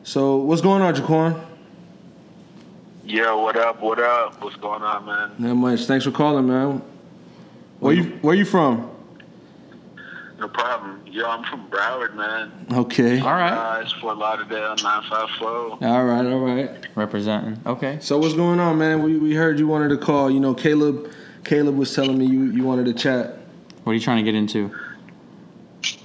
So 0.04 0.38
what's 0.38 0.62
going 0.62 0.82
on, 0.82 0.94
Jaquan? 0.96 1.46
Yeah, 3.06 3.34
what 3.34 3.56
up? 3.56 3.82
What 3.82 4.00
up? 4.00 4.42
What's 4.44 4.56
going 4.58 4.84
on, 4.84 5.06
man? 5.06 5.32
Not 5.40 5.56
much. 5.56 5.86
Thanks 5.86 6.06
for 6.06 6.12
calling, 6.12 6.48
man. 6.48 6.82
Where 7.80 7.94
you 7.94 8.04
Where 8.22 8.36
you 8.36 8.46
from? 8.46 8.90
No 10.40 10.48
problem. 10.48 11.02
Yo, 11.06 11.28
I'm 11.28 11.44
from 11.44 11.70
Broward, 11.70 12.16
man. 12.16 12.52
Okay. 12.72 13.20
All 13.20 13.28
right. 13.34 13.78
Uh, 13.78 13.82
it's 13.82 13.92
Fort 13.94 14.18
Lauderdale 14.18 14.76
954. 14.82 15.50
All 15.50 16.06
right. 16.06 16.26
All 16.26 16.40
right. 16.40 16.88
Representing. 16.96 17.60
Okay. 17.66 17.98
So 18.00 18.18
what's 18.18 18.34
going 18.36 18.60
on, 18.60 18.78
man? 18.78 19.04
We 19.04 19.18
we 19.18 19.34
heard 19.34 19.60
you 19.60 19.68
wanted 19.68 19.90
to 19.90 19.98
call. 19.98 20.30
You 20.32 20.40
know, 20.40 20.54
Caleb. 20.54 21.12
Caleb 21.46 21.78
was 21.78 21.94
telling 21.96 22.18
me 22.18 22.26
you 22.26 22.44
you 22.46 22.64
wanted 22.64 22.86
to 22.86 22.94
chat. 22.94 23.38
What 23.84 23.92
are 23.92 23.96
you 23.96 24.02
trying 24.02 24.24
to 24.24 24.32
get 24.32 24.36
into? 24.38 24.74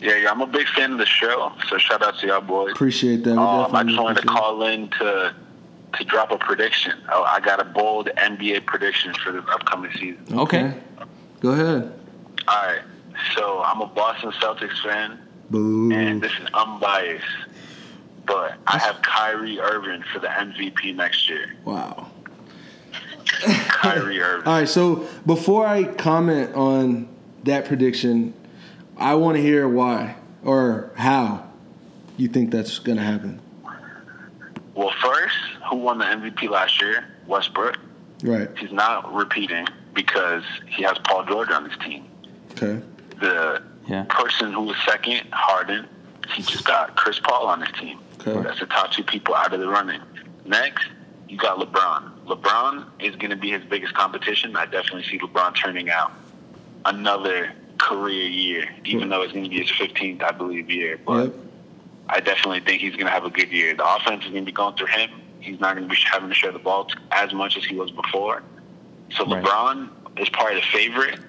Yeah, 0.01 0.17
yeah, 0.17 0.31
I'm 0.31 0.41
a 0.41 0.47
big 0.47 0.69
fan 0.69 0.93
of 0.93 0.99
the 0.99 1.07
show, 1.07 1.53
so 1.69 1.79
shout 1.79 2.03
out 2.03 2.19
to 2.21 2.27
y'all 2.29 2.41
boys. 2.41 2.73
Appreciate 2.73 3.25
that. 3.25 3.33
We 3.33 3.37
Um, 3.39 3.75
I 3.75 3.83
definitely 3.83 3.93
just 3.93 4.03
wanted 4.03 4.21
to 4.23 4.29
call 4.29 4.63
in 4.63 4.89
to 4.91 5.35
to 5.99 6.05
drop 6.05 6.31
a 6.31 6.39
prediction. 6.39 6.93
Oh, 7.11 7.23
I 7.25 7.41
got 7.41 7.61
a 7.61 7.65
bold 7.65 8.09
NBA 8.17 8.67
prediction 8.67 9.15
for 9.15 9.33
the 9.33 9.41
upcoming 9.41 9.93
season. 9.93 10.27
Okay. 10.33 10.75
Go 11.45 11.51
ahead. 11.51 11.93
All 12.49 12.67
right, 12.67 12.81
so 13.37 13.63
I'm 13.63 13.83
a 13.83 13.87
Boston 13.87 14.31
Celtics 14.33 14.83
fan, 14.83 15.19
Boo. 15.51 15.93
and 15.93 16.23
this 16.23 16.33
is 16.33 16.49
unbiased, 16.55 17.23
but 18.25 18.55
I 18.67 18.79
have 18.79 19.03
Kyrie 19.03 19.61
Irving 19.61 20.03
for 20.11 20.21
the 20.21 20.29
MVP 20.29 20.97
next 20.97 21.29
year. 21.29 21.55
Wow. 21.67 22.11
Kyrie 23.43 24.21
Irving. 24.23 24.47
All 24.47 24.55
right, 24.55 24.67
so 24.67 25.07
before 25.27 25.67
I 25.67 25.85
comment 25.85 26.55
on 26.55 27.11
that 27.43 27.67
prediction, 27.67 28.33
I 28.97 29.15
want 29.17 29.37
to 29.37 29.43
hear 29.43 29.69
why 29.69 30.17
or 30.43 30.93
how 30.95 31.47
you 32.17 32.29
think 32.29 32.53
that's 32.53 32.79
going 32.79 32.97
to 32.97 33.05
happen. 33.05 33.39
Well, 34.75 34.95
first, 35.03 35.37
who 35.69 35.77
won 35.77 35.99
the 35.99 36.07
MVP 36.07 36.49
last 36.49 36.81
year? 36.81 37.05
Westbrook. 37.27 37.77
Right. 38.23 38.49
He's 38.57 38.73
not 38.73 39.13
repeating 39.13 39.67
because 39.95 40.43
he 40.69 40.83
has 40.83 40.99
Paul 41.05 41.25
George 41.25 41.51
on 41.51 41.69
his 41.69 41.79
team. 41.79 42.05
Okay. 42.53 42.81
The 43.21 43.63
Yeah. 43.87 44.05
person 44.09 44.53
who 44.53 44.63
was 44.63 44.77
second, 44.87 45.23
Harden, 45.33 45.87
he 46.31 46.43
just 46.43 46.65
got 46.65 46.97
Chris 46.97 47.19
Paul 47.21 47.47
on 47.47 47.61
his 47.61 47.71
team. 47.79 47.99
Okay. 48.21 48.41
That's 48.43 48.61
the 48.61 48.67
top 48.67 48.91
two 48.93 49.05
people 49.05 49.35
out 49.35 49.53
of 49.53 49.61
the 49.61 49.69
running. 49.69 50.01
Next, 50.45 50.87
you 51.29 51.37
got 51.37 51.59
LeBron. 51.59 52.11
LeBron 52.27 52.85
is 53.01 53.15
going 53.17 53.31
to 53.31 53.37
be 53.37 53.51
his 53.51 53.63
biggest 53.65 53.95
competition. 53.95 54.57
I 54.57 54.67
definitely 54.67 55.05
see 55.05 55.19
LeBron 55.19 55.55
turning 55.55 55.91
out 55.91 56.13
another 56.85 57.53
career 57.79 58.25
year, 58.29 58.69
even 58.85 59.09
though 59.09 59.23
it's 59.23 59.33
going 59.33 59.45
to 59.45 59.51
be 59.51 59.61
his 59.61 59.71
15th, 59.73 60.23
I 60.23 60.31
believe, 60.33 60.71
year. 60.71 60.99
But 61.05 61.25
Yep. 61.25 61.35
I 62.09 62.21
definitely 62.21 62.61
think 62.61 62.83
he's 62.83 62.93
going 62.93 63.07
to 63.07 63.11
have 63.13 63.25
a 63.25 63.31
good 63.31 63.51
year. 63.51 63.75
The 63.75 63.87
offense 63.87 64.25
is 64.25 64.31
going 64.31 64.45
to 64.45 64.47
be 64.47 64.53
going 64.53 64.77
through 64.77 64.89
him. 64.89 65.11
He's 65.41 65.59
not 65.61 65.75
going 65.77 65.89
to 65.89 65.95
be 65.95 66.01
having 66.11 66.29
to 66.29 66.35
share 66.35 66.53
the 66.53 66.59
ball 66.59 66.89
as 67.11 67.33
much 67.33 67.57
as 67.57 67.65
he 67.65 67.75
was 67.75 67.91
before. 67.91 68.43
So 69.17 69.25
Right. 69.27 69.43
LeBron 69.45 69.89
is 70.21 70.29
probably 70.29 70.57
the 70.57 70.67
favorite. 70.73 71.21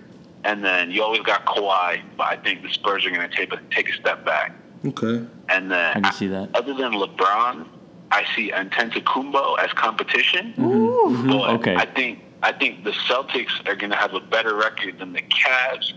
And 0.43 0.63
then 0.63 0.91
you 0.91 1.01
always 1.03 1.21
got 1.21 1.45
Kawhi, 1.45 2.01
but 2.17 2.27
I 2.27 2.36
think 2.38 2.61
the 2.61 2.69
Spurs 2.69 3.03
are 3.05 3.09
going 3.09 3.27
to 3.27 3.36
take 3.36 3.51
a, 3.51 3.59
take 3.71 3.89
a 3.89 3.93
step 3.93 4.23
back. 4.25 4.53
Okay. 4.86 5.25
And 5.49 5.71
then 5.71 5.97
I 5.97 5.99
can 6.01 6.13
see 6.13 6.27
that. 6.27 6.49
other 6.55 6.73
than 6.75 6.93
LeBron, 6.93 7.65
I 8.11 8.23
see 8.36 8.51
Antetokounmpo 8.51 9.57
as 9.59 9.71
competition. 9.73 10.53
Mm-hmm. 10.57 11.29
But 11.29 11.49
Okay. 11.55 11.75
I 11.75 11.86
think 11.86 12.19
I 12.43 12.51
think 12.51 12.83
the 12.83 12.91
Celtics 12.91 13.67
are 13.67 13.75
going 13.75 13.89
to 13.89 13.95
have 13.95 14.13
a 14.13 14.19
better 14.19 14.55
record 14.55 14.99
than 14.99 15.13
the 15.13 15.21
Cavs 15.21 15.93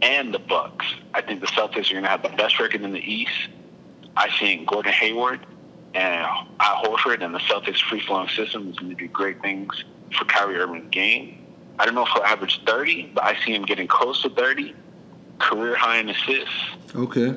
and 0.00 0.32
the 0.32 0.38
Bucks. 0.38 0.86
I 1.14 1.20
think 1.22 1.40
the 1.40 1.48
Celtics 1.48 1.90
are 1.90 1.94
going 1.94 2.04
to 2.04 2.08
have 2.10 2.22
the 2.22 2.28
best 2.28 2.60
record 2.60 2.82
in 2.82 2.92
the 2.92 3.00
East. 3.00 3.48
I 4.16 4.28
think 4.38 4.68
Gordon 4.68 4.92
Hayward 4.92 5.40
and 5.94 6.24
Al 6.60 6.84
Horford 6.84 7.22
and 7.24 7.34
the 7.34 7.40
Celtics 7.40 7.80
free 7.80 8.00
flowing 8.00 8.28
system 8.28 8.70
is 8.70 8.78
going 8.78 8.90
to 8.90 8.96
do 8.96 9.08
great 9.08 9.42
things 9.42 9.82
for 10.12 10.24
Kyrie 10.24 10.56
Irving's 10.56 10.90
game. 10.90 11.38
I 11.78 11.84
don't 11.86 11.94
know 11.94 12.02
if 12.04 12.08
he'll 12.12 12.22
average 12.22 12.60
30, 12.64 13.12
but 13.14 13.24
I 13.24 13.36
see 13.44 13.54
him 13.54 13.62
getting 13.64 13.86
close 13.88 14.22
to 14.22 14.30
30. 14.30 14.74
Career 15.38 15.74
high 15.74 15.98
in 15.98 16.08
assists. 16.08 16.54
Okay. 16.94 17.34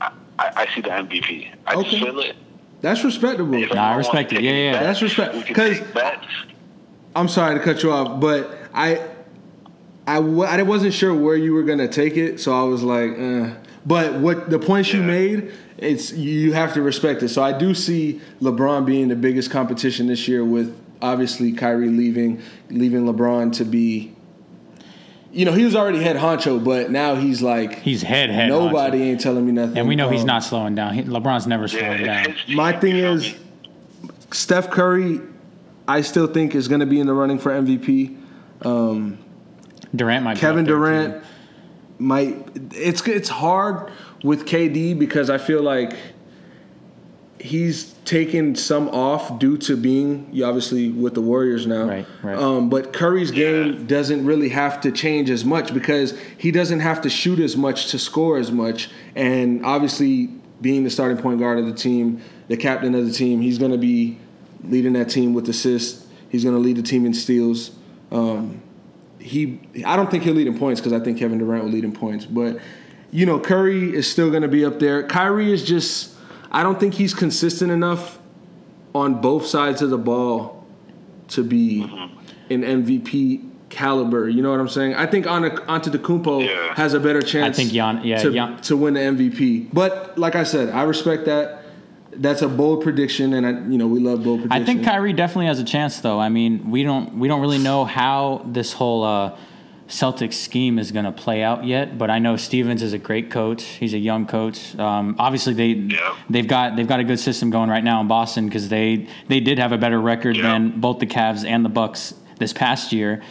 I, 0.00 0.10
I 0.38 0.66
see 0.74 0.82
the 0.82 0.90
MVP. 0.90 1.50
I 1.66 1.74
Okay. 1.76 2.00
feel 2.00 2.18
it. 2.20 2.36
That's 2.82 3.02
respectable. 3.04 3.54
If 3.54 3.72
Nah, 3.72 3.92
I 3.92 3.96
respect 3.96 4.32
it. 4.32 4.42
Yeah, 4.42 4.50
yeah. 4.52 4.72
bets, 4.72 4.84
That's 4.84 5.02
respect- 5.02 5.34
We 5.34 5.42
can 5.42 5.54
'cause- 5.54 5.78
take 5.78 5.94
bets. 5.94 6.26
I'm 7.14 7.28
sorry 7.28 7.58
to 7.58 7.64
cut 7.64 7.82
you 7.82 7.90
off, 7.92 8.20
but 8.20 8.50
I, 8.74 9.00
I, 10.06 10.16
w- 10.16 10.42
I 10.42 10.60
wasn't 10.62 10.92
sure 10.92 11.14
where 11.14 11.36
you 11.36 11.54
were 11.54 11.62
gonna 11.62 11.88
take 11.88 12.18
it, 12.18 12.38
so 12.40 12.52
I 12.52 12.64
was 12.64 12.82
like, 12.82 13.12
eh. 13.16 13.54
but 13.86 14.14
what 14.14 14.50
the 14.50 14.58
points 14.58 14.92
you 14.92 15.02
made, 15.02 15.50
it's 15.78 16.12
you 16.12 16.52
have 16.52 16.74
to 16.74 16.82
respect 16.82 17.22
it. 17.22 17.30
So 17.30 17.42
I 17.42 17.56
do 17.56 17.72
see 17.72 18.20
LeBron 18.42 18.84
being 18.84 19.08
the 19.08 19.16
biggest 19.16 19.50
competition 19.50 20.08
this 20.08 20.28
year, 20.28 20.44
with 20.44 20.76
obviously 21.02 21.52
Kyrie 21.52 21.88
leaving, 21.88 22.40
leaving 22.70 23.04
LeBron 23.04 23.52
to 23.56 23.64
be. 23.64 24.12
You 25.32 25.44
know, 25.44 25.52
he 25.52 25.64
was 25.64 25.76
already 25.76 26.02
head 26.02 26.16
honcho, 26.16 26.62
but 26.64 26.90
now 26.90 27.14
he's 27.14 27.42
like 27.42 27.80
He's 27.80 28.02
head 28.02 28.30
head. 28.30 28.48
nobody 28.48 28.98
honcho. 29.00 29.02
ain't 29.02 29.20
telling 29.20 29.44
me 29.44 29.52
nothing. 29.52 29.76
And 29.76 29.86
we 29.88 29.94
know 29.94 30.08
he's 30.08 30.22
Um, 30.22 30.26
not 30.28 30.42
slowing 30.44 30.74
down. 30.74 30.94
He, 30.94 31.02
LeBron's 31.02 31.46
never 31.46 31.64
Yeah, 31.64 31.78
slowing 31.78 32.04
down. 32.04 32.34
My 32.54 32.72
thing 32.72 32.96
is. 32.96 33.34
Steph 34.32 34.70
Curry, 34.70 35.20
I 35.86 36.00
still 36.00 36.26
think 36.26 36.54
is 36.54 36.68
going 36.68 36.80
to 36.80 36.86
be 36.86 36.98
in 37.00 37.06
the 37.06 37.12
running 37.14 37.38
for 37.38 37.52
MVP. 37.52 38.16
Durant 39.94 40.24
might. 40.24 40.36
Kevin 40.38 40.64
up 40.64 40.68
Durant 40.68 41.22
too. 41.22 41.28
might. 41.98 42.48
It's 42.72 43.06
it's 43.06 43.28
hard 43.28 43.90
with 44.24 44.46
KD 44.46 44.98
because 44.98 45.30
I 45.30 45.38
feel 45.38 45.62
like 45.62 45.94
he's 47.38 47.94
taken 48.06 48.54
some 48.54 48.88
off 48.90 49.38
due 49.38 49.58
to 49.58 49.76
being 49.76 50.30
obviously 50.44 50.90
with 50.90 51.14
the 51.14 51.20
Warriors 51.20 51.66
now. 51.66 51.84
Right, 51.84 52.06
right. 52.22 52.36
Um, 52.36 52.70
but 52.70 52.92
Curry's 52.92 53.32
game 53.32 53.86
doesn't 53.86 54.24
really 54.24 54.48
have 54.50 54.80
to 54.82 54.92
change 54.92 55.28
as 55.28 55.44
much 55.44 55.74
because 55.74 56.18
he 56.38 56.50
doesn't 56.50 56.80
have 56.80 57.02
to 57.02 57.10
shoot 57.10 57.40
as 57.40 57.56
much 57.56 57.90
to 57.90 57.98
score 57.98 58.38
as 58.38 58.50
much, 58.50 58.88
and 59.14 59.66
obviously 59.66 60.28
being 60.60 60.84
the 60.84 60.90
starting 60.90 61.18
point 61.18 61.40
guard 61.40 61.58
of 61.58 61.66
the 61.66 61.74
team, 61.74 62.22
the 62.48 62.56
captain 62.56 62.94
of 62.94 63.04
the 63.04 63.12
team, 63.12 63.42
he's 63.42 63.58
going 63.58 63.72
to 63.72 63.78
be 63.78 64.18
leading 64.64 64.94
that 64.94 65.10
team 65.10 65.34
with 65.34 65.48
assists. 65.48 66.06
He's 66.30 66.44
going 66.44 66.54
to 66.54 66.60
lead 66.60 66.76
the 66.76 66.82
team 66.82 67.04
in 67.04 67.12
steals. 67.12 67.72
Um, 68.10 68.62
he 69.18 69.60
I 69.84 69.96
don't 69.96 70.10
think 70.10 70.22
he'll 70.22 70.34
lead 70.34 70.46
in 70.46 70.58
points 70.58 70.80
because 70.80 70.92
I 70.92 71.04
think 71.04 71.18
Kevin 71.18 71.38
Durant 71.38 71.64
will 71.64 71.72
lead 71.72 71.84
in 71.84 71.92
points. 71.92 72.24
But 72.24 72.60
you 73.10 73.26
know, 73.26 73.40
Curry 73.40 73.94
is 73.94 74.08
still 74.10 74.30
going 74.30 74.42
to 74.42 74.48
be 74.48 74.64
up 74.64 74.78
there. 74.78 75.02
Kyrie 75.06 75.52
is 75.52 75.64
just 75.64 76.15
I 76.50 76.62
don't 76.62 76.78
think 76.80 76.94
he's 76.94 77.14
consistent 77.14 77.70
enough 77.70 78.18
on 78.94 79.20
both 79.20 79.46
sides 79.46 79.82
of 79.82 79.90
the 79.90 79.98
ball 79.98 80.64
to 81.28 81.42
be 81.42 81.82
an 82.50 82.62
MVP 82.62 83.50
caliber. 83.68 84.28
You 84.28 84.42
know 84.42 84.50
what 84.50 84.60
I'm 84.60 84.68
saying? 84.68 84.94
I 84.94 85.06
think 85.06 85.26
Antetokounmpo 85.26 86.46
Yeah. 86.46 86.74
has 86.74 86.94
a 86.94 87.00
better 87.00 87.20
chance. 87.22 87.56
I 87.58 87.62
think 87.62 87.72
Gian- 87.72 88.00
yeah, 88.04 88.18
to, 88.22 88.32
Gian- 88.32 88.60
to 88.62 88.76
win 88.76 88.94
the 88.94 89.00
MVP. 89.00 89.68
But 89.72 90.16
like 90.18 90.34
I 90.36 90.44
said, 90.44 90.70
I 90.70 90.84
respect 90.84 91.24
that. 91.26 91.62
That's 92.18 92.40
a 92.40 92.48
bold 92.48 92.82
prediction, 92.82 93.34
and 93.34 93.46
I, 93.46 93.50
you 93.70 93.76
know 93.76 93.86
we 93.86 94.00
love 94.00 94.24
bold 94.24 94.40
predictions. 94.40 94.62
I 94.62 94.64
think 94.64 94.84
Kyrie 94.86 95.12
definitely 95.12 95.46
has 95.46 95.58
a 95.60 95.64
chance, 95.64 96.00
though. 96.00 96.18
I 96.18 96.30
mean, 96.30 96.70
we 96.70 96.82
don't 96.82 97.18
we 97.18 97.28
don't 97.28 97.42
really 97.42 97.58
know 97.58 97.84
how 97.84 98.40
this 98.46 98.72
whole 98.72 99.04
uh, 99.04 99.36
Celtics 99.88 100.34
scheme 100.34 100.78
is 100.78 100.90
going 100.90 101.04
to 101.04 101.12
play 101.12 101.42
out 101.42 101.64
yet. 101.64 101.96
But 101.96 102.10
I 102.10 102.18
know 102.18 102.36
Stevens 102.36 102.82
is 102.82 102.92
a 102.92 102.98
great 102.98 103.30
coach. 103.30 103.62
He's 103.62 103.94
a 103.94 103.98
young 103.98 104.26
coach. 104.26 104.76
Um, 104.78 105.14
obviously, 105.18 105.54
they 105.54 105.68
Yeah. 105.94 106.14
they've 106.28 106.46
got 106.48 106.74
they've 106.76 106.88
got 106.88 106.98
a 107.00 107.04
good 107.04 107.20
system 107.20 107.50
going 107.50 107.70
right 107.70 107.84
now 107.84 108.00
in 108.00 108.08
Boston 108.08 108.46
because 108.46 108.68
they 108.68 109.06
they 109.28 109.38
did 109.40 109.58
have 109.58 109.72
a 109.72 109.78
better 109.78 110.00
record 110.00 110.36
Yeah. 110.36 110.42
than 110.52 110.80
both 110.80 110.98
the 110.98 111.06
Cavs 111.06 111.46
and 111.46 111.64
the 111.64 111.68
Bucks 111.68 112.14
this 112.38 112.52
past 112.52 112.92
year. 112.92 113.22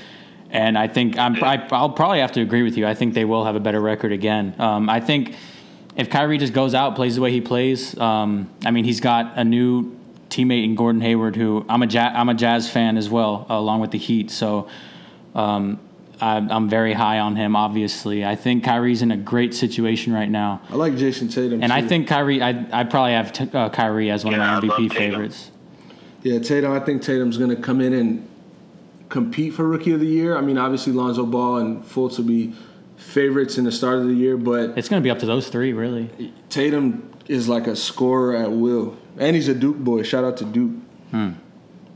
And 0.50 0.78
I 0.78 0.88
think 0.88 1.18
I'm, 1.18 1.44
I, 1.44 1.68
I'll 1.72 1.90
probably 1.90 2.20
have 2.22 2.32
to 2.34 2.42
agree 2.42 2.64
with 2.64 2.78
you. 2.78 2.88
I 2.88 2.94
think 2.94 3.14
they 3.14 3.26
will 3.26 3.44
have 3.44 3.56
a 3.56 3.60
better 3.60 3.82
record 3.82 4.14
again. 4.14 4.56
Um, 4.58 4.90
I 4.90 5.02
think 5.02 5.36
if 5.98 6.10
Kyrie 6.10 6.38
just 6.38 6.54
goes 6.54 6.74
out, 6.74 6.96
plays 6.96 7.16
the 7.16 7.22
way 7.22 7.32
he 7.32 7.42
plays, 7.42 7.98
um, 8.00 8.50
I 8.66 8.72
mean, 8.72 8.86
he's 8.86 9.02
got 9.02 9.34
a 9.38 9.44
new 9.44 9.98
teammate 10.30 10.64
in 10.64 10.76
Gordon 10.76 11.02
Hayward, 11.02 11.36
who 11.36 11.66
I'm 11.68 11.84
a 11.84 11.88
ja- 11.88 12.14
I'm 12.16 12.30
a 12.30 12.34
Jazz 12.34 12.70
fan 12.70 12.96
as 12.96 13.10
well, 13.10 13.46
along 13.50 13.82
with 13.82 13.92
the 13.92 13.98
Heat. 13.98 14.32
So 14.32 14.68
um, 15.34 15.80
I, 16.22 16.38
I'm 16.38 16.70
very 16.70 16.94
high 16.94 17.20
on 17.20 17.36
him. 17.36 17.56
Obviously, 17.56 18.26
I 18.26 18.36
think 18.36 18.64
Kyrie's 18.64 19.02
in 19.02 19.12
a 19.12 19.18
great 19.18 19.54
situation 19.54 20.14
right 20.14 20.30
now, 20.30 20.62
I 20.70 20.76
like 20.76 20.96
Jayson 20.96 21.30
Tatum, 21.30 21.62
and 21.64 21.72
I 21.74 21.82
think 21.82 22.08
Kyrie. 22.08 22.42
I 22.42 22.66
I 22.72 22.84
probably 22.86 23.14
have 23.14 23.34
t- 23.34 23.50
uh, 23.54 23.70
Kyrie 23.70 24.10
as 24.12 24.24
one 24.24 24.34
Yeah, 24.34 24.58
of 24.58 24.64
my 24.64 24.70
MVP 24.70 24.94
favorites. 24.94 25.52
Yeah, 26.24 26.40
Tatum. 26.40 26.72
I 26.72 26.80
think 26.80 27.02
Tatum's 27.02 27.38
going 27.38 27.50
to 27.52 27.56
come 27.62 27.82
in 27.82 27.94
and 27.94 28.28
compete 29.10 29.54
for 29.54 29.68
Rookie 29.68 29.92
of 29.92 30.00
the 30.00 30.08
Year. 30.08 30.36
I 30.38 30.42
mean, 30.42 30.58
obviously 30.58 30.92
Lonzo 30.94 31.26
Ball 31.26 31.58
and 31.58 31.84
Fultz 31.84 32.18
will 32.18 32.26
be 32.26 32.54
favorites 32.98 33.58
in 33.58 33.64
the 33.66 33.72
start 33.72 34.00
of 34.00 34.08
the 34.08 34.14
year, 34.14 34.36
but 34.38 34.76
It's 34.78 34.90
going 34.90 35.02
to 35.02 35.04
be 35.04 35.12
up 35.12 35.20
to 35.20 35.26
those 35.28 35.50
three, 35.50 35.74
really. 35.74 36.34
Tatum 36.50 37.12
is 37.28 37.48
like 37.48 37.68
a 37.68 37.76
scorer 37.76 38.36
at 38.36 38.52
will, 38.52 38.98
and 39.18 39.36
he's 39.36 39.48
a 39.48 39.54
Duke 39.54 39.78
boy. 39.78 40.02
Shout 40.04 40.24
out 40.24 40.38
to 40.38 40.46
Duke. 40.46 40.72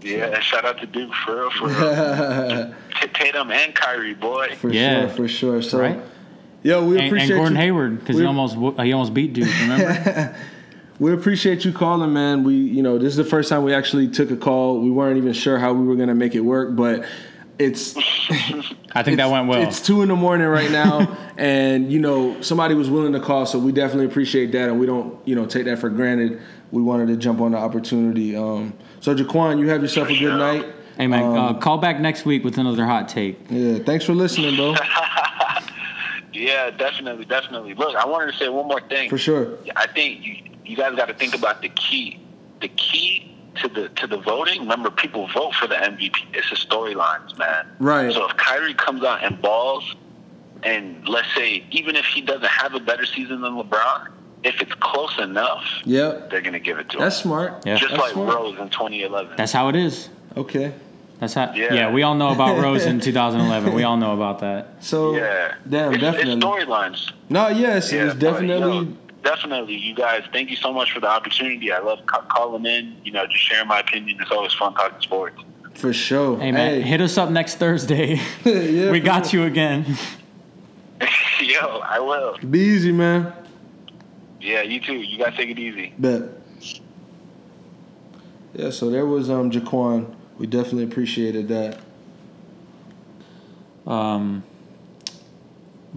Yeah, 0.02 0.26
and 0.34 0.44
shout 0.44 0.66
out 0.66 0.80
to 0.80 0.86
Duke 0.86 1.14
for 1.26 1.36
real, 1.36 1.52
for 1.52 1.68
real. 1.68 2.74
T- 3.02 3.08
Tatum 3.14 3.52
and 3.52 3.76
Kyrie, 3.76 4.14
boy. 4.14 4.56
For 4.56 4.72
Yeah. 4.72 5.02
sure, 5.08 5.10
for 5.10 5.28
sure. 5.28 5.62
So, 5.62 5.80
Right. 5.80 6.00
yo, 6.64 6.86
we 6.86 6.98
And, 6.98 7.08
appreciate 7.08 7.32
and 7.32 7.38
Gordon 7.40 7.56
you. 7.56 7.62
Hayward 7.62 8.00
because 8.00 8.18
he 8.18 8.26
almost 8.26 8.56
he 8.82 8.94
almost 8.94 9.14
beat 9.14 9.34
Duke. 9.34 9.50
Remember? 9.62 10.36
We 11.00 11.14
appreciate 11.14 11.64
you 11.64 11.72
calling, 11.72 12.12
man. 12.12 12.44
We, 12.44 12.56
you 12.56 12.84
know, 12.84 12.98
this 12.98 13.08
is 13.12 13.16
the 13.18 13.24
first 13.24 13.48
time 13.50 13.64
we 13.64 13.74
actually 13.74 14.10
took 14.10 14.32
a 14.32 14.36
call. 14.36 14.80
We 14.82 14.92
weren't 14.92 15.18
even 15.18 15.32
sure 15.32 15.58
how 15.58 15.72
we 15.74 15.86
were 15.86 15.96
going 15.96 16.10
to 16.10 16.16
make 16.16 16.36
it 16.36 16.42
work, 16.42 16.76
but 16.76 17.06
it's 17.58 17.96
I 18.94 19.04
think 19.04 19.18
that 19.18 19.30
went 19.30 19.48
well. 19.48 19.62
It's 19.62 19.82
two 19.82 20.02
in 20.02 20.08
the 20.10 20.16
morning 20.16 20.48
right 20.48 20.72
now, 20.72 21.18
and 21.38 21.92
you 21.92 22.00
know 22.00 22.42
somebody 22.42 22.74
was 22.76 22.90
willing 22.90 23.14
to 23.14 23.20
call, 23.20 23.46
so 23.46 23.60
we 23.60 23.72
definitely 23.74 24.06
appreciate 24.08 24.52
that, 24.54 24.70
and 24.70 24.80
we 24.80 24.86
don't 24.86 25.18
you 25.28 25.36
know 25.36 25.46
take 25.46 25.66
that 25.66 25.80
for 25.80 25.90
granted. 25.90 26.42
We 26.72 26.82
wanted 26.82 27.08
to 27.08 27.18
jump 27.18 27.42
on 27.42 27.52
the 27.52 27.58
opportunity. 27.58 28.36
Um, 28.36 28.74
so 29.02 29.16
Jaquan, 29.16 29.60
you 29.60 29.70
have 29.70 29.82
yourself 29.82 30.10
a 30.10 30.18
good 30.18 30.38
night. 30.38 30.66
hey 30.98 31.08
man, 31.08 31.24
Um, 31.24 31.38
uh, 31.38 31.54
call 31.60 31.78
back 31.78 32.00
next 32.00 32.26
week 32.26 32.44
with 32.44 32.58
another 32.58 32.86
hot 32.86 33.08
take. 33.10 33.40
Yeah, 33.50 33.80
thanks 33.80 34.06
for 34.06 34.14
listening, 34.14 34.56
bro. 34.56 34.76
Yeah, 36.32 36.70
definitely, 36.70 37.26
definitely. 37.26 37.74
Look, 37.74 37.96
I 37.96 38.06
wanted 38.06 38.32
to 38.32 38.38
say 38.38 38.48
one 38.50 38.68
more 38.68 38.80
thing. 38.82 39.10
For 39.10 39.18
sure. 39.18 39.58
I 39.76 39.88
think 39.88 40.24
you 40.26 40.36
you 40.64 40.78
guys 40.78 40.96
got 40.96 41.08
to 41.08 41.14
think 41.14 41.36
about 41.36 41.62
the 41.62 41.70
key. 41.70 42.20
The 42.62 42.70
key 42.70 43.36
to 43.56 43.68
the 43.68 43.90
to 43.90 44.08
the 44.08 44.18
voting. 44.20 44.62
Remember, 44.62 44.90
people 44.90 45.28
vote 45.28 45.54
for 45.56 45.68
the 45.68 45.76
MVP. 45.76 46.16
It's 46.34 46.50
the 46.50 46.56
storylines, 46.56 47.38
man. 47.38 47.68
Right. 47.80 48.14
So 48.14 48.30
if 48.30 48.38
Kyrie 48.38 48.74
comes 48.76 49.04
out 49.04 49.24
and 49.24 49.42
balls, 49.42 49.96
and 50.64 51.06
let's 51.10 51.28
say 51.36 51.66
even 51.72 51.96
if 51.98 52.06
he 52.06 52.22
doesn't 52.22 52.46
have 52.46 52.74
a 52.74 52.80
better 52.80 53.06
season 53.06 53.42
than 53.42 53.54
LeBron, 53.56 54.08
if 54.44 54.62
it's 54.62 54.74
close 54.76 55.18
enough, 55.20 55.64
Yep, 55.86 56.30
they're 56.30 56.42
gonna 56.42 56.60
give 56.60 56.80
it 56.80 56.90
to 56.90 56.98
us. 56.98 57.02
that's 57.04 57.18
him. 57.18 57.24
smart. 57.24 57.64
Yeah. 57.66 57.76
Just 57.76 57.92
That's 57.92 58.02
like 58.02 58.14
smart. 58.14 58.36
Rose 58.36 58.58
in 58.60 58.70
2011. 58.70 59.34
That's 59.38 59.52
how 59.52 59.70
it 59.70 59.76
is. 59.76 60.10
Okay, 60.38 60.74
That's 61.20 61.34
how. 61.34 61.52
Yeah. 61.54 61.74
Yeah. 61.74 61.92
we 61.92 62.04
all 62.04 62.16
know 62.16 62.30
about 62.32 62.58
Rose 62.64 62.86
in 62.86 63.00
2011. 63.00 63.74
We 63.74 63.84
all 63.84 63.98
know 63.98 64.14
about 64.14 64.40
that. 64.40 64.76
so 64.84 65.16
yeah. 65.16 65.56
damn, 65.68 65.94
it's, 65.94 66.02
definitely. 66.02 66.34
It's 66.34 66.46
storylines. 66.46 67.12
no, 67.30 67.48
yes, 67.50 67.92
Yeah, 67.92 68.06
it's 68.06 68.14
but, 68.14 68.20
definitely. 68.22 68.88
yo, 68.88 68.94
definitely, 69.24 69.76
you 69.76 69.94
guys. 69.96 70.24
Thank 70.32 70.50
you 70.50 70.56
so 70.56 70.72
much 70.72 70.92
for 70.94 71.00
the 71.02 71.08
opportunity. 71.10 71.72
I 71.74 71.80
love 71.80 72.06
ca- 72.06 72.22
calling 72.30 72.66
in. 72.66 72.96
You 73.04 73.12
know, 73.12 73.26
just 73.28 73.44
sharing 73.44 73.68
my 73.68 73.80
opinion. 73.82 74.18
It's 74.22 74.32
always 74.32 74.54
fun 74.54 74.74
talking 74.76 75.02
sports. 75.02 75.42
For 75.74 75.92
sure. 75.94 76.40
Hey 76.40 76.52
man, 76.52 76.82
hit 76.82 77.02
us 77.02 77.18
up 77.18 77.30
next 77.30 77.56
Thursday. 77.56 78.20
Yeah, 78.46 78.92
we 78.92 79.00
got 79.02 79.28
sure. 79.28 79.42
you 79.42 79.46
again. 79.48 79.98
Yo, 81.42 81.80
I 81.80 82.00
will. 82.00 82.38
Be 82.50 82.60
easy, 82.60 82.92
man. 82.92 83.34
Yeah, 84.40 84.62
you 84.62 84.80
too. 84.80 84.96
You 84.96 85.18
guys 85.18 85.36
take 85.36 85.50
it 85.50 85.60
easy. 85.60 85.94
Bet. 85.98 86.24
Yeah, 88.54 88.70
so 88.72 88.90
there 88.90 89.06
was 89.06 89.30
um 89.30 89.52
Jaquan. 89.52 90.16
We 90.38 90.48
definitely 90.48 90.86
appreciated 90.86 91.50
that. 91.50 91.80
Um, 93.86 94.44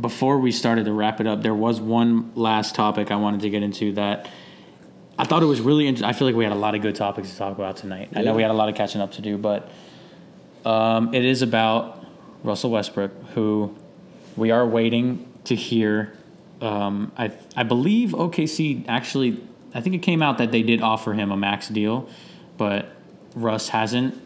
before 0.01 0.39
we 0.39 0.51
started 0.51 0.86
to 0.86 0.93
wrap 0.93 1.20
it 1.20 1.27
up, 1.27 1.43
there 1.43 1.55
was 1.55 1.81
one 1.81 2.32
last 2.35 2.74
topic 2.74 3.10
I 3.10 3.16
wanted 3.16 3.40
to 3.43 3.51
get 3.51 3.62
into 3.62 3.93
that 3.93 4.28
I 5.19 5.24
thought 5.24 5.43
it 5.43 5.47
was 5.47 5.60
really 5.60 5.86
interesting. 5.86 6.09
I 6.09 6.14
feel 6.14 6.27
like 6.27 6.36
we 6.36 6.44
had 6.44 6.52
a 6.52 6.56
lot 6.56 6.74
of 6.74 6.82
good 6.82 6.97
topics 6.97 7.31
to 7.31 7.36
talk 7.36 7.56
about 7.56 7.77
tonight. 7.77 8.10
I 8.14 8.23
know 8.23 8.35
we 8.35 8.43
had 8.43 8.51
a 8.51 8.55
lot 8.55 8.69
of 8.69 8.74
catching 8.74 9.01
up 9.01 9.12
to 9.12 9.23
do, 9.23 9.36
but 9.36 9.70
um, 10.64 11.14
it 11.14 11.24
is 11.24 11.43
about 11.43 12.05
Russell 12.43 12.70
Westbrook, 12.70 13.12
who 13.35 13.77
we 14.36 14.51
are 14.51 14.66
waiting 14.66 15.31
to 15.44 15.55
hear. 15.55 16.16
Um, 16.62 17.12
I 17.18 17.32
I 17.56 17.64
believe 17.64 18.10
OKC 18.10 18.84
actually. 18.89 19.43
I 19.74 19.80
think 19.80 19.97
it 19.97 20.02
came 20.02 20.22
out 20.22 20.39
that 20.39 20.52
they 20.52 20.62
did 20.62 20.80
offer 20.80 21.12
him 21.14 21.32
a 21.32 21.36
max 21.36 21.68
deal, 21.68 22.09
but 22.56 22.94
Russ 23.34 23.68
hasn't 23.70 24.20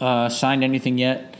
uh, 0.00 0.28
signed 0.28 0.62
anything 0.64 0.98
yet. 0.98 1.36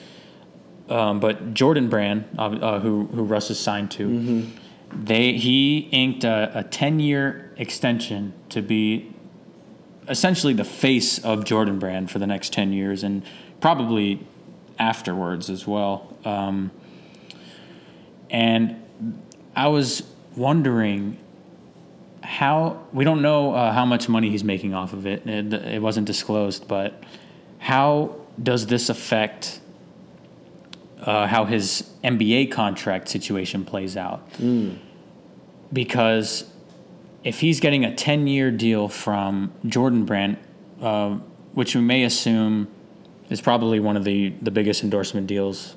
Um, 0.89 1.21
but 1.21 1.53
Jordan 1.55 1.89
Brand, 1.89 2.25
uh, 2.39 2.47
uh, 2.47 2.81
who 2.81 3.07
who 3.07 3.23
Russ 3.23 3.51
is 3.51 3.61
signed 3.61 3.91
to, 3.93 4.47
they 4.93 5.35
he 5.35 5.89
inked 5.93 6.25
a, 6.25 6.51
a 6.55 6.65
ten 6.65 7.01
year 7.01 7.53
extension 7.57 8.33
to 8.49 8.63
be 8.63 9.13
essentially 10.09 10.55
the 10.55 10.65
face 10.65 11.19
of 11.23 11.45
Jordan 11.45 11.79
Brand 11.79 12.11
for 12.11 12.19
the 12.19 12.27
next 12.27 12.53
ten 12.53 12.73
years 12.73 13.05
and 13.05 13.23
probably 13.61 14.27
afterwards 14.79 15.51
as 15.51 15.67
well. 15.67 16.17
Um, 16.25 16.71
and 18.31 18.83
I 19.55 19.69
was 19.69 20.03
wondering 20.41 21.19
how 22.23 22.83
we 22.95 23.05
don't 23.05 23.21
know 23.21 23.55
uh, 23.55 23.73
how 23.73 23.85
much 23.85 24.09
money 24.09 24.31
he's 24.31 24.43
making 24.43 24.73
off 24.73 24.95
of 24.95 25.07
it. 25.07 25.27
it. 25.27 25.53
It 25.53 25.83
wasn't 25.83 26.07
disclosed, 26.07 26.67
but 26.67 27.05
how 27.59 28.17
does 28.43 28.67
this 28.67 28.89
affect 28.89 29.61
uh, 31.03 31.27
how 31.27 31.45
his 31.45 31.91
NBA 32.03 32.53
contract 32.53 33.09
situation 33.09 33.67
plays 33.67 33.99
out? 33.99 34.27
Because 35.73 36.51
if 37.23 37.41
he's 37.41 37.61
getting 37.61 37.85
a 37.85 37.95
10 37.95 38.27
year 38.27 38.51
deal 38.51 38.89
from 38.89 39.53
Jordan 39.67 40.07
Brand, 40.07 40.39
uh, 40.81 41.17
which 41.53 41.75
we 41.75 41.83
may 41.83 42.03
assume 42.03 42.69
is 43.29 43.43
probably 43.43 43.79
one 43.79 43.97
of 43.97 44.05
the, 44.05 44.31
the 44.41 44.51
biggest 44.51 44.83
endorsement 44.83 45.27
deals 45.27 45.77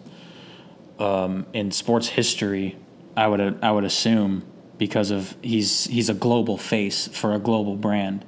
um, 0.99 1.45
in 1.51 1.69
sports 1.71 2.07
history, 2.07 2.77
I 3.15 3.27
would 3.27 3.59
I 3.61 3.71
would 3.71 3.83
assume 3.83 4.43
because 4.77 5.11
of 5.11 5.35
he's 5.41 5.85
he's 5.85 6.09
a 6.09 6.13
global 6.13 6.57
face 6.57 7.07
for 7.07 7.33
a 7.33 7.39
global 7.39 7.75
brand. 7.75 8.25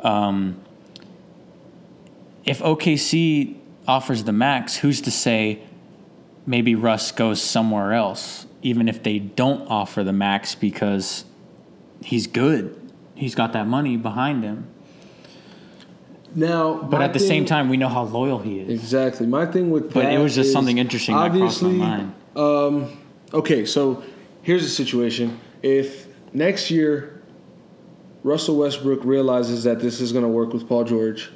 Um, 0.00 0.56
if 2.44 2.58
OKC 2.60 3.54
offers 3.86 4.24
the 4.24 4.32
max, 4.32 4.76
who's 4.76 5.00
to 5.02 5.10
say 5.10 5.60
maybe 6.46 6.74
Russ 6.74 7.12
goes 7.12 7.40
somewhere 7.40 7.92
else, 7.92 8.46
even 8.62 8.88
if 8.88 9.02
they 9.02 9.18
don't 9.18 9.66
offer 9.68 10.02
the 10.02 10.12
max 10.12 10.54
because 10.54 11.24
he's 12.02 12.26
good. 12.26 12.78
He's 13.14 13.34
got 13.36 13.52
that 13.52 13.68
money 13.68 13.96
behind 13.96 14.42
him. 14.42 14.66
Now, 16.34 16.74
But 16.74 17.02
at 17.02 17.12
the 17.12 17.18
thing- 17.18 17.28
same 17.28 17.44
time, 17.44 17.68
we 17.68 17.76
know 17.76 17.88
how 17.88 18.04
loyal 18.04 18.38
he 18.38 18.58
is. 18.60 18.70
exactly. 18.70 19.26
My 19.26 19.44
thing 19.46 19.70
with 19.70 19.92
But 19.92 20.06
it 20.06 20.18
was 20.18 20.34
just 20.34 20.52
something 20.52 20.78
interesting 20.78 21.14
that 21.14 21.30
crossed 21.30 21.62
my 21.62 21.68
obviously, 21.68 21.78
mind. 21.78 22.12
Um, 22.34 22.86
okay, 23.34 23.64
so 23.66 24.02
here's 24.40 24.62
the 24.62 24.70
situation: 24.70 25.38
if 25.62 26.06
next 26.32 26.70
year 26.70 27.20
Russell 28.22 28.56
Westbrook 28.56 29.04
realizes 29.04 29.64
that 29.64 29.80
this 29.80 30.00
is 30.00 30.12
going 30.12 30.24
to 30.24 30.28
work 30.28 30.52
with 30.52 30.68
Paul 30.68 30.84
George, 30.84 31.30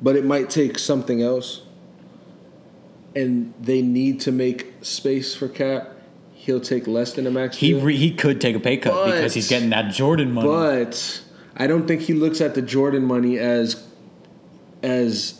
but 0.00 0.16
it 0.16 0.24
might 0.24 0.48
take 0.48 0.78
something 0.78 1.22
else, 1.22 1.62
and 3.14 3.52
they 3.60 3.82
need 3.82 4.20
to 4.20 4.32
make 4.32 4.72
space 4.82 5.34
for 5.34 5.48
Cap, 5.48 5.92
he'll 6.34 6.60
take 6.60 6.86
less 6.86 7.12
than 7.12 7.26
a 7.26 7.30
max. 7.30 7.56
He 7.56 7.74
re- 7.74 7.96
he 7.96 8.12
could 8.12 8.40
take 8.40 8.56
a 8.56 8.60
pay 8.60 8.76
cut 8.78 8.92
But- 8.94 9.06
because 9.12 9.34
he's 9.34 9.48
getting 9.48 9.70
that 9.70 9.92
Jordan 9.92 10.32
money. 10.32 10.48
But 10.48 11.20
I 11.56 11.66
don't 11.66 11.86
think 11.86 12.02
he 12.02 12.14
looks 12.14 12.40
at 12.40 12.54
the 12.54 12.62
Jordan 12.62 13.04
money 13.04 13.38
as 13.38 13.86
as 14.82 15.39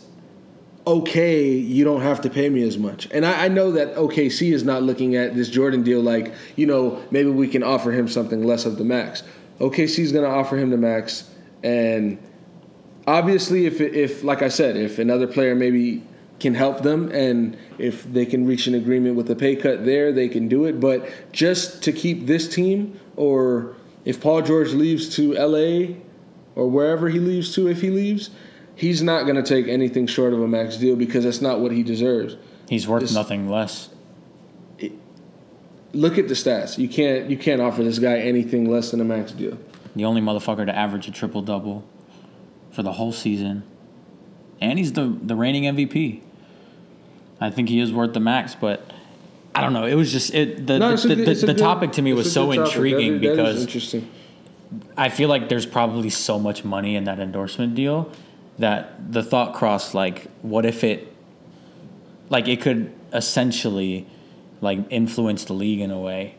okay, 0.85 1.47
you 1.49 1.83
don't 1.83 2.01
have 2.01 2.21
to 2.21 2.29
pay 2.29 2.49
me 2.49 2.63
as 2.63 2.77
much. 2.77 3.07
And 3.11 3.25
I, 3.25 3.45
I 3.45 3.47
know 3.47 3.71
that 3.71 3.95
OKC 3.95 4.51
is 4.51 4.63
not 4.63 4.83
looking 4.83 5.15
at 5.15 5.35
this 5.35 5.49
Jordan 5.49 5.83
deal 5.83 6.01
like, 6.01 6.33
you 6.55 6.65
know, 6.65 7.01
maybe 7.11 7.29
we 7.29 7.47
can 7.47 7.63
offer 7.63 7.91
him 7.91 8.07
something 8.07 8.43
less 8.43 8.65
of 8.65 8.77
the 8.77 8.83
max. 8.83 9.23
OKC 9.59 9.99
is 9.99 10.11
going 10.11 10.23
to 10.23 10.29
offer 10.29 10.57
him 10.57 10.71
the 10.71 10.77
max, 10.77 11.29
and 11.63 12.17
obviously, 13.05 13.67
if 13.67 13.79
if 13.79 14.23
like 14.23 14.41
I 14.41 14.47
said, 14.47 14.75
if 14.75 14.97
another 14.97 15.27
player 15.27 15.53
maybe 15.53 16.01
can 16.39 16.55
help 16.55 16.81
them 16.81 17.09
and 17.11 17.55
if 17.77 18.03
they 18.11 18.25
can 18.25 18.47
reach 18.47 18.65
an 18.65 18.73
agreement 18.73 19.15
with 19.15 19.29
a 19.29 19.35
pay 19.35 19.55
cut 19.55 19.85
there, 19.85 20.11
they 20.11 20.27
can 20.27 20.47
do 20.47 20.65
it. 20.65 20.79
But 20.79 21.07
just 21.31 21.83
to 21.83 21.91
keep 21.91 22.25
this 22.25 22.49
team, 22.49 22.99
or 23.15 23.75
if 24.05 24.19
Paul 24.19 24.41
George 24.41 24.73
leaves 24.73 25.15
to 25.15 25.33
LA 25.33 25.97
or 26.55 26.67
wherever 26.67 27.09
he 27.09 27.19
leaves 27.19 27.53
to, 27.55 27.67
if 27.67 27.81
he 27.81 27.91
leaves, 27.91 28.31
he's 28.81 29.01
not 29.03 29.23
going 29.23 29.35
to 29.35 29.43
take 29.43 29.67
anything 29.67 30.07
short 30.07 30.33
of 30.33 30.41
a 30.41 30.47
max 30.47 30.75
deal 30.77 30.95
because 30.95 31.23
that's 31.23 31.41
not 31.41 31.59
what 31.59 31.71
he 31.71 31.83
deserves. 31.83 32.35
he's 32.67 32.87
worth 32.87 33.03
Just- 33.03 33.13
nothing 33.13 33.47
less. 33.49 33.89
Look 35.93 36.17
at 36.17 36.27
the 36.29 36.33
stats. 36.35 36.77
You 36.77 36.87
can't 36.87 37.29
you 37.29 37.37
can't 37.37 37.61
offer 37.61 37.83
this 37.83 37.99
guy 37.99 38.17
anything 38.19 38.69
less 38.71 38.91
than 38.91 39.01
a 39.01 39.03
max 39.03 39.33
deal. 39.33 39.57
The 39.93 40.05
only 40.05 40.21
motherfucker 40.21 40.65
to 40.65 40.73
average 40.73 41.07
a 41.09 41.11
triple 41.11 41.41
double 41.41 41.83
for 42.71 42.81
the 42.81 42.93
whole 42.93 43.11
season, 43.11 43.63
and 44.61 44.79
he's 44.79 44.93
the 44.93 45.13
the 45.21 45.35
reigning 45.35 45.63
MVP. 45.63 46.21
I 47.41 47.49
think 47.49 47.67
he 47.67 47.79
is 47.81 47.91
worth 47.91 48.13
the 48.13 48.21
max, 48.21 48.55
but 48.55 48.89
I 49.53 49.59
don't 49.59 49.73
know. 49.73 49.83
It 49.85 49.95
was 49.95 50.13
just 50.13 50.33
it. 50.33 50.65
The 50.65 50.79
No, 50.79 50.95
the, 50.95 51.07
the, 51.09 51.15
good- 51.15 51.25
the, 51.27 51.31
it's 51.31 51.43
a 51.43 51.47
good- 51.47 51.57
topic 51.57 51.91
to 51.93 52.01
me 52.01 52.13
was 52.13 52.31
so 52.31 52.51
intriguing 52.51 53.19
That 53.19 53.21
is- 53.21 53.21
that 53.21 53.35
because 53.35 53.61
interesting. 53.61 54.09
I 54.95 55.09
feel 55.09 55.27
like 55.27 55.49
there's 55.49 55.65
probably 55.65 56.09
so 56.09 56.39
much 56.39 56.63
money 56.63 56.95
in 56.95 57.03
that 57.03 57.19
endorsement 57.19 57.75
deal 57.75 58.09
that 58.61 59.11
the 59.11 59.23
thought 59.23 59.53
crossed 59.53 59.93
like, 59.93 60.27
what 60.41 60.65
if 60.65 60.83
it, 60.83 61.13
like, 62.29 62.47
it 62.47 62.61
could 62.61 62.91
essentially, 63.13 64.07
like, 64.61 64.79
influence 64.89 65.45
the 65.45 65.53
league 65.53 65.81
in 65.81 65.91
a 65.91 65.99
way 65.99 66.35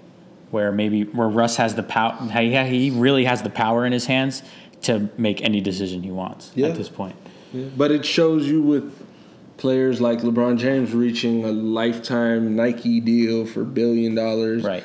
where 0.50 0.70
maybe 0.72 1.04
where 1.04 1.28
Russ 1.28 1.56
has 1.56 1.74
the 1.74 1.82
power. 1.82 2.14
He 2.30 2.54
he 2.56 2.90
really 2.90 3.24
has 3.24 3.42
the 3.42 3.50
power 3.50 3.86
in 3.86 3.92
his 3.92 4.06
hands 4.06 4.42
to 4.82 5.08
make 5.16 5.42
any 5.42 5.60
decision 5.60 6.02
he 6.02 6.10
wants 6.10 6.50
Yeah. 6.54 6.68
at 6.68 6.76
this 6.76 6.88
point. 6.88 7.16
Yeah. 7.52 7.66
But 7.76 7.90
it 7.90 8.04
shows 8.04 8.46
you 8.46 8.60
with 8.62 8.92
players 9.56 10.00
like 10.00 10.20
LeBron 10.20 10.58
James 10.58 10.92
reaching 10.92 11.44
a 11.44 11.52
lifetime 11.52 12.54
Nike 12.56 13.00
deal 13.00 13.46
for 13.46 13.64
billion 13.64 14.14
dollars. 14.14 14.62
Right. 14.62 14.84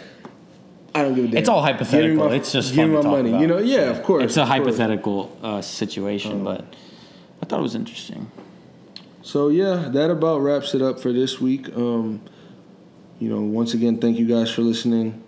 I 0.95 1.01
don't 1.03 1.15
give 1.15 1.25
a 1.25 1.27
damn. 1.27 1.37
It's 1.37 1.49
all 1.49 1.61
hypothetical. 1.61 2.29
my- 2.29 2.35
it's 2.35 2.51
just 2.51 2.73
give 2.73 2.87
me 2.89 2.95
my 2.95 3.01
money. 3.01 3.29
about. 3.29 3.41
You 3.41 3.47
know, 3.47 3.57
yeah, 3.59 3.89
of 3.89 4.03
course. 4.03 4.23
It's 4.23 4.37
a 4.37 4.45
hypothetical 4.45 5.37
uh, 5.43 5.61
situation, 5.61 6.43
but 6.45 6.61
I 6.61 6.65
thought 7.47 7.59
it 7.59 7.63
was 7.63 7.75
interesting. 7.75 8.31
So 9.23 9.49
yeah, 9.49 9.89
that 9.89 10.09
about 10.09 10.39
wraps 10.41 10.73
it 10.73 10.81
up 10.81 10.99
for 10.99 11.11
this 11.11 11.39
week. 11.41 11.67
Um, 11.75 12.21
you 13.19 13.29
know, 13.29 13.41
once 13.41 13.73
again, 13.73 13.97
thank 13.99 14.17
you 14.19 14.27
guys 14.27 14.49
for 14.51 14.61
listening. 14.61 15.23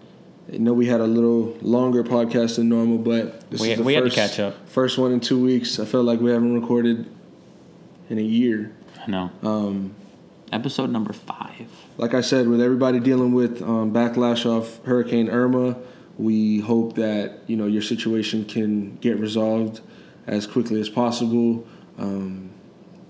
I 0.53 0.57
know 0.57 0.73
we 0.73 0.87
had 0.87 0.99
a 1.01 1.05
little 1.07 1.57
longer 1.61 2.03
podcast 2.03 2.55
than 2.55 2.69
normal, 2.69 2.97
but 2.97 3.49
this 3.51 3.61
We- 3.61 3.71
is 3.71 3.77
the 3.77 3.83
we 3.83 3.93
had 3.93 4.03
to 4.03 4.09
first, 4.09 4.15
catch 4.15 4.39
up. 4.39 4.67
First 4.69 4.97
one 4.97 5.11
in 5.11 5.19
two 5.19 5.41
weeks. 5.43 5.79
I 5.79 5.85
felt 5.85 6.05
like 6.05 6.19
we 6.21 6.31
haven't 6.31 6.53
recorded 6.59 7.05
in 8.09 8.17
a 8.17 8.23
year. 8.23 8.71
I 9.05 9.11
know. 9.11 9.31
Um, 9.43 9.91
Episode 10.51 10.89
number 10.89 11.13
five. 11.13 11.67
like 11.97 12.13
I 12.15 12.21
said, 12.21 12.47
with 12.47 12.59
everybody 12.61 12.99
dealing 12.99 13.33
with 13.33 13.61
um, 13.61 13.93
backlash 13.93 14.45
off 14.47 14.83
Hurricane 14.85 15.29
Irma, 15.29 15.77
we 16.17 16.59
hope 16.59 16.95
that 16.95 17.39
you 17.47 17.55
know 17.55 17.65
your 17.67 17.83
situation 17.83 18.45
can 18.45 18.95
get 18.97 19.19
resolved 19.19 19.81
as 20.25 20.47
quickly 20.47 20.79
as 20.81 20.89
possible. 20.89 21.67
Um, 21.99 22.49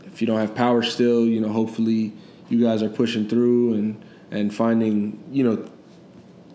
if 0.05 0.21
you 0.21 0.27
don't 0.27 0.39
have 0.39 0.53
power 0.55 0.81
still, 0.83 1.25
you 1.25 1.39
know, 1.39 1.49
hopefully 1.49 2.13
you 2.49 2.61
guys 2.61 2.83
are 2.83 2.89
pushing 2.89 3.27
through 3.27 3.73
and 3.73 4.03
and 4.31 4.53
finding 4.53 5.23
you 5.31 5.43
know 5.43 5.69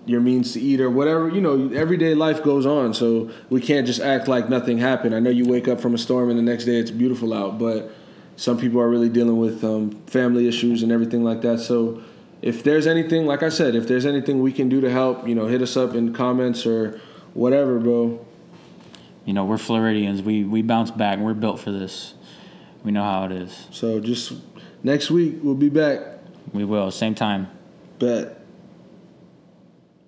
your 0.07 0.21
means 0.21 0.53
to 0.53 0.61
eat 0.61 0.81
or 0.81 0.91
whatever. 0.91 1.29
You 1.29 1.41
know, 1.41 1.71
everyday 1.73 2.15
life 2.15 2.43
goes 2.43 2.67
on, 2.67 2.93
so 2.93 3.31
we 3.49 3.61
can't 3.61 3.87
just 3.87 4.01
act 4.01 4.29
like 4.29 4.49
nothing 4.49 4.79
happened. 4.79 5.15
I 5.15 5.21
know 5.21 5.31
you 5.31 5.47
wake 5.47 5.69
up 5.69 5.81
from 5.81 5.95
a 5.95 5.99
storm 5.99 6.29
and 6.31 6.39
the 6.39 6.43
next 6.43 6.65
day 6.65 6.77
it's 6.77 6.91
beautiful 6.91 7.33
out, 7.33 7.59
but 7.59 7.91
some 8.37 8.59
people 8.59 8.81
are 8.81 8.89
really 8.89 9.09
dealing 9.09 9.39
with 9.39 9.65
um, 9.65 9.93
family 10.07 10.49
issues 10.49 10.83
and 10.83 10.91
everything 10.93 11.23
like 11.23 11.41
that. 11.43 11.61
So 11.61 12.03
if 12.43 12.63
there's 12.63 12.87
anything, 12.87 13.27
like 13.27 13.43
I 13.43 13.49
said, 13.49 13.75
if 13.75 13.89
there's 13.89 14.05
anything 14.05 14.43
we 14.43 14.53
can 14.53 14.69
do 14.69 14.81
to 14.81 14.91
help, 14.91 15.27
you 15.27 15.35
know, 15.35 15.47
hit 15.47 15.63
us 15.63 15.77
up 15.77 15.95
in 15.95 16.13
comments 16.13 16.67
or 16.67 17.01
whatever, 17.33 17.79
bro. 17.79 18.25
You 19.25 19.33
know, 19.33 19.45
we're 19.45 19.59
Floridians. 19.59 20.21
We 20.21 20.45
we 20.45 20.61
bounce 20.61 20.91
back. 20.91 21.19
We're 21.19 21.35
built 21.35 21.61
for 21.61 21.71
this. 21.71 22.14
We 22.85 22.91
know 22.93 23.03
how 23.03 23.25
it 23.25 23.33
is. 23.33 23.67
So 23.71 23.99
just 24.01 24.33
next 24.83 25.11
week 25.11 25.37
we'll 25.43 25.55
be 25.55 25.71
back. 25.71 26.01
We 26.53 26.65
will. 26.65 26.91
Same 26.91 27.15
time. 27.15 27.49
Bet. 27.99 28.41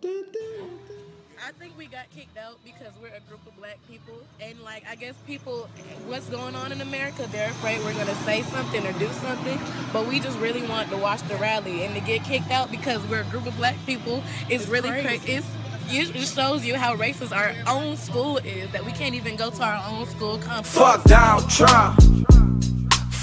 I 0.05 1.53
think 1.59 1.78
we 1.78 1.86
got 1.86 2.11
kicked 2.15 2.36
out 2.36 2.59
because 2.65 2.93
we're 3.01 3.09
a 3.09 3.20
group 3.28 3.47
of 3.47 3.57
black 3.57 3.78
people 3.89 4.15
and 4.40 4.61
like 4.61 4.85
i 4.90 4.94
guess 4.97 5.15
people 5.27 5.69
what's 6.07 6.28
going 6.28 6.55
on 6.57 6.73
in 6.73 6.81
america 6.81 7.27
they're 7.31 7.51
afraid 7.51 7.78
we're 7.85 7.94
going 7.94 8.07
to 8.07 8.15
say 8.16 8.43
something 8.43 8.85
or 8.86 8.93
do 8.94 9.07
something 9.09 9.59
but 9.93 10.07
we 10.07 10.19
just 10.19 10.36
really 10.39 10.66
want 10.66 10.90
to 10.90 10.97
watch 10.97 11.23
the 11.28 11.36
rally 11.36 11.85
and 11.85 11.94
to 11.94 12.01
get 12.01 12.23
kicked 12.24 12.51
out 12.51 12.70
because 12.70 13.01
we're 13.07 13.20
a 13.20 13.24
group 13.24 13.47
of 13.47 13.57
black 13.57 13.77
people 13.86 14.23
is 14.51 14.62
It's 14.62 14.69
really 14.70 14.90
crazy. 14.90 15.07
crazy 15.19 15.32
it's 15.35 15.47
it 15.89 16.12
just 16.15 16.35
shows 16.35 16.65
you 16.66 16.74
how 16.74 16.97
racist 16.97 17.35
our 17.35 17.55
own 17.73 17.97
school 17.97 18.39
is 18.39 18.69
that 18.73 18.85
we 18.85 18.90
can't 18.93 19.15
even 19.15 19.36
go 19.36 19.51
to 19.51 19.62
our 19.62 19.85
own 19.89 20.05
school 20.07 20.36
conference. 20.39 20.77
Fuck 20.77 21.05
Donald 21.05 21.48
Trump. 21.48 22.01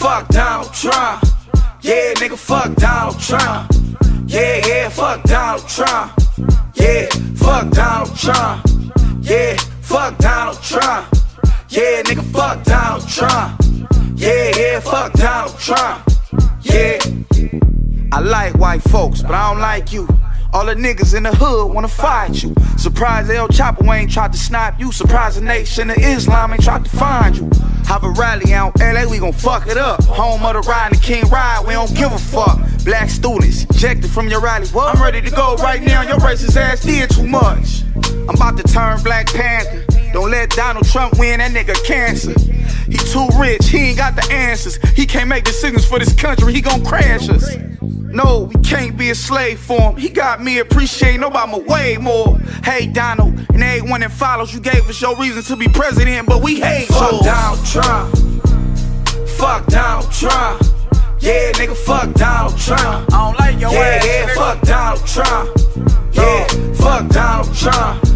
Fuck 0.04 0.28
Donald 0.28 0.74
Trump. 0.74 1.24
Yeah, 1.82 2.14
nigga, 2.16 2.38
fuck 2.38 2.76
Donald 2.76 3.18
Trump. 3.22 3.72
Yeah, 4.28 4.60
yeah, 4.68 4.90
fuck 4.90 5.24
Donald 5.24 5.66
Trump. 5.70 6.12
Yeah, 6.76 7.08
fuck 7.38 7.72
Donald 7.72 8.18
Trump. 8.18 8.66
Yeah, 9.22 9.56
fuck 9.80 10.18
Donald 10.18 10.62
Trump. 10.62 11.08
Yeah, 11.70 12.02
nigga, 12.04 12.22
fuck 12.34 12.66
Donald 12.66 13.08
Trump. 13.08 13.62
Yeah, 14.18 14.52
yeah, 14.58 14.80
fuck 14.82 15.14
Donald 15.14 15.58
Trump. 15.58 16.04
Yeah. 16.64 17.00
I 18.12 18.20
like 18.20 18.58
white 18.58 18.82
folks, 18.82 19.22
but 19.22 19.32
I 19.32 19.54
don't 19.54 19.62
like 19.62 19.94
you. 19.94 20.06
All 20.54 20.68
the 20.68 20.76
niggas 20.76 21.16
in 21.16 21.24
the 21.24 21.34
hood 21.34 21.74
wanna 21.74 21.88
fight 21.88 22.44
you. 22.44 22.54
Surprised 22.78 23.32
El 23.32 23.48
Chapo 23.48 23.92
ain't 23.92 24.12
tried 24.12 24.32
to 24.34 24.38
snipe 24.38 24.80
you. 24.80 24.92
Surprise 24.92 25.36
the 25.36 25.42
nation 25.42 25.90
of 25.90 25.98
Islam 25.98 26.54
ain't 26.54 26.64
tried 26.64 26.84
to 26.86 26.90
find 26.92 27.36
you. 27.36 27.50
Have 27.88 28.04
a 28.04 28.10
rally 28.12 28.54
out 28.54 28.80
LA, 28.80 29.06
we 29.10 29.18
gon' 29.18 29.34
fuck 29.34 29.68
it 29.68 29.78
up. 29.78 30.04
Home 30.04 30.46
of 30.46 30.54
the 30.54 30.70
ride 30.70 30.92
and 30.92 30.96
the 30.96 31.02
King 31.02 31.28
ride, 31.30 31.64
we 31.66 31.74
don't 31.74 31.94
give 31.96 32.12
a 32.12 32.20
fuck. 32.20 32.60
Black 32.86 33.10
students 33.10 33.64
ejected 33.64 34.12
from 34.12 34.28
your 34.30 34.42
rally. 34.42 34.68
What? 34.68 34.96
I'm 34.96 35.02
ready 35.02 35.22
to 35.22 35.32
go 35.32 35.56
right 35.56 35.82
now. 35.82 36.04
Your 36.04 36.18
racist 36.18 36.56
ass 36.56 36.82
did 36.82 37.10
too 37.10 37.26
much. 37.26 37.82
I'm 38.06 38.36
about 38.36 38.56
to 38.58 38.64
turn 38.64 39.02
Black 39.02 39.28
Panther. 39.34 39.93
Don't 40.14 40.30
let 40.30 40.52
Donald 40.52 40.86
Trump 40.88 41.18
win, 41.18 41.40
that 41.40 41.52
nigga 41.52 41.74
cancer. 41.84 42.40
He 42.90 42.98
too 42.98 43.28
rich, 43.40 43.68
he 43.68 43.90
ain't 43.90 43.98
got 43.98 44.16
the 44.16 44.32
answers. 44.32 44.76
He 44.96 45.08
can't 45.08 45.28
make 45.28 45.44
decisions 45.44 45.86
for 45.86 45.98
this 45.98 46.14
country, 46.14 46.54
he 46.54 46.62
gon' 46.62 46.86
crash 46.86 47.30
us. 47.30 47.58
No, 47.82 48.52
we 48.54 48.62
can't 48.62 48.96
be 48.96 49.10
a 49.10 49.16
slave 49.16 49.60
for 49.60 49.80
him. 49.80 49.98
He 49.98 50.10
got 50.10 50.44
me 50.44 50.60
appreciating 50.60 51.22
Obama 51.22 51.66
way 51.66 51.98
more. 51.98 52.38
Hey, 52.64 52.86
Donald, 52.86 53.34
and 53.50 53.64
everyone 53.64 54.02
that 54.02 54.12
follows, 54.12 54.54
you 54.54 54.60
gave 54.60 54.88
us 54.88 55.02
your 55.02 55.18
reason 55.18 55.42
to 55.44 55.56
be 55.56 55.68
president, 55.68 56.28
but 56.28 56.44
we 56.44 56.60
hate 56.60 56.90
Fuck 56.90 57.12
yours. 57.12 57.26
Donald 57.26 57.66
Trump. 57.66 59.30
Fuck 59.30 59.66
Donald 59.66 60.12
Trump. 60.12 60.62
Yeah, 61.22 61.52
nigga, 61.54 61.76
fuck 61.76 62.14
Donald 62.14 62.60
Trump. 62.60 63.12
I 63.12 63.26
don't 63.26 63.40
like 63.40 63.60
your 63.60 63.72
yeah, 63.72 63.80
ass. 63.80 64.06
Yeah, 64.06 64.28
nigga. 64.28 64.36
fuck 64.36 64.62
Donald 64.62 65.08
Trump. 65.08 66.14
Yeah, 66.14 66.74
fuck 66.76 67.10
Donald 67.10 67.56
Trump. 67.56 68.13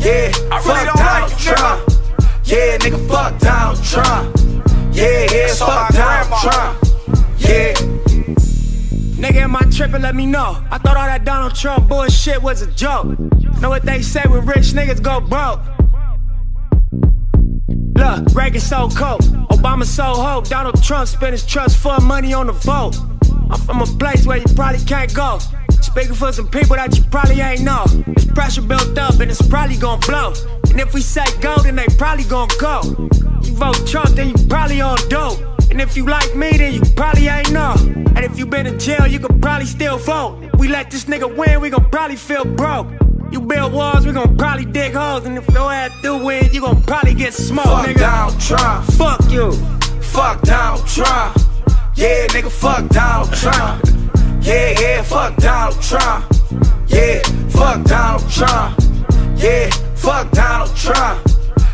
Yeah, 0.00 0.32
I 0.50 0.62
really 0.64 0.86
fuck 0.86 0.96
Donald 0.96 1.30
like 1.30 1.38
Trump. 1.38 1.90
Yeah, 2.44 2.78
nigga, 2.78 3.08
fuck 3.08 3.38
Donald 3.38 3.84
Trump. 3.84 4.36
Yeah, 4.94 5.26
yeah, 5.30 5.46
Saw 5.48 5.66
fuck 5.66 5.94
Donald. 5.94 6.40
Trump. 6.42 6.78
Yeah. 7.38 7.74
Nigga, 9.20 9.42
am 9.42 9.56
I 9.56 9.60
tripping? 9.70 10.00
Let 10.00 10.14
me 10.14 10.24
know. 10.24 10.64
I 10.70 10.78
thought 10.78 10.96
all 10.96 11.06
that 11.06 11.24
Donald 11.26 11.54
Trump 11.54 11.88
bullshit 11.88 12.40
was 12.42 12.62
a 12.62 12.66
joke. 12.68 13.18
Know 13.60 13.68
what 13.68 13.82
they 13.82 14.00
say 14.00 14.22
when 14.26 14.46
rich 14.46 14.72
niggas 14.72 15.02
go 15.02 15.20
broke? 15.20 15.60
Look, 17.96 18.34
Reagan 18.34 18.62
so 18.62 18.88
cold, 18.88 19.20
Obama 19.50 19.84
so 19.84 20.02
ho. 20.02 20.40
Donald 20.40 20.82
Trump 20.82 21.06
spent 21.08 21.32
his 21.32 21.44
trust 21.44 21.76
fund 21.76 22.02
money 22.04 22.32
on 22.32 22.46
the 22.46 22.54
vote. 22.54 22.96
I'm 23.50 23.60
from 23.60 23.82
a 23.82 23.86
place 23.86 24.24
where 24.26 24.38
you 24.38 24.46
probably 24.56 24.82
can't 24.86 25.12
go. 25.12 25.38
Speaking 25.80 26.14
for 26.14 26.32
some 26.32 26.48
people 26.48 26.76
that 26.76 26.96
you 26.96 27.02
probably 27.04 27.40
ain't 27.40 27.62
know. 27.62 27.84
There's 27.86 28.26
pressure 28.26 28.62
built 28.62 28.96
up 28.98 29.18
and 29.20 29.30
it's 29.30 29.46
probably 29.48 29.76
gonna 29.76 30.04
blow. 30.06 30.32
And 30.70 30.80
if 30.80 30.94
we 30.94 31.00
say 31.00 31.24
go, 31.40 31.56
then 31.58 31.76
they 31.76 31.86
probably 31.98 32.24
gonna 32.24 32.52
go. 32.60 32.82
You 33.42 33.54
vote 33.54 33.86
Trump, 33.86 34.10
then 34.10 34.28
you 34.28 34.46
probably 34.46 34.80
on 34.80 34.98
dope. 35.08 35.38
And 35.70 35.80
if 35.80 35.96
you 35.96 36.04
like 36.06 36.34
me, 36.34 36.50
then 36.56 36.74
you 36.74 36.80
probably 36.94 37.28
ain't 37.28 37.52
know. 37.52 37.74
And 37.76 38.18
if 38.24 38.38
you 38.38 38.46
been 38.46 38.66
in 38.66 38.78
jail, 38.78 39.06
you 39.06 39.18
could 39.18 39.40
probably 39.40 39.66
still 39.66 39.98
vote. 39.98 40.42
If 40.42 40.60
we 40.60 40.68
let 40.68 40.90
this 40.90 41.04
nigga 41.04 41.34
win, 41.34 41.60
we 41.60 41.70
gon' 41.70 41.88
probably 41.90 42.16
feel 42.16 42.44
broke. 42.44 42.88
You 43.30 43.40
build 43.40 43.72
walls, 43.72 44.04
we 44.04 44.12
gon' 44.12 44.36
probably 44.36 44.64
dig 44.64 44.94
holes. 44.94 45.24
And 45.24 45.38
if 45.38 45.48
your 45.50 45.72
ass 45.72 45.92
do 46.02 46.22
win, 46.24 46.52
you 46.52 46.60
gon' 46.60 46.82
probably 46.82 47.14
get 47.14 47.32
smoked, 47.32 47.68
Fuck 47.68 47.86
nigga. 47.86 47.98
Donald 47.98 48.40
Trump. 48.40 48.84
Fuck 48.92 49.30
you. 49.30 49.52
Fuck 50.02 50.42
Donald 50.42 50.86
Trump. 50.86 51.36
Yeah, 51.94 52.26
nigga, 52.28 52.50
fuck 52.50 52.88
Donald 52.88 53.32
Trump. 53.34 53.99
Yeah, 54.42 54.80
yeah, 54.80 55.02
fuck 55.02 55.36
Donald 55.36 55.80
Trump. 55.82 56.24
Yeah, 56.88 57.22
fuck 57.48 57.84
Donald 57.84 58.30
Trump. 58.30 58.78
Yeah, 59.36 59.70
fuck 59.96 60.30
Donald 60.32 60.76
Trump. 60.76 61.26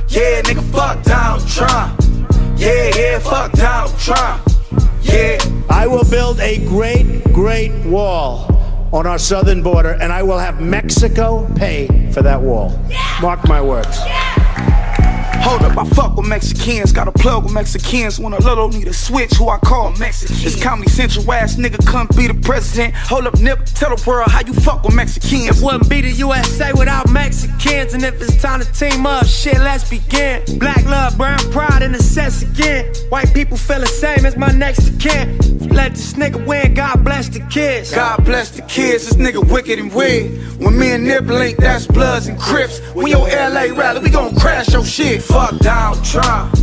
Yeah, 0.09 0.43
nigga, 0.43 0.63
fuck 0.73 1.03
Donald 1.03 1.49
Trump. 1.49 2.01
Yeah, 2.59 2.91
yeah, 2.97 3.19
fuck 3.19 3.53
Donald 3.53 3.99
Trump. 3.99 4.43
Yeah. 5.03 5.39
I 5.69 5.87
will 5.87 6.05
build 6.05 6.41
a 6.41 6.59
great, 6.67 7.23
great 7.33 7.73
wall 7.85 8.53
on 8.93 9.07
our 9.07 9.19
southern 9.19 9.63
border, 9.63 9.93
and 10.01 10.13
I 10.13 10.23
will 10.23 10.39
have 10.39 10.61
Mexico 10.61 11.47
pay 11.55 11.87
for 12.13 12.23
that 12.23 12.41
wall. 12.41 12.79
Mark 13.21 13.47
my 13.47 13.61
words. 13.61 13.99
Hold 15.47 15.62
up, 15.62 15.78
I 15.78 15.85
fuck 15.90 16.16
with 16.16 16.27
Mexicans. 16.27 16.90
Got 16.90 17.06
a 17.06 17.12
plug 17.12 17.44
with 17.44 17.52
Mexicans. 17.52 18.18
When 18.18 18.32
a 18.32 18.40
little 18.40 18.68
need 18.68 18.89
a 18.89 18.93
switch, 18.93 19.35
who 19.35 19.48
I 19.48 19.59
call 19.59 19.93
Mexican. 19.93 20.35
This 20.43 20.60
Comedy 20.60 20.90
Central 20.90 21.31
ass 21.31 21.55
nigga 21.55 21.86
come 21.86 22.09
be 22.16 22.27
the 22.27 22.35
president. 22.35 22.97
Hold 22.97 23.28
up, 23.28 23.39
Nip, 23.39 23.64
tell 23.64 23.94
the 23.94 24.02
world 24.05 24.28
how 24.28 24.40
you 24.44 24.52
fuck 24.52 24.82
with 24.82 24.97
Mexicans. 24.97 25.56
It 25.56 25.64
wouldn't 25.64 25.89
be 25.89 26.01
the 26.01 26.10
USA 26.10 26.73
without 26.73 27.09
Mexicans. 27.10 27.94
And 27.94 28.02
if 28.02 28.20
it's 28.20 28.43
time 28.43 28.60
to 28.60 28.73
team 28.73 29.06
up, 29.06 29.24
shit, 29.27 29.59
let's 29.59 29.89
begin. 29.89 30.43
Black 30.59 30.85
love, 30.85 31.16
brown 31.16 31.39
pride, 31.52 31.82
and 31.82 31.94
the 31.94 32.02
sense 32.02 32.43
again. 32.43 32.93
White 33.10 33.32
people 33.32 33.56
feel 33.56 33.78
the 33.78 33.86
same 33.86 34.27
as 34.27 34.36
my 34.36 34.51
next 34.51 34.89
of 34.89 34.98
kin. 34.98 35.39
Let 35.68 35.93
this 35.93 36.14
nigga 36.14 36.44
win, 36.44 36.74
God 36.74 37.05
bless 37.05 37.28
the 37.28 37.40
kids. 37.51 37.94
God 37.94 38.24
bless 38.24 38.51
the 38.51 38.62
kids, 38.62 39.06
this 39.06 39.14
nigga 39.14 39.48
wicked 39.48 39.78
and 39.78 39.94
weird. 39.94 40.59
When 40.59 40.77
me 40.77 40.90
and 40.90 41.05
Nip 41.05 41.27
link, 41.27 41.59
that's 41.59 41.86
Bloods 41.86 42.27
and 42.27 42.39
Crips. 42.39 42.81
When 42.94 43.06
your 43.06 43.28
LA 43.28 43.77
rally, 43.77 44.01
we 44.01 44.10
gon' 44.10 44.35
crash 44.36 44.73
your 44.73 44.85
shit. 44.85 45.23
Fuck 45.37 45.59
Donald 45.59 46.03
Trump. 46.03 46.57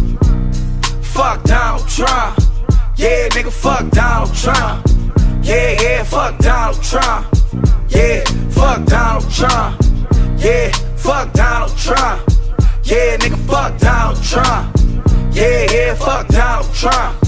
Fuck 1.03 1.43
Donald 1.43 1.87
Trump. 1.87 2.39
Yeah, 2.97 3.29
nigga, 3.29 3.51
fuck 3.51 3.87
Donald 3.91 4.33
Trump. 4.33 4.87
Yeah, 5.43 5.79
yeah, 5.79 6.03
fuck 6.03 6.39
Donald 6.39 6.81
Trump. 6.81 7.27
Yeah, 7.89 8.23
fuck 8.49 8.83
Donald 8.85 9.31
Trump. 9.31 9.79
Yeah, 10.39 10.71
fuck 10.97 11.31
Donald 11.33 11.77
Trump. 11.77 12.27
Yeah, 12.83 13.17
nigga, 13.17 13.37
fuck 13.45 13.77
Donald 13.77 14.23
Trump. 14.23 14.75
Yeah, 15.35 15.71
yeah, 15.71 15.93
fuck 15.93 16.27
Donald 16.29 16.73
Trump. 16.73 17.23